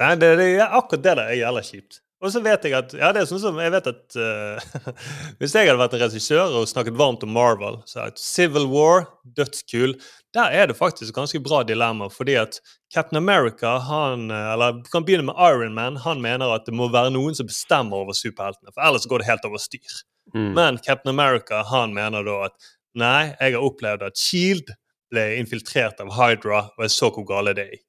Nei, 0.00 0.12
det, 0.20 0.28
det 0.40 0.48
er 0.56 0.66
akkurat 0.66 1.04
det 1.04 1.14
der 1.18 1.24
er 1.26 1.40
jævla 1.40 1.62
kjipt. 1.66 2.00
Og 2.26 2.32
så 2.34 2.42
vet 2.42 2.64
jeg 2.66 2.74
at 2.74 2.94
ja, 2.96 3.12
det 3.14 3.22
er 3.22 3.28
sånn 3.30 3.42
som 3.42 3.58
jeg 3.62 3.72
vet 3.74 3.88
at 3.90 4.16
uh, 4.18 4.92
Hvis 5.40 5.54
jeg 5.54 5.68
hadde 5.68 5.78
vært 5.78 5.96
en 5.96 6.02
regissør 6.02 6.56
og 6.60 6.68
snakket 6.70 6.98
varmt 6.98 7.22
om 7.26 7.32
Marvel, 7.36 7.78
så 7.86 8.06
er 8.06 8.16
Civil 8.20 8.66
War, 8.72 9.06
dødskul 9.38 9.94
Der 10.34 10.54
er 10.54 10.70
det 10.70 10.78
faktisk 10.78 11.14
ganske 11.16 11.40
bra 11.44 11.62
dilemma, 11.66 12.10
fordi 12.12 12.34
at 12.40 12.58
Captain 12.92 13.20
America 13.20 13.76
han, 13.86 14.30
eh, 14.30 14.52
Eller 14.54 14.80
vi 14.80 14.90
kan 14.92 15.06
begynne 15.06 15.28
med 15.30 15.38
Iron 15.38 15.74
Man. 15.74 15.96
Han 16.04 16.22
mener 16.22 16.54
at 16.54 16.66
det 16.66 16.74
må 16.74 16.90
være 16.92 17.14
noen 17.14 17.34
som 17.38 17.48
bestemmer 17.48 18.02
over 18.02 18.16
superheltene, 18.16 18.74
for 18.74 18.82
ellers 18.86 19.06
går 19.06 19.22
det 19.22 19.30
helt 19.30 19.48
over 19.48 19.62
styr. 19.62 20.02
Mm. 20.34 20.52
Men 20.58 20.78
Captain 20.78 21.14
America 21.14 21.62
han 21.70 21.94
mener 21.94 22.26
da 22.26 22.40
at 22.50 22.70
nei, 22.96 23.32
jeg 23.40 23.56
har 23.56 23.64
opplevd 23.66 24.06
at 24.06 24.18
Shield 24.18 24.74
ble 25.12 25.26
infiltrert 25.40 26.00
av 26.02 26.14
Hydra, 26.16 26.66
og 26.74 26.86
jeg 26.86 26.94
så 26.94 27.10
hvor 27.14 27.26
gale 27.28 27.54
det 27.56 27.68
er. 27.76 27.82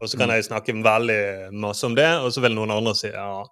Og 0.00 0.08
så 0.08 0.16
kan 0.20 0.32
jeg 0.32 0.46
snakke 0.46 0.74
veldig 0.80 1.22
masse 1.60 1.84
om 1.86 1.96
det, 1.96 2.08
og 2.24 2.32
så 2.32 2.42
vil 2.44 2.56
noen 2.56 2.72
andre 2.72 2.94
si 2.96 3.10
ja, 3.12 3.44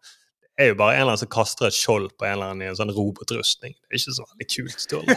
det 0.59 0.65
er 0.65 0.73
jo 0.73 0.79
bare 0.81 0.97
en 0.97 1.03
eller 1.03 1.13
annen 1.13 1.21
som 1.21 1.31
kaster 1.31 1.69
et 1.69 1.77
skjold 1.77 2.09
på 2.19 2.27
en 2.27 2.33
eller 2.33 2.49
annen 2.51 2.65
i 2.65 2.71
en 2.71 2.79
sånn 2.79 2.91
robotrustning. 2.91 3.77
Det 3.79 3.95
er 3.95 4.01
ikke 4.01 4.15
så 4.17 4.25
veldig 4.27 4.47
kult, 4.55 4.81
Sturle. 4.83 5.17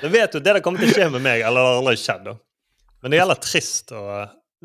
Det 0.00 0.10
vet 0.16 0.32
du, 0.32 0.40
det 0.40 0.56
der 0.56 0.64
kommer 0.64 0.82
til 0.82 0.90
å 0.90 0.96
skje 0.96 1.10
med 1.14 1.22
meg, 1.22 1.44
eller 1.44 1.60
det 1.60 1.68
har 1.68 1.82
aldri 1.82 2.00
skjedd, 2.00 2.24
da. 2.26 2.34
Men 3.04 3.12
det 3.12 3.20
gjelder 3.20 3.40
trist. 3.44 3.92
og 3.92 4.08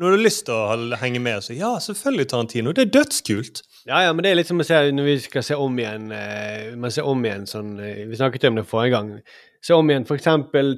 Når 0.00 0.10
du 0.10 0.16
har 0.16 0.24
lyst 0.24 0.46
til 0.48 0.56
å 0.56 0.98
henge 0.98 1.20
med, 1.22 1.44
så 1.44 1.54
ja, 1.54 1.70
selvfølgelig 1.84 2.26
Tarantino. 2.32 2.72
Det 2.74 2.86
er 2.86 2.92
dødskult. 2.96 3.62
Ja, 3.84 4.00
ja, 4.06 4.16
men 4.16 4.24
det 4.24 4.32
er 4.32 4.40
litt 4.40 4.48
som 4.48 4.64
å 4.64 4.66
se 4.66 4.80
når 4.96 5.06
vi 5.06 5.18
skal 5.22 5.44
se 5.44 5.56
om 5.60 5.78
igjen 5.80 6.10
eh, 6.12 6.72
Man 6.76 6.92
ser 6.92 7.06
om 7.08 7.22
igjen 7.24 7.46
sånn 7.48 7.70
eh, 7.80 8.02
Vi 8.10 8.18
snakket 8.18 8.48
om 8.50 8.58
det 8.58 8.66
forrige 8.68 8.96
gang. 8.96 9.12
Se 9.64 9.76
om 9.76 9.92
igjen 9.92 10.08
f.eks. 10.08 10.28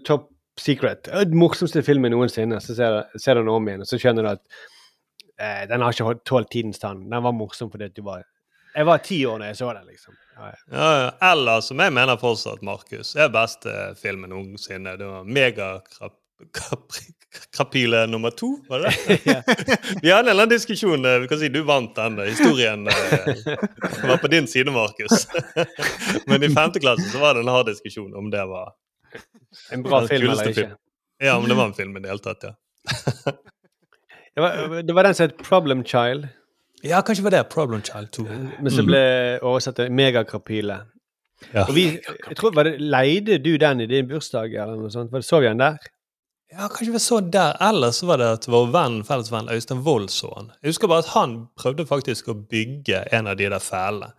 Top 0.06 0.28
Secret. 0.60 1.04
Den 1.12 1.36
morsomste 1.38 1.82
filmen 1.82 2.12
noensinne. 2.12 2.58
Så 2.60 2.74
ser, 2.76 3.02
ser 3.18 3.34
du 3.34 3.40
den 3.42 3.48
om 3.54 3.68
igjen, 3.68 3.80
og 3.84 3.88
så 3.88 3.98
skjønner 3.98 4.22
du 4.22 4.28
at 4.34 4.42
eh, 5.40 5.62
den 5.70 5.80
har 5.82 5.92
ikke 5.96 6.14
tålt 6.28 6.50
tidens 6.52 6.78
tann. 6.82 7.06
Den 7.10 7.22
var 7.24 7.32
morsom 7.32 7.70
fordi 7.72 7.88
du 7.96 8.02
var 8.06 8.22
Jeg 8.76 8.86
var 8.88 8.98
ti 9.04 9.18
år 9.28 9.38
da 9.42 9.46
jeg 9.50 9.56
så 9.58 9.72
den, 9.76 9.86
liksom. 9.88 10.14
Ja, 10.36 10.42
ja. 10.72 11.10
Eller 11.32 11.60
som 11.60 11.78
jeg 11.84 11.92
mener 11.92 12.16
fortsatt, 12.20 12.62
Markus, 12.64 13.14
er 13.20 13.28
beste 13.32 13.72
filmen 14.00 14.30
noensinne. 14.32 14.94
Det 14.96 15.06
var 15.08 15.24
Megakrapyle 15.28 18.06
nummer 18.08 18.30
to, 18.30 18.48
var 18.68 18.78
det 18.86 18.92
det? 19.24 19.42
Vi 20.02 20.10
hadde 20.10 20.30
en 20.30 20.32
eller 20.32 20.42
annen 20.42 20.48
diskusjon. 20.54 21.04
eh, 21.04 21.18
Vi 21.20 21.28
kan 21.28 21.38
si 21.38 21.48
du 21.52 21.60
vant 21.68 21.94
den. 21.96 22.18
eh, 22.18 22.24
Historien 22.32 22.86
eh, 22.88 22.94
var 24.08 24.16
på 24.22 24.28
din 24.32 24.46
side, 24.48 24.70
Markus. 24.72 25.26
Men 26.26 26.42
i 26.42 26.48
femte 26.54 26.80
klasse 26.80 27.08
så 27.12 27.18
var 27.22 27.34
det 27.34 27.40
en 27.44 27.48
hard 27.52 27.66
diskusjon 27.72 28.14
om 28.16 28.30
det 28.32 28.44
var 28.48 28.72
En 29.72 29.82
bra 29.84 30.02
film 30.06 30.30
eller 30.30 30.50
ikke. 30.50 30.54
film. 30.62 30.76
Ja, 31.22 31.38
men 31.40 31.48
det 31.52 31.56
var 31.58 31.70
en 31.70 31.74
film 31.74 31.96
i 31.96 32.02
det 32.04 32.10
hele 32.10 32.24
tatt, 32.24 32.48
ja. 32.48 32.54
Det 34.32 34.40
var, 34.40 34.82
det 34.82 34.94
var 34.96 35.04
den 35.04 35.14
som 35.14 35.26
het 35.28 35.42
Problem 35.44 35.82
Child, 35.84 36.22
Ja, 36.82 37.02
kanskje 37.04 37.22
var 37.26 37.34
det 37.34 37.42
Problem 37.52 37.82
Child 37.84 38.08
2. 38.16 38.22
men 38.64 38.70
som 38.72 38.86
ble 38.88 39.02
oversatt 39.44 39.76
til 39.76 39.92
Megakrapyle. 39.92 40.78
Ja. 41.52 41.66
Og 41.66 41.74
vi, 41.76 41.84
jeg 42.00 42.36
tror, 42.38 42.54
var 42.56 42.64
det, 42.64 42.78
Leide 42.80 43.36
du 43.44 43.56
den 43.60 43.80
i 43.84 43.86
din 43.90 44.08
bursdag, 44.08 44.54
eller 44.54 44.78
noe 44.80 44.90
sånt? 44.90 45.12
Var 45.12 45.20
det, 45.20 45.28
så 45.28 45.42
vi 45.42 45.50
den 45.50 45.60
der? 45.60 45.76
Ja, 46.52 46.68
kanskje 46.68 46.94
vi 46.94 47.02
så 47.02 47.20
der. 47.20 47.54
Eller 47.68 47.92
så 47.96 48.08
var 48.08 48.20
det 48.22 48.30
at 48.38 48.48
vår 48.50 48.72
venn, 48.74 48.98
felles 49.08 49.30
venn 49.32 49.52
Øystein 49.52 49.84
Wold 49.86 50.10
så 50.12 50.32
den. 50.38 50.50
Jeg 50.62 50.72
husker 50.74 50.90
bare 50.90 51.04
at 51.04 51.12
han 51.14 51.36
prøvde 51.60 51.86
faktisk 51.88 52.32
å 52.32 52.36
bygge 52.36 53.04
en 53.12 53.30
av 53.30 53.38
de 53.40 53.48
der 53.52 53.62
fæle. 53.62 54.12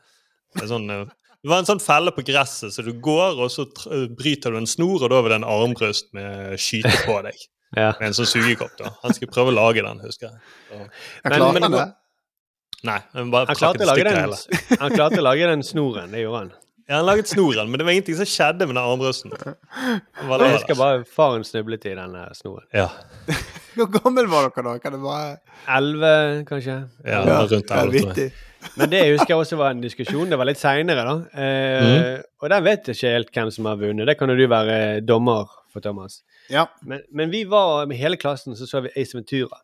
Det, 0.53 0.63
er 0.63 0.71
sånn, 0.71 0.89
eh, 0.93 1.11
det 1.43 1.49
var 1.51 1.59
en 1.59 1.67
sånn 1.67 1.81
felle 1.83 2.11
på 2.15 2.23
gresset, 2.25 2.71
så 2.73 2.83
du 2.85 2.93
går, 3.03 3.39
og 3.43 3.49
så 3.51 3.65
tr- 3.67 4.07
bryter 4.15 4.51
du 4.55 4.57
en 4.61 4.67
snor, 4.69 5.03
og 5.03 5.09
da 5.11 5.19
vil 5.25 5.33
en 5.35 5.43
armbrøst 5.43 6.13
med 6.15 6.55
skyte 6.59 6.93
på 7.07 7.19
deg. 7.27 7.35
Ja. 7.73 7.87
Med 7.97 8.11
en 8.11 8.13
sånn 8.13 8.27
sugekopp. 8.29 8.75
da. 8.77 8.91
Han 9.01 9.15
skulle 9.17 9.31
prøve 9.33 9.49
å 9.49 9.53
lage 9.57 9.81
den, 9.81 9.97
husker 10.05 10.27
jeg. 10.27 10.35
Så, 10.69 10.75
Jeg 10.77 10.89
Men- 11.25 11.33
klarer 11.39 11.53
men- 11.53 11.63
han 11.63 11.71
det? 11.73 11.85
nei, 12.85 12.99
han 13.15 13.31
bare 13.33 13.45
Han 13.49 13.55
klarte, 13.55 13.79
den, 13.79 14.77
han 14.79 14.91
klarte 14.93 15.17
å 15.17 15.23
lage 15.25 15.47
den 15.49 15.63
snoren, 15.65 16.11
det 16.13 16.21
gjorde 16.21 16.37
han. 16.43 16.51
Ja, 16.89 16.97
han 16.99 17.05
laget 17.07 17.29
snoren, 17.31 17.69
men 17.71 17.79
det 17.79 17.85
var 17.87 17.93
ingenting 17.95 18.15
som 18.19 18.25
skjedde 18.29 18.67
med 18.67 18.75
den 18.75 18.83
armbrøsten. 18.83 19.31
Bare 20.29 20.49
Jeg 20.49 20.57
husker 20.59 20.75
bare 20.75 21.03
faren 21.07 21.45
snublet 21.47 21.85
i 21.89 21.93
den 21.95 22.13
snoren. 22.35 22.65
Ja, 22.75 22.89
Hvor 23.73 23.87
gammel 24.03 24.27
var 24.29 24.49
dere 24.51 24.65
da? 24.67 24.73
Kan 24.83 24.91
det 24.93 25.01
være 25.01 25.37
Elleve, 25.77 26.43
kanskje? 26.45 26.75
ja, 27.07 27.23
var 27.25 27.47
rundt 27.47 27.71
Ja, 27.71 28.29
jeg. 28.63 28.71
Men 28.79 28.89
det 28.91 28.99
jeg 29.03 29.17
husker 29.17 29.35
også 29.35 29.57
var 29.59 29.71
en 29.75 29.81
diskusjon. 29.83 30.29
Det 30.31 30.37
var 30.39 30.47
litt 30.49 30.59
seinere, 30.61 31.03
da. 31.05 31.15
Eh, 31.43 32.21
Og 32.41 32.49
der 32.49 32.61
vet 32.65 32.87
jeg 32.89 32.95
ikke 32.97 33.13
helt 33.13 33.31
hvem 33.37 33.51
som 33.55 33.65
har 33.69 33.77
vunnet. 33.81 34.07
Det 34.09 34.17
kan 34.19 34.29
jo 34.33 34.35
du 34.39 34.47
være 34.51 35.01
dommer 35.05 35.51
for, 35.73 35.79
Thomas. 35.83 36.21
Ja. 36.49 36.65
Men, 36.83 37.01
men 37.11 37.31
vi 37.33 37.43
var 37.49 37.85
med 37.89 37.97
hele 37.97 38.17
klassen, 38.17 38.55
så 38.55 38.67
så 38.69 38.81
vi 38.85 38.91
Ace 38.99 39.15
Ventura. 39.17 39.59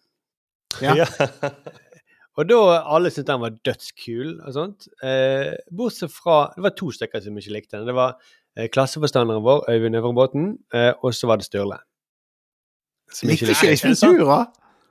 Ja. 0.82 0.96
Ja. 1.02 1.06
Og 2.40 2.46
da 2.48 2.58
alle 2.88 3.10
syntes 3.12 3.28
den 3.28 3.42
var 3.42 3.56
dødskul 3.68 4.38
og 4.48 4.54
sånt. 4.56 4.86
Eh, 5.04 5.58
bortsett 5.76 6.14
fra 6.16 6.54
Det 6.56 6.64
var 6.64 6.76
to 6.78 6.92
stykker 6.96 7.20
som 7.26 7.36
ikke 7.38 7.52
likte 7.52 7.76
den. 7.78 7.88
Det 7.90 7.96
var 7.98 8.14
eh, 8.56 8.70
klasseforstanderen 8.72 9.44
vår, 9.44 9.66
Øyvind 9.74 9.98
Øvrebråten, 10.00 10.46
eh, 10.74 10.94
og 11.04 11.12
så 11.18 11.28
var 11.28 11.42
det 11.42 11.50
Sturle. 11.50 11.82
Likte 13.28 13.50
ikke. 13.52 13.74
Ace 13.74 13.88
Ventura? 13.90 14.46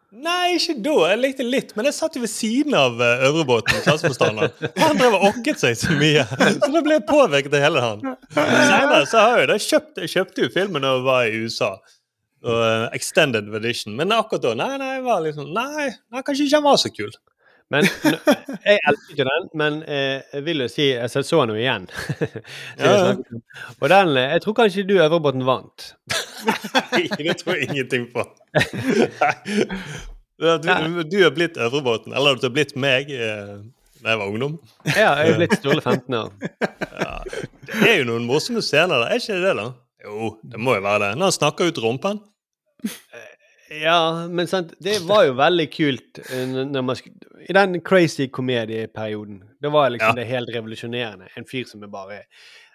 Nei, 0.08 0.54
ikke 0.56 0.78
da. 0.80 0.94
Jeg 1.10 1.20
likte 1.20 1.44
litt, 1.44 1.74
men 1.76 1.84
jeg 1.84 1.96
satt 1.98 2.14
jo 2.16 2.22
ved 2.22 2.30
siden 2.32 2.72
av 2.78 2.96
uh, 2.96 3.26
Øvrebåten, 3.28 3.82
klasseforstanderen. 3.84 4.54
Og 4.70 4.80
Han 4.80 5.00
drev 5.00 5.16
og 5.18 5.26
okket 5.28 5.60
seg 5.60 5.76
så 5.76 5.96
mye, 6.00 6.24
så 6.62 6.70
da 6.72 6.82
ble 6.84 6.96
jeg 6.96 7.04
påvirket 7.10 7.56
av 7.58 7.64
hele 7.66 7.82
han. 7.84 8.04
Senere 8.32 9.02
så 9.10 9.26
har 9.26 9.42
jeg 9.42 9.50
det. 9.52 9.58
Kjøpt, 9.66 10.00
jeg 10.06 10.14
kjøpte 10.14 10.46
jo 10.46 10.52
filmen 10.54 10.86
da 10.86 10.94
jeg 10.94 11.04
var 11.10 11.28
i 11.28 11.42
USA. 11.44 11.70
Og, 12.46 12.54
uh, 12.56 12.86
extended 12.96 13.52
edition. 13.60 13.98
Men 13.98 14.16
akkurat 14.16 14.46
da 14.46 14.54
nei, 14.56 14.70
nei, 14.80 14.94
jeg 14.94 15.04
var 15.10 15.20
liksom, 15.26 15.52
nei, 15.52 15.90
nei, 15.92 16.24
kanskje 16.24 16.48
ikke 16.48 16.62
han 16.62 16.68
var 16.70 16.80
så 16.80 16.92
kul. 16.94 17.12
Men 17.68 17.84
jeg 18.64 18.78
elsker 18.88 19.12
ikke 19.12 19.26
den, 19.28 19.48
men 19.60 19.80
eh, 19.84 20.22
jeg 20.32 20.44
vil 20.46 20.62
jo 20.64 20.68
si 20.72 20.86
Jeg 20.88 21.10
så 21.12 21.40
den 21.42 21.52
jo 21.52 21.58
igjen. 21.60 21.88
Ja. 22.80 23.14
Og 23.80 23.88
den 23.92 24.14
eh, 24.16 24.30
Jeg 24.34 24.44
tror 24.44 24.56
kanskje 24.62 24.86
du, 24.88 24.94
Øvrebotn 25.02 25.44
vant. 25.46 25.90
Nei, 26.92 27.04
det 27.18 27.36
tror 27.42 27.58
jeg 27.58 27.68
ingenting 27.70 28.08
på. 28.14 28.24
Du, 30.38 30.46
du 31.02 31.16
er 31.26 31.32
blitt 31.34 31.56
Øvrebotn, 31.58 32.12
eller 32.14 32.36
du 32.38 32.44
har 32.46 32.52
blitt 32.54 32.76
meg 32.78 33.08
eh, 33.10 33.56
da 33.98 34.12
jeg 34.12 34.20
var 34.20 34.28
ungdom. 34.30 34.52
Ja, 34.86 35.16
jeg 35.18 35.32
er 35.32 35.40
blitt 35.40 35.56
Sturle 35.58 35.82
15 35.82 36.14
år. 36.14 36.28
Ja, 36.62 37.16
det 37.72 37.88
er 37.88 37.96
jo 37.98 38.06
noen 38.12 38.28
morsomme 38.28 38.62
scener 38.62 39.02
der, 39.02 39.08
er 39.08 39.18
ikke 39.18 39.34
det 39.34 39.48
det, 39.48 39.54
da? 39.58 39.64
Jo, 40.06 40.28
det 40.46 40.60
må 40.62 40.76
jo 40.76 40.84
være 40.84 41.00
det. 41.02 41.08
Når 41.18 41.32
han 41.32 41.34
snakker 41.40 41.72
ut 41.72 41.80
rumpen. 41.82 42.20
Ja, 43.70 44.26
men 44.32 44.46
sant, 44.48 44.72
det 44.80 44.98
var 45.04 45.26
jo 45.26 45.34
veldig 45.36 45.66
kult 45.74 46.18
eh, 46.32 46.52
man 46.80 46.96
I 47.48 47.52
den 47.52 47.80
crazy 47.84 48.28
komedieperioden. 48.32 49.42
Det 49.60 49.72
var 49.72 49.90
liksom 49.90 50.14
Ja. 50.14 50.14
det 50.22 50.26
helt 50.30 50.48
revolusjonerende. 50.54 51.28
En 51.36 51.44
fyr 51.44 51.64
som 51.68 51.82
er 51.82 51.90
bare 51.92 52.22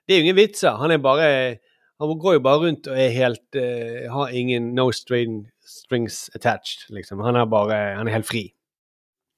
Det 0.08 0.14
er 0.14 0.20
jo 0.20 0.24
ingen 0.28 0.36
vitser. 0.38 0.78
Han 0.78 0.92
er 0.92 0.98
bare 0.98 1.58
Han 2.00 2.20
går 2.20 2.34
jo 2.34 2.40
bare 2.40 2.60
rundt 2.66 2.88
og 2.88 2.98
er 3.00 3.10
helt 3.10 3.56
uh, 3.56 4.12
Har 4.12 4.28
ingen 4.34 4.74
no 4.76 4.92
string, 4.92 5.48
strings 5.66 6.30
attached, 6.36 6.90
liksom. 6.90 7.20
Han 7.24 7.36
er 7.36 7.46
bare 7.46 7.96
Han 7.98 8.08
er 8.08 8.12
helt 8.14 8.28
fri. 8.28 8.54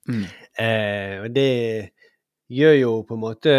Mm. 0.07 0.25
Uh, 0.59 1.23
og 1.23 1.35
det 1.35 1.89
gjør 2.49 2.73
jo 2.81 3.01
på 3.07 3.13
en 3.15 3.21
måte 3.21 3.53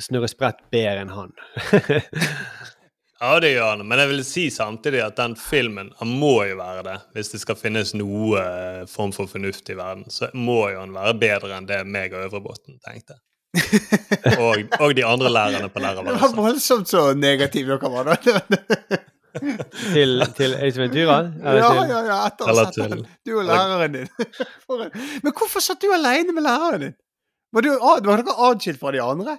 Snurre 0.00 0.28
Sprett 0.28 0.60
bedre 0.72 1.02
enn 1.04 1.10
han. 1.12 1.32
Ja, 3.22 3.36
det 3.40 3.52
gjør 3.52 3.68
han. 3.76 3.82
Men 3.86 4.00
jeg 4.02 4.10
vil 4.10 4.22
si 4.26 4.44
samtidig 4.50 4.98
at 5.04 5.18
den 5.20 5.36
filmen 5.38 5.92
han 6.00 6.10
må 6.18 6.32
jo 6.48 6.56
være 6.58 6.80
det. 6.88 6.94
Hvis 7.14 7.30
det 7.30 7.38
skal 7.44 7.58
finnes 7.60 7.92
noe 7.94 8.40
eh, 8.40 8.80
form 8.90 9.12
for 9.14 9.30
fornuft 9.30 9.70
i 9.70 9.76
verden, 9.78 10.08
så 10.10 10.26
må 10.34 10.64
jo 10.72 10.80
han 10.80 10.94
være 10.96 11.14
bedre 11.20 11.52
enn 11.54 11.68
det 11.68 11.84
meg 11.86 12.16
og 12.16 12.24
Øvrebotn 12.26 12.80
tenkte. 12.82 13.20
og, 14.42 14.64
og 14.80 14.94
de 14.96 15.04
andre 15.06 15.30
lærerne 15.30 15.68
på 15.70 15.80
Det 15.84 16.16
var 16.24 16.34
voldsomt 16.34 16.88
så 16.88 17.12
negativ 17.14 17.68
dere 17.68 17.90
var, 17.92 18.10
da. 18.10 18.98
til, 19.94 20.24
til 20.36 20.54
Ace 20.56 20.80
Ventura? 20.80 21.20
Ja, 21.44 21.54
ja, 21.60 22.02
ja, 22.08 22.18
etter 22.26 22.54
sett 22.58 22.74
til- 22.80 23.06
Du 23.28 23.36
og 23.38 23.46
læreren 23.46 23.92
din. 24.00 24.10
Men 25.22 25.30
hvorfor 25.36 25.62
satt 25.62 25.84
du 25.84 25.92
alene 25.94 26.34
med 26.34 26.42
læreren 26.48 26.88
din? 26.88 26.98
Var, 27.52 27.68
du, 27.68 27.70
var 27.78 28.02
dere 28.24 28.38
atskilt 28.50 28.80
fra 28.80 28.90
de 28.96 29.04
andre? 29.04 29.38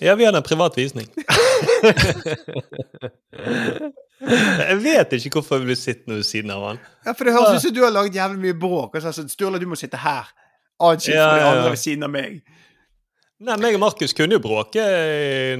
Ja, 0.00 0.14
vi 0.14 0.24
hadde 0.26 0.38
en 0.38 0.46
privat 0.46 0.76
visning. 0.78 1.08
Jeg 4.18 4.78
vet 4.82 5.12
ikke 5.14 5.38
hvorfor 5.38 5.60
jeg 5.60 5.66
ble 5.68 5.76
sittende 5.78 6.16
ved 6.18 6.26
siden 6.26 6.50
av 6.50 6.64
han. 6.64 6.80
Ja, 7.06 7.12
for 7.14 7.28
det 7.28 7.34
høres 7.36 7.60
ut 7.60 7.68
som 7.68 7.74
du 7.76 7.84
har 7.84 7.92
laget 7.94 8.16
jævlig 8.18 8.40
mye 8.42 8.56
bråk. 8.58 8.96
Og 8.98 9.04
så 9.04 9.12
sa 9.14 9.24
Sturle, 9.30 9.60
du 9.62 9.68
må 9.70 9.78
sitte 9.78 10.00
her. 10.02 10.26
Adskilt 10.82 11.16
Ja, 11.16 11.28
fra 11.28 11.36
de 11.38 11.44
andre 11.46 11.68
ja. 11.68 11.74
ved 11.74 11.80
siden 11.82 12.06
av 12.06 12.12
meg. 12.14 12.40
Nei, 13.38 13.54
meg 13.62 13.76
og 13.78 13.82
Markus 13.84 14.14
kunne 14.18 14.34
jo 14.34 14.42
bråke. 14.42 14.82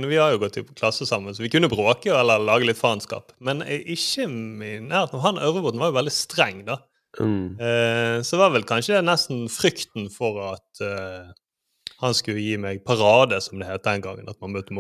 Vi 0.02 0.18
har 0.18 0.34
jo 0.34 0.40
gått 0.42 0.58
i 0.58 0.64
klasse 0.66 1.06
sammen, 1.06 1.34
så 1.34 1.44
vi 1.44 1.50
kunne 1.52 1.70
bråke 1.70 2.10
eller 2.10 2.42
lage 2.42 2.66
litt 2.66 2.80
faenskap. 2.80 3.30
Men 3.38 3.62
ikke 3.62 4.26
i 4.26 4.78
nærheten. 4.82 5.22
Han 5.22 5.38
Øvrebotn 5.38 5.78
var 5.78 5.92
jo 5.92 5.98
veldig 6.00 6.14
streng, 6.14 6.64
da. 6.66 6.80
Mm. 7.18 7.54
Eh, 7.62 8.16
så 8.26 8.38
var 8.38 8.50
vel 8.54 8.66
kanskje 8.68 8.98
nesten 9.06 9.46
frykten 9.50 10.10
for 10.12 10.42
at 10.50 10.82
eh, 10.84 11.30
han 12.02 12.14
skulle 12.14 12.40
gi 12.42 12.56
meg 12.60 12.82
parade, 12.86 13.40
som 13.42 13.58
det 13.60 13.68
het 13.68 13.84
den 13.86 14.02
gangen. 14.04 14.28
At 14.30 14.38
man 14.40 14.52
måtte, 14.54 14.74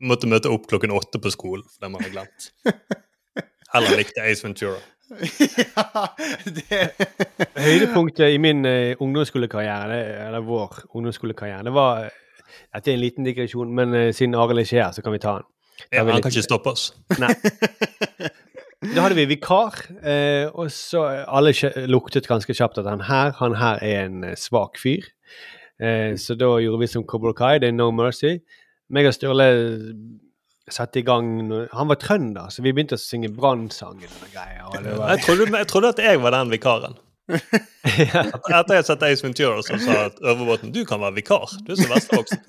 måtte 0.00 0.28
møte 0.30 0.50
opp 0.52 0.66
klokken 0.70 0.92
åtte 0.96 1.20
på 1.22 1.32
skolen 1.32 1.64
fordi 1.74 1.90
man 1.92 2.02
hadde 2.04 2.14
glemt. 2.16 2.50
Eller 3.74 4.00
likte 4.00 4.24
Ace 4.26 4.42
Ventura. 4.44 4.78
ja, 5.10 6.06
det 6.46 6.80
Høydepunktet 7.58 8.30
i 8.34 8.38
min 8.42 8.64
uh, 8.66 8.94
ungdomsskolekarriere, 9.02 9.88
det- 9.90 10.18
eller 10.28 10.44
vår 10.46 10.76
ungdomsskolekarriere, 10.94 11.64
det 11.66 11.72
var 11.74 12.04
eh, 12.04 12.52
Dette 12.74 12.90
er 12.92 12.96
en 12.98 13.02
liten 13.02 13.26
digresjon, 13.26 13.72
men 13.74 13.94
uh, 13.94 14.08
siden 14.14 14.34
Arild 14.38 14.62
ikke 14.64 14.76
er 14.78 14.84
her, 14.88 14.92
så 14.94 15.02
kan 15.06 15.14
vi 15.14 15.20
ta 15.22 15.36
den. 15.40 15.48
Ja, 15.92 16.02
han 16.04 16.12
litt- 16.12 16.22
kan 16.26 16.34
ikke 16.34 16.46
stoppe 16.46 16.74
oss. 16.76 16.90
Nei. 17.18 17.32
Da 18.80 19.02
hadde 19.04 19.18
vi 19.18 19.26
vikar, 19.28 19.74
eh, 20.08 20.46
og 20.56 20.70
så 20.72 21.02
alle 21.28 21.50
luktet 21.90 22.24
ganske 22.30 22.54
kjapt 22.56 22.78
at 22.80 22.86
han 22.88 23.02
her, 23.04 23.34
han 23.36 23.52
her 23.60 23.76
er 23.84 24.06
en 24.06 24.22
svak 24.40 24.78
fyr. 24.80 25.04
Eh, 25.80 26.14
så 26.20 26.36
da 26.36 26.50
gjorde 26.60 26.82
vi 26.82 26.90
som 26.92 27.04
Cobra 27.08 27.32
Kai, 27.36 27.58
det 27.62 27.70
er 27.70 27.76
No 27.76 27.90
Mercy. 27.94 28.38
Meg 28.92 29.06
og 29.08 29.14
Sturle 29.16 29.46
satte 30.70 31.00
i 31.00 31.02
gang 31.06 31.28
Han 31.72 31.88
var 31.90 31.98
trønder, 31.98 32.50
så 32.50 32.62
vi 32.62 32.72
begynte 32.74 32.98
å 32.98 33.00
synge 33.00 33.30
Brannsangen 33.34 34.10
og 34.10 34.34
greier. 34.34 34.66
Var, 34.70 35.14
Jeg 35.14 35.24
trodde, 35.24 35.46
jeg 35.58 35.70
trodde 35.70 35.94
at 35.94 36.02
jeg 36.04 36.20
var 36.22 36.34
den 36.36 36.52
vikaren. 36.52 36.98
Etter 37.86 38.74
jeg 38.74 38.86
sett 38.88 39.02
Ace 39.06 39.22
Ventura, 39.24 39.62
som 39.62 39.78
sa 39.82 39.96
at 40.08 40.18
Øverbåten 40.22 40.72
du 40.74 40.82
kan 40.86 41.00
være 41.02 41.20
vikar. 41.20 41.50
Du 41.66 41.72
er 41.74 41.78
så 41.78 41.88
vestervoksen. 41.90 42.40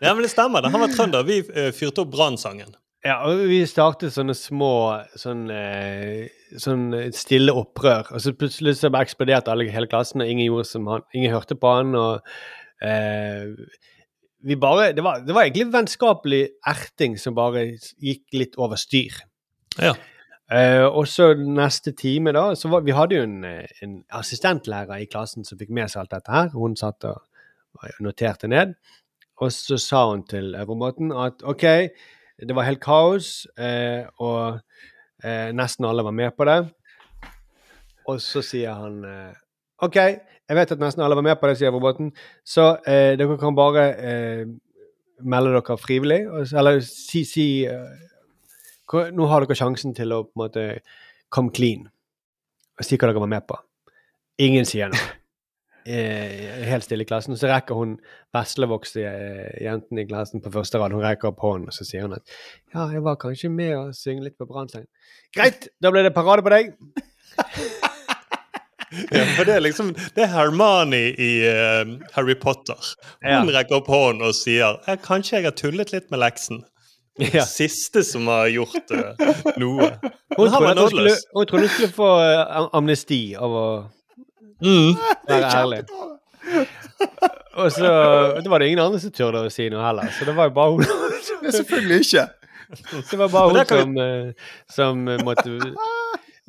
Ja, 0.00 0.12
men 0.14 0.22
det 0.22 0.30
stemmer. 0.30 0.62
det. 0.62 0.70
Han 0.74 0.84
var 0.84 0.92
trønder. 0.94 1.26
Vi 1.26 1.40
eh, 1.42 1.72
fyrte 1.74 2.04
opp 2.04 2.12
brannsangen. 2.14 2.70
Ja, 3.06 3.20
og 3.28 3.44
vi 3.46 3.60
startet 3.70 4.14
sånne 4.14 4.34
små 4.34 4.70
sånn, 5.18 5.44
eh, 5.52 6.26
sånn 6.58 6.88
stille 7.14 7.54
opprør. 7.54 8.08
Og 8.16 8.22
så 8.24 8.32
plutselig 8.34 8.76
så 8.80 8.90
bare 8.90 9.06
eksploderte 9.06 9.52
alle 9.52 9.68
hele 9.70 9.90
klassen, 9.90 10.24
og 10.24 10.30
ingen, 10.30 10.48
gjorde 10.48 10.66
som 10.72 10.88
han, 10.90 11.04
ingen 11.14 11.34
hørte 11.34 11.54
på 11.58 11.74
han. 11.76 11.94
og 11.94 12.26
eh, 12.82 13.54
vi 14.46 14.58
bare, 14.62 14.90
det, 14.94 15.04
var, 15.06 15.22
det 15.26 15.34
var 15.34 15.46
egentlig 15.46 15.70
vennskapelig 15.74 16.42
erting 16.66 17.16
som 17.18 17.34
bare 17.38 17.68
gikk 18.02 18.26
litt 18.34 18.58
over 18.58 18.80
styr. 18.80 19.22
Ja. 19.78 19.94
Eh, 20.50 20.84
og 20.86 21.06
så 21.10 21.32
neste 21.38 21.94
time, 21.98 22.34
da 22.34 22.52
så 22.54 22.70
var, 22.70 22.84
Vi 22.86 22.94
hadde 22.94 23.16
jo 23.18 23.22
en, 23.26 23.40
eh, 23.44 23.78
en 23.82 23.96
assistentlærer 24.14 25.02
i 25.02 25.08
klassen 25.10 25.46
som 25.46 25.58
fikk 25.58 25.70
med 25.74 25.90
seg 25.90 26.04
alt 26.04 26.14
dette 26.18 26.34
her. 26.34 26.52
Hun 26.54 26.76
satt 26.78 27.06
og 27.06 27.22
og 27.76 28.04
noterte 28.04 28.48
ned. 28.48 28.74
Og 29.40 29.52
så 29.52 29.78
sa 29.80 30.06
hun 30.10 30.24
til 30.28 30.54
Øvrebotn 30.56 31.12
at 31.12 31.44
OK, 31.44 31.64
det 32.38 32.56
var 32.56 32.66
helt 32.68 32.82
kaos, 32.82 33.46
eh, 33.58 34.04
og 34.20 34.58
eh, 35.24 35.52
nesten 35.56 35.88
alle 35.88 36.04
var 36.04 36.14
med 36.16 36.34
på 36.36 36.44
det. 36.48 36.58
Og 38.06 38.20
så 38.22 38.42
sier 38.44 38.76
han 38.76 39.00
eh, 39.08 39.32
OK, 39.82 39.96
jeg 39.96 40.58
vet 40.58 40.76
at 40.76 40.82
nesten 40.82 41.02
alle 41.04 41.16
var 41.18 41.26
med 41.26 41.40
på 41.40 41.48
det, 41.48 41.56
sier 41.60 41.74
roboten, 41.74 42.12
så 42.44 42.76
eh, 42.86 43.16
dere 43.18 43.38
kan 43.40 43.56
bare 43.56 43.86
eh, 43.96 44.44
melde 45.24 45.56
dere 45.56 45.78
frivillig. 45.80 46.22
Eller 46.52 46.80
si, 46.84 47.24
si 47.28 47.48
Nå 48.86 49.26
har 49.26 49.42
dere 49.42 49.58
sjansen 49.58 49.96
til 49.96 50.12
å 50.14 50.22
på 50.28 50.36
en 50.36 50.42
måte 50.44 50.64
come 51.34 51.50
clean 51.50 51.88
og 52.76 52.84
si 52.86 52.98
hva 53.00 53.08
dere 53.08 53.22
var 53.22 53.32
med 53.32 53.46
på. 53.48 53.56
Ingen 54.44 54.68
sier 54.68 54.92
noe. 54.92 55.14
Eh, 55.86 56.64
helt 56.66 56.82
stille 56.82 57.04
i 57.04 57.06
klassen. 57.06 57.34
Og 57.36 57.38
så 57.38 57.46
rekker 57.46 57.78
hun 57.78 57.92
veslevokste 58.34 59.04
eh, 59.06 59.52
jenten 59.62 60.00
i 60.02 60.06
klassen 60.08 60.42
på 60.42 60.50
første 60.50 60.80
rad 60.82 60.94
hun 60.96 61.04
rekker 61.04 61.30
opp 61.30 61.44
hånden, 61.44 61.70
og 61.70 61.76
så 61.76 61.86
sier 61.86 62.08
hun 62.08 62.16
at 62.18 62.24
ja, 62.74 62.88
jeg 62.90 63.04
var 63.06 63.18
kanskje 63.22 63.50
med 63.54 63.76
å 63.78 63.84
synge 63.94 64.26
litt 64.26 64.38
på 64.40 64.48
Brannstein. 64.50 64.88
Greit, 65.36 65.68
da 65.78 65.92
ble 65.94 66.02
det 66.08 66.14
parade 66.16 66.42
på 66.46 66.54
deg. 66.54 66.74
Ja, 69.10 69.24
for 69.34 69.42
det 69.44 69.56
er 69.56 69.62
liksom 69.64 69.88
Det 70.14 70.22
er 70.22 70.28
Hermione 70.30 71.00
i 71.18 71.30
uh, 71.42 71.96
Harry 72.14 72.36
Potter. 72.38 72.78
Hun 73.18 73.32
Ja. 73.32 73.40
rekker 73.58 73.80
opp 73.80 73.88
hånden 73.90 74.22
og 74.28 74.34
sier 74.38 74.78
'Kanskje 75.02 75.36
jeg 75.36 75.44
har 75.48 75.56
tullet 75.58 75.90
litt 75.92 76.06
med 76.10 76.22
leksen'. 76.22 76.62
Ja. 77.18 77.42
Siste 77.44 78.04
som 78.06 78.28
har 78.30 78.46
gjort 78.46 78.90
uh, 78.94 79.18
noe. 79.58 79.90
Hun 80.38 80.48
han 80.48 80.62
trodde, 80.62 80.80
hun, 80.80 80.90
skulle, 80.90 81.14
hun 81.34 81.46
trodde 81.50 81.66
hun 81.66 81.74
skulle 81.74 81.92
få 81.98 82.08
amnesti 82.78 83.34
av 83.34 83.50
å 83.50 83.66
Mm. 84.64 84.96
være 85.28 85.52
ærlig. 85.60 85.82
Og 87.56 87.72
så 87.72 87.90
Det 88.40 88.50
var 88.50 88.58
det 88.58 88.66
ingen 88.70 88.84
andre 88.84 89.00
som 89.00 89.12
turte 89.12 89.44
å 89.46 89.52
si 89.52 89.68
noe 89.72 89.84
heller, 89.84 90.10
så 90.12 90.28
det 90.28 90.36
var 90.36 90.50
jo 90.50 90.56
bare 90.56 90.74
hun. 90.76 90.84
Nei, 91.42 91.54
selvfølgelig 91.54 92.02
ikke. 92.06 92.26
Det 93.10 93.18
var 93.20 93.30
bare 93.30 93.52
hun 93.52 93.66
som, 93.70 93.98
eh, 94.02 94.54
som 94.74 95.08
eh, 95.08 95.20
måtte 95.22 95.52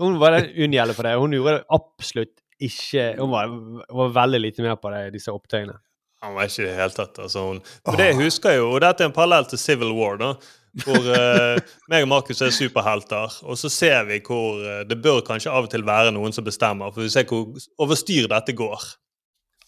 Hun 0.01 0.15
var 0.21 0.33
den 0.33 0.47
unngjelde 0.65 0.95
for 0.97 1.05
det. 1.05 1.17
Hun 1.21 1.35
gjorde 1.35 1.59
det 1.59 1.65
absolutt 1.77 2.35
ikke 2.57 3.11
Hun 3.19 3.29
var, 3.29 3.51
var 3.99 4.15
veldig 4.15 4.39
lite 4.41 4.65
med 4.65 4.79
på 4.81 4.89
det, 4.89 5.11
disse 5.13 5.33
opptøyene. 5.33 5.75
Han 6.25 6.33
var 6.33 6.49
ikke 6.49 6.63
i 6.63 6.65
det 6.65 6.77
hele 6.79 6.95
tatt. 6.95 7.19
Altså, 7.21 7.43
hun, 7.51 7.59
for 7.85 7.99
det 7.99 8.15
husker 8.17 8.55
jeg 8.55 8.63
jo, 8.63 8.71
og 8.73 8.81
dette 8.81 9.05
er 9.05 9.11
en 9.11 9.13
parallell 9.13 9.45
til 9.51 9.61
Civil 9.61 9.93
War, 9.93 10.17
da. 10.17 10.31
Hvor 10.83 11.07
uh, 11.09 11.57
meg 11.89 12.03
og 12.05 12.09
Markus 12.11 12.41
er 12.45 12.51
superhelter, 12.53 13.33
og 13.47 13.57
så 13.57 13.69
ser 13.73 14.03
vi 14.09 14.19
hvor 14.25 14.59
uh, 14.61 14.83
det 14.87 14.99
bør 15.01 15.23
kanskje 15.25 15.51
av 15.53 15.65
og 15.67 15.71
til 15.73 15.85
være 15.87 16.11
noen 16.13 16.35
som 16.35 16.45
bestemmer, 16.45 16.91
for 16.93 17.05
vi 17.05 17.09
ser 17.13 17.25
hvor 17.29 17.55
over 17.81 17.97
styr 17.97 18.27
dette 18.31 18.53
går. 18.57 18.85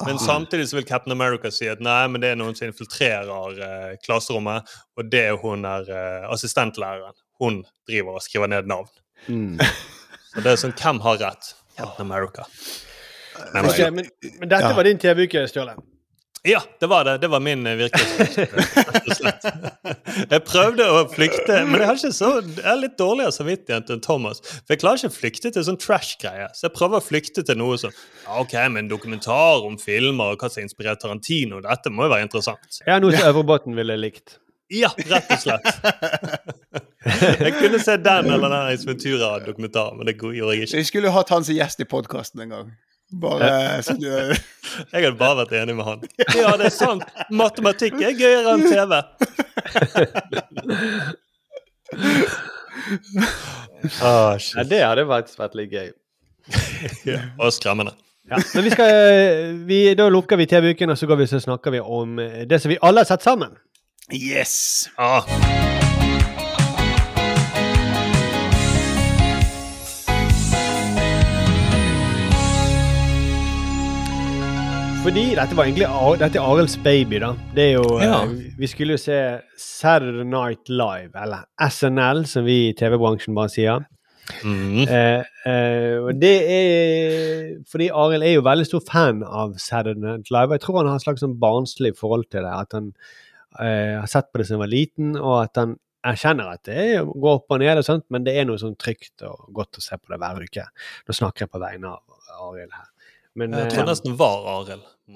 Men 0.06 0.20
samtidig 0.22 0.70
så 0.70 0.78
vil 0.78 0.86
Captain 0.88 1.12
America 1.12 1.50
si 1.52 1.68
at 1.68 1.82
nei, 1.84 2.06
men 2.08 2.22
det 2.24 2.30
er 2.32 2.38
noen 2.40 2.56
som 2.56 2.70
infiltrerer 2.70 3.58
uh, 3.60 3.96
klasserommet, 4.06 4.70
og 4.96 5.10
det 5.12 5.26
er 5.32 5.40
hun 5.42 5.66
er 5.68 5.90
assistentlæreren. 6.32 7.18
Hun 7.40 7.64
driver 7.88 8.20
og 8.20 8.24
skriver 8.24 8.52
ned 8.52 8.70
navn. 8.70 8.92
Så 10.30 10.44
det 10.46 10.52
er 10.52 10.60
sånn, 10.62 10.76
hvem 10.78 11.00
har 11.02 11.18
rett? 11.24 11.54
Captain 11.76 12.06
America. 12.06 12.46
Men, 13.54 13.66
Ok, 13.66 13.80
men, 13.96 14.06
men 14.38 14.50
dette 14.52 14.68
Ja. 14.68 14.76
var 14.76 14.86
din 14.86 15.00
TV-uke, 15.00 15.48
Sturle. 15.50 15.74
Ja, 16.48 16.62
det 16.80 16.88
var 16.88 17.04
det. 17.04 17.18
Det 17.18 17.28
var 17.28 17.40
min 17.40 17.68
eh, 17.68 17.76
virkelighetsflukt. 17.76 19.46
Jeg 20.32 20.44
prøvde 20.48 20.86
å 20.88 21.02
flykte, 21.12 21.58
men 21.68 21.82
jeg 21.82 21.88
har, 21.88 21.98
ikke 21.98 22.12
så, 22.16 22.30
jeg 22.42 22.66
er 22.68 22.80
litt 22.80 22.96
dårligere 23.00 23.34
samvittighet 23.34 23.92
enn 23.94 24.02
Thomas. 24.04 24.42
For 24.44 24.74
jeg 24.74 24.82
klarer 24.82 25.00
ikke 25.00 25.12
å 25.12 25.16
flykte 25.16 25.52
til 25.56 25.66
sånn 25.66 25.80
trash-greie. 25.80 26.50
Så 26.56 26.68
jeg 26.68 26.76
prøver 26.76 27.00
å 27.00 27.04
flykte 27.04 27.44
til 27.48 27.58
noe 27.60 27.78
som 27.82 27.94
ja, 27.94 28.40
OK, 28.42 28.56
men 28.74 28.90
dokumentar 28.92 29.66
om 29.68 29.78
filmer 29.82 30.36
og 30.36 30.44
hva 30.44 30.52
som 30.52 30.66
inspirerer 30.66 31.00
Tarantino, 31.02 31.62
dette 31.66 31.92
må 31.94 32.08
jo 32.08 32.14
være 32.14 32.28
interessant. 32.28 32.82
Ja, 32.88 33.00
noe 33.02 33.16
som 33.16 33.32
Øvrebotn 33.32 33.78
ville 33.80 33.98
likt. 34.00 34.38
Ja, 34.70 34.92
rett 35.10 35.32
og 35.34 35.42
slett. 35.42 35.66
Jeg 37.46 37.56
kunne 37.58 37.80
se 37.82 37.96
den 37.98 38.30
eller 38.30 38.52
den 38.52 38.60
Ace 38.60 38.86
Ventura-dokumentaren, 38.88 39.98
men 39.98 40.10
det 40.10 40.18
gjorde 40.20 40.54
jeg 40.54 40.68
ikke. 40.68 40.78
Vi 40.78 40.90
skulle 40.92 41.10
jo 41.10 41.16
hatt 41.16 41.32
han 41.34 41.48
som 41.48 41.56
gjest 41.56 41.82
i 41.82 41.88
podkasten 41.90 42.44
en 42.44 42.54
gang. 42.54 42.74
Bare 43.10 43.82
så 43.86 43.94
du 43.98 44.06
Jeg 44.94 45.04
hadde 45.04 45.16
bare 45.18 45.42
vært 45.44 45.56
enig 45.62 45.76
med 45.80 45.88
han. 45.88 46.04
Ja, 46.38 46.54
det 46.60 46.70
er 46.70 46.76
sant. 46.76 47.06
Matematikk 47.34 47.98
er 48.02 48.14
gøyere 48.18 48.54
enn 48.54 48.68
TV. 48.70 49.00
oh, 54.06 54.36
Ja, 54.38 54.68
det 54.68 54.84
hadde 54.84 55.08
faktisk 55.10 55.42
vært 55.42 55.58
litt 55.58 55.74
gøy. 55.74 55.90
Ja, 57.06 57.24
og 57.38 57.54
skremmende. 57.54 57.96
Ja. 58.30 58.38
Men 58.54 58.66
vi 58.66 58.72
skal, 58.74 58.94
vi, 59.70 59.80
da 59.98 60.06
lukker 60.14 60.38
vi 60.38 60.46
TV-uken, 60.50 60.94
og 60.94 60.98
så 61.02 61.10
går 61.10 61.24
vi 61.24 61.30
så 61.32 61.42
snakker 61.42 61.74
vi 61.74 61.82
om 61.82 62.20
eh, 62.22 62.44
det 62.50 62.62
som 62.62 62.70
vi 62.70 62.78
alle 62.86 63.02
har 63.02 63.10
sett 63.10 63.26
sammen. 63.26 63.58
Yes! 64.14 64.86
Ah, 64.98 65.26
Fordi 75.00 75.22
dette 75.32 75.56
var 75.56 75.70
egentlig 75.70 75.88
dette 76.20 76.38
er 76.38 76.44
Arilds 76.44 76.74
baby, 76.84 77.22
da. 77.24 77.30
Det 77.56 77.64
er 77.70 77.78
jo 77.78 77.86
eh, 77.98 78.04
Ja. 78.04 78.18
Vi 78.60 78.68
skulle 78.68 78.98
jo 78.98 79.00
se 79.02 79.16
Saturday 79.58 80.26
Night 80.28 80.68
Live, 80.70 81.14
eller 81.16 81.46
SNL, 81.70 82.26
som 82.28 82.44
vi 82.46 82.58
i 82.68 82.76
TV-bransjen 82.76 83.38
bare 83.38 83.52
sier. 83.54 83.86
mm. 84.44 84.84
Eh, 84.84 85.24
eh, 85.50 86.10
det 86.20 86.34
er 86.58 87.56
fordi 87.72 87.88
Arild 87.96 88.28
er 88.28 88.36
jo 88.36 88.44
veldig 88.46 88.68
stor 88.68 88.84
fan 88.92 89.24
av 89.24 89.56
Saturday 89.58 90.04
Night 90.04 90.30
Live. 90.36 90.52
Jeg 90.58 90.66
tror 90.66 90.82
han 90.82 90.92
har 90.92 91.00
et 91.00 91.08
slags 91.08 91.24
sånn 91.24 91.40
barnslig 91.40 91.96
forhold 91.98 92.28
til 92.30 92.44
det. 92.44 92.52
At 92.68 92.76
han 92.76 92.92
eh, 93.58 93.96
har 94.02 94.12
sett 94.12 94.30
på 94.34 94.38
det 94.42 94.50
siden 94.50 94.60
han 94.60 94.66
var 94.68 94.76
liten, 94.76 95.16
og 95.16 95.36
at 95.46 95.64
han 95.64 95.78
erkjenner 96.12 96.54
at 96.54 96.68
det 96.68 96.86
går 97.08 97.40
opp 97.40 97.56
og 97.56 97.64
ned, 97.64 97.80
og 97.80 97.88
sånt, 97.88 98.06
men 98.12 98.28
det 98.28 98.36
er 98.36 98.46
noe 98.52 98.60
sånn 98.60 98.78
trygt 98.80 99.24
og 99.28 99.48
godt 99.56 99.80
å 99.80 99.84
se 99.84 99.96
på 99.96 100.12
det 100.12 100.20
hver 100.22 100.44
uke. 100.44 100.68
Nå 101.08 101.16
snakker 101.16 101.48
jeg 101.48 101.56
på 101.56 101.64
vegne 101.64 101.96
av 101.96 102.50
Arild 102.52 102.76
her. 102.76 102.88
Men, 103.40 103.56
Jeg 103.56 103.70
eh, 103.70 103.74
tror 103.74 103.86
nesten 103.88 104.14
var 104.20 104.38
Arild. 104.58 104.86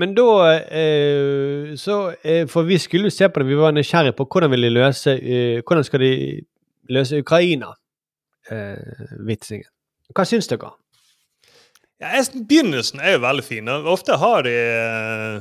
Men 0.00 0.10
da 0.16 0.28
eh, 0.72 1.76
Så 1.78 1.94
eh, 2.24 2.46
For 2.50 2.62
vi 2.66 2.78
skulle 2.82 3.06
jo 3.06 3.14
se 3.14 3.28
på 3.28 3.38
det, 3.38 3.50
vi 3.50 3.60
var 3.60 3.72
nysgjerrige 3.76 4.16
på 4.18 4.24
hvordan 4.26 4.50
vil 4.54 4.66
de 4.66 4.70
løse 4.72 5.10
eh, 5.14 5.58
Hvordan 5.62 5.84
skal 5.86 6.00
de 6.02 6.12
løse 6.90 7.22
Ukraina-vitsingen. 7.22 9.70
Hva 10.10 10.26
syns 10.26 10.50
dere? 10.50 10.74
Ja, 12.00 12.24
begynnelsen 12.34 13.00
er 13.04 13.12
jo 13.14 13.20
veldig 13.22 13.44
fin. 13.44 13.68
Ofte 13.68 14.16
har 14.18 14.42
de 14.46 14.54
eh, 14.56 15.36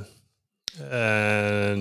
eh, 0.83 1.77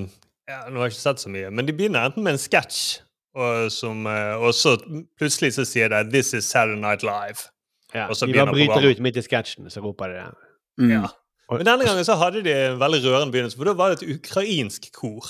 ja, 0.48 0.58
Nå 0.70 0.78
har 0.78 0.86
jeg 0.86 0.92
ikke 0.94 1.02
sett 1.02 1.20
så 1.24 1.28
mye, 1.32 1.50
men 1.52 1.66
de 1.68 1.76
begynner 1.76 2.06
enten 2.08 2.24
med 2.24 2.32
en 2.36 2.40
sketsj, 2.40 3.02
og, 3.34 3.70
som, 3.72 4.06
eh, 4.06 4.34
og 4.40 4.52
så 4.54 4.76
plutselig 5.18 5.52
så 5.54 5.64
sier 5.68 5.88
de 5.88 6.02
'This 6.10 6.34
is 6.34 6.44
Saturday 6.44 6.80
Night 6.80 7.02
Live'. 7.02 7.48
Ja, 7.94 8.06
Og 8.08 8.16
så 8.16 8.26
de 8.26 8.32
bare 8.34 8.52
bryter 8.52 8.90
ut 8.90 8.98
midt 9.00 9.16
i 9.16 9.22
sketsjen, 9.22 9.70
så 9.70 9.80
roper 9.80 10.08
de 10.08 10.14
det. 10.14 10.34
Mm. 10.78 10.90
Ja. 10.90 11.06
Men 11.50 11.64
denne 11.64 11.84
gangen 11.86 12.04
så 12.04 12.14
hadde 12.20 12.42
de 12.44 12.52
en 12.52 12.78
veldig 12.78 13.00
rørende 13.04 13.32
begynnelse, 13.32 13.56
for 13.56 13.64
da 13.64 13.72
var 13.72 13.88
det 13.94 14.02
et 14.02 14.18
ukrainsk 14.18 14.92
kor 14.92 15.24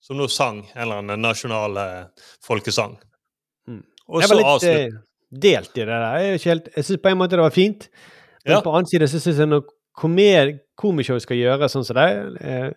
som 0.00 0.16
nå 0.16 0.28
sang 0.30 0.60
en 0.76 0.82
eller 0.82 1.00
annen 1.02 1.20
nasjonal 1.20 1.76
eh, 1.76 2.04
folkesang. 2.46 2.98
Mm. 3.68 3.82
Og 4.08 4.20
Jeg 4.22 4.28
var 4.30 4.36
litt 4.38 4.64
eh, 4.70 4.98
delt 5.32 5.70
i 5.76 5.80
det 5.80 5.86
der. 5.88 6.16
Jeg, 6.18 6.40
helt- 6.44 6.68
jeg 6.76 6.84
syns 6.84 7.02
på 7.02 7.08
en 7.10 7.18
måte 7.18 7.30
det 7.30 7.38
var 7.42 7.50
fint, 7.50 7.88
men 8.46 8.54
Ja. 8.56 8.60
på 8.60 8.70
annen 8.70 8.86
side 8.86 9.08
så 9.08 9.18
syns 9.18 9.38
jeg 9.38 9.48
når 9.48 9.64
komer- 9.98 10.58
komishow 10.76 11.18
skal 11.18 11.36
gjøre 11.36 11.68
sånn 11.68 11.84
som 11.84 11.96
det, 11.96 12.40
eh, 12.40 12.70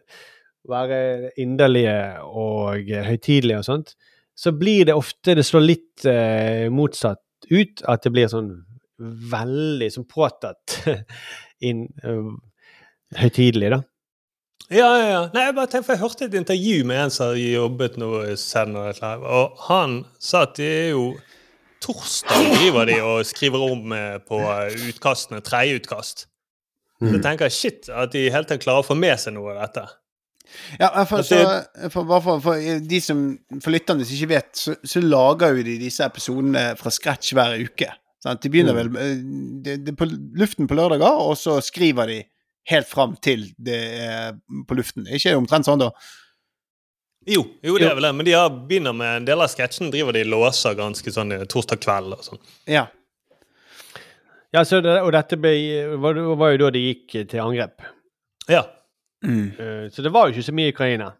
være 0.67 1.31
inderlige 1.37 2.19
og 2.23 2.73
høytidelige 2.89 3.57
og 3.59 3.65
sånt, 3.65 3.95
så 4.37 4.53
blir 4.53 4.85
det 4.85 4.93
ofte 4.93 5.33
Det 5.37 5.45
slår 5.45 5.63
litt 5.65 6.05
eh, 6.05 6.67
motsatt 6.69 7.23
ut. 7.49 7.81
At 7.89 8.05
det 8.05 8.13
blir 8.13 8.29
sånn 8.31 8.51
veldig 9.31 9.89
sånn 9.93 10.07
påtatt 10.09 10.79
inn 11.67 11.87
eh, 12.03 12.33
høytidelig, 13.17 13.71
da. 13.75 13.81
Ja, 14.67 14.87
ja, 14.99 15.07
ja. 15.07 15.19
Nei, 15.31 15.45
jeg 15.45 15.55
bare 15.55 15.69
tenkte, 15.71 15.85
for 15.87 15.95
jeg 15.95 16.03
hørte 16.03 16.25
et 16.27 16.35
intervju 16.35 16.83
med 16.89 16.99
en 17.05 17.13
som 17.13 17.29
har 17.29 17.37
jobbet 17.39 17.95
Night 18.01 18.99
Live, 18.99 19.21
og 19.23 19.61
han 19.69 20.01
sa 20.19 20.43
at 20.43 20.57
det 20.59 20.71
er 20.81 20.89
jo 20.91 21.09
Torsdag 21.77 22.47
driver 22.55 22.89
de 22.89 22.95
og 23.05 23.19
skriver 23.29 23.61
om 23.61 23.91
eh, 23.93 24.15
på 24.25 24.39
eh, 24.41 24.73
utkastene, 24.89 25.43
tredje 25.45 25.77
utkast. 25.77 26.25
Så 26.97 27.11
Så 27.13 27.19
tenker 27.21 27.45
jeg 27.45 27.53
shit, 27.53 27.89
at 27.93 28.11
de 28.15 28.23
helt 28.33 28.49
tatt 28.49 28.63
klarer 28.63 28.81
å 28.81 28.87
få 28.87 28.97
med 28.97 29.13
seg 29.21 29.35
noe 29.35 29.53
av 29.53 29.59
dette. 29.61 29.83
Ja, 30.79 30.89
for, 31.07 31.23
så, 31.25 31.39
for, 31.93 32.09
for, 32.21 32.41
for 32.43 32.79
de 32.83 32.99
som, 33.03 33.23
for 33.63 33.73
lytterne 33.73 34.05
som 34.05 34.17
ikke 34.17 34.31
vet, 34.33 34.51
så, 34.57 34.75
så 34.83 35.01
lager 35.03 35.57
jo 35.57 35.65
de 35.67 35.77
disse 35.81 36.05
episodene 36.05 36.69
fra 36.79 36.93
scratch 36.93 37.35
hver 37.37 37.57
uke. 37.61 37.89
Sant? 38.23 38.41
De 38.43 38.51
begynner 38.51 38.75
vel 38.77 38.91
de, 38.93 39.07
det, 39.63 39.77
det, 39.85 39.95
på 39.97 40.07
luften 40.09 40.69
på 40.69 40.77
lørdager, 40.77 41.21
og 41.23 41.37
så 41.39 41.59
skriver 41.63 42.11
de 42.11 42.21
helt 42.67 42.89
fram 42.89 43.15
til 43.23 43.47
det 43.57 43.81
er 44.03 44.39
på 44.67 44.77
luften. 44.77 45.07
Ikke 45.13 45.35
omtrent 45.37 45.67
sånn, 45.67 45.85
da? 45.85 45.91
Jo, 47.27 47.43
jo, 47.59 47.75
det 47.75 47.89
er 47.89 47.97
vel 47.97 48.07
det, 48.07 48.13
men 48.15 48.27
de 48.27 48.35
har, 48.37 48.51
begynner 48.69 48.95
med 48.95 49.21
en 49.21 49.27
del 49.27 49.43
av 49.43 49.51
sketsjen 49.51 49.91
driver 49.91 50.15
de 50.15 50.23
låser 50.27 50.77
ganske 50.79 51.11
sånn 51.11 51.35
eh, 51.35 51.43
torsdag 51.51 51.81
kveld 51.83 52.15
og 52.15 52.23
sånn. 52.23 52.39
Ja. 52.71 52.85
Ja, 54.55 54.63
så 54.63 54.79
det, 54.79 54.95
og 55.03 55.11
dette 55.11 55.35
ble, 55.39 55.51
var, 55.99 56.19
var 56.39 56.53
jo 56.53 56.61
da 56.63 56.71
de 56.77 56.85
gikk 56.85 57.17
til 57.27 57.43
angrep. 57.43 57.83
Ja. 58.47 58.63
Mm. 59.25 59.51
Eh, 59.59 59.89
Så 59.91 60.01
det 60.01 60.13
var 60.13 60.27
jo 60.27 60.31
ikke 60.35 60.43
så 60.49 60.53
mye 60.53 60.67
i 60.69 60.73
Ukraina. 60.73 61.11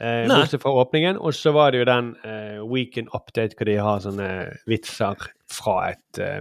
Eh, 0.00 0.28
bortsett 0.28 0.62
fra 0.62 0.70
åpningen. 0.70 1.16
Og 1.18 1.34
så 1.34 1.52
var 1.54 1.70
det 1.70 1.78
jo 1.78 1.84
den 1.88 2.16
uh, 2.24 2.72
Weekend 2.72 3.08
Update 3.14 3.54
hvor 3.56 3.64
de 3.68 3.76
har 3.78 4.00
sånne 4.02 4.28
vitser 4.66 5.14
fra 5.52 5.90
et 5.92 6.18
eh, 6.18 6.40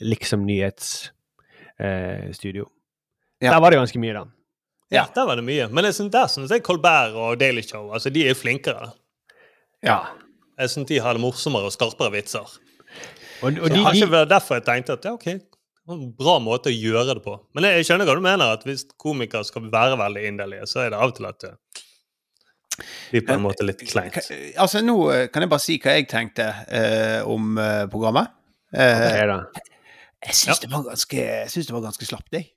liksom 0.00 0.46
nyhetsstudio. 0.48 2.64
Ja. 3.42 3.50
Der 3.52 3.60
var 3.60 3.70
det 3.70 3.78
ganske 3.78 3.98
mye, 4.02 4.12
da. 4.16 4.24
Ja, 4.90 5.04
der 5.14 5.26
var 5.28 5.36
det 5.36 5.44
mye. 5.44 5.68
Men 5.68 5.84
jeg 5.84 5.94
synes, 5.94 6.12
der 6.12 6.26
syns 6.32 6.50
jeg 6.50 6.62
Colbert 6.64 7.12
og 7.12 7.40
Daily 7.40 7.62
Show 7.62 7.92
altså 7.92 8.10
de 8.10 8.28
er 8.28 8.34
flinkere. 8.34 8.90
Ja. 9.84 9.98
Jeg 10.58 10.70
synes 10.70 10.88
de 10.88 11.00
har 11.00 11.12
det 11.12 11.20
morsommere 11.22 11.62
og 11.68 11.72
skarpere 11.72 12.12
vitser. 12.16 12.58
Og, 13.42 13.42
og 13.42 13.52
de, 13.52 13.60
det 13.74 13.78
har 13.84 13.92
ikke 13.94 14.10
vært 14.10 14.28
derfor 14.32 14.54
jeg 14.58 14.64
tenkte 14.66 14.92
at 14.96 15.04
ja, 15.04 15.12
ok, 15.12 15.26
en 15.94 16.10
bra 16.18 16.36
måte 16.42 16.72
å 16.72 16.74
gjøre 16.74 17.16
det 17.18 17.22
på. 17.24 17.36
Men 17.56 17.68
jeg, 17.68 17.86
skjønner 17.88 18.08
hva 18.08 18.16
du 18.18 18.24
mener, 18.24 18.56
at 18.56 18.66
hvis 18.66 18.86
komikere 19.00 19.46
skal 19.46 19.70
være 19.72 19.98
veldig 20.00 20.26
inderlige, 20.28 20.68
så 20.68 20.84
er 20.84 20.92
det 20.92 21.00
av 21.00 21.12
og 21.12 21.16
til 21.18 21.28
at 21.30 21.46
det 21.46 21.54
blir 23.10 23.24
på 23.26 23.34
en 23.34 23.42
måte 23.42 23.66
litt 23.66 23.80
kleint. 23.88 24.18
Altså, 24.60 24.82
nå 24.84 24.96
eh, 25.14 25.24
kan 25.32 25.44
jeg 25.44 25.50
bare 25.50 25.64
si 25.64 25.78
hva 25.82 25.96
jeg 25.96 26.06
tenkte 26.10 26.46
eh, 26.68 27.20
om 27.26 27.58
eh, 27.58 27.86
programmet. 27.90 28.30
Eh, 28.74 29.34
jeg 30.28 30.36
syns 30.36 30.62
det 30.62 30.70
var 30.70 30.84
ganske 30.86 31.26
synes 31.48 31.68
det 31.68 31.74
var 31.74 31.84
ganske 31.88 32.08
slapt, 32.08 32.32
jeg. 32.34 32.50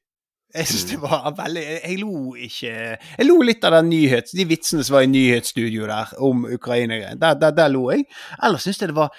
Jeg 0.52 0.68
synes 0.68 0.88
det 0.90 0.98
var 1.00 1.30
veldig 1.38 1.62
jeg, 1.64 1.98
lo 2.02 2.34
ikke 2.36 2.72
Jeg 2.74 3.28
lo 3.28 3.38
litt 3.46 3.64
av 3.64 3.78
den 3.78 3.88
nyhets, 3.94 4.34
de 4.36 4.46
vitsene 4.50 4.84
som 4.84 4.98
var 4.98 5.06
i 5.06 5.12
nyhetsstudio 5.12 5.88
der 5.88 6.12
om 6.20 6.44
Ukraina-greien. 6.44 7.22
Der, 7.22 7.38
der, 7.40 7.56
der 7.56 7.72
lo 7.72 7.86
jeg. 7.94 8.04
Ellers 8.44 8.68
syns 8.68 8.82
jeg 8.82 8.92
det 8.92 8.98
var 8.98 9.16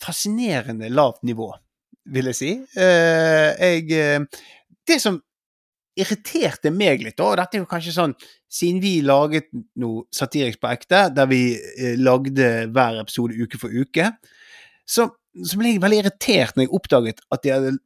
fascinerende 0.00 0.88
lavt 0.88 1.20
nivå, 1.28 1.50
vil 2.04 2.30
jeg 2.30 2.38
si. 2.38 2.52
Eh, 2.76 3.50
jeg 3.60 3.90
eh, 3.96 4.44
Det 4.86 5.00
som 5.02 5.20
irriterte 6.00 6.70
meg 6.72 7.02
litt, 7.04 7.20
og 7.20 7.36
dette 7.40 7.58
er 7.58 7.64
jo 7.64 7.70
kanskje 7.70 7.96
sånn 7.96 8.14
Siden 8.50 8.80
vi 8.82 8.96
laget 9.06 9.50
noe 9.78 10.08
satirisk 10.14 10.58
på 10.62 10.70
ekte, 10.72 11.04
der 11.14 11.28
vi 11.30 11.54
eh, 11.54 11.94
lagde 12.00 12.48
hver 12.74 12.96
episode 12.98 13.36
uke 13.38 13.60
for 13.62 13.70
uke, 13.70 14.08
så, 14.82 15.06
så 15.06 15.58
ble 15.60 15.76
jeg 15.76 15.82
veldig 15.84 16.00
irritert 16.02 16.56
når 16.56 16.66
jeg 16.66 16.72
oppdaget 16.80 17.22
at 17.30 17.44
de 17.44 17.52
hadde 17.54 17.76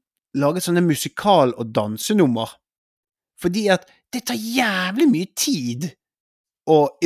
laget 0.40 0.64
sånne 0.64 0.80
musikal- 0.86 1.52
og 1.60 1.74
dansenummer. 1.76 2.54
Fordi 3.40 3.66
at 3.74 3.84
det 4.14 4.24
tar 4.24 4.40
jævlig 4.40 5.10
mye 5.10 5.30
tid. 5.36 5.90
Og 6.72 6.96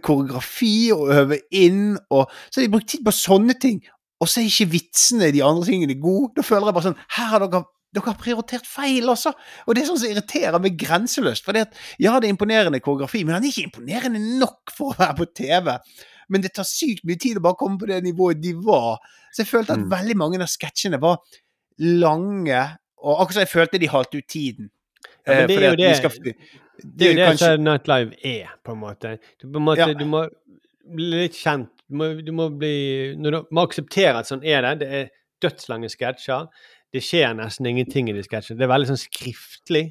koreografi 0.00 0.88
og 0.96 1.12
øve 1.12 1.42
inn, 1.52 1.98
og 2.08 2.30
så 2.48 2.62
de 2.62 2.72
brukt 2.72 2.88
tid 2.94 3.04
på 3.04 3.12
sånne 3.12 3.58
ting. 3.60 3.82
Og 4.22 4.30
så 4.30 4.40
er 4.40 4.48
ikke 4.50 4.70
vitsene 4.76 5.32
de 5.34 5.42
andre 5.44 5.66
tingene 5.66 5.96
gode. 6.00 6.36
Da 6.38 6.44
føler 6.46 6.68
jeg 6.70 6.76
bare 6.76 6.88
sånn 6.90 7.00
Her 7.18 7.30
har 7.34 7.42
dere 7.46 7.64
dere 7.92 8.08
har 8.08 8.16
prioritert 8.16 8.64
feil, 8.64 9.04
altså! 9.12 9.34
Og 9.68 9.74
det 9.76 9.82
er 9.82 9.88
sånn 9.90 9.98
som 10.00 10.08
irriterer 10.08 10.62
meg 10.64 10.78
grenseløst. 10.80 11.44
For 11.44 11.52
ja, 11.52 11.66
det 11.68 12.24
er 12.24 12.30
imponerende 12.32 12.78
koreografi, 12.80 13.20
men 13.26 13.34
han 13.36 13.44
er 13.44 13.50
ikke 13.52 13.66
imponerende 13.66 14.22
nok 14.40 14.72
for 14.72 14.94
å 14.94 14.96
være 14.96 15.16
på 15.18 15.26
TV. 15.36 15.68
Men 16.32 16.40
det 16.40 16.54
tar 16.56 16.64
sykt 16.64 17.04
mye 17.04 17.20
tid 17.20 17.36
å 17.36 17.42
bare 17.44 17.58
komme 17.60 17.76
på 17.82 17.90
det 17.90 17.98
nivået 18.06 18.40
de 18.40 18.54
var. 18.64 18.96
Så 19.34 19.42
jeg 19.44 19.50
følte 19.50 19.76
at 19.76 19.84
veldig 19.92 20.16
mange 20.22 20.40
av 20.40 20.48
sketsjene 20.48 21.02
var 21.02 21.18
lange, 21.82 22.62
og 23.02 23.20
akkurat 23.20 23.36
som 23.36 23.44
jeg 23.44 23.52
følte 23.52 23.80
de 23.82 23.92
halte 23.92 24.22
ut 24.22 24.28
tiden. 24.38 24.70
Ja, 25.26 25.34
men 25.34 25.42
Eh, 25.42 25.46
det 25.46 25.56
er 25.58 25.70
jo 25.70 25.76
det- 25.76 25.96
skal- 25.96 26.10
Det 26.82 27.06
er 27.06 27.12
jo 27.12 27.14
det 27.14 27.28
kanskje- 27.28 27.60
Night 27.60 27.86
Live 27.88 28.14
er, 28.24 28.48
på 28.64 28.72
en 28.72 28.78
måte. 28.80 29.18
Du, 29.38 29.48
på 29.48 29.56
en 29.56 29.64
måte, 29.64 29.76
Ja. 29.78 29.92
du 29.92 30.04
må 30.04 30.28
bli 30.94 31.10
litt 31.28 31.32
kjent. 31.34 31.68
Du 31.92 31.96
må, 32.00 32.10
du 32.24 32.32
må 32.32 32.46
bli 32.56 32.74
Du 33.20 33.30
må 33.52 33.66
akseptere 33.68 34.22
at 34.22 34.30
sånn 34.30 34.44
er 34.48 34.64
det. 34.64 34.74
Det 34.82 34.92
er 35.02 35.10
dødslange 35.44 35.90
sketsjer. 35.92 36.46
Det 36.92 37.00
skjer 37.04 37.34
nesten 37.38 37.66
ingenting 37.68 38.08
i 38.08 38.14
de 38.16 38.22
sketsjene. 38.24 38.56
Det 38.60 38.64
er 38.66 38.70
veldig 38.72 38.88
sånn 38.94 39.00
skriftlig. 39.02 39.90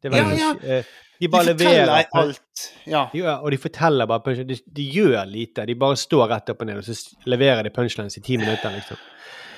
Det 0.00 0.08
er 0.10 0.16
Ja, 0.16 0.24
veldig, 0.24 0.38
ja. 0.40 0.50
sånn, 0.54 0.64
eh, 0.78 0.90
De 1.20 1.26
De 1.26 1.28
bare 1.28 1.44
forteller 1.52 1.84
leverer 1.84 2.06
alt. 2.16 2.62
Ja. 2.88 3.02
De, 3.12 3.20
og 3.28 3.50
de 3.52 3.56
forteller 3.60 4.06
bare 4.08 4.22
punchlines. 4.24 4.62
De, 4.64 4.72
de 4.78 4.86
gjør 4.94 5.26
lite. 5.28 5.66
De 5.68 5.74
bare 5.76 5.96
står 6.00 6.28
rett 6.32 6.48
opp 6.54 6.62
og 6.64 6.70
ned, 6.70 6.78
og 6.80 6.84
så 6.88 7.16
leverer 7.28 7.62
de 7.68 7.72
punchlines 7.76 8.16
i 8.16 8.22
ti 8.24 8.38
minutter, 8.40 8.72
liksom. 8.78 8.96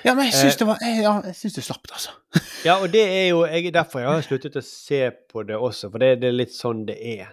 ja, 0.05 0.15
men 0.19 0.25
jeg 0.27 0.35
syns 0.35 0.57
Eh. 0.57 0.59
det 0.59 0.67
var 0.67 0.79
jeg- 0.83 1.03
Ja, 1.03 1.13
jeg 1.29 1.35
syns 1.39 1.55
det 1.55 1.65
slapp, 1.69 1.87
altså. 1.93 2.11
Ja, 2.67 2.79
og 2.83 2.91
det 2.91 3.05
er 3.07 3.29
jo 3.31 3.45
jeg, 3.47 3.73
derfor 3.73 4.01
jeg 4.03 4.09
har 4.11 4.23
sluttet 4.27 4.57
å 4.59 4.63
se 4.67 5.11
på 5.31 5.47
det 5.47 5.55
også, 5.55 5.91
for 5.93 5.99
det, 6.03 6.21
det 6.21 6.29
er 6.33 6.39
litt 6.41 6.51
sånn 6.55 6.85
det 6.87 6.99
er. 6.99 7.31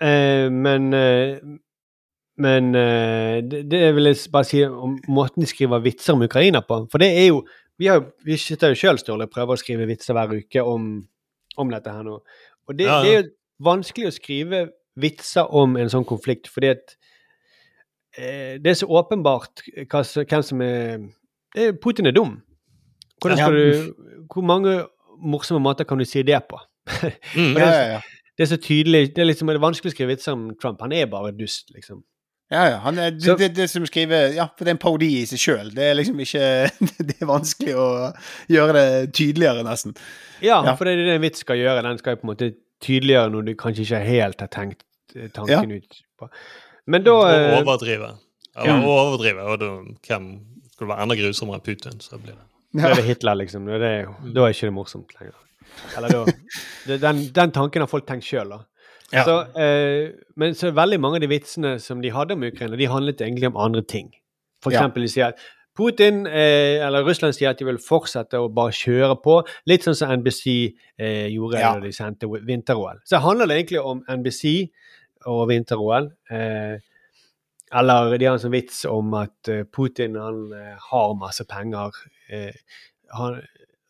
Eh, 0.00 0.48
men, 0.48 0.92
eh, 0.94 1.38
men 2.38 2.70
uh, 2.76 3.38
det, 3.44 3.64
det 3.70 3.82
vil 3.96 4.10
jeg 4.10 4.30
bare 4.32 4.48
si 4.48 4.62
om 4.66 4.96
måten 5.10 5.44
de 5.44 5.50
skriver 5.50 5.82
vitser 5.84 6.14
om 6.16 6.24
Ukraina 6.26 6.62
på. 6.64 6.84
For 6.92 7.02
det 7.02 7.10
er 7.22 7.32
jo 7.32 7.42
Vi, 7.78 7.86
har, 7.86 8.00
vi 8.26 8.34
sitter 8.34 8.72
jo 8.72 8.74
sjøl, 8.74 8.98
Sturle, 8.98 9.28
og 9.28 9.30
prøver 9.30 9.54
å 9.54 9.60
skrive 9.60 9.84
vitser 9.86 10.16
hver 10.16 10.32
uke 10.34 10.62
om, 10.66 10.86
om 11.62 11.68
dette 11.70 11.92
her 11.94 12.02
nå. 12.02 12.16
Og 12.66 12.74
det, 12.74 12.88
Ja, 12.88 12.96
ja. 12.96 13.02
det 13.04 13.12
er 13.12 13.20
jo 13.20 13.28
vanskelig 13.62 14.08
å 14.08 14.16
skrive 14.16 14.62
vitser 14.98 15.46
om 15.54 15.76
en 15.78 15.92
sånn 15.92 16.06
konflikt, 16.08 16.50
fordi 16.50 16.72
at 16.74 16.96
uh, 18.18 18.58
det 18.58 18.72
er 18.72 18.80
så 18.80 18.90
åpenbart 18.90 19.62
hva, 19.84 20.02
hvem 20.02 20.42
som 20.42 20.66
er 20.66 21.06
er, 21.56 21.72
Putin 21.82 22.06
er 22.06 22.16
dum. 22.16 22.38
Du, 23.24 23.94
hvor 24.32 24.44
mange 24.46 24.84
morsomme 25.18 25.62
måter 25.62 25.84
kan 25.84 25.98
du 25.98 26.04
si 26.06 26.22
det 26.22 26.40
på? 26.50 26.60
Mm. 27.36 27.54
Det, 27.54 27.60
ja, 27.60 27.80
ja. 27.92 28.00
det 28.38 28.42
er 28.42 28.48
så 28.48 28.56
tydelig 28.56 29.10
Det 29.12 29.20
er 29.20 29.26
liksom 29.26 29.50
det 29.50 29.58
er 29.58 29.60
vanskelig 29.60 29.90
å 29.90 29.94
skrive 29.94 30.14
vitser 30.14 30.32
om 30.32 30.46
Trump. 30.56 30.80
Han 30.80 30.94
er 30.96 31.10
bare 31.10 31.34
dust, 31.36 31.68
liksom. 31.74 32.00
Ja, 32.50 32.62
ja. 32.70 32.76
Han 32.80 32.96
er, 32.98 33.10
det, 33.12 33.22
Så- 33.26 33.36
det, 33.36 33.50
det 33.56 33.66
som 33.70 33.84
skriver 33.86 34.30
Ja, 34.34 34.46
for 34.56 34.64
det 34.64 34.70
er 34.72 34.76
en 34.78 34.80
parodi 34.80 35.08
i 35.20 35.26
seg 35.28 35.38
sjøl. 35.42 35.72
Det 35.74 35.84
er 35.90 35.94
liksom 35.98 36.20
ikke 36.24 36.44
Det 37.10 37.16
er 37.20 37.28
vanskelig 37.28 37.74
å 37.76 37.88
gjøre 38.48 38.72
det 38.78 38.86
tydeligere, 39.18 39.64
nesten. 39.66 39.92
Ja, 40.40 40.62
Ja. 40.64 40.74
for 40.78 40.84
det 40.88 40.94
er 40.96 41.04
det 41.10 41.16
en 41.18 41.26
vits 41.26 41.44
skal 41.44 41.60
gjøre. 41.60 41.82
Den 41.84 41.98
skal 42.00 42.16
jo 42.16 42.22
på 42.22 42.28
en 42.28 42.32
måte 42.32 42.48
tydeliggjøre 42.84 43.32
noe 43.34 43.44
du 43.44 43.52
kanskje 43.58 43.84
ikke 43.84 44.00
helt 44.06 44.40
har 44.40 44.48
tenkt 44.54 44.80
tanken 45.12 45.30
tanken 45.34 45.72
ut 45.76 46.00
på. 46.20 46.28
Men 46.86 47.04
da 47.04 47.12
Og 47.12 47.24
overdrive. 47.26 47.64
overdrive. 47.66 48.08
ja. 48.64 48.78
overdrive, 48.80 49.42
og 49.44 49.58
da, 49.60 49.68
hvem 50.08 50.30
skulle 50.72 50.88
være 50.94 51.02
enda 51.04 51.16
grusommere 51.18 51.58
enn 51.60 51.66
Putin, 51.68 52.00
så 52.00 52.16
blir 52.22 52.32
det 52.36 52.80
Da 52.80 52.88
er 52.90 52.94
det 53.00 53.04
Hitler, 53.10 53.34
liksom. 53.42 53.66
Da 53.66 53.76
er, 53.76 53.84
det, 53.84 54.32
da 54.34 54.44
er 54.46 54.52
ikke 54.56 54.68
det 54.68 54.74
morsomt 54.76 55.12
lenger. 55.20 55.36
Eller 55.96 56.08
da 56.16 56.24
det, 56.88 57.00
den, 57.02 57.22
den 57.34 57.52
tanken 57.52 57.82
har 57.84 57.88
folk 57.92 58.06
tenkt 58.08 58.24
sjøl, 58.28 58.48
da. 58.56 58.62
Ja. 59.12 59.24
Så, 59.24 59.34
eh, 59.56 60.10
men 60.36 60.54
så 60.54 60.70
veldig 60.76 60.98
mange 61.00 61.16
av 61.16 61.22
de 61.24 61.30
vitsene 61.30 61.78
som 61.80 62.02
de 62.04 62.10
hadde 62.12 62.34
om 62.36 62.42
Ukraina, 62.44 62.76
de 62.76 62.88
handlet 62.90 63.22
egentlig 63.24 63.48
om 63.48 63.56
andre 63.56 63.82
ting. 63.82 64.10
For 64.62 64.70
eksempel 64.74 65.06
de 65.06 65.08
sier 65.08 65.30
at 65.32 65.38
Putin, 65.78 66.26
eh, 66.26 66.84
eller 66.84 67.04
Russland 67.06 67.36
sier 67.36 67.50
at 67.52 67.60
de 67.60 67.64
vil 67.64 67.78
fortsette 67.78 68.34
å 68.34 68.48
bare 68.52 68.74
kjøre 68.74 69.14
på, 69.22 69.36
litt 69.70 69.84
sånn 69.86 69.94
som 69.94 70.10
NBC 70.10 70.74
eh, 70.98 71.28
gjorde 71.30 71.60
Ja. 71.60 71.74
da 71.74 71.80
de 71.80 71.92
sendte 71.94 72.26
vinter-OL. 72.26 72.98
Så 73.06 73.20
handler 73.22 73.46
det 73.46 73.56
egentlig 73.60 73.80
om 73.80 74.02
NBC 74.08 74.70
og 75.26 75.48
vinter-OL. 75.48 76.10
Eh, 76.30 76.78
eller 77.72 78.18
de 78.18 78.24
har 78.26 78.34
en 78.34 78.42
sånn 78.42 78.50
vits 78.56 78.84
om 78.90 79.14
at 79.14 79.48
eh, 79.48 79.62
Putin 79.64 80.16
han 80.18 80.52
eh, 80.52 80.74
har 80.90 81.14
masse 81.14 81.44
penger. 81.48 81.94
Han, 83.14 83.40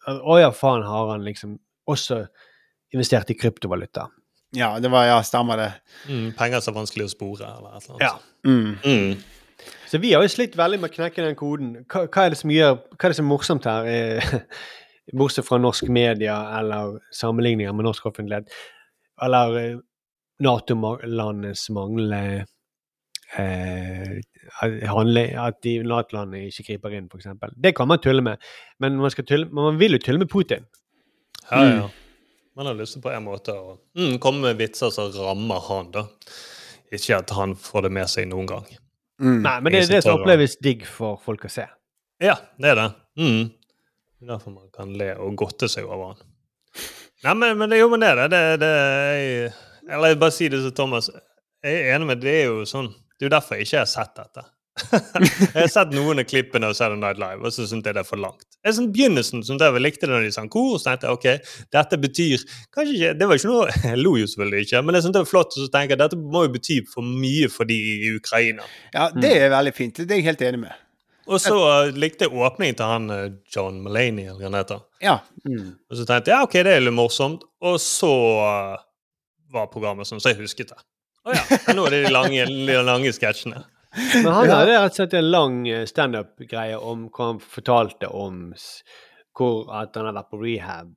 å 0.06 0.38
ja, 0.38 0.50
faen 0.52 0.82
har 0.86 1.10
han 1.14 1.24
liksom 1.24 1.58
også 1.88 2.26
investert 2.92 3.30
i 3.30 3.34
kryptovaluta. 3.34 4.08
Ja, 4.56 4.78
det 4.80 4.88
var 4.90 5.04
Ja, 5.04 5.22
stemmer 5.22 5.56
det. 5.56 5.72
mm, 6.08 6.32
penger 6.38 6.60
som 6.60 6.74
er 6.74 6.80
vanskelig 6.80 7.04
å 7.04 7.12
spore, 7.12 7.44
eller 7.58 7.76
et 7.76 7.84
eller 7.84 7.94
annet. 7.94 8.02
Ja. 8.02 8.18
Mm. 8.44 8.78
Mm. 8.84 9.22
Så 9.88 9.98
vi 9.98 10.12
har 10.12 10.22
jo 10.22 10.28
slitt 10.28 10.56
veldig 10.56 10.80
med 10.80 10.90
å 10.90 10.94
knekke 10.94 11.24
den 11.24 11.36
koden. 11.38 11.84
Hva, 11.88 12.06
hva 12.06 12.24
er 12.24 12.30
det 12.34 12.38
som 12.38 12.50
gjør, 12.52 12.78
hva 12.94 13.04
er 13.04 13.12
det 13.12 13.18
som 13.18 13.26
er 13.26 13.32
morsomt 13.32 13.68
her? 13.68 13.88
Eh, 13.88 14.34
Bortsett 15.18 15.46
fra 15.48 15.56
norsk 15.56 15.88
media 15.88 16.36
eller 16.58 16.98
sammenligninger 17.16 17.72
med 17.72 17.88
norsk 17.88 18.06
offentlighet. 18.10 18.50
Eller 19.24 19.56
eh, 19.56 19.78
Nato-landenes 20.44 21.64
manglende 21.74 22.44
eh, 23.36 24.18
handle, 24.86 25.24
At 25.40 25.62
de 25.64 25.78
Nato-landene 25.82 26.50
ikke 26.52 26.74
griper 26.74 26.98
inn, 26.98 27.08
f.eks. 27.10 27.32
Det 27.56 27.74
kan 27.76 27.88
man 27.88 28.02
tulle 28.04 28.22
med. 28.22 28.44
Men 28.78 29.00
man, 29.00 29.10
skal 29.10 29.26
tulle, 29.28 29.48
man 29.52 29.80
vil 29.80 29.96
jo 29.96 30.04
tulle 30.04 30.22
med 30.22 30.30
Putin. 30.32 30.68
Ja, 31.50 31.64
ja. 31.64 31.88
Man 32.58 32.66
har 32.66 32.74
lyst 32.74 32.96
til 32.96 33.02
på 33.04 33.12
en 33.14 33.22
måte 33.22 33.54
å 33.54 33.76
mm, 33.94 34.16
komme 34.22 34.48
med 34.48 34.58
vitser 34.58 34.90
som 34.90 35.12
rammer 35.14 35.62
han, 35.68 35.92
da. 35.94 36.08
Ikke 36.90 37.20
at 37.20 37.30
han 37.36 37.52
får 37.54 37.86
det 37.86 37.90
med 37.94 38.10
seg 38.10 38.26
noen 38.30 38.48
gang. 38.50 38.66
Mm. 39.22 39.44
Nei, 39.44 39.52
men 39.62 39.74
det 39.74 39.82
er 39.84 39.92
det 39.92 40.00
som 40.02 40.18
oppleves 40.18 40.56
digg 40.62 40.82
for 40.88 41.20
folk 41.22 41.46
å 41.46 41.52
se. 41.52 41.68
Ja, 42.22 42.34
det 42.58 42.72
er 42.72 42.80
det. 42.80 42.88
Mm. 43.20 43.44
Det 44.18 44.26
er 44.26 44.32
Derfor 44.32 44.56
man 44.56 44.66
kan 44.74 44.90
le 44.98 45.12
og 45.22 45.36
godte 45.38 45.68
seg 45.70 45.86
over 45.86 46.16
han. 46.16 46.26
Nei, 47.22 47.34
men, 47.38 47.54
men 47.60 47.70
det 47.70 47.78
er 47.78 47.84
jo 47.84 47.92
men 47.92 48.02
det, 48.02 48.10
det, 48.18 48.28
det, 48.30 48.42
det 48.62 48.72
jeg, 48.74 49.52
Eller 49.88 50.12
jeg 50.12 50.20
bare 50.22 50.34
si 50.34 50.50
det 50.50 50.62
til 50.64 50.74
Thomas. 50.74 51.08
Jeg 51.62 51.78
er 51.78 51.94
enig 51.96 52.10
med 52.10 52.20
Det 52.22 52.34
er 52.42 52.44
jo 52.46 52.66
sånn 52.68 52.90
Det 52.90 53.24
er 53.24 53.26
jo 53.26 53.34
derfor 53.34 53.58
jeg 53.58 53.66
ikke 53.66 53.80
har 53.82 53.90
sett 53.90 54.12
dette. 54.18 54.44
jeg 55.54 55.54
har 55.54 55.70
sett 55.72 55.92
noen 55.94 56.22
av 56.22 56.26
klippene 56.28 56.70
av 56.70 56.76
Saturday 56.78 57.00
Night 57.02 57.20
Live, 57.22 57.42
og 57.42 57.54
så 57.54 57.66
syntes 57.68 57.90
jeg 57.90 57.96
det 57.98 58.02
er 58.02 58.08
for 58.08 58.20
langt. 58.22 58.46
Jeg 58.66 58.76
sånn, 58.76 58.90
begynnelsen 58.94 59.44
syntes 59.46 59.66
jeg 59.66 59.76
vel 59.76 59.86
likte 59.86 60.06
det 60.06 60.14
når 60.14 60.26
de 60.26 60.32
sang 60.34 60.50
kor, 60.52 60.74
og 60.74 60.82
så 60.82 60.90
tenkte 60.90 61.08
jeg 61.08 61.18
ok, 61.18 61.54
dette 61.76 62.00
betyr 62.02 62.44
kanskje 62.74 62.96
ikke 62.96 63.12
Det 63.20 63.28
var 63.30 63.38
ikke 63.38 63.52
noe 63.52 63.76
Jeg 63.92 64.00
lo 64.02 64.16
jo 64.18 64.26
selvfølgelig 64.32 64.66
ikke, 64.66 64.82
men 64.82 64.98
jeg 64.98 65.06
syntes 65.06 65.18
det 65.18 65.24
var 65.24 65.30
flott, 65.30 65.54
og 65.54 65.64
så 65.64 65.70
tenker 65.76 65.94
jeg 65.94 66.02
dette 66.02 66.20
må 66.34 66.44
jo 66.46 66.52
bety 66.56 66.80
for 66.90 67.14
mye 67.24 67.52
for 67.52 67.70
de 67.70 67.78
i 67.78 68.12
Ukraina. 68.16 68.66
Ja, 68.94 69.08
det 69.14 69.32
er 69.38 69.54
veldig 69.54 69.74
fint. 69.76 70.02
Det 70.02 70.14
er 70.14 70.22
jeg 70.22 70.30
helt 70.32 70.44
enig 70.50 70.62
med. 70.66 70.84
Og 71.28 71.40
så 71.44 71.54
uh, 71.60 71.90
likte 71.92 72.24
jeg 72.24 72.32
åpningen 72.32 72.76
til 72.78 72.88
han 72.88 73.08
uh, 73.12 73.24
John 73.52 73.82
Mulaney, 73.84 74.30
eller 74.30 74.40
hva 74.40 74.48
han 74.48 74.58
heter. 74.58 74.84
Ja. 75.04 75.16
Og 75.44 75.98
så 75.98 76.06
tenkte 76.08 76.32
jeg 76.32 76.38
ja, 76.38 76.44
ok, 76.46 76.56
det 76.64 76.72
er 76.72 76.84
litt 76.84 76.96
morsomt. 76.96 77.44
Og 77.60 77.76
så 77.84 78.12
uh, 78.40 78.78
var 79.52 79.68
programmet 79.72 80.08
sånn, 80.08 80.22
så 80.24 80.32
jeg 80.32 80.40
husket 80.40 80.72
det. 80.72 80.80
Å 81.28 81.34
ja. 81.36 81.42
Nå 81.76 81.84
er 81.84 81.96
det 81.96 82.06
de 82.06 82.14
lange, 82.14 82.46
de 82.48 82.78
lange 82.86 83.12
sketsjene. 83.12 83.60
Men 83.96 84.32
han 84.32 84.48
Ja. 84.48 84.56
hadde 84.60 84.76
rett 84.76 84.92
og 84.92 84.96
slett 84.98 85.14
en 85.18 85.30
lang 85.30 85.68
eh, 85.68 85.84
standup-greie 85.88 86.76
om 86.76 87.08
hva 87.08 87.32
han 87.32 87.40
fortalte 87.40 88.10
om 88.12 88.52
hvor 89.38 89.68
at 89.70 89.94
han 89.96 90.08
hadde 90.08 90.18
vært 90.18 90.32
på 90.34 90.42
rehab. 90.42 90.94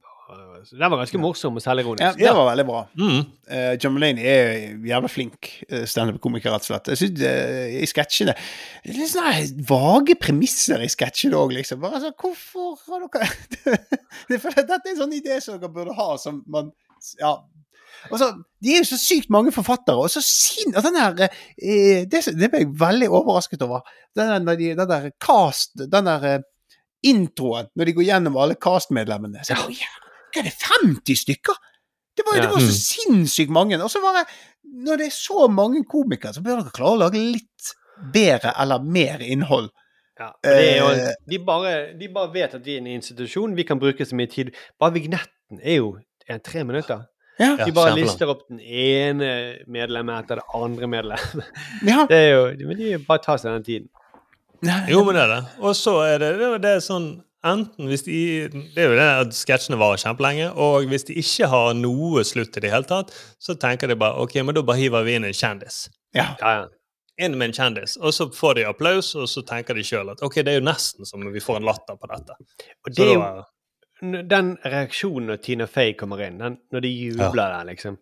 Så 0.63 0.77
den 0.77 0.91
var 0.91 1.01
ganske 1.01 1.19
morsom 1.19 1.57
og 1.57 1.99
ja, 1.99 2.11
det 2.15 2.31
var 2.31 2.45
veldig 2.51 2.65
bra. 2.67 2.81
Mm. 2.95 3.23
Uh, 3.51 3.73
John 3.81 3.95
Mulaney 3.95 4.23
er 4.23 4.77
jævla 4.87 5.09
flink 5.11 5.49
uh, 5.71 5.83
standup-komiker, 5.89 6.53
rett 6.53 6.63
og 6.63 6.69
slett. 6.69 6.91
Jeg 6.93 7.01
synes 7.01 7.23
uh, 7.25 7.81
I 7.81 7.89
sketsjene 7.89 8.35
det 8.35 8.93
er 8.93 8.99
Litt 8.99 9.11
sånne 9.11 9.65
vage 9.67 10.15
premisser 10.21 10.83
i 10.85 10.89
sketsjene 10.91 11.39
òg, 11.39 11.55
liksom. 11.57 11.81
Bare 11.83 11.99
altså, 11.99 12.13
Hvorfor 12.15 12.77
har 12.93 13.07
dere 13.11 13.79
Dette 14.31 14.77
er 14.77 14.93
en 14.93 15.01
sånn 15.01 15.17
idé 15.17 15.41
som 15.43 15.59
dere 15.59 15.73
burde 15.73 15.97
ha, 15.97 16.13
som 16.21 16.43
man 16.47 16.71
Ja. 17.19 17.39
Og 18.09 18.17
så, 18.19 18.31
De 18.63 18.73
er 18.73 18.79
jo 18.81 18.87
så 18.89 18.97
sykt 18.97 19.29
mange 19.29 19.51
forfattere, 19.53 19.97
og 20.01 20.09
så 20.09 20.21
sin... 20.25 20.73
og 20.75 20.83
den 20.83 20.95
der, 20.97 21.27
eh, 21.61 22.03
det, 22.09 22.23
det 22.37 22.49
ble 22.51 22.63
jeg 22.63 22.71
veldig 22.81 23.09
overrasket 23.09 23.61
over. 23.65 23.81
Den 24.17 24.45
der, 24.47 24.55
den 24.57 24.87
der 24.89 25.09
cast 25.21 25.75
Den 25.91 26.05
der 26.09 26.23
eh, 26.31 26.39
introen, 27.03 27.67
når 27.75 27.85
de 27.89 27.93
går 27.97 28.07
gjennom 28.09 28.37
alle 28.37 28.55
cast-medlemmene. 28.61 29.43
Så, 29.45 29.55
jeg, 29.57 29.81
ja. 29.81 29.91
Hva 30.31 30.41
er 30.43 30.47
det, 30.49 30.55
50 30.61 31.21
stykker? 31.25 31.57
Det 32.17 32.25
var, 32.27 32.37
Ja. 32.37 32.41
det 32.45 32.51
var 32.53 32.61
så 32.61 32.73
sinnssykt 32.77 33.51
mange. 33.51 33.79
Og 33.83 33.89
så 33.91 34.01
var 34.03 34.19
det, 34.21 34.25
Når 34.85 34.97
det 35.01 35.05
er 35.09 35.15
så 35.15 35.47
mange 35.51 35.81
komikere, 35.89 36.33
så 36.33 36.41
bør 36.45 36.61
dere 36.61 36.71
klare 36.75 36.93
å 36.95 36.99
lage 37.01 37.19
litt 37.19 37.71
bedre 38.13 38.53
eller 38.61 38.79
mer 38.85 39.19
innhold. 39.25 39.69
Ja, 40.19 40.29
det 40.45 40.77
jo, 40.77 40.87
Eh. 40.93 41.15
de, 41.27 41.39
bare, 41.39 41.71
de 41.97 42.07
bare 42.13 42.31
vet 42.33 42.53
at 42.55 42.63
vi 42.65 42.75
er 42.75 42.81
en 42.83 42.87
institusjon, 42.87 43.55
vi 43.57 43.63
kan 43.67 43.79
bruke 43.81 44.05
så 44.05 44.15
mye 44.15 44.29
tid. 44.29 44.51
Bare 44.79 44.93
vignetten 44.93 45.59
er 45.63 45.79
jo 45.81 45.95
en 46.29 46.39
tre 46.39 46.63
minutter. 46.63 47.07
Ja. 47.39 47.55
De 47.65 47.71
bare 47.71 47.93
kjempelang. 47.93 47.97
lister 48.03 48.29
opp 48.33 48.41
den 48.49 48.59
ene 48.59 49.29
medlemmet 49.71 50.25
etter 50.25 50.41
det 50.41 50.45
andre 50.53 50.87
medlemmet. 50.91 51.49
ja. 51.91 52.05
Det 52.09 52.17
er 52.17 52.31
jo, 52.35 52.67
men 52.67 52.77
de 52.77 52.91
bare 53.07 53.23
tar 53.23 53.37
seg 53.41 53.55
den 53.55 53.63
tiden. 53.65 53.89
Jo, 54.91 55.03
men 55.07 55.15
det 55.17 55.23
er 55.23 55.31
det. 55.35 55.41
Og 55.65 55.73
så 55.75 55.95
er 56.05 56.19
det, 56.21 56.33
det, 56.37 56.47
er- 56.51 56.63
det 56.67 56.73
er 56.77 56.83
sånn 56.85 57.11
Enten 57.41 57.87
hvis 57.89 58.03
de 58.05 58.17
Det 58.53 58.77
er 58.77 58.91
jo 58.91 58.97
det 58.99 59.05
at 59.23 59.31
sketsjene 59.33 59.79
varer 59.81 59.97
kjempelenge, 59.97 60.51
og 60.61 60.83
hvis 60.91 61.07
de 61.07 61.15
ikke 61.17 61.47
har 61.49 61.71
noe 61.73 62.21
slutt 62.29 62.59
i 62.59 62.61
det 62.61 62.69
hele 62.69 62.85
tatt, 62.85 63.09
så 63.41 63.55
tenker 63.57 63.89
de 63.89 63.95
bare 63.97 64.13
ok, 64.21 64.35
men 64.45 64.53
da 64.53 64.61
bare 64.61 64.77
hiver 64.77 65.01
vi 65.07 65.15
inn 65.17 65.25
en 65.25 65.33
kjendis. 65.33 65.87
ja. 66.13 66.27
Ja, 66.43 66.51
ja. 66.59 66.67
Inn 67.21 67.33
med 67.37 67.49
en 67.49 67.53
kjendis, 67.57 67.95
og 67.97 68.13
så 68.13 68.27
får 68.33 68.55
de 68.59 68.67
applaus, 68.69 69.09
og 69.17 69.25
så 69.29 69.41
tenker 69.45 69.73
de 69.77 69.81
sjøl 69.85 70.13
at 70.13 70.21
ok, 70.25 70.37
det 70.45 70.53
er 70.53 70.59
jo 70.59 70.67
nesten 70.69 71.05
som 71.09 71.25
vi 71.33 71.41
får 71.41 71.57
en 71.59 71.65
latter 71.67 71.97
på 71.97 72.07
dette. 72.13 72.37
Og 72.37 72.93
Så 72.93 72.93
det 72.99 73.07
er 73.07 73.11
jo 73.17 73.25
den 74.01 74.55
reaksjonen 74.65 75.29
når 75.29 75.41
Tina 75.45 75.67
Fey 75.69 75.93
kommer 75.97 76.23
inn, 76.25 76.39
den, 76.41 76.57
når 76.73 76.85
de 76.85 76.91
jubler 76.91 77.57
der, 77.57 77.67
liksom 77.73 78.01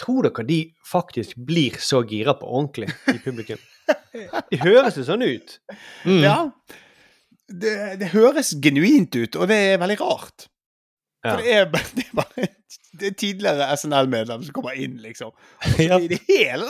Tror 0.00 0.24
dere 0.24 0.44
de 0.48 0.56
faktisk 0.88 1.36
blir 1.36 1.74
så 1.76 1.98
gira 2.08 2.32
på 2.40 2.48
ordentlig 2.48 2.88
i 3.12 3.18
publikum? 3.20 3.60
Det 4.48 4.60
høres 4.62 4.96
jo 4.96 5.04
sånn 5.04 5.24
ut. 5.26 5.58
mm. 6.06 6.22
ja. 6.22 6.36
Det, 7.52 7.72
det 8.00 8.08
høres 8.14 8.54
genuint 8.64 9.12
ut, 9.12 9.36
og 9.36 9.50
det 9.50 9.58
er 9.74 9.80
veldig 9.82 9.98
rart. 10.00 10.46
Ja. 11.20 11.34
For 11.34 11.42
det 11.42 11.56
er, 11.58 11.66
det 11.98 12.06
er 12.06 12.16
bare 12.16 12.46
det 13.00 13.10
er 13.10 13.16
tidligere 13.18 13.68
SNL-medlem 13.76 14.44
som 14.46 14.54
kommer 14.56 14.76
inn, 14.78 14.98
liksom. 15.02 15.32
Ja. 15.88 15.98
I 16.00 16.08
det 16.08 16.22
hele 16.28 16.68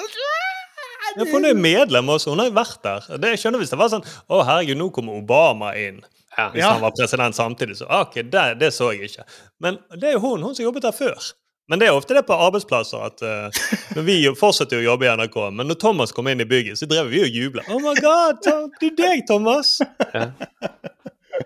Ja, 1.17 1.27
for 1.27 1.37
hun 1.37 1.49
er 1.49 1.59
medlem 1.59 2.09
også, 2.13 2.33
hun 2.33 2.41
har 2.43 2.49
jo 2.49 2.57
vært 2.57 2.81
der. 2.87 3.07
Det 3.21 3.35
jeg 3.35 3.43
skjønner 3.43 3.63
hvis 3.63 3.73
det 3.73 3.79
var 3.81 3.93
sånn 3.93 4.05
Å, 4.05 4.43
herregud, 4.49 4.79
nå 4.81 4.89
kommer 4.95 5.19
Obama 5.21 5.75
inn. 5.79 6.01
Ja. 6.33 6.49
Hvis 6.55 6.65
han 6.65 6.81
var 6.81 6.95
president 6.97 7.37
samtidig, 7.37 7.77
så 7.83 7.89
ok, 7.93 8.23
det, 8.33 8.47
det 8.63 8.73
så 8.73 8.93
jeg 8.95 9.11
ikke. 9.11 9.27
Men 9.61 9.79
det 9.93 10.13
er 10.13 10.17
jo 10.17 10.25
hun, 10.25 10.47
hun 10.47 10.57
som 10.57 10.65
jobbet 10.65 10.87
der 10.87 10.97
før. 10.97 11.33
Men 11.71 11.79
det 11.79 11.89
er 11.89 11.97
ofte 11.97 12.17
det 12.17 12.25
på 12.29 12.37
arbeidsplasser 12.37 13.05
at 13.07 13.23
uh, 13.25 13.61
når 13.97 14.07
Vi 14.07 14.17
fortsetter 14.37 14.77
jo 14.77 14.83
å 14.83 14.89
jobbe 14.93 15.07
i 15.07 15.13
NRK, 15.21 15.39
men 15.57 15.71
når 15.71 15.79
Thomas 15.81 16.13
kom 16.13 16.29
inn 16.29 16.43
i 16.43 16.49
bygget, 16.49 16.81
så 16.81 16.89
drev 16.91 17.13
vi 17.13 17.23
og 17.25 17.37
jubla. 17.37 17.65
Oh 17.71 17.81
my 17.81 17.95
god, 18.01 18.41
Tom, 18.45 18.67
det 18.81 18.91
er 18.91 18.99
deg, 18.99 19.23
Thomas! 19.29 19.79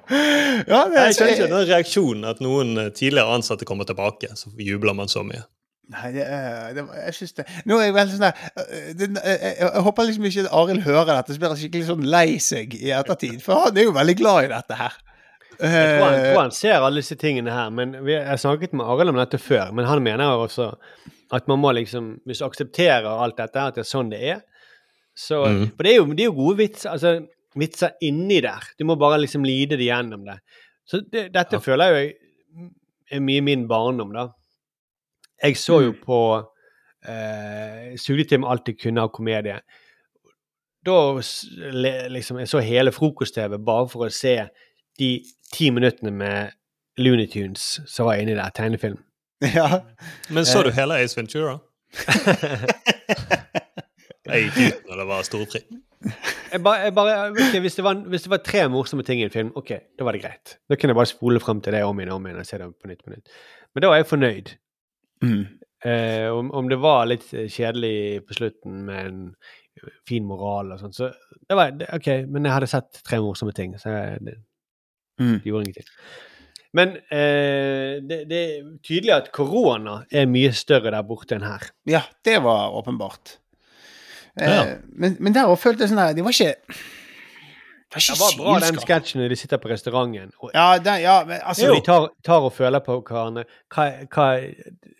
Ja, 0.06 0.80
men 0.88 0.96
Jeg 0.98 1.18
skjønner 1.18 1.34
ikke 1.34 1.50
den 1.52 1.68
reaksjonen 1.68 2.30
at 2.30 2.42
noen 2.42 2.72
eh, 2.80 2.90
tidligere 2.96 3.36
ansatte 3.36 3.68
kommer 3.68 3.86
tilbake. 3.88 4.32
Så 4.38 4.50
jubler 4.58 4.96
man 4.98 5.10
så 5.10 5.22
mye. 5.26 5.44
Nei, 5.94 6.08
det, 6.16 6.22
er- 6.26 6.72
det 6.74 6.82
jeg 6.98 7.14
syns 7.14 7.34
det 7.36 7.44
Nå 7.70 7.76
er 7.78 7.84
jeg 7.86 7.94
veldig 7.94 8.14
sånn 8.16 8.24
der 8.24 8.38
øh, 8.58 8.86
det, 8.98 9.06
jeg, 9.22 9.36
jeg, 9.42 9.52
jeg 9.60 9.82
håper 9.86 10.08
liksom 10.08 10.24
ikke 10.30 10.44
Arild 10.60 10.80
hører 10.82 11.12
dette, 11.12 11.34
så 11.36 11.42
blir 11.42 11.52
han 11.52 11.60
skikkelig 11.60 11.86
sånn 11.92 12.06
lei 12.10 12.38
seg 12.42 12.74
i 12.80 12.90
ettertid. 12.96 13.36
For 13.44 13.66
han 13.68 13.78
er 13.78 13.86
jo 13.86 13.92
veldig 13.94 14.16
glad 14.18 14.48
i 14.48 14.50
dette 14.50 14.78
her. 14.80 14.96
Jeg 15.56 15.70
tror, 15.70 16.02
han, 16.02 16.16
Eh, 16.18 16.24
tror 16.32 16.40
han 16.42 16.50
ser 16.52 16.74
alle 16.82 17.00
disse 17.00 17.16
tingene 17.20 17.54
her, 17.54 17.70
men 17.72 17.94
vi, 18.04 18.16
jeg 18.16 18.42
snakket 18.42 18.74
med 18.76 18.84
Arild 18.92 19.14
om 19.14 19.20
dette 19.22 19.38
før. 19.40 19.70
Men 19.78 19.86
han 19.88 20.02
mener 20.04 20.34
jo 20.34 20.42
også 20.48 20.66
at 21.34 21.46
man 21.50 21.58
må 21.62 21.70
liksom 21.74 22.10
Hvis 22.26 22.38
du 22.42 22.44
aksepterer 22.46 23.06
alt 23.08 23.38
dette, 23.38 23.62
at 23.70 23.78
det 23.78 23.82
er 23.86 23.88
sånn 23.88 24.10
det 24.12 24.20
er 24.34 24.42
så, 25.16 25.38
mm. 25.48 25.62
For 25.78 25.86
det 25.86 25.92
er, 25.94 25.96
jo, 25.96 26.10
det 26.12 26.26
er 26.26 26.28
jo 26.28 26.34
gode 26.36 26.58
vitser, 26.58 26.90
altså, 26.92 27.14
vitser 27.56 27.94
inni 28.04 28.42
der. 28.44 28.66
Du 28.76 28.84
må 28.84 28.98
bare 29.00 29.16
liksom 29.22 29.46
lide 29.48 29.78
det 29.80 29.86
gjennom 29.88 30.26
det. 30.28 30.34
Så 30.84 31.00
det, 31.08 31.28
dette 31.32 31.56
føler 31.64 31.94
jeg 31.94 32.10
jo 32.10 32.66
er 33.16 33.22
mye 33.24 33.40
min 33.46 33.62
barndom, 33.70 34.10
da. 34.12 34.26
Jeg 35.42 35.56
så 35.60 35.80
jo 35.84 35.92
på 36.00 36.20
eh, 37.06 37.96
alt 38.48 38.68
jeg 38.68 38.78
kunne 38.80 39.00
ha 39.04 39.08
komedie. 39.08 39.60
Da 40.86 40.98
liksom 42.08 42.38
Jeg 42.38 42.48
så 42.48 42.62
hele 42.62 42.92
frokost-TV 42.92 43.58
bare 43.58 43.88
for 43.90 44.06
å 44.06 44.12
se 44.12 44.48
de 44.98 45.10
ti 45.52 45.70
minuttene 45.70 46.10
med 46.10 46.54
Looney 46.98 47.26
Tunes 47.26 47.80
som 47.86 48.06
var 48.06 48.20
inni 48.20 48.34
der, 48.34 48.50
tegnefilm. 48.54 48.98
ja. 49.58 49.82
Men 50.30 50.44
så 50.44 50.62
du 50.62 50.70
Eh. 50.70 50.74
hele 50.78 51.02
Ace 51.02 51.16
Ventura? 51.16 51.58
Jeg 54.26 54.48
gikk 54.48 54.56
ut 54.56 54.88
når 54.88 55.02
det 55.02 55.06
var 55.06 55.26
storfri. 55.26 55.60
Jeg 56.52 56.62
bare, 56.62 56.86
jeg 56.86 56.94
bare, 56.94 57.30
okay, 57.30 57.60
hvis, 57.62 57.76
det 57.78 57.84
var, 57.84 57.94
hvis 58.10 58.24
det 58.26 58.30
var 58.30 58.40
tre 58.46 58.64
morsomme 58.70 59.04
ting 59.06 59.20
i 59.20 59.26
en 59.26 59.32
film, 59.34 59.52
ok, 59.58 59.70
da 59.98 60.06
var 60.06 60.16
det 60.16 60.22
greit. 60.24 60.56
Da 60.70 60.78
kunne 60.78 60.94
jeg 60.94 60.98
bare 60.98 61.10
spole 61.10 61.42
frem 61.42 61.60
til 61.62 61.76
det 61.76 61.82
om 61.86 61.98
igjen 62.00 62.12
og 62.14 62.20
om 62.20 62.26
igjen 62.28 62.40
og 62.42 62.48
se 62.48 62.58
det 62.60 62.68
på 62.74 62.90
nytt 62.90 63.04
på 63.04 63.12
nytt. 63.12 63.36
Men 63.74 63.84
da 63.84 63.90
var 63.92 64.00
jeg 64.00 64.08
fornøyd. 64.10 64.52
Mm. 65.24 65.44
Eh, 65.86 66.26
om, 66.32 66.50
om 66.56 66.68
det 66.68 66.76
var 66.82 67.06
litt 67.06 67.28
kjedelig 67.30 68.24
på 68.26 68.34
slutten 68.34 68.82
med 68.88 69.06
en 69.06 69.20
fin 70.08 70.24
moral 70.26 70.72
og 70.72 70.80
sånn, 70.80 70.94
så 70.96 71.10
det 71.46 71.56
var 71.58 71.70
det, 71.76 71.86
OK, 71.94 72.08
men 72.32 72.48
jeg 72.48 72.54
hadde 72.56 72.68
sett 72.72 73.02
tre 73.06 73.18
morsomme 73.22 73.52
ting, 73.56 73.74
så 73.80 73.92
jeg, 73.94 74.22
det, 74.30 74.36
Mm. 75.16 75.38
det 75.40 75.48
gjorde 75.48 75.64
ingenting. 75.64 75.86
Men 76.76 76.90
eh, 77.08 78.02
det, 78.04 78.18
det 78.28 78.40
er 78.40 78.64
tydelig 78.84 79.14
at 79.14 79.30
korona 79.32 79.94
er 80.12 80.26
mye 80.28 80.50
større 80.52 80.90
der 80.92 81.06
borte 81.08 81.38
enn 81.38 81.46
her. 81.46 81.62
Ja, 81.88 82.02
det 82.28 82.34
var 82.44 82.74
åpenbart. 82.76 83.38
Eh, 84.36 84.50
Ja. 84.52 84.64
men, 84.92 85.16
men 85.20 85.32
der 85.32 85.48
òg 85.48 85.56
følte 85.62 85.86
jeg 85.86 85.94
sånn 85.94 86.02
her 86.02 86.12
De 86.12 86.20
var 86.26 86.34
ikke 86.36 86.76
Det 87.94 88.02
var 88.18 88.30
Det 88.32 88.38
var 88.38 88.58
bra 88.58 88.60
den 88.66 88.78
sketsjen 88.82 89.20
når 89.22 89.28
de 89.30 89.36
sitter 89.38 89.58
på 89.62 89.68
restauranten. 89.70 90.32
Og, 90.42 90.50
Ja, 90.54 90.78
den, 90.78 91.00
ja, 91.04 91.24
men 91.24 91.38
altså 91.40 91.68
Så 91.68 91.74
de 91.76 91.80
tar, 91.86 92.08
tar 92.26 92.40
og 92.48 92.52
føler 92.52 92.80
på 92.82 92.96
hverandre. 93.06 93.44
Hva, 93.72 93.84
hva, 94.10 94.24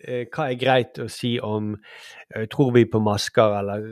eh, 0.07 0.23
hva 0.31 0.45
er 0.51 0.55
greit 0.61 0.97
å 1.03 1.09
si 1.11 1.33
om 1.43 1.73
eh, 2.35 2.45
Tror 2.47 2.71
vi 2.73 2.85
på 2.85 3.01
masker 3.03 3.57
eller 3.59 3.83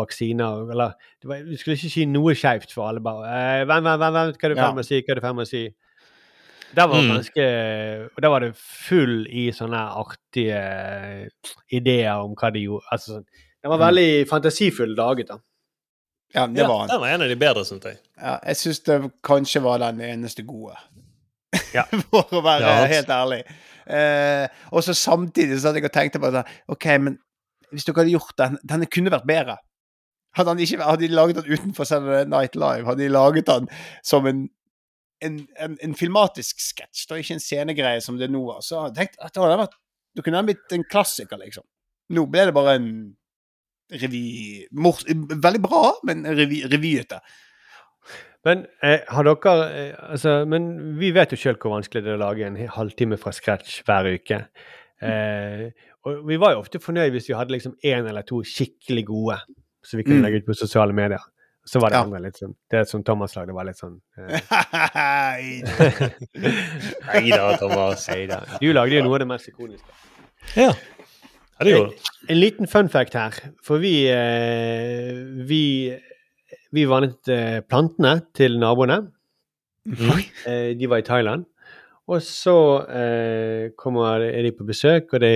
vaksiner? 0.00 0.64
Eller 0.72 0.96
det 1.20 1.28
var, 1.28 1.44
Vi 1.44 1.56
skulle 1.60 1.76
ikke 1.76 1.92
si 1.92 2.06
noe 2.08 2.32
skeivt 2.34 2.72
for 2.72 2.88
alle. 2.88 3.00
bare 3.04 3.28
eh, 3.60 3.64
Vent, 3.68 3.84
vent, 3.84 4.00
vent, 4.00 4.14
vent, 4.16 4.40
hva 4.40 4.48
er 4.48 4.54
du 4.54 4.60
ferdig 4.62 4.74
med 4.80 4.84
å 4.84 4.88
si? 4.88 5.02
Hva 5.04 5.12
er 5.12 5.20
du 5.20 5.26
ferdig 5.26 5.36
med 5.42 5.46
å 5.46 5.52
si? 5.52 5.62
Der 6.76 6.86
var, 6.86 6.96
det 7.00 7.04
Mm. 7.08 7.14
ganske, 7.16 7.44
der 8.22 8.28
var 8.28 8.40
det 8.40 8.50
full 8.56 9.26
i 9.32 9.46
sånne 9.56 9.78
artige 10.02 11.28
ideer 11.72 12.20
om 12.24 12.34
hva 12.36 12.50
de 12.52 12.60
gjorde. 12.66 12.84
Altså, 12.92 13.22
den 13.62 13.70
var 13.72 13.78
veldig 13.80 14.26
fantasifull 14.28 14.92
laget, 14.96 15.28
da. 15.32 15.38
Ja, 16.34 16.46
det 16.46 16.60
Ja, 16.60 16.68
var 16.68 16.78
han. 16.82 16.88
den 16.92 17.00
var 17.00 17.08
en 17.08 17.22
av 17.24 17.28
de 17.28 17.36
bedre, 17.40 17.64
syns 17.64 17.84
jeg. 17.88 17.98
Ja, 18.20 18.38
jeg 18.44 18.56
syns 18.60 18.80
det 18.84 18.98
kanskje 19.24 19.62
var 19.64 19.78
den 19.80 20.00
eneste 20.04 20.42
gode. 20.46 20.74
Ja. 21.74 21.84
For 22.10 22.28
å 22.36 22.42
være 22.44 22.66
Ja. 22.66 22.84
helt 22.90 23.08
ærlig. 23.08 23.40
Eh, 23.88 24.48
og 24.70 24.82
så 24.84 24.92
samtidig 24.94 25.56
så 25.62 25.70
hadde 25.70 25.80
jeg 25.80 25.88
og 25.88 25.94
tenkte 25.96 26.20
på 26.20 26.30
det. 26.34 26.42
OK, 26.68 26.84
men 27.00 27.16
hvis 27.72 27.84
dere 27.88 28.02
hadde 28.02 28.12
gjort 28.12 28.34
den 28.36 28.58
Denne 28.68 28.86
kunne 28.92 29.10
vært 29.12 29.26
bedre. 29.28 29.56
Hadde, 30.36 30.52
han 30.52 30.60
ikke, 30.60 30.82
hadde 30.84 31.06
de 31.08 31.14
laget 31.16 31.36
den 31.40 31.48
utenfor 31.56 31.84
Saturday 31.88 32.26
Night 32.28 32.54
Live, 32.56 32.84
hadde 32.86 33.00
de 33.02 33.08
laget 33.08 33.46
den 33.48 33.68
som 34.04 34.26
en 34.28 34.48
en, 35.20 35.38
en, 35.58 35.72
en 35.82 35.94
filmatisk 35.98 36.60
sketsj, 36.62 37.08
da, 37.10 37.16
ikke 37.18 37.34
en 37.34 37.40
scenegreie 37.42 38.00
som 38.04 38.20
det 38.20 38.28
nå 38.30 38.38
var, 38.46 38.60
så 38.62 38.84
hadde 38.84 39.00
jeg 39.00 39.08
tenkt 39.08 39.16
at 39.26 39.32
det 39.34 39.42
hadde 39.42 39.56
vært 39.64 39.72
det 40.14 40.22
kunne 40.22 40.38
ha 40.38 40.44
blitt 40.46 40.74
en 40.76 40.84
klassiker, 40.86 41.40
liksom. 41.42 41.64
Nå 42.14 42.22
ble 42.30 42.44
det 42.46 42.54
bare 42.54 42.76
en 42.78 42.86
revy 43.90 44.66
mors, 44.72 45.04
Veldig 45.08 45.60
bra, 45.64 45.94
men 46.04 46.24
revy, 46.24 46.62
revyete. 46.68 47.20
Men 48.44 48.66
eh, 48.82 49.00
har 49.08 49.24
dere 49.26 49.54
eh, 49.74 49.94
Altså, 50.12 50.44
men 50.46 50.96
vi 51.00 51.10
vet 51.12 51.32
jo 51.34 51.36
sjøl 51.40 51.56
hvor 51.58 51.74
vanskelig 51.76 52.04
det 52.04 52.12
er 52.12 52.18
å 52.20 52.22
lage 52.22 52.46
en 52.46 52.56
halvtime 52.76 53.18
fra 53.18 53.32
scratch 53.34 53.80
hver 53.88 54.06
uke. 54.14 54.38
Eh, 55.02 55.70
og 56.06 56.22
vi 56.28 56.36
var 56.40 56.52
jo 56.54 56.60
ofte 56.62 56.78
fornøyd 56.80 57.12
hvis 57.12 57.28
vi 57.28 57.34
hadde 57.36 57.52
liksom 57.56 57.74
én 57.84 58.06
eller 58.08 58.22
to 58.26 58.42
skikkelig 58.46 59.04
gode 59.10 59.40
som 59.84 59.98
vi 59.98 60.04
kunne 60.04 60.20
Mm. 60.20 60.24
legge 60.26 60.40
ut 60.42 60.46
på 60.46 60.54
sosiale 60.58 60.92
medier. 60.92 61.20
Så 61.68 61.80
var 61.82 61.90
det 61.90 61.96
Ja. 61.98 62.04
andre 62.04 62.20
litt 62.24 62.36
sånn 62.38 62.54
Det 62.70 62.88
som 62.88 63.02
Thomas 63.04 63.34
lagde, 63.36 63.52
var 63.52 63.64
litt 63.64 63.76
sånn 63.76 63.98
eh, 64.16 64.40
Nei 67.12 67.30
da, 67.36 67.56
Thomas. 67.58 68.06
Heida. 68.08 68.42
Du 68.60 68.70
lagde 68.72 68.96
jo 68.98 69.04
noe 69.04 69.14
av 69.18 69.22
det 69.24 69.28
mest 69.28 69.48
ikoniske. 69.50 69.92
Ja. 70.56 70.72
Ja, 71.58 71.64
det 71.66 71.74
gjorde 71.74 71.90
du. 71.90 72.10
En 72.32 72.40
liten 72.40 72.70
fun 72.70 72.88
fact 72.92 73.16
her. 73.18 73.36
For 73.64 73.82
vi 73.82 73.94
eh, 74.12 75.18
Vi, 75.48 75.62
vi 76.74 76.88
vannet 76.88 77.30
eh, 77.32 77.60
plantene 77.66 78.18
til 78.36 78.58
naboene. 78.62 79.02
Eh, 80.46 80.74
de 80.78 80.90
var 80.90 81.02
i 81.02 81.06
Thailand. 81.06 81.46
Og 82.08 82.22
så 82.24 82.56
eh, 82.88 83.70
kommer, 83.76 84.22
er 84.24 84.46
de 84.46 84.54
på 84.56 84.64
besøk, 84.68 85.10
og 85.12 85.20
det, 85.20 85.32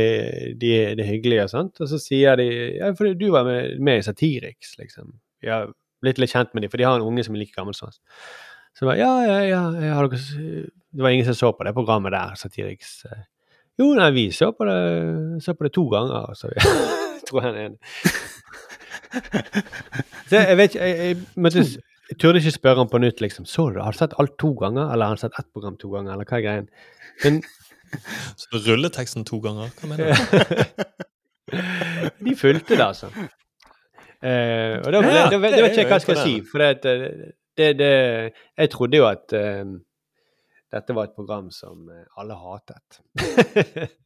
de, 0.60 0.70
det 0.96 1.04
er 1.04 1.10
hyggelig 1.10 1.42
og 1.42 1.50
sånt. 1.52 1.82
Og 1.84 1.90
så 1.90 1.98
sier 2.00 2.38
de 2.40 2.46
ja, 2.78 2.92
for 2.96 3.12
du 3.12 3.26
var 3.34 3.44
med, 3.48 3.76
med 3.84 4.00
i 4.00 4.06
Satiriks, 4.06 4.78
liksom. 4.80 5.10
Vi 5.44 5.50
har 5.52 5.68
blitt 6.02 6.20
litt 6.22 6.32
kjent 6.32 6.54
med 6.54 6.64
dem, 6.64 6.72
for 6.72 6.80
de 6.80 6.86
har 6.88 6.96
en 6.96 7.04
unge 7.04 7.26
som 7.26 7.36
er 7.36 7.42
like 7.42 7.56
gammel 7.56 7.76
som 7.76 7.90
oss. 7.90 8.00
Så 8.72 8.86
de 8.86 8.88
bare, 8.88 9.02
ja, 9.02 9.12
ja, 9.28 9.36
ja, 9.44 9.60
ja 9.84 9.98
har 9.98 10.08
dere, 10.08 10.64
Det 10.92 11.04
var 11.04 11.12
ingen 11.12 11.28
som 11.28 11.36
så 11.36 11.52
på 11.52 11.66
det 11.68 11.74
programmet 11.76 12.14
der, 12.14 12.32
Satiriks. 12.40 13.02
Jo, 13.80 13.92
nei, 13.96 14.10
vi 14.12 14.26
så 14.34 14.50
på 14.56 14.66
det, 14.68 14.80
så 15.44 15.54
på 15.56 15.64
det 15.66 15.72
to 15.72 15.86
ganger, 15.92 16.32
så 16.40 16.50
tror 17.28 17.46
jeg 17.46 17.54
han. 17.56 17.78
Så 20.28 20.40
jeg 20.40 20.58
vet 20.60 20.74
ikke, 20.74 20.84
jeg, 20.84 21.08
jeg, 21.08 21.16
måtte, 21.36 21.64
jeg 22.10 22.18
turde 22.20 22.42
ikke 22.42 22.54
spørre 22.58 22.82
han 22.84 22.92
på 22.92 23.00
nytt, 23.02 23.20
liksom. 23.24 23.48
Så 23.48 23.70
du? 23.72 23.80
Har 23.80 23.96
du 23.96 23.98
sett 24.00 24.16
alt 24.20 24.36
to 24.40 24.52
ganger, 24.60 24.92
eller 24.92 25.08
har 25.08 25.16
han 25.16 25.22
sett 25.22 25.38
ett 25.38 25.48
program 25.52 25.76
to 25.80 25.92
ganger, 25.92 26.14
eller 26.14 26.28
hva 26.28 26.38
er 26.38 26.46
greien? 26.46 26.70
Men 27.24 27.42
Så 28.40 28.48
du 28.52 28.58
rulleteksten 28.70 29.24
to 29.28 29.38
ganger? 29.44 29.72
Hva 29.78 29.88
mener 29.90 30.12
du? 30.12 30.14
de 32.26 32.36
fulgte 32.38 32.76
det, 32.76 32.84
altså. 32.84 33.10
Eh, 34.22 34.78
og 34.78 34.92
da, 34.94 35.00
Ja, 35.02 35.24
det 35.30 35.40
vet 35.42 35.56
ikke 35.58 35.82
jeg 35.82 35.88
hva 35.88 35.96
er 35.96 35.98
jeg 35.98 36.04
skal 36.06 36.20
si, 36.22 36.34
for 36.48 36.62
det, 36.62 36.94
det, 37.58 37.70
det, 37.80 37.90
Jeg 38.58 38.70
trodde 38.72 39.00
jo 39.00 39.08
at 39.08 39.34
eh, 39.36 39.64
dette 40.72 40.94
var 40.96 41.04
et 41.04 41.14
program 41.16 41.50
som 41.52 41.88
eh, 41.92 42.04
alle 42.16 42.34
hatet. 42.34 43.00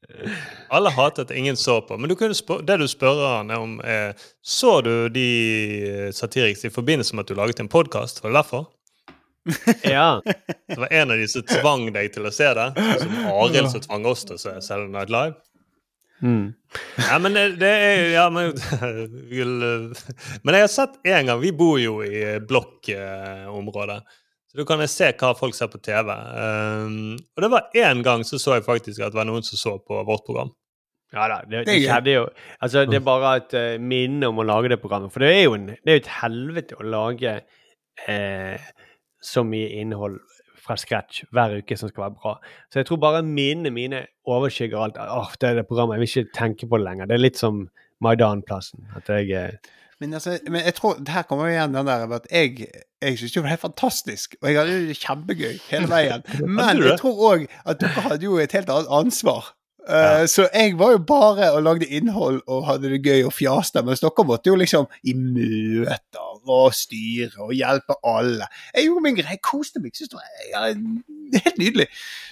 Alle 0.68 0.90
hatet, 0.90 1.30
ingen 1.30 1.56
så 1.56 1.80
på. 1.82 1.96
Men 1.98 2.10
du 2.10 2.16
kunne 2.18 2.34
spør, 2.34 2.62
det 2.66 2.76
du 2.78 2.86
spør 2.90 3.20
han 3.26 3.50
om, 3.54 3.76
er 3.84 4.14
Så 4.42 4.80
du 4.86 5.08
de 5.14 5.28
eh, 5.86 6.10
Satiriks 6.14 6.64
i 6.66 6.70
forbindelse 6.70 7.14
med 7.14 7.26
at 7.26 7.30
du 7.30 7.38
laget 7.38 7.62
en 7.62 7.70
podkast? 7.70 8.22
Var 8.22 8.30
det 8.30 8.38
derfor? 8.38 8.66
ja. 9.96 10.22
Det 10.66 10.78
var 10.78 10.90
en 10.90 11.10
av 11.10 11.22
de 11.22 11.28
som 11.30 11.46
tvang 11.46 11.88
deg 11.94 12.10
til 12.14 12.26
å 12.26 12.34
se 12.34 12.50
det. 12.58 12.68
Som 13.02 13.18
Arild 13.30 13.70
som 13.70 13.86
tvang 13.86 14.06
oss 14.10 14.26
til 14.26 14.38
å 14.38 14.42
se 14.42 14.54
Saturday 14.58 14.90
Night 14.90 15.12
Live. 15.14 15.38
Mm. 16.22 16.54
Ja, 16.96 17.18
men 17.20 17.34
det, 17.36 17.42
det 17.60 17.68
er 17.68 18.06
Ja, 18.14 18.22
men 18.32 18.54
Men 20.44 20.56
jeg 20.56 20.62
har 20.62 20.70
sett 20.72 20.94
en 21.04 21.28
gang 21.28 21.42
Vi 21.42 21.50
bor 21.52 21.76
jo 21.76 21.98
i 22.00 22.38
blokkområdet. 22.40 23.98
Så 24.56 24.62
da 24.62 24.68
kan 24.70 24.80
jeg 24.80 24.88
se 24.88 25.08
hva 25.20 25.34
folk 25.36 25.52
ser 25.52 25.68
på 25.68 25.78
TV. 25.84 26.06
Um, 26.08 27.16
og 27.36 27.42
det 27.44 27.50
var 27.52 27.74
én 27.76 27.98
gang 28.04 28.22
så 28.24 28.38
så 28.40 28.54
jeg 28.56 28.64
faktisk 28.64 29.02
at 29.04 29.12
det 29.12 29.18
var 29.18 29.28
noen 29.28 29.44
som 29.44 29.60
så 29.60 29.74
på 29.84 29.98
vårt 30.08 30.24
program. 30.24 30.54
Ja 31.12 31.26
da, 31.28 31.42
det, 31.44 31.66
Det 31.68 31.74
skjedde 31.84 32.14
jo 32.14 32.22
Altså, 32.64 32.86
det 32.88 32.96
er 32.98 33.04
bare 33.04 33.34
et 33.36 33.52
uh, 33.54 33.76
minne 33.78 34.30
om 34.32 34.40
å 34.40 34.46
lage 34.48 34.72
det 34.72 34.80
programmet. 34.80 35.12
For 35.12 35.20
det 35.20 35.34
er 35.34 35.44
jo 35.44 35.58
en, 35.58 35.68
det 35.76 35.92
er 35.92 36.00
et 36.00 36.08
helvete 36.22 36.80
å 36.80 36.88
lage 36.88 37.34
eh, 38.08 38.64
så 39.20 39.44
mye 39.44 39.68
innhold 39.76 40.16
fra 40.64 40.78
scratch 40.80 41.26
hver 41.36 41.58
uke 41.60 41.76
som 41.76 41.92
skal 41.92 42.06
være 42.06 42.16
bra. 42.16 42.34
Så 42.72 42.80
jeg 42.80 42.88
tror 42.88 43.04
bare 43.04 43.22
minnene 43.28 43.74
mine 43.76 44.06
overskygger 44.24 44.86
alt. 44.86 44.96
Åh, 44.96 45.36
det 45.36 45.50
er 45.50 45.60
det 45.60 45.68
programmet, 45.68 46.00
jeg 46.00 46.06
vil 46.06 46.12
ikke 46.14 46.38
tenke 46.40 46.70
på 46.70 46.80
det 46.80 46.88
lenger. 46.88 47.12
Det 47.12 47.20
er 47.20 47.26
litt 47.26 47.44
som 47.44 47.66
Maidan-plassen. 48.00 48.88
At 48.96 49.12
jeg 49.12 49.36
eh, 49.36 49.74
Men, 50.00 50.14
altså, 50.14 50.38
men 50.44 50.60
jeg 50.64 50.74
tror, 50.76 50.98
det 51.00 51.08
her 51.08 51.22
kommer 51.24 51.48
jo 51.48 51.54
igjen 51.54 51.72
den 51.72 51.86
der 51.88 52.10
at 52.18 52.26
jeg, 52.30 52.66
jeg 53.02 53.18
syns 53.18 53.32
det 53.32 53.42
var 53.42 53.48
helt 53.54 53.62
fantastisk, 53.64 54.34
og 54.42 54.48
jeg 54.50 54.58
hadde 54.58 54.74
det 54.90 54.96
kjempegøy 55.00 55.54
hele 55.70 55.88
veien. 55.88 56.24
Men 56.58 56.82
jeg 56.84 56.98
tror 57.00 57.22
òg 57.30 57.46
at 57.64 57.80
dere 57.80 58.04
hadde 58.10 58.28
jo 58.28 58.36
et 58.42 58.52
helt 58.52 58.68
annet 58.74 58.92
ansvar. 58.92 59.54
Eh, 59.88 60.26
Så 60.28 60.48
jeg 60.52 60.74
var 60.78 60.90
jo 60.96 60.98
bare 61.08 61.48
og 61.56 61.62
lagde 61.64 61.86
innhold 61.88 62.42
og 62.46 62.66
hadde 62.68 62.90
det 62.92 63.00
gøy 63.06 63.24
og 63.24 63.32
fjaste, 63.32 63.80
mens 63.86 64.04
dere 64.04 64.26
måtte 64.28 64.52
jo 64.52 64.58
liksom 64.60 64.88
i 65.06 65.14
møter 65.16 66.35
og 66.52 66.74
styre 66.76 67.42
og 67.44 67.52
hjelpe 67.56 67.96
alle. 68.06 68.46
Jeg 68.74 68.88
gjorde 68.88 69.04
min 69.06 69.18
greie, 69.18 69.38
koste 69.42 69.82
meg. 69.82 69.94
Synes 69.96 70.12
det 70.12 70.18
var 70.18 70.70
helt 71.46 71.58
nydelig. 71.58 71.86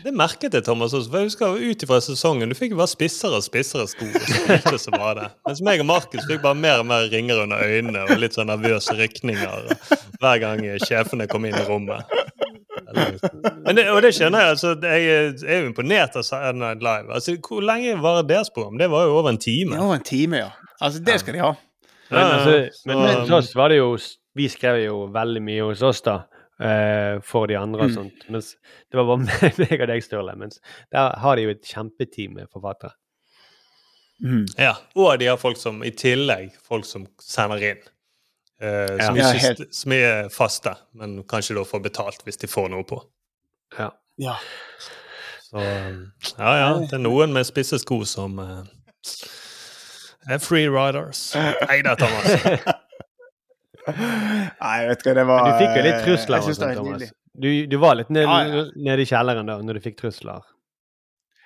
Det 0.04 0.14
merket 0.14 0.54
jeg, 0.54 0.64
Thomas. 0.64 0.94
også, 0.94 1.10
for 1.10 1.18
jeg 1.22 1.30
husker 1.30 1.56
Ut 1.64 1.82
ifra 1.82 2.00
sesongen 2.04 2.52
Du 2.52 2.54
fikk 2.58 2.74
jo 2.74 2.78
bare 2.78 2.90
spissere 2.92 3.38
og 3.40 3.46
spissere 3.46 3.86
sko. 3.90 4.06
så 4.78 5.14
det. 5.18 5.28
Mens 5.48 5.62
meg 5.66 5.82
og 5.82 5.88
Markus 5.90 6.26
fikk 6.30 6.42
bare 6.44 6.58
mer 6.58 6.82
og 6.82 6.86
mer 6.90 7.08
ringer 7.12 7.42
under 7.42 7.62
øynene 7.64 8.04
og 8.06 8.18
litt 8.20 8.36
sånn 8.36 8.50
nervøse 8.52 8.94
rykninger 8.98 9.70
hver 10.20 10.40
gang 10.42 10.62
sjefene 10.84 11.26
kom 11.30 11.46
inn 11.48 11.56
i 11.58 11.66
rommet. 11.68 12.06
Men 13.64 13.76
det, 13.76 13.86
og 13.90 14.02
det 14.04 14.12
skjønner 14.14 14.44
jeg. 14.44 14.54
altså, 14.54 14.74
Jeg 14.82 15.06
er 15.50 15.62
jo 15.62 15.70
imponert 15.70 16.16
av 16.18 16.26
Saturday 16.26 16.60
Night 16.60 16.82
Live. 16.84 17.10
Altså, 17.14 17.36
Hvor 17.48 17.64
lenge 17.64 17.96
var 18.02 18.22
deres 18.28 18.50
program? 18.54 18.78
Det 18.78 18.90
var 18.90 19.06
jo 19.08 19.16
over 19.18 19.32
en 19.34 19.38
time. 19.40 19.74
Det 19.76 19.88
var 19.88 19.98
en 19.98 20.06
time, 20.06 20.36
ja. 20.44 20.50
Altså, 20.80 21.00
det 21.06 21.20
skal 21.20 21.34
de 21.34 21.42
ha. 21.44 21.52
Men, 22.10 22.20
Ja, 22.20 22.30
altså, 22.36 22.86
men, 22.86 22.98
men 23.00 23.16
hos 23.22 23.30
oss 23.30 23.54
var 23.56 23.68
det 23.72 23.78
jo 23.78 23.96
Vi 24.36 24.48
skrev 24.50 24.80
jo 24.84 25.06
veldig 25.14 25.40
mye 25.42 25.62
hos 25.70 25.82
oss, 25.82 26.00
da. 26.02 26.24
eh, 26.60 27.20
for 27.22 27.46
de 27.46 27.54
andre 27.56 27.84
og 27.86 27.90
Mm. 27.90 27.94
sånt. 27.94 28.24
Mens 28.30 28.56
det 28.90 28.98
var 28.98 29.04
bare 29.04 29.50
meg 29.58 29.80
og 29.80 29.88
deg, 29.88 30.02
Sturle. 30.02 30.34
Mens 30.36 30.60
der 30.92 31.16
har 31.18 31.36
de 31.36 31.42
jo 31.42 31.50
et 31.50 31.62
kjempeteam 31.62 32.34
med 32.34 32.48
forfattere. 32.52 32.92
Mm. 34.24 34.44
Ja, 34.58 34.74
Og 34.96 35.18
de 35.18 35.26
har 35.26 35.36
folk 35.36 35.56
som 35.58 35.82
i 35.84 35.90
tillegg 35.90 36.52
folk 36.62 36.84
som 36.86 37.06
sender 37.20 37.62
inn. 37.62 37.78
eh, 38.60 38.98
som, 39.02 39.16
Ja, 39.16 39.32
ikke, 39.34 39.40
helt. 39.46 39.74
som 39.74 39.92
er 39.92 40.28
faste, 40.30 40.76
men 40.94 41.22
kanskje 41.24 41.54
da 41.56 41.64
får 41.66 41.82
betalt 41.82 42.22
hvis 42.24 42.38
de 42.38 42.46
får 42.46 42.70
noe 42.70 42.84
på. 42.84 43.00
Ja. 43.78 43.90
Ja. 44.18 44.36
Så 45.50 45.58
ja, 45.58 46.52
ja. 46.58 46.68
Det 46.86 46.92
er 46.94 47.02
noen 47.02 47.32
med 47.34 47.44
spisse 47.46 47.78
sko 47.82 48.04
som 48.06 48.38
eh, 50.28 50.34
er 50.36 50.42
free 50.42 50.68
riders. 50.72 51.26
Nei 51.68 51.80
da, 51.86 51.94
Thomas. 52.00 52.28
Nei, 53.84 54.74
jeg 54.80 54.88
vet 54.88 55.02
ikke, 55.04 55.12
hva, 55.12 55.18
det 55.18 55.26
var 55.28 55.44
Men 55.44 55.52
du 55.52 55.60
fikk 55.60 55.76
jo 55.76 55.84
litt 55.84 55.94
eh, 55.98 56.04
trusler 56.06 56.38
jeg 56.38 56.42
og 56.42 56.48
synes 56.48 56.58
det 56.58 56.64
sånt, 56.64 56.64
var 56.64 56.90
helt 56.94 57.04
Thomas. 57.04 57.20
Du, 57.34 57.48
du 57.66 57.76
var 57.82 57.96
litt 57.98 58.10
nede, 58.14 58.26
Ja, 58.30 58.42
ja. 58.60 58.66
nede 58.88 59.02
i 59.04 59.08
kjelleren 59.10 59.48
da 59.50 59.56
når 59.66 59.78
du 59.80 59.84
fikk 59.84 59.96
trusler. 60.00 60.44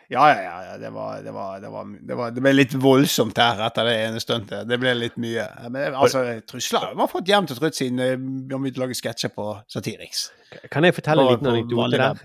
Ja, 0.08 0.24
ja, 0.32 0.36
ja. 0.40 0.52
ja. 0.70 0.76
Det, 0.80 0.90
var, 0.94 1.18
det, 1.24 1.32
var, 1.36 1.58
det, 1.60 1.68
var, 1.72 1.88
det, 2.08 2.14
var, 2.16 2.30
det 2.36 2.44
ble 2.44 2.52
litt 2.54 2.74
voldsomt 2.80 3.36
her 3.42 3.58
etter 3.66 3.88
det 3.90 3.96
ene 4.06 4.22
stuntet. 4.22 4.64
Det 4.70 4.78
ble 4.80 4.94
litt 4.96 5.18
mye. 5.20 5.44
Men 5.74 5.96
altså, 5.98 6.22
trusler 6.48 6.94
har 6.96 7.10
fått 7.12 7.28
jevnt 7.28 7.52
og 7.52 7.60
trutt 7.60 7.76
siden 7.76 8.00
eh, 8.04 8.14
vi 8.16 8.54
har 8.54 8.62
begynt 8.62 8.80
å 8.80 8.84
lage 8.86 8.96
sketsjer 8.96 9.32
på 9.34 9.48
Satiriks. 9.68 10.28
Kan 10.72 10.86
jeg 10.88 10.96
fortelle 10.96 11.24
en 11.26 11.32
liten 11.34 11.48
på 11.50 11.56
anekdote 11.56 12.00
der? 12.04 12.22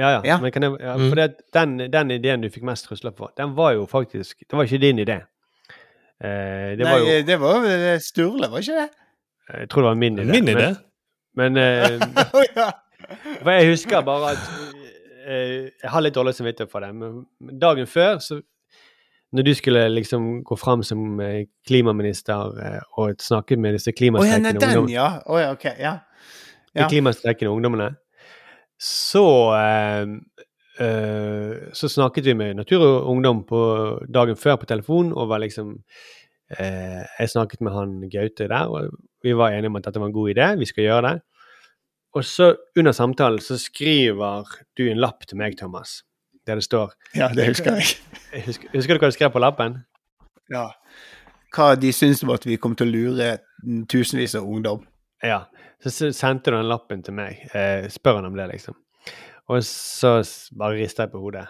Ja, 0.00 0.08
ja. 0.16 0.20
Ja. 0.24 0.38
Men 0.42 0.54
kan 0.54 0.64
jeg, 0.66 0.78
ja 0.80 0.96
Mm. 0.96 1.08
for 1.10 1.18
det, 1.20 1.28
den, 1.54 1.76
den 1.92 2.10
ideen 2.16 2.42
du 2.42 2.48
fikk 2.50 2.64
mest 2.66 2.86
trusler 2.88 3.12
på, 3.14 3.28
den 3.36 3.52
var 3.58 3.74
jo 3.76 3.84
faktisk 3.90 4.46
Det 4.48 4.56
var 4.56 4.64
ikke 4.66 4.80
din 4.82 5.02
idé. 5.02 5.20
Eh, 6.20 6.76
det 6.76 6.84
Nei, 6.84 6.90
var 6.92 6.98
jo 7.00 7.22
det 7.26 7.36
var 7.40 7.56
jo 7.56 7.72
eh, 7.72 8.00
Sturle, 8.04 8.50
var 8.52 8.64
ikke 8.64 8.82
det? 8.82 8.88
Jeg 9.50 9.68
tror 9.72 9.82
det 9.82 9.88
var 9.88 9.98
min 9.98 10.18
idé. 10.18 10.30
Min 10.30 10.48
idé? 10.52 10.68
Men, 11.34 11.52
men 11.52 11.56
eh, 11.56 12.70
For 13.42 13.50
jeg 13.50 13.70
husker 13.72 14.04
bare 14.06 14.34
at 14.34 14.42
eh, 15.26 15.70
Jeg 15.82 15.90
har 15.94 16.04
litt 16.04 16.14
dårlig 16.14 16.34
samvittighet 16.36 16.70
for 16.70 16.84
det, 16.84 16.92
men 16.94 17.24
dagen 17.60 17.88
før, 17.90 18.18
så 18.22 18.40
Når 19.32 19.46
du 19.46 19.54
skulle 19.54 19.88
liksom 19.94 20.42
gå 20.44 20.56
fram 20.58 20.82
som 20.82 21.20
eh, 21.24 21.46
klimaminister 21.66 22.54
eh, 22.66 22.80
og 22.98 23.20
snakke 23.22 23.56
med 23.56 23.78
disse 23.78 23.92
klimastreikende 23.92 24.50
oh, 24.50 24.62
ja, 24.62 24.68
ungdommene, 24.68 24.94
ja. 24.94 25.08
Oh, 25.26 25.40
ja, 25.40 25.50
okay, 25.54 25.74
Ja. 25.78 25.98
de 26.74 26.86
klimastreikende 26.90 27.50
ungdommene, 27.50 27.94
så 28.80 29.24
eh, 29.54 30.02
eh, 30.02 30.49
Så 30.80 31.90
snakket 31.92 32.24
vi 32.24 32.32
med 32.34 32.56
Natur 32.56 32.80
og 32.80 33.10
Ungdom 33.12 33.42
på 33.44 33.60
dagen 34.08 34.38
før 34.40 34.56
på 34.62 34.68
telefon, 34.70 35.10
og 35.12 35.28
var 35.28 35.42
liksom 35.42 35.74
eh, 36.56 37.02
Jeg 37.18 37.32
snakket 37.32 37.60
med 37.60 37.74
han 37.74 37.98
Gaute 38.12 38.48
der, 38.48 38.70
og 38.70 38.94
vi 39.22 39.34
var 39.36 39.52
enige 39.52 39.68
om 39.68 39.76
at 39.76 39.84
dette 39.84 40.00
var 40.00 40.08
en 40.08 40.16
god 40.16 40.30
idé, 40.32 40.46
vi 40.58 40.68
skal 40.70 40.86
gjøre 40.86 41.02
det. 41.08 41.20
Og 42.14 42.24
så 42.24 42.54
under 42.78 42.92
samtalen 42.92 43.40
så 43.40 43.58
skriver 43.58 44.48
du 44.76 44.88
en 44.88 45.00
lapp 45.00 45.26
til 45.28 45.38
meg, 45.38 45.58
Thomas, 45.58 46.02
der 46.46 46.58
det 46.58 46.64
står 46.64 46.94
ja, 47.14 47.28
det 47.34 47.46
husker 47.52 47.76
jeg. 47.78 47.94
Husker, 48.46 48.68
husker 48.72 48.94
du 48.94 49.02
hva 49.02 49.10
du 49.10 49.14
skrev 49.14 49.32
på 49.34 49.42
lappen? 49.42 49.80
Ja. 50.50 50.68
Hva 51.54 51.72
de 51.74 51.90
syntes 51.92 52.22
om 52.22 52.30
at 52.30 52.44
vi 52.46 52.58
kom 52.62 52.76
til 52.78 52.86
å 52.86 52.94
lure 52.94 53.30
tusenvis 53.90 54.36
av 54.38 54.46
ungdom. 54.46 54.84
Ja. 55.22 55.48
Så 55.82 56.12
sendte 56.14 56.52
du 56.52 56.56
den 56.56 56.68
lappen 56.70 57.02
til 57.02 57.16
meg. 57.16 57.40
Eh, 57.50 57.88
spør 57.90 58.20
han 58.20 58.28
om 58.28 58.36
det, 58.38 58.46
liksom. 58.52 58.76
Og 59.50 59.64
så 59.66 60.12
bare 60.58 60.78
rister 60.78 61.06
jeg 61.06 61.12
på 61.14 61.22
hodet. 61.22 61.46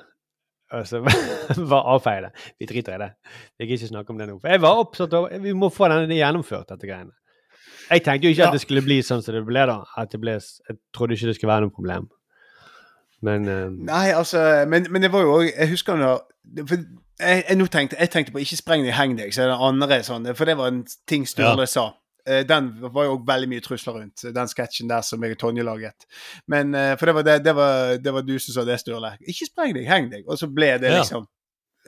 Og 0.73 0.87
så 0.89 1.01
bare 1.73 1.95
avfeide 1.95 2.29
det. 2.29 2.53
Vi 2.59 2.69
driter 2.71 2.97
i 2.97 3.01
det. 3.03 3.11
Jeg 3.59 3.69
gidder 3.69 3.83
ikke 3.83 3.91
snakke 3.95 4.15
om 4.15 4.21
det 4.21 4.29
nå. 4.31 4.37
For 4.41 4.53
jeg 4.55 4.63
var 4.63 4.83
opptatt 4.85 5.17
av 5.19 5.29
Vi 5.43 5.53
må 5.57 5.69
få 5.75 5.91
denne 5.93 6.17
gjennomført, 6.17 6.71
dette 6.71 6.89
greiene. 6.89 7.13
Jeg 7.91 8.05
tenkte 8.07 8.29
jo 8.29 8.31
ikke 8.31 8.43
Ja. 8.45 8.49
at 8.49 8.55
det 8.55 8.63
skulle 8.63 8.83
bli 8.87 9.01
sånn 9.03 9.23
som 9.23 9.35
det 9.35 9.43
ble, 9.45 9.67
da. 9.67 9.81
At 9.99 10.13
det 10.15 10.21
ble, 10.23 10.39
jeg 10.39 10.79
trodde 10.95 11.17
ikke 11.19 11.27
det 11.33 11.37
skulle 11.37 11.53
være 11.53 11.67
noe 11.67 11.75
problem. 11.75 12.09
Men 13.23 13.49
eh, 13.49 13.69
Nei, 13.85 14.07
altså 14.17 14.65
Men, 14.69 14.87
men 14.89 15.03
det 15.05 15.11
var 15.13 15.27
jo 15.27 15.35
òg 15.35 15.51
Jeg 15.51 15.69
husker 15.75 15.99
når 16.01 16.23
for 16.65 16.77
jeg, 17.21 17.45
jeg, 17.51 17.69
tenkte, 17.69 17.97
jeg 18.01 18.11
tenkte 18.11 18.33
på 18.33 18.41
'ikke 18.41 18.57
spreng 18.57 18.81
deg, 18.81 18.95
heng 18.97 19.19
deg', 19.19 19.35
så 19.35 19.43
er 19.43 19.51
det 19.51 19.59
andre 19.61 19.99
sånn 20.03 20.25
For 20.35 20.49
det 20.49 20.57
var 20.57 20.71
en 20.73 20.87
ting 21.07 21.27
Sturle 21.29 21.67
sa. 21.69 21.91
Eh, 22.31 22.45
Den 22.47 22.71
var 22.95 23.09
jo 23.09 23.17
også 23.17 23.27
veldig 23.33 23.49
mye 23.51 23.65
trusler 23.65 23.97
rundt, 23.99 24.25
den 24.37 24.51
sketsjen 24.53 24.89
der 24.91 25.03
som 25.07 25.23
jeg 25.27 25.35
og 25.37 25.43
Tonje 25.43 25.65
laget. 25.67 26.07
Men 26.47 26.75
eh, 26.79 26.95
For 27.01 27.11
det 27.11 27.15
var, 27.19 27.27
det, 27.29 27.37
det 27.49 27.55
var, 27.59 27.99
det 28.07 28.15
var 28.15 28.27
du 28.29 28.37
som 28.39 28.55
sa 28.57 28.65
det, 28.69 28.79
Sturle. 28.83 29.17
'Ikke 29.21 29.49
spreng 29.51 29.75
deg, 29.77 29.87
heng 29.91 30.11
deg'. 30.13 30.25
Og 30.31 30.39
så 30.39 30.49
ble 30.49 30.73
det 30.83 30.95
liksom 30.95 31.27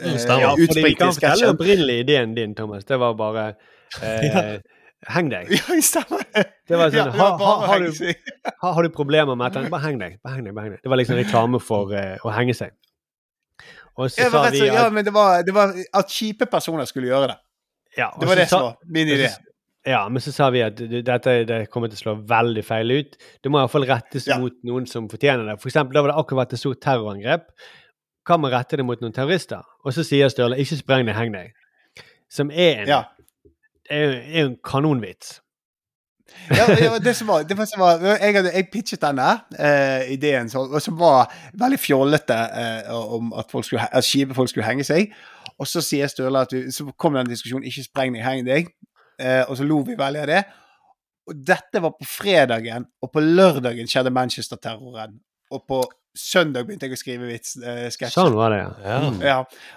ja. 0.01 0.13
eh, 0.13 0.41
ja, 0.43 0.55
vi 0.57 0.67
utspringt 0.67 1.03
i 1.07 1.11
sketsjen. 1.19 1.55
opprinnelig 1.55 1.99
ideen 2.07 2.35
din, 2.35 2.55
Thomas. 2.59 2.85
Det 2.89 2.99
var 2.99 3.15
bare 3.15 3.49
eh, 4.03 4.57
Heng 5.13 5.33
deg. 5.33 5.49
Ja, 5.51 5.75
stemmer. 5.83 6.21
Det 6.71 6.79
var 6.79 6.93
sånn, 6.95 6.99
Ja, 6.99 7.05
det 7.11 7.19
var 7.19 7.33
ha, 7.35 7.39
ha, 7.43 7.67
har, 7.73 7.81
du, 7.83 7.91
seg. 7.97 8.21
har, 8.63 8.73
har 8.77 8.87
du 8.87 8.91
problemer 8.95 9.35
med 9.35 9.57
et 9.59 9.67
bare 9.73 9.83
heng 9.83 9.99
deg. 9.99 10.13
Bare 10.23 10.37
heng 10.39 10.47
deg, 10.47 10.55
bare 10.55 10.69
heng 10.69 10.77
deg. 10.77 10.83
Det 10.85 10.93
var 10.93 11.01
liksom 11.01 11.19
reklame 11.19 11.59
for 11.61 11.91
eh, 11.99 12.23
å 12.23 12.31
henge 12.37 12.55
seg. 12.55 12.71
Og 13.99 14.07
så 14.11 14.23
Ja, 14.23 14.29
sa 14.31 14.45
vi 14.55 14.61
at, 14.63 14.75
ja, 14.79 14.85
men 14.95 15.05
det 15.05 15.13
var, 15.13 15.43
det 15.43 15.53
var 15.57 15.75
at 15.75 16.15
kjipe 16.15 16.47
personer 16.47 16.87
skulle 16.89 17.11
gjøre 17.11 17.33
det. 17.33 17.37
ja, 17.99 18.13
Det 18.15 18.29
var 18.31 18.39
det 18.41 18.47
som 18.49 18.63
var 18.69 18.77
min 18.87 19.11
idé. 19.11 19.27
Ja, 19.87 20.09
men 20.09 20.23
så 20.23 20.31
sa 20.31 20.47
vi 20.55 20.61
at 20.63 20.79
dette 20.79 21.33
det 21.49 21.57
kommer 21.73 21.91
til 21.91 21.99
å 21.99 22.03
slå 22.05 22.13
veldig 22.31 22.63
feil 22.65 22.93
ut. 23.01 23.17
Det 23.43 23.51
må 23.51 23.59
iallfall 23.59 23.87
rettes 23.89 24.29
Ja. 24.31 24.37
mot 24.39 24.55
noen 24.63 24.87
som 24.87 25.09
fortjener 25.11 25.45
det. 25.49 25.57
For 25.61 25.69
eksempel, 25.73 25.95
da 25.97 26.03
var 26.05 26.13
det 26.13 26.19
akkurat 26.23 26.47
vært 26.47 26.53
et 26.55 26.63
stort 26.63 26.81
terrorangrep. 26.81 27.49
Kan 28.25 28.41
man 28.41 28.53
rette 28.53 28.77
det 28.79 28.85
mot 28.87 29.01
noen 29.03 29.13
terrorister? 29.13 29.63
Og 29.85 29.93
så 29.93 30.05
sier 30.07 30.29
Sturle 30.31 30.55
'ikke 30.57 30.79
spreng 30.79 31.07
deg, 31.07 31.17
heng 31.17 31.33
deg'. 31.33 31.51
Som 32.31 32.51
er 32.51 32.83
en, 32.83 32.89
Ja. 32.89 33.03
er, 33.91 34.23
er 34.23 34.45
en 34.47 34.57
kanonvits. 34.65 35.41
ja, 36.51 36.65
ja, 36.81 36.99
det 36.99 37.17
som 37.17 37.27
var, 37.29 37.43
det 37.43 37.69
som 37.69 37.81
var 37.81 37.99
jeg, 37.99 38.35
hadde, 38.35 38.53
jeg 38.55 38.69
pitchet 38.73 39.01
denne 39.03 39.43
eh, 39.59 40.13
ideen, 40.15 40.49
så, 40.49 40.59
og 40.61 40.81
som 40.81 40.97
var 40.99 41.29
veldig 41.59 41.79
fjollete 41.79 42.33
eh, 42.33 42.95
om 42.95 43.33
at, 43.37 43.51
folk 43.51 43.65
skulle, 43.65 43.85
at 43.95 44.05
skipe 44.05 44.33
folk 44.35 44.49
skulle 44.49 44.65
henge 44.65 44.85
seg. 44.85 45.13
Og 45.59 45.67
så 45.67 45.81
sier 45.85 46.07
Sturle 46.07 46.39
at 46.41 46.51
du, 46.51 46.71
så 46.71 46.87
kom 46.97 47.15
den 47.15 47.27
diskusjonen 47.27 47.65
'ikke 47.67 47.85
spreng 47.85 48.15
deg, 48.15 48.23
heng 48.25 48.47
deg', 48.47 48.67
og 49.21 49.57
så 49.59 49.65
lo 49.67 49.83
vi 49.87 49.97
veldig 49.99 50.23
av 50.23 50.31
det. 50.31 50.43
Og 51.31 51.43
dette 51.47 51.83
var 51.83 51.95
på 51.95 52.07
fredagen, 52.09 52.87
og 53.03 53.13
på 53.15 53.23
lørdagen 53.23 53.91
skjedde 53.91 54.11
Manchester-terroren. 54.15 55.21
Og 55.53 55.67
på 55.69 55.83
søndag 56.19 56.67
begynte 56.67 56.89
jeg 56.89 56.97
å 56.97 57.01
skrive 57.01 57.29
vits, 57.29 57.55
eh, 57.57 57.87
sketsjer. 57.93 58.13
Sånn 58.13 58.35
var 58.37 58.53
det, 58.53 58.59
ja. 58.61 58.73
Ja. 58.85 58.99
Mm. 59.01 59.21
Ja, 59.25 59.37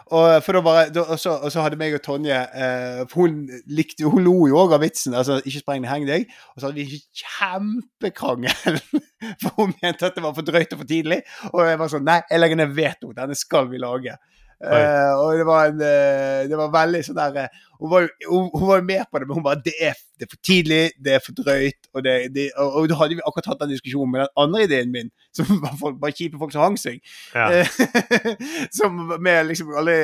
og, 0.10 0.26
for 0.44 0.58
da 0.58 0.62
bare, 0.66 0.86
da, 0.94 1.06
og, 1.06 1.20
så, 1.22 1.38
og 1.40 1.54
så 1.54 1.64
hadde 1.64 1.80
meg 1.80 1.96
og 1.96 2.04
Tonje 2.04 2.36
eh, 2.36 3.02
for 3.12 3.24
Hun 3.24 3.38
likte 3.72 4.08
Hun 4.10 4.26
lo 4.26 4.36
jo 4.52 4.60
òg 4.66 4.76
av 4.76 4.84
vitsen. 4.84 5.16
altså 5.16 5.40
'Ikke 5.40 5.64
spreng 5.64 5.86
det, 5.86 5.92
heng 5.92 6.08
deg'. 6.10 6.28
Og 6.54 6.60
så 6.60 6.68
hadde 6.68 6.82
vi 6.82 7.00
kjempekrangel. 7.24 8.82
For 9.42 9.56
hun 9.58 9.74
mente 9.82 10.06
at 10.06 10.18
det 10.18 10.22
var 10.22 10.36
for 10.38 10.46
drøyt 10.46 10.74
og 10.76 10.84
for 10.84 10.88
tidlig. 10.90 11.22
Og 11.54 11.64
jeg 11.66 11.80
var 11.80 11.90
sånn 11.90 12.04
Nei, 12.06 12.20
jeg 12.30 12.42
legger 12.42 12.60
ned 12.60 12.76
veto. 12.76 13.14
Denne 13.16 13.38
skal 13.40 13.72
vi 13.72 13.80
lage. 13.82 14.18
Eh, 14.64 15.12
og 15.20 15.36
det 15.40 15.46
var, 15.48 15.72
en, 15.72 15.82
eh, 15.84 16.44
det 16.48 16.58
var 16.60 16.72
veldig 16.72 17.02
sånn 17.04 17.18
der 17.18 17.40
eh, 17.44 17.64
hun, 17.80 17.90
var 17.92 18.10
hun, 18.30 18.50
hun 18.54 18.68
var 18.70 18.82
med 18.82 19.04
på 19.12 19.20
det, 19.20 19.28
men 19.28 19.36
hun 19.40 19.44
bare 19.46 19.62
det 19.66 19.74
er, 19.82 19.94
det 20.20 20.28
er 20.28 20.32
for 20.32 20.40
tidlig, 20.48 20.82
det 21.04 21.14
er 21.18 21.24
for 21.26 21.36
drøyt. 21.38 21.90
Og, 21.94 22.04
det, 22.06 22.14
det, 22.36 22.46
og, 22.58 22.76
og 22.82 22.90
da 22.92 22.98
hadde 23.02 23.18
vi 23.18 23.24
akkurat 23.28 23.50
hatt 23.52 23.64
den 23.66 23.74
diskusjonen 23.76 24.12
med 24.14 24.24
den 24.24 24.32
andre 24.46 24.64
ideen 24.68 24.92
min, 24.94 25.10
som 25.36 25.50
var 25.66 25.76
folk, 25.80 25.98
bare 26.02 26.16
kjipe 26.16 26.40
folk 26.42 26.54
som 26.56 26.64
hang 26.66 26.78
seg. 26.80 27.02
Ja. 27.36 27.50
Eh, 27.52 27.68
som 28.78 28.96
med 29.20 29.50
liksom 29.52 29.74
alle 29.76 29.98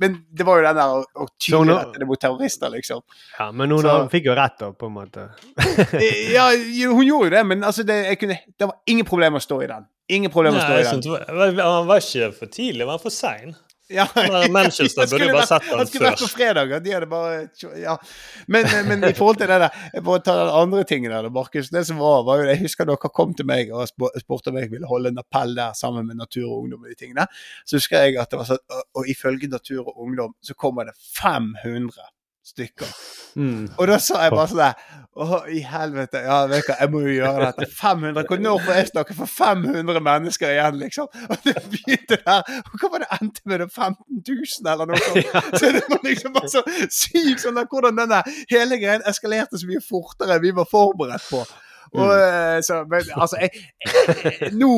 Men 0.00 0.18
det 0.34 0.44
var 0.46 0.58
jo 0.60 0.66
den 0.66 0.78
der 0.80 0.94
å, 1.22 1.26
tydelig 1.40 1.76
rette 1.78 2.02
det 2.02 2.08
mot 2.10 2.20
terrorister, 2.20 2.72
liksom. 2.74 3.02
ja 3.38 3.48
men 3.52 3.70
hun 3.72 3.82
Så- 3.86 3.96
fikk 4.12 4.28
jo 4.28 4.36
rett, 4.36 4.58
da, 4.60 4.72
på 4.76 4.90
en 4.90 4.96
måte. 5.00 5.28
Eh, 5.56 6.22
Ja, 6.36 6.48
hun 6.52 7.04
gjorde 7.06 7.28
jo 7.28 7.34
det, 7.36 7.44
men 7.46 7.64
altså 7.64 7.84
det, 7.86 7.98
kunne, 8.20 8.38
det 8.58 8.68
var 8.68 8.76
ingen 8.90 9.06
problem 9.08 9.38
å 9.38 9.42
stå 9.42 9.60
i 9.64 9.68
den. 9.70 9.86
Ingen 10.12 10.30
problem 10.34 10.58
å 10.58 10.60
stå 10.60 10.74
i 10.76 10.82
den. 10.84 11.04
Han 11.30 11.56
var, 11.56 11.86
var 11.88 12.02
ikke 12.02 12.32
for 12.36 12.50
tidlig, 12.52 12.82
han 12.84 12.90
var 12.92 13.00
for 13.00 13.14
sein. 13.14 13.54
Ja. 13.88 14.08
Manchester 14.50 15.06
burde 15.10 15.26
jo 15.26 15.32
bare 15.34 15.46
sett 15.46 15.66
den 15.68 15.78
Han 15.78 15.88
skulle 15.88 16.08
vært 16.08 16.22
på 16.24 16.28
fredag, 16.32 16.70
og 16.72 16.84
de 16.84 16.92
hadde 16.94 17.08
bare 17.10 17.42
ja. 17.82 17.96
men, 18.48 18.64
eh, 18.64 18.86
men 18.88 19.04
i 19.04 19.12
forhold 19.16 19.36
til 19.42 19.50
det 19.50 19.58
der 19.60 19.76
Jeg 19.92 20.04
må 20.06 20.16
ta 20.24 20.36
den 20.38 20.52
andre 20.62 20.84
tingen 20.88 21.12
der, 21.12 21.28
Markus. 21.34 21.68
Det 21.74 21.84
som 21.90 22.00
var, 22.00 22.22
var 22.24 22.40
jo 22.40 22.46
det, 22.48 22.56
Jeg 22.56 22.64
husker 22.64 22.88
dere 22.88 23.12
kom 23.20 23.34
til 23.36 23.48
meg 23.50 23.72
og 23.74 23.84
spurte 23.90 24.52
om 24.52 24.60
jeg 24.62 24.72
ville 24.72 24.88
holde 24.88 25.12
en 25.12 25.20
appell 25.20 25.52
der 25.58 25.76
sammen 25.76 26.08
med 26.08 26.16
Natur 26.22 26.48
og 26.48 26.62
Ungdom. 26.62 26.82
og 26.84 26.94
de 26.94 26.98
tingene. 26.98 27.28
Så 27.66 27.76
husker 27.76 28.06
jeg 28.06 28.16
at 28.20 28.32
det 28.32 28.40
var 28.40 28.48
sånn, 28.48 28.64
og 28.96 29.08
ifølge 29.10 29.52
Natur 29.52 29.84
og 29.84 30.00
Ungdom 30.06 30.32
så 30.40 30.56
kommer 30.56 30.88
det 30.88 30.96
500 31.20 32.13
stykker. 32.44 32.90
Mm. 33.40 33.64
Og 33.78 33.88
da 33.88 33.96
sa 34.02 34.20
jeg 34.26 34.34
bare 34.34 34.50
sånn 34.52 34.60
der 34.62 35.00
Å, 35.14 35.36
i 35.46 35.60
helvete. 35.62 36.20
Ja, 36.26 36.40
vet 36.50 36.64
du 36.66 36.72
hva, 36.72 36.76
jeg 36.80 36.90
må 36.90 37.00
jo 37.04 37.12
gjøre 37.14 37.44
dette. 37.46 37.66
500, 37.70 38.24
hvor- 38.26 38.40
Når 38.42 38.62
får 38.64 38.74
jeg 38.80 38.88
snakke 38.88 39.14
for 39.14 39.30
500 39.30 40.00
mennesker 40.02 40.50
igjen, 40.50 40.78
liksom? 40.80 41.06
Og 41.30 41.36
det 41.44 41.54
begynte 41.70 42.18
der. 42.24 42.42
Og 42.66 42.80
hva 42.82 42.90
var 42.90 43.04
det 43.04 43.10
endte 43.20 43.44
med? 43.46 43.60
det? 43.62 43.68
15 43.70 44.24
000, 44.26 44.72
eller 44.72 44.90
noe 44.90 44.98
sånt? 45.04 45.36
Så 45.60 45.70
det 45.76 45.84
var 45.92 46.02
liksom 46.02 46.34
bare 46.34 46.50
så 46.50 46.64
sykt 46.90 47.44
sånn 47.44 47.54
der, 47.60 47.68
hvordan 47.70 48.00
denne 48.02 48.18
hele 48.50 48.80
greien 48.82 49.06
eskalerte 49.06 49.60
så 49.62 49.70
mye 49.70 49.84
fortere 49.86 50.34
enn 50.34 50.42
vi 50.42 50.50
var 50.58 50.66
forberedt 50.66 51.30
på. 51.30 51.44
Og, 51.94 52.10
eh, 52.10 52.58
så, 52.66 52.80
men 52.90 53.06
altså 53.14 53.38
jeg, 53.38 53.54
jeg, 53.86 54.50
nå, 54.58 54.72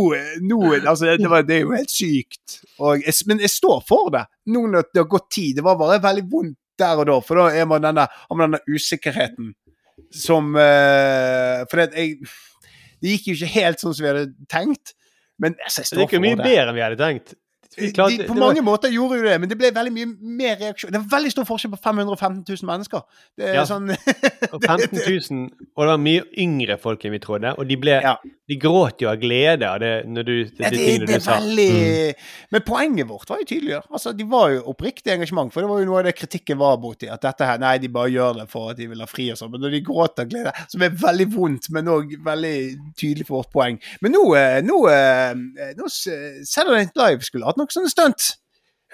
nå 0.45 0.59
altså, 0.83 1.15
det, 1.17 1.31
var, 1.33 1.47
det 1.49 1.63
er 1.63 1.65
jo 1.65 1.73
helt 1.73 1.89
sykt. 1.97 2.59
Og, 2.77 3.01
men 3.31 3.41
jeg 3.41 3.55
står 3.57 3.81
for 3.89 4.11
det. 4.13 4.27
Nå 4.53 4.67
når 4.69 4.91
det 4.93 5.01
har 5.01 5.09
gått 5.17 5.31
tid. 5.33 5.57
Det 5.57 5.65
var 5.65 5.79
bare 5.81 5.97
veldig 6.05 6.27
vondt 6.29 6.59
der 6.79 7.01
og 7.03 7.09
da, 7.09 7.21
for 7.25 7.41
da 7.41 7.47
er 7.57 7.69
man 7.71 7.85
denne, 7.85 8.07
har 8.11 8.39
man 8.39 8.51
denne 8.51 8.63
usikkerheten 8.77 9.55
som 10.13 10.53
uh, 10.55 11.65
For 11.71 11.81
det, 11.81 11.89
jeg, 11.97 12.29
det 13.03 13.15
gikk 13.17 13.31
jo 13.31 13.37
ikke 13.39 13.53
helt 13.55 13.83
sånn 13.83 13.97
som 13.97 14.05
vi 14.05 14.11
hadde 14.13 14.27
tenkt. 14.53 14.93
Men 15.43 15.57
jeg 15.61 15.73
Det 15.77 15.89
Det 15.97 16.05
gikk 16.05 16.17
jo 16.17 16.23
mye 16.25 16.37
det. 16.37 16.45
bedre 16.45 16.69
enn 16.71 16.77
vi 16.79 16.85
hadde 16.85 17.01
tenkt. 17.01 17.35
Vi 17.77 17.93
klarte- 17.93 18.17
de, 18.19 18.25
på 18.25 18.35
det 18.35 18.41
var- 18.41 18.55
mange 18.55 18.63
måter 18.65 18.89
gjorde 18.91 19.19
jo 19.21 19.25
det, 19.29 19.41
men 19.41 19.49
det 19.49 19.59
ble 19.59 19.71
veldig 19.71 19.93
mye 19.93 20.07
mer 20.21 20.57
reaksjon. 20.57 20.91
Det 20.93 21.01
er 21.01 21.09
veldig 21.17 21.31
stor 21.31 21.45
forskjell 21.45 21.71
på 21.75 21.79
515 21.83 22.45
000 22.49 22.67
mennesker. 22.71 23.03
Det 23.37 23.49
er 23.51 23.55
Ja. 23.55 23.65
sånn 23.65 23.91
Og 24.53 24.63
15 24.63 24.99
000, 24.99 25.51
og 25.77 25.83
det 25.85 25.91
var 25.93 25.99
mye 25.99 26.23
yngre 26.39 26.79
folk 26.81 27.05
enn 27.05 27.13
vi 27.13 27.19
trodde. 27.19 27.53
Og 27.59 27.67
de, 27.69 27.77
ble, 27.77 28.01
de 28.49 28.57
gråt 28.63 29.01
jo 29.03 29.09
av 29.11 29.17
glede 29.21 29.67
av 29.69 29.81
det 29.81 30.07
når 30.07 30.25
du, 30.25 30.45
de, 30.45 30.51
Ja, 30.63 30.71
de 30.71 30.77
det, 30.77 30.87
tingene 30.87 31.07
det 31.07 31.15
du 31.21 31.21
sa. 31.21 31.39
veldig 31.41 32.15
Men 32.53 32.61
poenget 32.63 33.07
vårt 33.09 33.29
var 33.29 33.39
jo 33.39 33.45
tydeligere. 33.45 33.83
Altså, 33.91 34.13
De 34.17 34.25
var 34.25 34.51
jo 34.51 34.63
oppriktig 34.73 35.13
engasjement, 35.13 35.53
for 35.53 35.61
det 35.61 35.69
var 35.69 35.81
jo 35.81 35.85
noe 35.91 35.99
av 35.99 36.05
det 36.05 36.15
kritikken 36.17 36.57
var 36.59 36.77
dem. 36.77 37.11
At 37.13 37.21
dette 37.21 37.45
her, 37.45 37.59
nei, 37.59 37.79
de 37.79 37.89
bare 37.89 38.09
gjør 38.11 38.37
det 38.39 38.49
for 38.51 38.71
at 38.71 38.77
de 38.77 38.87
vil 38.87 39.01
ha 39.01 39.07
fri 39.07 39.31
og 39.33 39.37
sånn. 39.37 39.51
Men 39.51 39.61
når 39.61 39.71
de 39.73 39.81
gråter 39.83 40.21
av 40.23 40.29
glede, 40.31 40.53
som 40.69 40.83
er 40.83 40.91
veldig 40.91 41.27
vondt, 41.35 41.71
men 41.71 41.85
òg 41.87 42.17
veldig 42.23 42.95
tydelig 42.97 43.27
for 43.27 43.43
vårt 43.43 43.53
poeng. 43.53 43.81
Men 44.01 44.13
nå, 44.13 44.23
nå, 44.63 44.77
nå, 44.77 44.79
eh, 44.93 45.73
nå 45.77 45.89
Saturday 46.47 46.85
Night 46.85 46.97
Live 46.97 47.23
skulle 47.27 47.45
hatt 47.47 47.57
noe 47.59 47.66
sånn 47.75 47.89
stunt. 47.91 48.37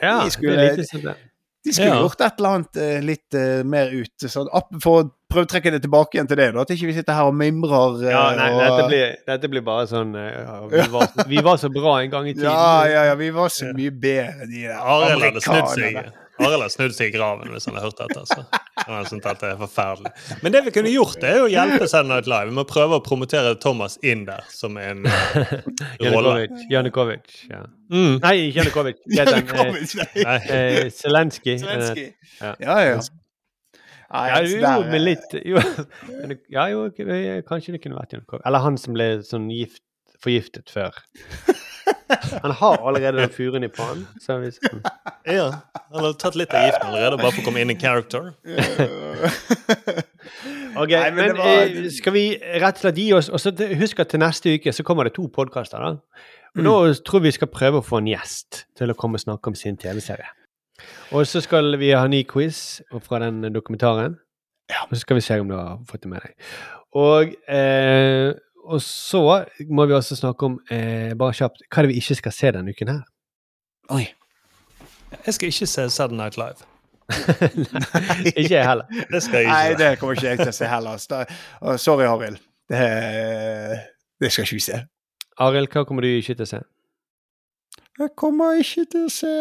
Ja, 0.03 0.23
de 0.25 0.31
skulle, 0.35 0.57
det 0.57 1.17
de 1.65 1.71
skulle 1.73 1.89
Ja. 1.89 2.01
gjort 2.03 2.21
et 2.21 2.41
eller 2.41 2.57
annet 2.57 2.77
eh, 2.83 3.01
litt 3.07 3.37
uh, 3.39 3.61
mer 3.63 3.93
ut. 3.95 4.25
Sånn, 4.27 4.49
for 4.83 5.05
å 5.05 5.11
prøve 5.31 5.47
å 5.47 5.51
trekke 5.53 5.71
det 5.71 5.79
tilbake 5.85 6.17
igjen 6.19 6.27
til 6.27 6.41
det, 6.41 6.49
da. 6.57 6.65
At 6.65 6.73
ikke 6.75 6.89
vi 6.89 6.95
sitter 6.97 7.15
her 7.15 7.29
og 7.31 7.37
mimrer. 7.39 8.01
Uh, 8.01 8.09
Ja, 8.11 8.25
nei, 8.35 8.49
og, 8.51 8.63
dette 8.65 8.89
blir, 8.91 9.13
dette 9.31 9.51
blir 9.53 9.63
bare 9.63 9.87
sånn 9.87 10.11
uh, 10.19 10.67
vi, 10.73 10.83
var, 10.91 11.13
vi 11.31 11.45
var 11.47 11.61
så 11.63 11.71
bra 11.71 12.01
en 12.03 12.11
gang 12.11 12.27
i 12.27 12.35
tiden. 12.37 12.51
Ja, 12.51 12.83
ja, 12.91 13.05
ja. 13.13 13.15
Vi 13.21 13.31
var 13.37 13.55
så 13.55 13.71
mye 13.77 13.95
bedre, 13.95 14.49
de 14.51 14.65
der 14.67 14.83
amerikanerne. 15.15 16.11
Arild 16.41 16.65
har 16.65 16.71
snudd 16.73 16.95
seg 16.97 17.11
i 17.11 17.15
graven 17.15 17.51
hvis 17.53 17.67
han 17.69 17.77
hadde 17.77 17.91
hørt 17.91 17.99
dette. 18.01 18.23
Altså. 18.23 18.63
Han 18.87 18.95
hadde 18.97 19.11
syntes 19.11 19.27
dette 19.27 19.51
er 19.53 19.59
forferdelig. 19.61 20.13
Men 20.43 20.55
det 20.55 20.63
vi 20.67 20.73
kunne 20.75 20.93
gjort, 20.93 21.19
det 21.21 21.29
er 21.29 21.41
jo 21.43 21.49
å 21.49 21.53
hjelpe 21.53 21.89
Saturday 21.91 22.09
Night 22.09 22.31
Live. 22.31 22.49
Vi 22.49 22.57
må 22.57 22.65
prøve 22.69 22.99
å 22.99 23.05
promotere 23.05 23.55
Thomas 23.63 23.99
inn 24.07 24.25
der 24.29 24.47
som 24.53 24.79
en 24.81 25.05
uh, 25.11 25.57
rolle. 26.09 26.49
Janukovic. 26.73 27.35
Ja. 27.51 27.65
Mm. 27.93 28.17
Nei, 28.23 28.35
ikke 28.49 28.63
Janukovic. 28.63 29.03
Det 29.05 29.19
Janukovic, 29.21 29.97
eh, 30.07 30.23
nei. 30.25 30.39
eh, 30.57 30.87
Zelenskyj. 30.97 31.59
Zelenskyj. 31.61 32.09
Ja. 32.41 32.55
Ja, 32.65 32.79
ja. 32.87 32.95
Altså, 34.13 34.59
jo, 34.59 34.61
der, 34.61 34.83
men 34.93 35.05
litt 35.07 35.37
jo, 35.49 35.61
Ja, 36.53 36.67
jo, 36.69 36.85
eh, 37.01 37.41
kanskje 37.49 37.77
det 37.77 37.83
kunne 37.85 38.01
vært 38.01 38.17
Janukovic. 38.17 38.45
Eller 38.49 38.65
han 38.65 38.81
som 38.81 38.97
ble 38.97 39.13
sånn 39.29 39.51
gift, 39.53 39.85
forgiftet 40.23 40.73
før. 40.73 40.97
Han 42.43 42.51
har 42.61 42.77
allerede 42.87 43.19
den 43.23 43.31
furen 43.35 43.65
i 43.65 43.69
pannen. 43.73 44.05
Så 44.21 44.37
hvis, 44.43 44.59
Ja, 45.27 45.49
han 45.75 45.99
hadde 46.05 46.19
tatt 46.21 46.37
litt 46.39 46.53
av 46.55 46.67
giften 46.69 46.89
allerede, 46.91 47.19
bare 47.21 47.33
for 47.33 47.43
å 47.43 47.47
komme 47.49 47.63
inn 47.65 47.71
i 47.75 47.79
character. 47.81 48.33
Ok, 50.73 50.89
Nei, 50.89 51.11
men 51.13 51.27
men, 51.27 51.37
var- 51.37 51.67
eh, 51.69 51.89
skal 51.93 52.15
vi 52.15 52.23
rett 52.41 52.79
og 52.79 52.81
slett 52.81 52.97
gi 52.97 53.09
oss 53.13 53.27
og 53.29 53.41
så 53.43 53.51
Husk 53.77 53.99
at 54.01 54.09
til 54.09 54.23
neste 54.23 54.55
uke 54.57 54.73
så 54.73 54.85
kommer 54.87 55.05
det 55.05 55.13
to 55.19 55.27
podkaster. 55.29 55.79
da. 55.79 55.91
Og 55.93 55.99
Mm. 56.55 56.65
Da 56.65 56.93
tror 57.05 57.21
vi 57.21 57.29
vi 57.29 57.33
skal 57.33 57.49
prøve 57.49 57.81
å 57.81 57.85
få 57.85 57.99
en 57.99 58.07
gjest 58.07 58.65
til 58.77 58.91
å 58.91 58.95
komme 58.97 59.15
og 59.17 59.21
snakke 59.21 59.47
om 59.49 59.55
sin 59.55 59.77
TV-serie. 59.77 60.29
Og 61.13 61.25
så 61.27 61.41
skal 61.43 61.77
vi 61.79 61.91
ha 61.93 62.07
ny 62.07 62.23
quiz 62.25 62.83
fra 63.03 63.19
den 63.19 63.41
dokumentaren. 63.53 64.19
Og 64.71 64.91
så 64.93 65.01
skal 65.01 65.17
vi 65.17 65.21
se 65.21 65.39
om 65.41 65.49
du 65.49 65.55
har 65.57 65.79
fått 65.89 66.03
det 66.03 66.11
med 66.11 66.21
deg. 66.23 66.35
Og, 66.95 67.35
eh, 67.49 68.33
og 68.63 68.83
så 68.83 69.23
må 69.71 69.87
vi 69.87 69.95
også 69.97 70.17
snakke 70.17 70.47
om, 70.47 70.59
eh, 70.71 71.15
bare 71.19 71.35
kjapt, 71.37 71.65
hva 71.69 71.83
er 71.83 71.87
det 71.87 71.95
vi 71.95 72.01
ikke 72.03 72.19
skal 72.21 72.35
se 72.37 72.53
denne 72.55 72.75
uken 72.75 72.89
her? 72.95 73.01
Oi. 73.91 74.05
Jeg 75.27 75.35
skal 75.35 75.51
ikke 75.53 75.67
se 75.67 75.89
Saturday 75.91 76.17
Night 76.17 76.37
Live. 76.41 76.69
Nei, 77.13 78.33
Ikke 78.37 78.55
jeg 78.55 78.65
heller. 78.65 78.87
Det 79.11 79.21
skal 79.23 79.43
jeg 79.43 79.49
Nei, 79.51 79.75
det 79.77 79.89
kommer 80.01 80.17
ikke 80.17 80.29
jeg 80.31 80.39
til 80.41 80.53
å 80.53 80.57
se 80.57 80.69
heller. 80.71 81.03
Sorry, 81.83 82.07
Arild. 82.09 82.39
Det, 82.73 82.87
det 84.23 84.31
skal 84.33 84.47
ikke 84.47 84.57
vi 84.57 84.65
se. 84.65 84.79
Arild, 85.43 85.69
hva 85.75 85.85
kommer 85.89 86.07
du 86.07 86.09
ikke 86.09 86.37
til 86.39 86.47
å 86.47 86.51
se? 86.55 86.63
Jeg 88.01 88.15
kommer 88.17 88.57
ikke 88.63 88.87
til 88.95 89.09
å 89.09 89.13
se 89.13 89.33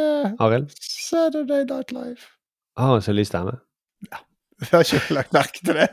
Arild? 0.43 0.73
Saturday 0.81 1.63
Night 1.69 1.93
Live. 1.95 2.27
Har 2.79 2.95
han 2.97 3.05
så 3.05 3.15
lys 3.15 3.31
stemme? 3.31 3.59
Jeg 4.61 4.69
har 4.73 4.83
ikke 4.85 5.15
lagt 5.15 5.33
merke 5.33 5.63
til 5.65 5.79
det. 5.79 5.87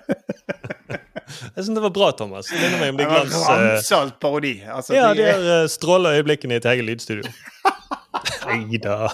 Jeg 1.29 1.65
syns 1.65 1.75
det 1.77 1.83
var 1.85 1.93
bra, 1.95 2.09
Thomas. 2.17 2.47
Det 2.51 2.59
minner 2.63 2.79
meg 2.83 2.93
om 2.95 2.99
de 3.01 3.07
glans... 3.11 3.35
eh, 3.35 3.41
ramsalt 3.49 4.17
parodi. 4.23 4.55
Altså, 4.65 4.95
Ja, 4.97 5.11
de- 5.15 5.23
der 5.27 5.43
er 5.43 5.65
uh, 5.65 5.69
stråle 5.71 6.09
øyeblikkene 6.19 6.57
i 6.57 6.61
et 6.63 6.69
eget 6.73 6.85
lydstudio. 6.89 7.29
Nei 8.49 8.79
da. 8.83 9.11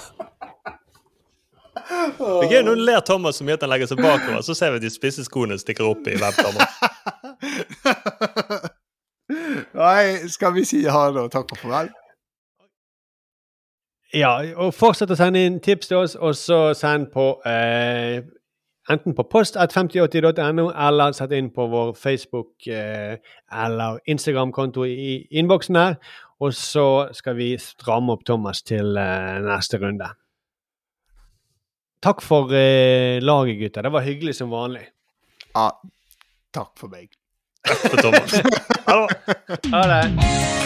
Det 1.84 2.46
er 2.46 2.50
gøy 2.52 2.62
når 2.64 2.74
du 2.78 2.84
ler 2.86 3.00
Thomas 3.04 3.36
så 3.40 3.44
mye 3.44 3.56
at 3.58 3.64
han 3.66 3.70
legger 3.74 3.90
seg 3.90 3.98
bakover, 4.00 4.40
så 4.46 4.54
ser 4.56 4.70
vi 4.74 4.78
at 4.80 4.84
de 4.86 4.90
spisse 4.94 5.24
skoene 5.26 5.58
stikker 5.60 5.84
opp 5.90 6.06
i 6.08 6.14
webkameraet. 6.20 6.70
Nei, 9.74 10.28
skal 10.32 10.52
vi 10.54 10.64
si 10.68 10.82
ha 10.86 11.04
det 11.12 11.22
og 11.26 11.30
takk 11.32 11.52
og 11.56 11.60
farvel? 11.60 11.90
Ja, 14.14 14.36
og 14.62 14.70
fortsett 14.76 15.10
å 15.10 15.16
sende 15.18 15.40
inn 15.42 15.56
tips 15.64 15.88
til 15.90 15.98
oss, 16.04 16.14
og 16.14 16.36
så 16.38 16.58
send 16.78 17.08
på 17.14 17.24
eh, 17.50 18.20
enten 18.90 19.14
på 19.16 19.24
post 19.30 19.56
at 19.56 19.72
5080.no, 19.72 20.68
eller 20.70 21.14
sett 21.16 21.32
inn 21.36 21.50
på 21.54 21.66
vår 21.72 21.94
Facebook 21.98 22.66
eh, 22.66 23.16
eller 23.64 24.00
Instagram-konto 24.10 24.86
i 24.86 25.24
innboksen 25.30 25.80
her. 25.80 25.96
Og 26.42 26.54
så 26.56 27.08
skal 27.16 27.38
vi 27.38 27.54
stramme 27.60 28.14
opp 28.16 28.24
Thomas 28.26 28.62
til 28.66 28.96
eh, 29.00 29.40
neste 29.44 29.80
runde. 29.82 30.10
Takk 32.04 32.20
for 32.20 32.52
eh, 32.52 33.22
laget, 33.24 33.60
gutter. 33.62 33.86
Det 33.86 33.94
var 33.94 34.04
hyggelig 34.04 34.36
som 34.40 34.52
vanlig. 34.52 34.84
Ja, 35.54 35.70
takk 36.52 36.74
for 36.78 36.92
meg. 36.92 37.12
Takk 37.64 37.86
For 37.88 37.96
Thomas. 37.96 38.40
Ha 39.72 39.80
det. 39.88 40.63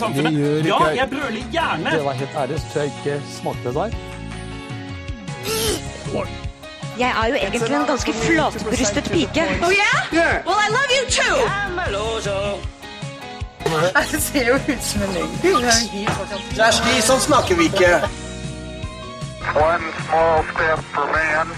Det 0.00 0.32
gjør 0.32 0.56
ikke 0.56 0.68
Ja, 0.68 0.78
jeg 0.96 1.08
brøler 1.10 1.44
gjerne! 1.52 1.90
Det 1.90 2.04
var 2.04 2.12
helt 2.12 2.34
ærlig, 2.42 2.60
så 2.60 2.66
tror 2.72 2.82
jeg 2.82 2.92
ikke 2.98 3.22
smakte 3.36 3.74
der. 3.74 3.90
Jeg 6.98 7.10
er 7.22 7.26
jo 7.28 7.34
egentlig 7.34 7.72
en 7.76 7.86
ganske 7.86 8.12
flatbrystet 8.12 9.04
pike. 9.04 9.42
Oh 9.62 9.72
yeah? 9.72 10.46
Well, 10.46 10.58
I 10.66 10.68
love 10.76 10.90
you 10.98 11.04
too! 11.10 11.36
Det 14.12 14.22
ser 14.22 14.46
jo 14.48 14.54
ut 14.54 14.82
som 14.82 15.02
en 15.02 15.08
løgn. 15.14 15.30
Det 16.50 16.64
er 16.64 16.72
slik, 16.74 17.02
sånn 17.06 17.20
snakker 17.22 17.54
vi 17.60 17.68
ikke. 17.70 17.92
One 19.54 19.92
small 20.06 20.42
step 20.50 20.82
for 20.94 21.06
man, 21.14 21.54